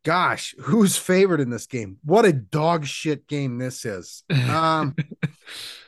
Gosh, 0.06 0.54
who's 0.60 0.96
favored 0.96 1.40
in 1.40 1.50
this 1.50 1.66
game? 1.66 1.98
What 2.04 2.24
a 2.24 2.32
dog 2.32 2.86
shit 2.86 3.26
game 3.26 3.58
this 3.58 3.84
is. 3.84 4.22
Um, 4.48 4.94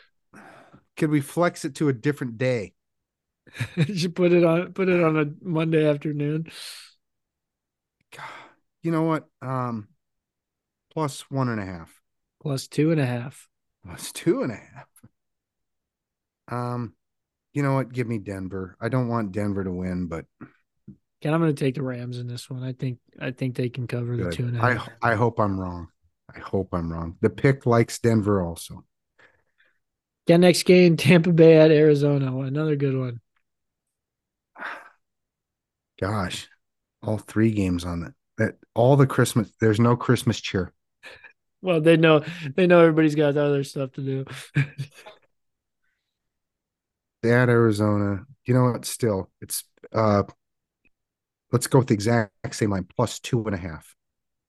could 0.96 1.10
we 1.10 1.20
flex 1.20 1.64
it 1.64 1.76
to 1.76 1.88
a 1.88 1.92
different 1.92 2.36
day? 2.36 2.74
you 3.76 3.94
should 3.96 4.16
put 4.16 4.32
it 4.32 4.42
on 4.42 4.72
put 4.72 4.88
it 4.88 5.04
on 5.04 5.16
a 5.16 5.26
Monday 5.40 5.88
afternoon. 5.88 6.50
God, 8.16 8.24
you 8.82 8.90
know 8.90 9.04
what? 9.04 9.28
Um, 9.40 9.86
plus 10.92 11.20
one 11.30 11.48
and 11.48 11.60
a 11.60 11.64
half. 11.64 12.02
Plus 12.42 12.66
two 12.66 12.90
and 12.90 13.00
a 13.00 13.06
half. 13.06 13.46
Plus 13.84 14.10
two 14.10 14.42
and 14.42 14.50
a 14.50 14.56
half. 14.56 14.88
Um, 16.48 16.94
you 17.52 17.62
know 17.62 17.74
what? 17.74 17.92
Give 17.92 18.08
me 18.08 18.18
Denver. 18.18 18.76
I 18.80 18.88
don't 18.88 19.06
want 19.06 19.30
Denver 19.30 19.62
to 19.62 19.70
win, 19.70 20.08
but 20.08 20.24
I'm 21.24 21.40
gonna 21.40 21.52
take 21.52 21.74
the 21.74 21.82
Rams 21.82 22.18
in 22.18 22.28
this 22.28 22.48
one. 22.48 22.62
I 22.62 22.72
think 22.72 22.98
I 23.20 23.32
think 23.32 23.56
they 23.56 23.68
can 23.68 23.86
cover 23.86 24.16
the 24.16 24.24
good. 24.24 24.32
two 24.32 24.46
and 24.46 24.56
a 24.56 24.62
I 24.62 24.74
half. 24.74 24.88
I 25.02 25.14
hope 25.14 25.40
I'm 25.40 25.58
wrong. 25.58 25.88
I 26.34 26.38
hope 26.38 26.68
I'm 26.72 26.92
wrong. 26.92 27.16
The 27.20 27.30
pick 27.30 27.66
likes 27.66 27.98
Denver 27.98 28.42
also. 28.42 28.84
Yeah, 30.26 30.36
next 30.36 30.64
game, 30.64 30.96
Tampa 30.96 31.32
Bay 31.32 31.56
at 31.56 31.70
Arizona. 31.70 32.36
Another 32.38 32.76
good 32.76 32.96
one. 32.96 33.20
Gosh, 36.00 36.48
all 37.02 37.18
three 37.18 37.50
games 37.50 37.84
on 37.84 38.00
that. 38.00 38.14
That 38.36 38.54
all 38.74 38.96
the 38.96 39.06
Christmas. 39.06 39.50
There's 39.60 39.80
no 39.80 39.96
Christmas 39.96 40.40
cheer. 40.40 40.72
Well, 41.60 41.80
they 41.80 41.96
know 41.96 42.22
they 42.54 42.66
know 42.68 42.80
everybody's 42.80 43.16
got 43.16 43.36
other 43.36 43.64
stuff 43.64 43.92
to 43.92 44.00
do. 44.02 44.24
At 47.24 47.48
Arizona. 47.48 48.24
You 48.46 48.54
know 48.54 48.70
what? 48.70 48.84
Still, 48.84 49.30
it's 49.40 49.64
uh. 49.92 50.22
Let's 51.50 51.66
go 51.66 51.78
with 51.78 51.88
the 51.88 51.94
exact 51.94 52.32
same 52.52 52.70
line. 52.70 52.86
Plus 52.96 53.18
two 53.18 53.44
and 53.44 53.54
a 53.54 53.58
half. 53.58 53.94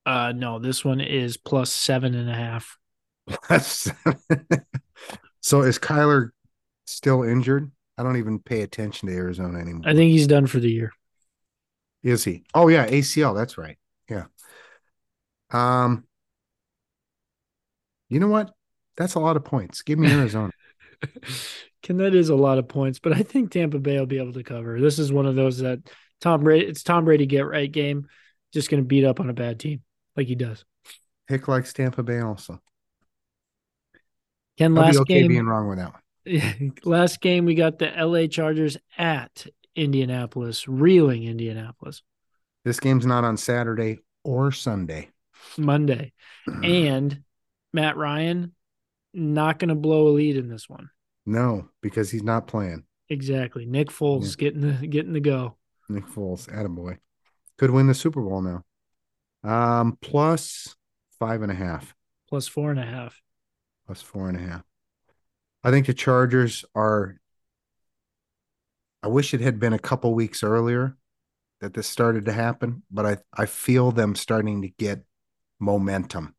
Uh 0.06 0.32
no, 0.32 0.58
this 0.58 0.84
one 0.84 1.00
is 1.00 1.36
plus 1.36 1.72
seven 1.72 2.14
and 2.14 2.30
a 2.30 2.34
half. 2.34 2.78
Plus. 3.26 3.90
so 5.40 5.62
is 5.62 5.78
Kyler 5.78 6.30
still 6.86 7.22
injured? 7.22 7.70
I 7.96 8.02
don't 8.02 8.16
even 8.16 8.38
pay 8.38 8.62
attention 8.62 9.08
to 9.08 9.14
Arizona 9.14 9.58
anymore. 9.58 9.82
I 9.84 9.94
think 9.94 10.10
he's 10.10 10.26
done 10.26 10.46
for 10.46 10.58
the 10.58 10.70
year. 10.70 10.92
Is 12.02 12.24
he? 12.24 12.44
Oh 12.54 12.68
yeah, 12.68 12.88
ACL. 12.88 13.34
That's 13.34 13.58
right. 13.58 13.76
Yeah. 14.08 14.24
Um. 15.50 16.04
You 18.08 18.20
know 18.20 18.28
what? 18.28 18.52
That's 18.96 19.14
a 19.14 19.20
lot 19.20 19.36
of 19.36 19.44
points. 19.44 19.82
Give 19.82 19.98
me 19.98 20.10
Arizona. 20.10 20.50
Ken, 21.82 21.96
that 21.98 22.14
is 22.14 22.28
a 22.28 22.34
lot 22.34 22.58
of 22.58 22.68
points, 22.68 22.98
but 22.98 23.12
I 23.12 23.22
think 23.22 23.50
Tampa 23.50 23.78
Bay 23.78 23.98
will 23.98 24.06
be 24.06 24.18
able 24.18 24.32
to 24.34 24.42
cover. 24.42 24.80
This 24.80 24.98
is 24.98 25.12
one 25.12 25.26
of 25.26 25.36
those 25.36 25.58
that 25.58 25.80
Tom 26.20 26.42
Brady, 26.42 26.66
it's 26.66 26.82
Tom 26.82 27.04
Brady 27.04 27.26
get 27.26 27.46
right 27.46 27.70
game, 27.70 28.08
just 28.52 28.70
going 28.70 28.82
to 28.82 28.86
beat 28.86 29.04
up 29.04 29.20
on 29.20 29.30
a 29.30 29.34
bad 29.34 29.58
team 29.58 29.82
like 30.16 30.26
he 30.26 30.34
does. 30.34 30.64
Pick 31.28 31.48
like 31.48 31.70
Tampa 31.72 32.02
Bay 32.02 32.20
also. 32.20 32.60
Ken, 34.58 34.76
I'll 34.76 34.84
last 34.84 34.98
okay 34.98 35.20
game, 35.20 35.28
being 35.28 35.46
wrong 35.46 35.68
with 35.68 35.78
that 35.78 35.92
one. 35.92 36.72
last 36.84 37.20
game 37.20 37.44
we 37.44 37.54
got 37.54 37.78
the 37.78 37.86
LA 37.86 38.26
Chargers 38.26 38.76
at 38.98 39.46
Indianapolis, 39.74 40.68
reeling 40.68 41.24
Indianapolis 41.24 42.02
This 42.64 42.80
game's 42.80 43.06
not 43.06 43.24
on 43.24 43.36
Saturday 43.36 44.00
or 44.24 44.52
Sunday. 44.52 45.10
Monday, 45.56 46.12
and 46.46 47.22
Matt 47.72 47.96
Ryan 47.96 48.54
not 49.14 49.58
going 49.58 49.70
to 49.70 49.74
blow 49.74 50.08
a 50.08 50.10
lead 50.10 50.36
in 50.36 50.48
this 50.48 50.68
one. 50.68 50.90
No, 51.24 51.68
because 51.80 52.10
he's 52.10 52.22
not 52.22 52.46
playing. 52.46 52.84
Exactly. 53.08 53.66
Nick 53.66 53.88
Foles 53.88 54.36
getting 54.36 54.60
the 54.60 54.86
getting 54.86 55.12
the 55.12 55.20
go. 55.20 55.56
Nick 55.90 56.06
Foles, 56.06 56.48
attaboy. 56.48 56.98
Could 57.58 57.70
win 57.70 57.86
the 57.86 57.94
Super 57.94 58.22
Bowl 58.22 58.42
now. 58.42 58.64
Um, 59.42 59.98
plus 60.00 60.74
five 61.18 61.42
and 61.42 61.52
a 61.52 61.54
half. 61.54 61.94
Plus 62.28 62.46
four 62.46 62.70
and 62.70 62.80
a 62.80 62.86
half. 62.86 63.20
Plus 63.86 64.00
four 64.00 64.28
and 64.28 64.36
a 64.38 64.40
half. 64.40 64.62
I 65.62 65.70
think 65.70 65.86
the 65.86 65.94
Chargers 65.94 66.64
are. 66.74 67.16
I 69.02 69.08
wish 69.08 69.34
it 69.34 69.40
had 69.40 69.58
been 69.58 69.72
a 69.72 69.78
couple 69.78 70.14
weeks 70.14 70.42
earlier 70.42 70.96
that 71.60 71.74
this 71.74 71.86
started 71.86 72.26
to 72.26 72.32
happen, 72.32 72.82
but 72.90 73.06
I, 73.06 73.18
I 73.36 73.46
feel 73.46 73.92
them 73.92 74.14
starting 74.14 74.62
to 74.62 74.68
get 74.68 75.04
momentum 75.58 76.34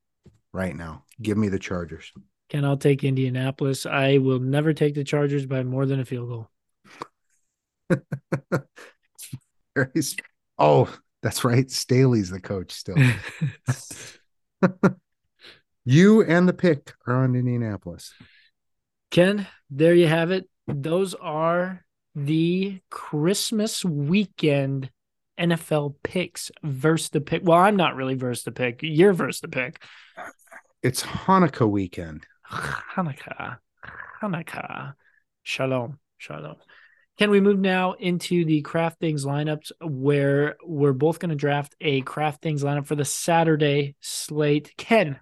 right 0.53 0.75
now. 0.75 1.03
Give 1.21 1.37
me 1.37 1.49
the 1.49 1.59
Chargers. 1.59 2.11
Ken, 2.49 2.65
I'll 2.65 2.77
take 2.77 3.03
Indianapolis. 3.03 3.85
I 3.85 4.17
will 4.17 4.39
never 4.39 4.73
take 4.73 4.93
the 4.93 5.03
Chargers 5.03 5.45
by 5.45 5.63
more 5.63 5.85
than 5.85 5.99
a 5.99 6.05
field 6.05 6.47
goal. 7.89 7.99
oh, 10.57 10.93
that's 11.21 11.43
right. 11.43 11.69
Staley's 11.69 12.29
the 12.29 12.39
coach 12.39 12.71
still. 12.71 12.97
you 15.85 16.23
and 16.23 16.47
the 16.47 16.53
pick 16.53 16.93
are 17.07 17.23
on 17.23 17.35
Indianapolis. 17.35 18.13
Ken, 19.11 19.47
there 19.69 19.93
you 19.93 20.07
have 20.07 20.31
it. 20.31 20.47
Those 20.67 21.13
are 21.15 21.83
the 22.15 22.79
Christmas 22.89 23.83
weekend 23.85 24.89
NFL 25.39 25.95
picks 26.03 26.51
versus 26.63 27.09
the 27.09 27.21
pick. 27.21 27.41
Well, 27.43 27.57
I'm 27.57 27.75
not 27.75 27.95
really 27.95 28.15
versus 28.15 28.43
the 28.43 28.51
pick. 28.51 28.79
You're 28.83 29.13
versus 29.13 29.41
the 29.41 29.47
pick. 29.47 29.81
It's 30.83 31.03
Hanukkah 31.03 31.69
weekend. 31.69 32.25
Hanukkah. 32.51 33.57
Hanukkah. 34.21 34.93
Shalom. 35.43 35.99
Shalom. 36.17 36.55
Can 37.17 37.29
we 37.29 37.39
move 37.39 37.59
now 37.59 37.93
into 37.93 38.45
the 38.45 38.63
DraftKings 38.63 39.25
lineups 39.25 39.71
where 39.81 40.55
we're 40.63 40.93
both 40.93 41.19
going 41.19 41.29
to 41.29 41.35
draft 41.35 41.75
a 41.79 42.01
DraftKings 42.01 42.61
lineup 42.61 42.87
for 42.87 42.95
the 42.95 43.05
Saturday 43.05 43.95
slate? 43.99 44.73
Ken, 44.77 45.19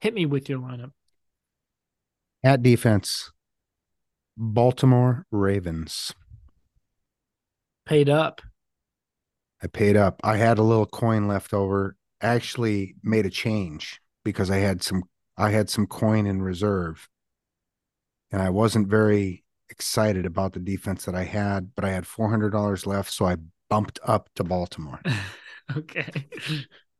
hit 0.00 0.14
me 0.14 0.24
with 0.24 0.48
your 0.48 0.60
lineup. 0.60 0.92
At 2.42 2.62
defense, 2.62 3.32
Baltimore 4.36 5.26
Ravens. 5.30 6.14
Paid 7.84 8.08
up. 8.08 8.40
I 9.62 9.66
paid 9.66 9.96
up. 9.96 10.20
I 10.22 10.36
had 10.36 10.58
a 10.58 10.62
little 10.62 10.86
coin 10.86 11.26
left 11.26 11.52
over. 11.52 11.96
Actually 12.20 12.94
made 13.02 13.26
a 13.26 13.30
change 13.30 14.00
because 14.24 14.50
I 14.50 14.58
had 14.58 14.82
some 14.82 15.02
I 15.36 15.50
had 15.50 15.68
some 15.70 15.86
coin 15.86 16.26
in 16.26 16.42
reserve. 16.42 17.08
And 18.30 18.40
I 18.42 18.50
wasn't 18.50 18.88
very 18.88 19.44
excited 19.70 20.26
about 20.26 20.52
the 20.52 20.60
defense 20.60 21.04
that 21.04 21.14
I 21.14 21.24
had, 21.24 21.74
but 21.74 21.84
I 21.84 21.90
had 21.90 22.04
$400 22.04 22.86
left, 22.86 23.12
so 23.12 23.26
I 23.26 23.36
bumped 23.68 23.98
up 24.04 24.28
to 24.36 24.44
Baltimore. 24.44 25.00
okay. 25.76 26.26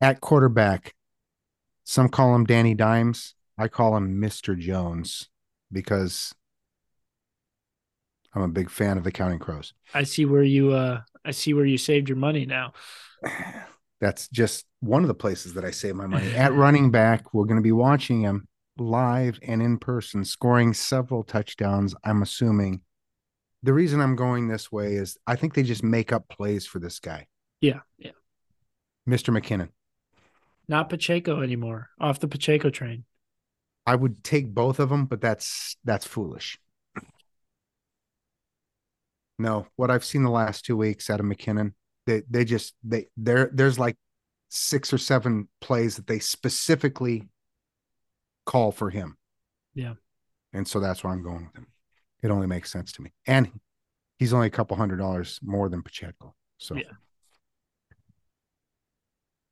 At 0.01 0.21
quarterback, 0.21 0.93
some 1.83 2.09
call 2.09 2.35
him 2.35 2.45
Danny 2.45 2.75
Dimes. 2.75 3.35
I 3.57 3.67
call 3.67 3.97
him 3.97 4.21
Mr. 4.21 4.57
Jones 4.57 5.29
because 5.71 6.33
I'm 8.33 8.41
a 8.41 8.47
big 8.47 8.69
fan 8.69 8.97
of 8.97 9.03
the 9.03 9.11
Counting 9.11 9.39
Crows. 9.39 9.73
I 9.93 10.03
see 10.03 10.25
where 10.25 10.43
you 10.43 10.71
uh 10.71 11.01
I 11.25 11.31
see 11.31 11.53
where 11.53 11.65
you 11.65 11.77
saved 11.77 12.07
your 12.07 12.17
money 12.17 12.45
now. 12.45 12.73
That's 14.01 14.29
just 14.29 14.65
one 14.79 15.01
of 15.01 15.09
the 15.09 15.13
places 15.13 15.55
that 15.55 15.65
I 15.65 15.71
save 15.71 15.95
my 15.95 16.07
money. 16.07 16.33
At 16.33 16.53
running 16.53 16.89
back, 16.89 17.33
we're 17.33 17.45
going 17.45 17.57
to 17.57 17.63
be 17.63 17.73
watching 17.73 18.21
him 18.21 18.47
live 18.79 19.39
and 19.43 19.61
in 19.61 19.77
person, 19.77 20.23
scoring 20.25 20.73
several 20.73 21.23
touchdowns. 21.23 21.95
I'm 22.03 22.21
assuming 22.21 22.81
the 23.63 23.73
reason 23.73 23.99
I'm 23.99 24.15
going 24.15 24.47
this 24.47 24.71
way 24.71 24.93
is 24.93 25.17
I 25.27 25.35
think 25.35 25.53
they 25.53 25.63
just 25.63 25.83
make 25.83 26.11
up 26.11 26.29
plays 26.29 26.65
for 26.65 26.79
this 26.79 26.99
guy. 26.99 27.27
Yeah, 27.61 27.79
yeah. 27.97 28.11
Mr. 29.07 29.37
McKinnon. 29.37 29.69
Not 30.67 30.89
Pacheco 30.89 31.41
anymore. 31.41 31.89
Off 31.99 32.19
the 32.19 32.27
Pacheco 32.27 32.69
train. 32.69 33.05
I 33.85 33.95
would 33.95 34.23
take 34.23 34.53
both 34.53 34.79
of 34.79 34.89
them, 34.89 35.05
but 35.05 35.19
that's 35.19 35.75
that's 35.83 36.05
foolish. 36.05 36.59
No, 39.39 39.67
what 39.77 39.89
I've 39.89 40.05
seen 40.05 40.23
the 40.23 40.29
last 40.29 40.65
two 40.65 40.77
weeks 40.77 41.09
out 41.09 41.19
of 41.19 41.25
McKinnon, 41.25 41.73
they 42.05 42.21
they 42.29 42.45
just 42.45 42.75
they 42.83 43.07
there 43.17 43.49
there's 43.51 43.79
like 43.79 43.95
six 44.49 44.93
or 44.93 44.97
seven 44.97 45.47
plays 45.61 45.95
that 45.95 46.07
they 46.07 46.19
specifically 46.19 47.29
call 48.49 48.71
for 48.71 48.89
him. 48.89 49.15
Yeah. 49.75 49.93
And 50.53 50.67
so 50.67 50.79
that's 50.79 51.03
why 51.03 51.11
I'm 51.11 51.21
going 51.21 51.45
with 51.45 51.55
him. 51.55 51.67
It 52.23 52.31
only 52.31 52.47
makes 52.47 52.71
sense 52.71 52.91
to 52.93 53.03
me. 53.03 53.13
And 53.27 53.51
he's 54.17 54.33
only 54.33 54.47
a 54.47 54.49
couple 54.49 54.75
hundred 54.75 54.97
dollars 54.97 55.39
more 55.43 55.69
than 55.69 55.83
Pacheco. 55.83 56.33
So 56.57 56.73
yeah. 56.75 56.95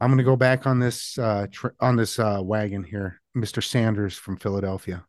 I'm 0.01 0.09
going 0.09 0.17
to 0.17 0.23
go 0.23 0.35
back 0.35 0.65
on 0.65 0.79
this 0.79 1.17
uh 1.19 1.45
tr- 1.51 1.77
on 1.79 1.95
this 1.95 2.17
uh 2.17 2.39
wagon 2.41 2.83
here, 2.83 3.21
Mr. 3.35 3.63
Sanders 3.63 4.15
from 4.15 4.37
Philadelphia. 4.37 5.05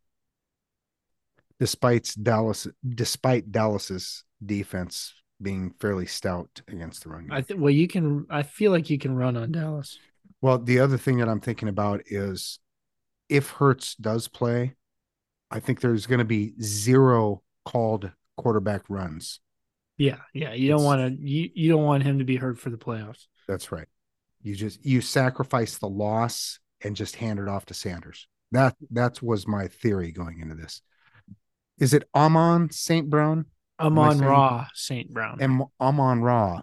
Despite 1.58 2.14
Dallas 2.22 2.68
despite 2.86 3.50
Dallas's 3.50 4.22
defense 4.44 5.14
being 5.40 5.72
fairly 5.80 6.06
stout 6.06 6.60
against 6.68 7.04
the 7.04 7.08
run. 7.08 7.22
Game. 7.22 7.32
I 7.32 7.40
think 7.40 7.58
well 7.58 7.70
you 7.70 7.88
can 7.88 8.26
I 8.28 8.42
feel 8.42 8.70
like 8.70 8.90
you 8.90 8.98
can 8.98 9.16
run 9.16 9.38
on 9.38 9.50
Dallas. 9.50 9.98
Well, 10.42 10.58
the 10.58 10.78
other 10.78 10.98
thing 10.98 11.18
that 11.18 11.28
I'm 11.28 11.40
thinking 11.40 11.68
about 11.68 12.02
is 12.06 12.60
if 13.28 13.50
Hurts 13.50 13.94
does 13.94 14.28
play, 14.28 14.74
I 15.50 15.60
think 15.60 15.80
there's 15.80 16.06
going 16.06 16.18
to 16.18 16.24
be 16.24 16.54
zero 16.60 17.42
called 17.64 18.10
quarterback 18.36 18.82
runs. 18.88 19.40
Yeah, 19.96 20.18
yeah. 20.32 20.52
You 20.52 20.68
don't 20.68 20.84
want 20.84 21.00
to 21.00 21.28
you, 21.28 21.50
you 21.54 21.70
don't 21.70 21.84
want 21.84 22.04
him 22.04 22.18
to 22.18 22.24
be 22.24 22.36
hurt 22.36 22.58
for 22.58 22.70
the 22.70 22.76
playoffs. 22.76 23.26
That's 23.48 23.72
right. 23.72 23.88
You 24.42 24.54
just 24.54 24.84
you 24.84 25.00
sacrifice 25.00 25.78
the 25.78 25.88
loss 25.88 26.60
and 26.82 26.94
just 26.94 27.16
hand 27.16 27.40
it 27.40 27.48
off 27.48 27.66
to 27.66 27.74
Sanders. 27.74 28.28
That 28.52 28.76
that 28.90 29.20
was 29.20 29.46
my 29.46 29.66
theory 29.66 30.12
going 30.12 30.40
into 30.40 30.54
this. 30.54 30.82
Is 31.78 31.94
it 31.94 32.08
Amon 32.14 32.70
St. 32.70 33.10
Brown? 33.10 33.46
Amon 33.80 34.18
Ra 34.18 34.66
St. 34.74 35.12
Brown. 35.12 35.40
Am 35.40 35.64
Amon 35.80 36.22
Ra. 36.22 36.62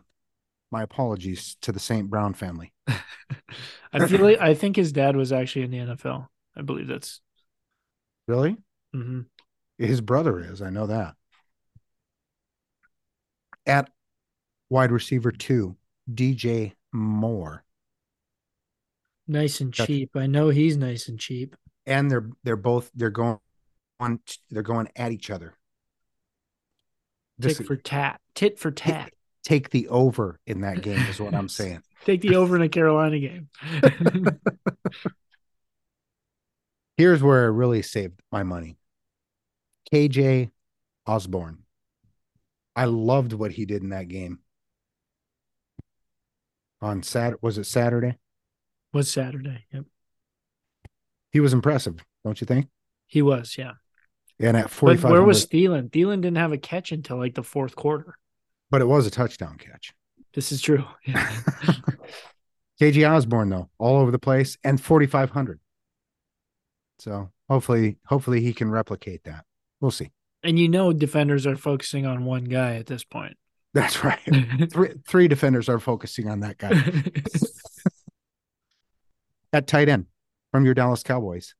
My 0.72 0.84
apologies 0.84 1.58
to 1.62 1.72
the 1.72 1.80
St. 1.80 2.10
Brown 2.10 2.34
family. 2.34 2.74
I 2.88 4.08
feel 4.08 4.22
like 4.22 4.40
I 4.40 4.54
think 4.54 4.76
his 4.76 4.92
dad 4.92 5.16
was 5.16 5.32
actually 5.32 5.64
in 5.64 5.72
the 5.72 5.78
NFL. 5.78 6.28
I 6.58 6.62
believe 6.62 6.88
that's 6.88 7.22
really. 8.28 8.58
Mm-hmm. 8.96 9.22
His 9.78 10.02
brother 10.02 10.40
is. 10.40 10.62
I 10.62 10.70
know 10.70 10.88
that. 10.88 11.16
At 13.66 13.90
wide 14.70 14.92
receiver 14.92 15.32
two, 15.32 15.76
DJ 16.12 16.74
Moore. 16.94 17.64
Nice 19.28 19.60
and 19.60 19.74
cheap. 19.74 20.12
I 20.16 20.28
know 20.28 20.50
he's 20.50 20.78
nice 20.78 21.08
and 21.08 21.20
cheap. 21.20 21.56
And 21.86 22.10
they're 22.10 22.30
they're 22.44 22.56
both 22.56 22.92
they're 22.94 23.10
going 23.10 23.40
on 24.00 24.20
they're 24.50 24.62
going 24.62 24.90
at 24.96 25.12
each 25.12 25.30
other. 25.30 25.56
This, 27.38 27.58
Tick 27.58 27.68
for 27.68 27.76
tat. 27.76 28.22
Tit 28.34 28.60
for 28.60 28.72
tat. 28.72 29.12
Take 29.44 29.70
the 29.72 29.88
over 29.90 30.40
in 30.48 30.62
that 30.62 30.82
game 30.82 31.02
is 31.10 31.20
what 31.20 31.34
I'm 31.34 31.50
saying. 31.50 31.82
take 32.06 32.22
the 32.22 32.36
over 32.36 32.56
in 32.56 32.62
a 32.62 32.70
Carolina 32.70 33.20
game. 33.20 33.50
Here's 36.98 37.22
where 37.22 37.44
I 37.44 37.48
really 37.48 37.82
saved 37.82 38.22
my 38.32 38.44
money. 38.44 38.78
KJ 39.94 40.52
Osborn. 41.06 41.60
I 42.76 42.86
loved 42.86 43.34
what 43.34 43.52
he 43.52 43.66
did 43.66 43.84
in 43.84 43.90
that 43.90 44.08
game. 44.08 44.40
On 46.82 47.04
Saturday, 47.04 47.40
was 47.42 47.58
it 47.58 47.66
Saturday? 47.66 48.18
Was 48.94 49.12
Saturday. 49.12 49.66
Yep. 49.74 49.86
He 51.32 51.40
was 51.40 51.54
impressive, 51.54 51.96
don't 52.24 52.40
you 52.40 52.46
think? 52.46 52.68
He 53.08 53.22
was, 53.22 53.58
yeah. 53.58 53.74
And 54.40 54.58
at 54.58 54.70
45. 54.70 55.12
Where 55.12 55.24
was 55.24 55.46
Thielen? 55.46 55.90
Thielen 55.90 56.22
didn't 56.22 56.38
have 56.38 56.52
a 56.52 56.58
catch 56.58 56.92
until 56.92 57.18
like 57.18 57.36
the 57.36 57.44
fourth 57.44 57.76
quarter. 57.76 58.18
But 58.70 58.82
it 58.82 58.86
was 58.86 59.08
a 59.08 59.12
touchdown 59.12 59.58
catch. 59.58 59.94
This 60.34 60.52
is 60.52 60.62
true. 60.62 60.84
KJ 62.82 63.10
Osborn, 63.10 63.50
though, 63.50 63.70
all 63.78 63.98
over 63.98 64.12
the 64.12 64.20
place 64.20 64.58
and 64.64 64.80
4,500. 64.82 65.60
So 67.00 67.32
hopefully, 67.50 67.98
hopefully 68.06 68.42
he 68.42 68.54
can 68.54 68.70
replicate 68.70 69.24
that. 69.26 69.46
We'll 69.82 69.92
see. 69.92 70.12
And 70.44 70.60
you 70.60 70.70
know, 70.70 70.94
defenders 70.94 71.48
are 71.48 71.56
focusing 71.56 72.06
on 72.06 72.26
one 72.26 72.44
guy 72.44 72.76
at 72.76 72.86
this 72.86 73.04
point. 73.04 73.36
That's 73.74 74.04
right. 74.04 74.20
three, 74.72 74.94
three 75.08 75.28
defenders 75.28 75.68
are 75.68 75.80
focusing 75.80 76.30
on 76.30 76.42
that 76.42 76.58
guy. 76.58 76.72
at 79.54 79.68
tight 79.68 79.90
end 79.90 80.06
from 80.52 80.66
your 80.66 80.74
Dallas 80.74 81.04
Cowboys. 81.04 81.56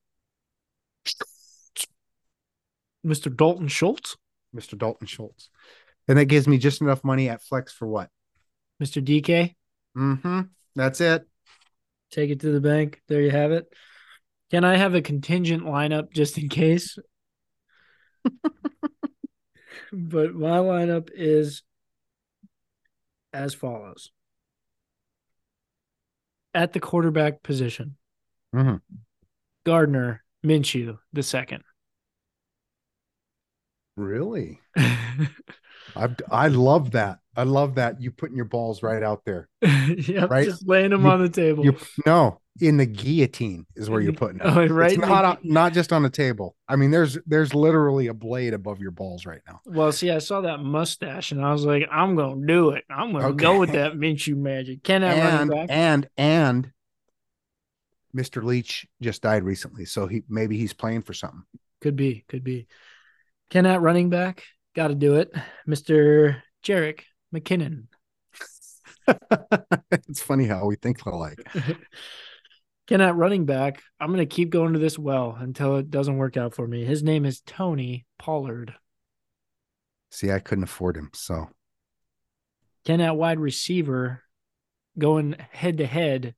Mr. 3.04 3.34
Dalton 3.34 3.68
Schultz. 3.68 4.16
Mr. 4.54 4.76
Dalton 4.78 5.06
Schultz. 5.06 5.50
And 6.08 6.18
that 6.18 6.26
gives 6.26 6.46
me 6.46 6.58
just 6.58 6.80
enough 6.80 7.04
money 7.04 7.28
at 7.28 7.42
flex 7.42 7.72
for 7.72 7.86
what? 7.86 8.10
Mr. 8.82 9.04
DK. 9.04 9.54
Mm-hmm. 9.96 10.40
That's 10.74 11.00
it. 11.00 11.26
Take 12.10 12.30
it 12.30 12.40
to 12.40 12.52
the 12.52 12.60
bank. 12.60 13.00
There 13.08 13.20
you 13.20 13.30
have 13.30 13.52
it. 13.52 13.66
Can 14.50 14.64
I 14.64 14.76
have 14.76 14.94
a 14.94 15.02
contingent 15.02 15.64
lineup 15.64 16.12
just 16.12 16.38
in 16.38 16.48
case? 16.48 16.98
but 19.92 20.34
my 20.34 20.58
lineup 20.58 21.10
is 21.12 21.62
as 23.32 23.54
follows. 23.54 24.10
At 26.54 26.72
the 26.72 26.80
quarterback 26.80 27.42
position, 27.42 27.96
Mhm. 28.54 28.80
Gardner 29.64 30.22
Minshew 30.44 30.98
the 31.12 31.22
second. 31.22 31.64
Really? 33.96 34.60
I 35.96 36.08
I 36.30 36.48
love 36.48 36.92
that. 36.92 37.18
I 37.36 37.42
love 37.42 37.74
that 37.74 38.00
you 38.00 38.10
putting 38.10 38.36
your 38.36 38.46
balls 38.46 38.82
right 38.82 39.02
out 39.02 39.24
there. 39.24 39.48
yep, 39.62 40.30
Right? 40.30 40.46
just 40.46 40.66
laying 40.66 40.90
them 40.90 41.02
You- 41.04 41.10
on 41.10 41.22
the 41.22 41.28
table. 41.28 41.64
You 41.64 41.76
no, 42.06 42.40
in 42.60 42.78
the 42.78 42.86
guillotine 42.86 43.66
is 43.76 43.90
where 43.90 44.00
you're 44.00 44.12
putting 44.24 44.36
it. 44.40 44.42
Oh, 44.44 44.66
right. 44.68 44.86
It's 44.86 44.94
in 44.94 45.00
the- 45.02 45.06
not 45.06 45.44
not 45.44 45.72
just 45.74 45.92
on 45.92 46.02
the 46.02 46.08
table. 46.10 46.56
I 46.68 46.76
mean, 46.76 46.90
there's 46.90 47.18
there's 47.26 47.54
literally 47.54 48.06
a 48.06 48.14
blade 48.14 48.54
above 48.54 48.80
your 48.80 48.90
balls 48.90 49.26
right 49.26 49.40
now. 49.46 49.60
Well, 49.66 49.92
see, 49.92 50.10
I 50.10 50.18
saw 50.18 50.40
that 50.42 50.60
mustache 50.60 51.32
and 51.32 51.44
I 51.44 51.52
was 51.52 51.64
like, 51.64 51.86
I'm 51.90 52.16
gonna 52.16 52.46
do 52.46 52.70
it. 52.70 52.84
I'm 52.88 53.12
gonna 53.12 53.28
Okay. 53.28 53.36
go 53.36 53.58
with 53.58 53.72
that 53.72 53.92
Minshew 53.94 54.36
magic. 54.36 54.82
Can 54.82 55.04
I 55.04 55.18
run 55.18 55.48
back? 55.48 55.66
and 55.70 56.08
and 56.16 56.72
Mr. 58.16 58.42
Leach 58.42 58.86
just 59.02 59.20
died 59.22 59.42
recently, 59.44 59.84
so 59.84 60.06
he 60.06 60.22
maybe 60.28 60.56
he's 60.56 60.72
playing 60.72 61.02
for 61.02 61.12
something. 61.12 61.42
Could 61.82 61.96
be, 61.96 62.24
could 62.28 62.42
be. 62.42 62.66
Can 63.50 63.64
that 63.64 63.82
running 63.82 64.08
back? 64.08 64.42
Got 64.76 64.88
to 64.88 64.94
do 64.94 65.16
it, 65.16 65.32
Mister 65.66 66.42
Jerick 66.62 67.00
McKinnon. 67.34 67.86
it's 70.08 70.20
funny 70.22 70.44
how 70.46 70.66
we 70.66 70.76
think 70.76 71.04
alike. 71.06 71.40
Can 72.86 73.00
that 73.00 73.16
running 73.16 73.46
back? 73.46 73.82
I'm 73.98 74.10
gonna 74.10 74.26
keep 74.26 74.50
going 74.50 74.74
to 74.74 74.78
this 74.78 74.98
well 74.98 75.36
until 75.40 75.76
it 75.76 75.90
doesn't 75.90 76.18
work 76.18 76.36
out 76.36 76.54
for 76.54 76.68
me. 76.68 76.84
His 76.84 77.02
name 77.02 77.24
is 77.24 77.40
Tony 77.40 78.06
Pollard. 78.18 78.74
See, 80.10 80.30
I 80.30 80.40
couldn't 80.40 80.64
afford 80.64 80.96
him, 80.96 81.10
so 81.14 81.48
Can 82.84 83.00
that 83.00 83.16
wide 83.16 83.38
receiver 83.38 84.22
going 84.98 85.36
head 85.50 85.78
to 85.78 85.86
head? 85.86 86.34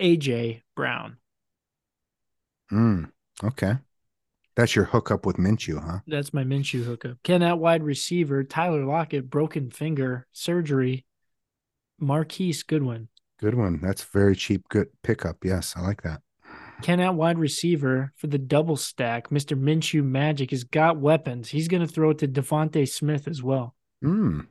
AJ 0.00 0.62
Brown. 0.74 1.18
mm, 2.70 3.10
okay. 3.44 3.76
That's 4.54 4.76
your 4.76 4.84
hookup 4.84 5.24
with 5.24 5.36
Minshew, 5.36 5.82
huh? 5.82 6.00
That's 6.06 6.34
my 6.34 6.44
Minshew 6.44 6.84
hookup. 6.84 7.22
Can 7.22 7.40
that 7.40 7.58
wide 7.58 7.82
receiver, 7.82 8.44
Tyler 8.44 8.84
Lockett, 8.84 9.30
broken 9.30 9.70
finger 9.70 10.26
surgery, 10.32 11.06
Marquise 11.98 12.62
Goodwin. 12.62 13.08
Good 13.38 13.54
one. 13.54 13.80
That's 13.80 14.04
very 14.04 14.36
cheap, 14.36 14.68
good 14.68 14.88
pickup. 15.02 15.44
Yes, 15.44 15.74
I 15.76 15.80
like 15.80 16.02
that. 16.02 16.20
Can 16.82 16.98
that 16.98 17.14
wide 17.14 17.38
receiver 17.38 18.12
for 18.16 18.26
the 18.26 18.38
double 18.38 18.76
stack, 18.76 19.30
Mr. 19.30 19.58
Minshew 19.58 20.04
Magic, 20.04 20.50
has 20.50 20.64
got 20.64 20.98
weapons. 20.98 21.48
He's 21.48 21.68
going 21.68 21.86
to 21.86 21.92
throw 21.92 22.10
it 22.10 22.18
to 22.18 22.28
DeVonta 22.28 22.88
Smith 22.88 23.28
as 23.28 23.42
well. 23.42 23.76
Mm. 24.04 24.48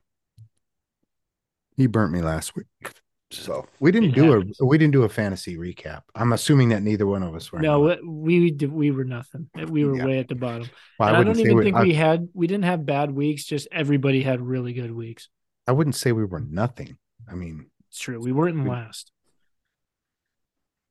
He 1.76 1.88
burnt 1.88 2.14
me 2.14 2.22
last 2.22 2.56
week. 2.56 2.68
So 3.32 3.66
we 3.80 3.92
didn't 3.92 4.10
It 4.10 4.16
do 4.16 4.32
happens. 4.34 4.60
a 4.60 4.66
we 4.66 4.78
didn't 4.78 4.92
do 4.94 5.04
a 5.04 5.10
fantasy 5.10 5.56
recap. 5.58 6.02
I'm 6.16 6.34
assuming 6.34 6.70
that 6.70 6.84
neither 6.84 7.08
one 7.08 7.24
of 7.24 7.34
us 7.34 7.52
were. 7.52 7.60
No, 7.60 7.80
we 8.06 8.52
we, 8.52 8.68
we 8.68 8.92
were 8.92 9.06
nothing. 9.06 9.50
We 9.70 9.86
were 9.86 9.96
Yeah. 9.96 10.06
way 10.06 10.20
at 10.20 10.28
the 10.28 10.36
bottom. 10.36 10.70
Well, 11.00 11.10
And 11.10 11.18
I, 11.18 11.24
don't 11.24 11.36
say 11.36 11.44
even 11.44 11.64
think 11.64 11.76
I, 11.78 11.84
we 11.84 11.94
had 11.94 12.28
we 12.34 12.48
didn't 12.48 12.66
have 12.66 12.86
bad 12.86 13.12
weeks. 13.12 13.46
Just 13.46 13.68
everybody 13.72 14.22
had 14.22 14.42
really 14.42 14.74
good 14.74 14.92
weeks. 14.94 15.30
I 15.68 15.72
wouldn't 15.72 15.96
say 15.96 16.12
we 16.12 16.26
were 16.26 16.42
nothing. 16.42 16.98
I 17.30 17.36
mean, 17.36 17.68
It's 17.90 18.00
true. 18.00 18.20
We 18.20 18.32
weren't 18.34 18.58
in 18.58 18.66
last. 18.66 19.12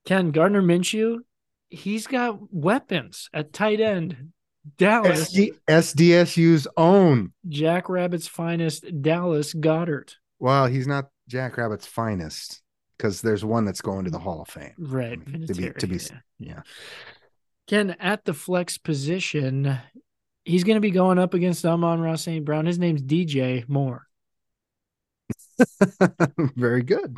Ken 0.06 0.30
Gardner 0.30 0.62
Minshew, 0.62 1.18
he's 1.68 2.06
got 2.06 2.38
weapons 2.52 3.28
at 3.34 3.52
tight 3.52 3.80
end. 3.80 4.32
Dallas, 4.76 5.32
SD, 5.34 5.52
SDSU's 5.68 6.68
own. 6.76 7.32
Jackrabbit's 7.48 8.26
finest, 8.28 8.84
Dallas 9.02 9.54
Goedert. 9.54 10.16
Well, 10.38 10.66
he's 10.66 10.86
not 10.86 11.08
Jackrabbit's 11.30 11.86
finest 11.86 12.60
because 12.96 13.22
there's 13.22 13.44
one 13.44 13.64
that's 13.64 13.80
going 13.80 14.04
to 14.04 14.10
the 14.10 14.18
Hall 14.18 14.42
of 14.42 14.48
Fame. 14.48 14.74
Right. 14.76 15.18
I 15.26 15.30
mean, 15.30 15.46
to 15.46 15.54
be 15.54 15.70
to 15.70 15.86
be 15.86 16.00
yeah. 16.38 16.62
Ken 17.66 17.96
at 18.00 18.24
the 18.24 18.34
flex 18.34 18.78
position, 18.78 19.78
he's 20.44 20.64
going 20.64 20.76
to 20.76 20.80
be 20.80 20.90
going 20.90 21.18
up 21.18 21.34
against 21.34 21.64
Amon-Ra 21.64 22.16
St. 22.16 22.44
Brown. 22.44 22.66
His 22.66 22.78
name's 22.78 23.02
DJ 23.02 23.66
Moore. 23.68 24.06
Very 26.56 26.82
good. 26.82 27.16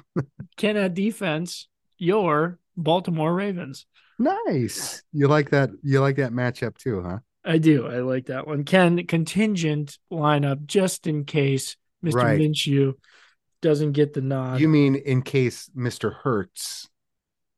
Ken 0.57 0.77
at 0.77 0.95
defense, 0.95 1.69
your 1.97 2.59
Baltimore 2.77 3.35
Ravens. 3.35 3.87
Nice. 4.19 5.03
You 5.13 5.27
like 5.27 5.51
that? 5.51 5.71
You 5.83 6.01
like 6.01 6.17
that 6.17 6.33
matchup 6.33 6.77
too, 6.77 7.03
huh? 7.03 7.19
I 7.45 7.59
do. 7.59 7.89
I 7.89 8.01
like 8.01 8.27
that 8.27 8.47
one. 8.47 8.65
Ken, 8.65 9.05
contingent 9.07 9.99
lineup 10.13 10.67
just 10.67 11.07
in 11.07 11.25
case 11.25 11.77
Mr. 12.05 12.15
Right. 12.15 12.39
Minshew 12.41 12.95
doesn't 13.63 13.93
get 13.93 14.13
the 14.13 14.21
nod, 14.21 14.61
You 14.61 14.69
mean 14.69 14.97
in 14.97 15.23
case 15.23 15.71
Mr. 15.77 16.13
Hurts? 16.15 16.89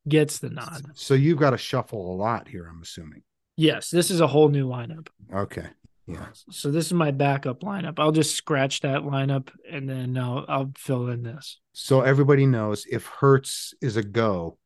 gets 0.07 0.39
the 0.39 0.51
nod. 0.51 0.83
So 0.95 1.15
you've 1.15 1.39
got 1.39 1.51
to 1.51 1.57
shuffle 1.59 2.15
a 2.15 2.17
lot 2.17 2.47
here. 2.47 2.67
I'm 2.67 2.83
assuming. 2.83 3.23
Yes, 3.57 3.89
this 3.91 4.11
is 4.11 4.21
a 4.21 4.27
whole 4.27 4.51
new 4.51 4.69
lineup. 4.69 5.09
Okay. 5.35 5.67
Yeah. 6.07 6.27
So 6.51 6.71
this 6.71 6.87
is 6.87 6.93
my 6.93 7.11
backup 7.11 7.61
lineup. 7.63 7.99
I'll 7.99 8.13
just 8.13 8.37
scratch 8.37 8.83
that 8.83 9.01
lineup 9.03 9.49
and 9.71 9.89
then 9.89 10.19
I'll, 10.19 10.45
I'll 10.47 10.73
fill 10.77 11.09
in 11.09 11.23
this. 11.23 11.59
So 11.73 12.03
everybody 12.03 12.45
knows 12.45 12.85
if 12.91 13.07
Hurts 13.07 13.73
is 13.81 13.97
a 13.97 14.03
go, 14.03 14.59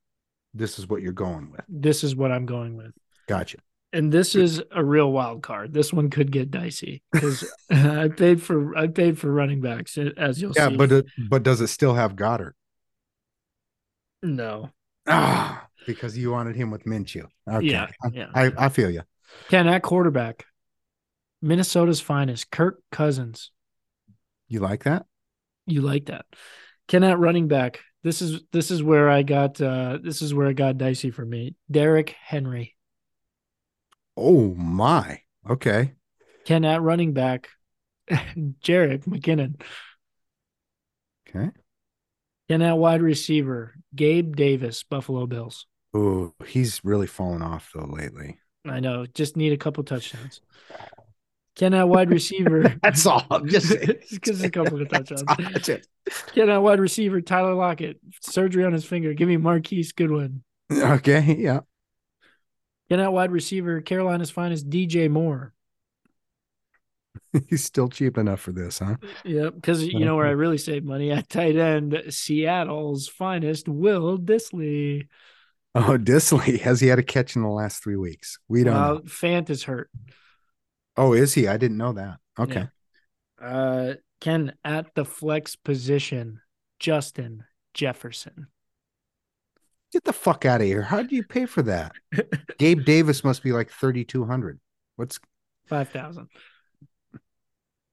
this 0.55 0.81
is 0.81 0.89
what 0.89 1.03
you're 1.03 1.13
going 1.13 1.53
with. 1.53 1.61
This 1.69 2.03
is 2.03 2.17
what 2.17 2.33
I'm 2.33 2.45
going 2.47 2.77
with. 2.77 2.91
Gotcha. 3.29 3.59
And 3.93 4.13
this 4.13 4.35
is 4.35 4.63
a 4.71 4.85
real 4.85 5.11
wild 5.11 5.43
card. 5.43 5.73
This 5.73 5.93
one 5.93 6.11
could 6.11 6.31
get 6.31 6.51
dicey 6.51 7.03
because 7.13 7.51
I 7.71 8.09
paid 8.09 8.43
for 8.43 8.77
I 8.77 8.87
paid 8.89 9.19
for 9.19 9.33
running 9.33 9.61
backs 9.63 9.97
as 9.99 10.41
you'll 10.43 10.53
Yeah, 10.55 10.67
see. 10.69 10.73
Yeah, 10.73 10.77
but 10.77 10.93
it, 10.93 11.07
but 11.31 11.43
does 11.43 11.61
it 11.61 11.69
still 11.69 11.95
have 11.95 12.15
Goedert? 12.17 12.53
no, 14.23 14.71
Ah, 15.07 15.67
because 15.87 16.19
you 16.19 16.31
wanted 16.31 16.55
him 16.57 16.71
with 16.71 16.85
Minshew. 16.85 17.27
Okay. 17.49 17.67
Yeah, 17.69 17.87
yeah. 18.13 18.27
I, 18.35 18.53
I 18.59 18.69
feel 18.69 18.91
you. 18.91 19.03
Ken 19.49 19.67
at 19.67 19.83
quarterback, 19.83 20.45
Minnesota's 21.41 22.01
finest, 22.01 22.51
Kirk 22.51 22.83
Cousins. 22.93 23.51
You 24.49 24.61
like 24.61 24.85
that? 24.85 25.07
You 25.67 25.83
like 25.83 26.07
that? 26.07 26.27
Ken 26.89 27.05
at 27.05 27.19
running 27.19 27.49
back. 27.49 27.81
This 28.03 28.23
is 28.23 28.43
this 28.53 28.71
is 28.71 28.83
where 28.83 29.11
I 29.11 29.23
got 29.23 29.61
uh 29.61 29.99
this 30.03 30.23
is 30.23 30.33
where 30.33 30.49
it 30.49 30.55
got 30.55 30.79
dicey 30.79 31.11
for 31.11 31.25
me. 31.25 31.57
Derrick 31.71 32.15
Henry. 32.25 32.75
Oh 34.21 34.53
my. 34.55 35.21
Okay. 35.49 35.93
Ken 36.45 36.65
at 36.65 36.83
running 36.83 37.13
back, 37.13 37.49
Jerick 38.11 39.05
McKinnon. 39.05 39.61
Okay. 41.29 41.51
Ken 42.49 42.63
at 42.63 42.79
wide 42.79 43.03
receiver, 43.03 43.75
Gabe 43.95 44.35
Davis, 44.35 44.83
Buffalo 44.83 45.27
Bills. 45.27 45.67
Oh, 45.95 46.35
he's 46.47 46.81
really 46.83 47.07
fallen 47.07 47.43
off 47.43 47.71
though 47.75 47.85
lately. 47.85 48.39
I 48.67 48.81
know, 48.81 49.07
just 49.07 49.37
need 49.37 49.53
a 49.53 49.57
couple 49.57 49.85
touchdowns. 49.85 50.41
Ken 51.55 51.75
at 51.75 51.89
wide 51.89 52.11
receiver. 52.11 52.75
That's 52.83 53.07
all. 53.07 53.25
I'm 53.31 53.49
just. 53.49 53.73
Just 54.23 54.45
a 54.45 54.51
couple 54.51 54.81
of 54.81 54.89
touchdowns. 54.89 55.25
That's 55.53 55.69
it. 55.69 55.87
Ken 56.35 56.49
at 56.49 56.59
wide 56.59 56.81
receiver, 56.81 57.21
Tyler 57.21 57.55
Lockett, 57.55 58.01
surgery 58.23 58.65
on 58.65 58.73
his 58.73 58.85
finger. 58.85 59.13
Give 59.13 59.29
me 59.29 59.37
Marquise 59.37 59.93
Goodwin. 59.93 60.43
Okay. 60.73 61.37
Yeah. 61.39 61.61
Ken 62.89 63.01
at 63.01 63.13
wide 63.13 63.31
receiver, 63.33 63.81
Carolina's 63.81 64.31
finest, 64.31 64.69
DJ 64.71 65.09
Moore. 65.09 65.53
He's 67.49 67.65
still 67.65 67.89
cheap 67.89 68.19
enough 68.19 68.41
for 68.41 68.53
this, 68.53 68.79
huh? 68.79 68.97
Yep, 69.25 69.55
because 69.55 69.85
you 69.85 70.05
know 70.05 70.17
where 70.17 70.27
I 70.27 70.31
really 70.31 70.59
save 70.59 70.85
money 70.85 71.11
at 71.11 71.29
tight 71.29 71.57
end, 71.57 72.03
Seattle's 72.11 73.09
finest, 73.09 73.69
Will 73.69 74.19
Dissly. 74.19 75.09
Oh, 75.75 75.97
Dissly. 75.99 76.61
Has 76.63 76.81
he 76.81 76.89
had 76.89 76.99
a 76.99 77.03
catch 77.03 77.37
in 77.37 77.43
the 77.43 77.49
last 77.49 77.83
three 77.83 77.97
weeks? 77.97 78.39
We 78.49 78.65
don't 78.65 78.75
Well, 78.75 78.95
know. 78.95 79.01
Fant 79.01 79.51
is 79.51 79.65
hurt. 79.65 79.91
Oh, 80.97 81.13
is 81.15 81.35
he? 81.35 81.49
I 81.49 81.57
didn't 81.57 81.77
know 81.79 81.93
that. 81.93 82.19
Okay. 82.39 82.69
Uh, 83.41 83.95
Ken 84.21 84.55
at 84.65 84.95
the 84.95 85.05
flex 85.05 85.57
position, 85.57 86.41
Justin 86.81 87.45
Jefferson. 87.75 88.49
Get 89.93 90.05
the 90.05 90.13
fuck 90.13 90.45
out 90.45 90.61
of 90.61 90.67
here. 90.67 90.83
How 90.83 91.03
do 91.03 91.17
you 91.17 91.25
pay 91.25 91.47
for 91.47 91.63
that? 91.63 91.93
Gabe 92.59 92.85
Davis 92.85 93.25
must 93.25 93.43
be 93.43 93.53
like 93.53 93.71
3,200. 93.71 94.61
What's 94.97 95.19
Five 95.69 95.91
thousand. 95.91 96.29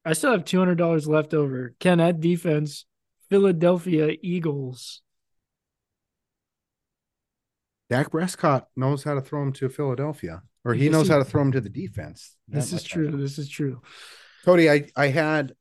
I 0.05 0.13
still 0.13 0.31
have 0.31 0.45
two 0.45 0.59
hundred 0.59 0.77
dollars 0.77 1.07
left 1.09 1.33
over. 1.33 1.75
Ken 1.79 1.99
at 1.99 2.21
defense, 2.21 2.85
Philadelphia 3.29 4.15
Eagles. 4.21 5.01
Dak 7.89 8.11
Prescott 8.11 8.67
knows 8.77 9.03
how 9.03 9.13
to 9.13 9.21
throw 9.21 9.43
him 9.43 9.51
to 9.53 9.67
Philadelphia, 9.67 10.41
or 10.63 10.73
he 10.73 10.87
knows 10.87 11.09
how 11.09 11.17
to 11.17 11.25
throw 11.25 11.41
him 11.41 11.51
to 11.51 11.61
the 11.61 11.69
defense. 11.69 12.37
This 12.47 12.71
is 12.71 12.81
true. 12.81 13.11
know. 13.11 13.17
This 13.17 13.37
is 13.37 13.49
true. 13.49 13.81
Cody, 14.45 14.69
I, 14.71 14.87
I 14.95 15.07
had. 15.07 15.53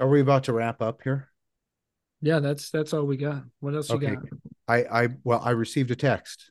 Are 0.00 0.08
we 0.08 0.20
about 0.20 0.44
to 0.44 0.52
wrap 0.52 0.82
up 0.82 1.02
here? 1.04 1.28
Yeah, 2.20 2.40
that's 2.40 2.70
that's 2.70 2.92
all 2.92 3.04
we 3.04 3.16
got. 3.16 3.44
What 3.60 3.74
else 3.74 3.88
you 3.88 3.98
got? 3.98 4.18
I, 4.68 4.84
I, 4.84 5.08
well, 5.24 5.40
I 5.44 5.50
received 5.50 5.90
a 5.90 5.96
text. 5.96 6.50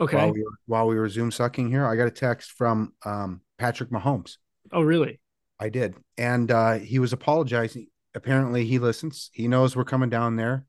Okay. 0.00 0.16
while 0.16 0.32
we 0.32 0.42
were 0.42 0.50
while 0.66 0.86
we 0.88 0.96
were 0.96 1.08
Zoom 1.08 1.30
sucking 1.30 1.68
here. 1.70 1.86
I 1.86 1.94
got 1.94 2.08
a 2.08 2.10
text 2.10 2.50
from 2.52 2.92
um, 3.04 3.40
Patrick 3.58 3.90
Mahomes. 3.90 4.36
oh, 4.72 4.82
really? 4.82 5.20
I 5.60 5.68
did, 5.68 5.94
and 6.18 6.50
uh, 6.50 6.72
he 6.78 6.98
was 6.98 7.12
apologizing. 7.12 7.86
Apparently, 8.14 8.64
he 8.64 8.80
listens. 8.80 9.30
He 9.32 9.46
knows 9.46 9.76
we're 9.76 9.84
coming 9.84 10.10
down 10.10 10.34
there. 10.34 10.64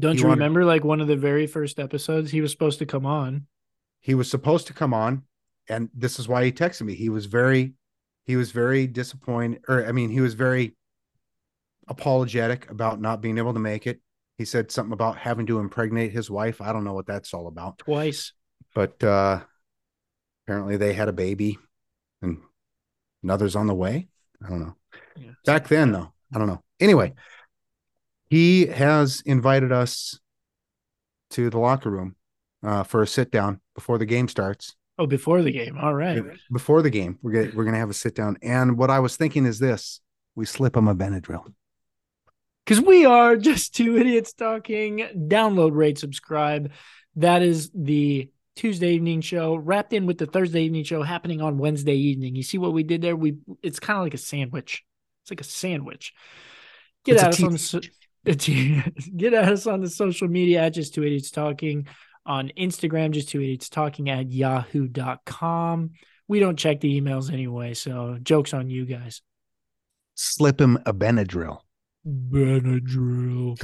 Don't 0.00 0.16
He 0.16 0.22
you 0.22 0.26
wanted- 0.26 0.40
remember 0.40 0.64
like 0.64 0.82
one 0.82 1.00
of 1.00 1.06
the 1.06 1.14
very 1.16 1.46
first 1.46 1.78
episodes 1.78 2.32
he 2.32 2.40
was 2.40 2.50
supposed 2.50 2.80
to 2.80 2.86
come 2.86 3.06
on? 3.06 3.46
He 4.00 4.14
was 4.16 4.28
supposed 4.28 4.66
to 4.66 4.72
come 4.72 4.92
on, 4.92 5.22
and 5.68 5.88
this 5.94 6.18
is 6.18 6.26
why 6.26 6.44
he 6.44 6.50
texted 6.50 6.82
me. 6.82 6.94
He 6.94 7.08
was 7.10 7.26
very, 7.26 7.74
he 8.24 8.34
was 8.34 8.50
very 8.50 8.88
disappointed, 8.88 9.62
or 9.68 9.86
I 9.86 9.92
mean, 9.92 10.10
he 10.10 10.20
was 10.20 10.34
very 10.34 10.74
apologetic 11.86 12.68
about 12.70 13.00
not 13.00 13.20
being 13.20 13.38
able 13.38 13.52
to 13.54 13.60
make 13.60 13.86
it. 13.86 14.00
He 14.38 14.44
said 14.44 14.70
something 14.72 14.92
about 14.92 15.16
having 15.16 15.46
to 15.46 15.60
impregnate 15.60 16.12
his 16.12 16.30
wife. 16.30 16.60
I 16.60 16.72
don't 16.72 16.84
know 16.84 16.92
what 16.94 17.06
that's 17.06 17.32
all 17.34 17.46
about. 17.46 17.78
Twice. 17.78 18.32
but 18.74 19.02
uh 19.04 19.40
apparently 20.46 20.76
they 20.76 20.92
had 20.92 21.08
a 21.08 21.12
baby 21.12 21.56
and 22.20 22.38
another's 23.22 23.56
on 23.56 23.66
the 23.66 23.74
way 23.74 24.08
i 24.44 24.48
don't 24.50 24.60
know 24.60 24.76
Yeah. 25.16 25.30
back 25.46 25.68
then 25.68 25.90
though 25.92 26.12
i 26.34 26.38
don't 26.38 26.48
know 26.48 26.62
anyway 26.80 27.14
he 28.28 28.66
has 28.66 29.22
invited 29.24 29.72
us 29.72 30.18
to 31.30 31.48
the 31.50 31.58
locker 31.58 31.90
room 31.90 32.16
uh 32.62 32.82
for 32.82 33.02
a 33.02 33.06
sit 33.06 33.30
down 33.30 33.60
before 33.74 33.96
the 33.98 34.06
game 34.06 34.28
starts 34.28 34.74
Oh, 34.96 35.06
before 35.08 35.42
the 35.42 35.50
game. 35.50 35.76
All 35.76 35.92
right. 35.94 36.22
before 36.52 36.80
the 36.82 36.90
game 36.90 37.18
we're 37.22 37.32
gonna 37.32 37.50
we're 37.56 37.64
gonna 37.64 37.78
have 37.78 37.90
a 37.90 37.94
sit 37.94 38.14
down 38.14 38.36
and 38.42 38.76
what 38.76 38.90
i 38.90 38.98
was 39.00 39.16
thinking 39.16 39.46
is 39.46 39.58
this 39.58 40.00
we 40.34 40.44
slip 40.44 40.76
him 40.76 40.88
a 40.88 40.94
benadryl 40.94 41.52
Because 42.64 42.80
we 42.84 43.04
are 43.04 43.36
just 43.36 43.74
two 43.74 43.96
idiots 43.98 44.32
talking. 44.32 45.06
Download, 45.16 45.74
rate, 45.74 45.98
subscribe. 45.98 46.72
That 47.16 47.42
is 47.42 47.70
the 47.74 48.30
Tuesday 48.56 48.92
evening 48.94 49.20
show 49.20 49.56
wrapped 49.56 49.92
in 49.92 50.06
with 50.06 50.18
the 50.18 50.26
Thursday 50.26 50.62
evening 50.62 50.84
show 50.84 51.02
happening 51.02 51.40
on 51.42 51.58
Wednesday 51.58 51.94
evening. 51.96 52.34
You 52.36 52.42
see 52.42 52.58
what 52.58 52.72
we 52.72 52.82
did 52.82 53.02
there? 53.02 53.16
We 53.16 53.36
it's 53.62 53.80
kind 53.80 53.98
of 53.98 54.04
like 54.04 54.14
a 54.14 54.18
sandwich. 54.18 54.84
It's 55.22 55.30
like 55.30 55.40
a 55.40 55.44
sandwich. 55.44 56.12
Get 57.04 57.14
It's 57.16 57.22
at 57.22 57.28
us 57.30 57.42
on 57.42 57.52
the 57.52 57.58
teeth 57.58 57.66
so- 57.66 57.80
it's- 58.24 59.08
get 59.16 59.34
at 59.34 59.52
us 59.52 59.66
on 59.66 59.80
the 59.82 59.90
social 59.90 60.28
media 60.28 60.62
at 60.62 60.70
just 60.70 60.94
two 60.94 61.02
idiots 61.04 61.30
talking 61.30 61.86
on 62.24 62.50
Instagram, 62.56 63.10
just 63.10 63.28
two 63.28 63.40
idiots 63.42 63.68
talking 63.68 64.08
at 64.08 64.30
yahoo.com. 64.32 65.90
We 66.26 66.40
don't 66.40 66.56
check 66.58 66.80
the 66.80 66.98
emails 67.00 67.30
anyway, 67.30 67.74
so 67.74 68.16
jokes 68.22 68.54
on 68.54 68.70
you 68.70 68.86
guys. 68.86 69.20
slip 70.14 70.58
him 70.58 70.78
a 70.86 70.94
benadryl 70.94 71.58
Benadryl. 72.04 73.56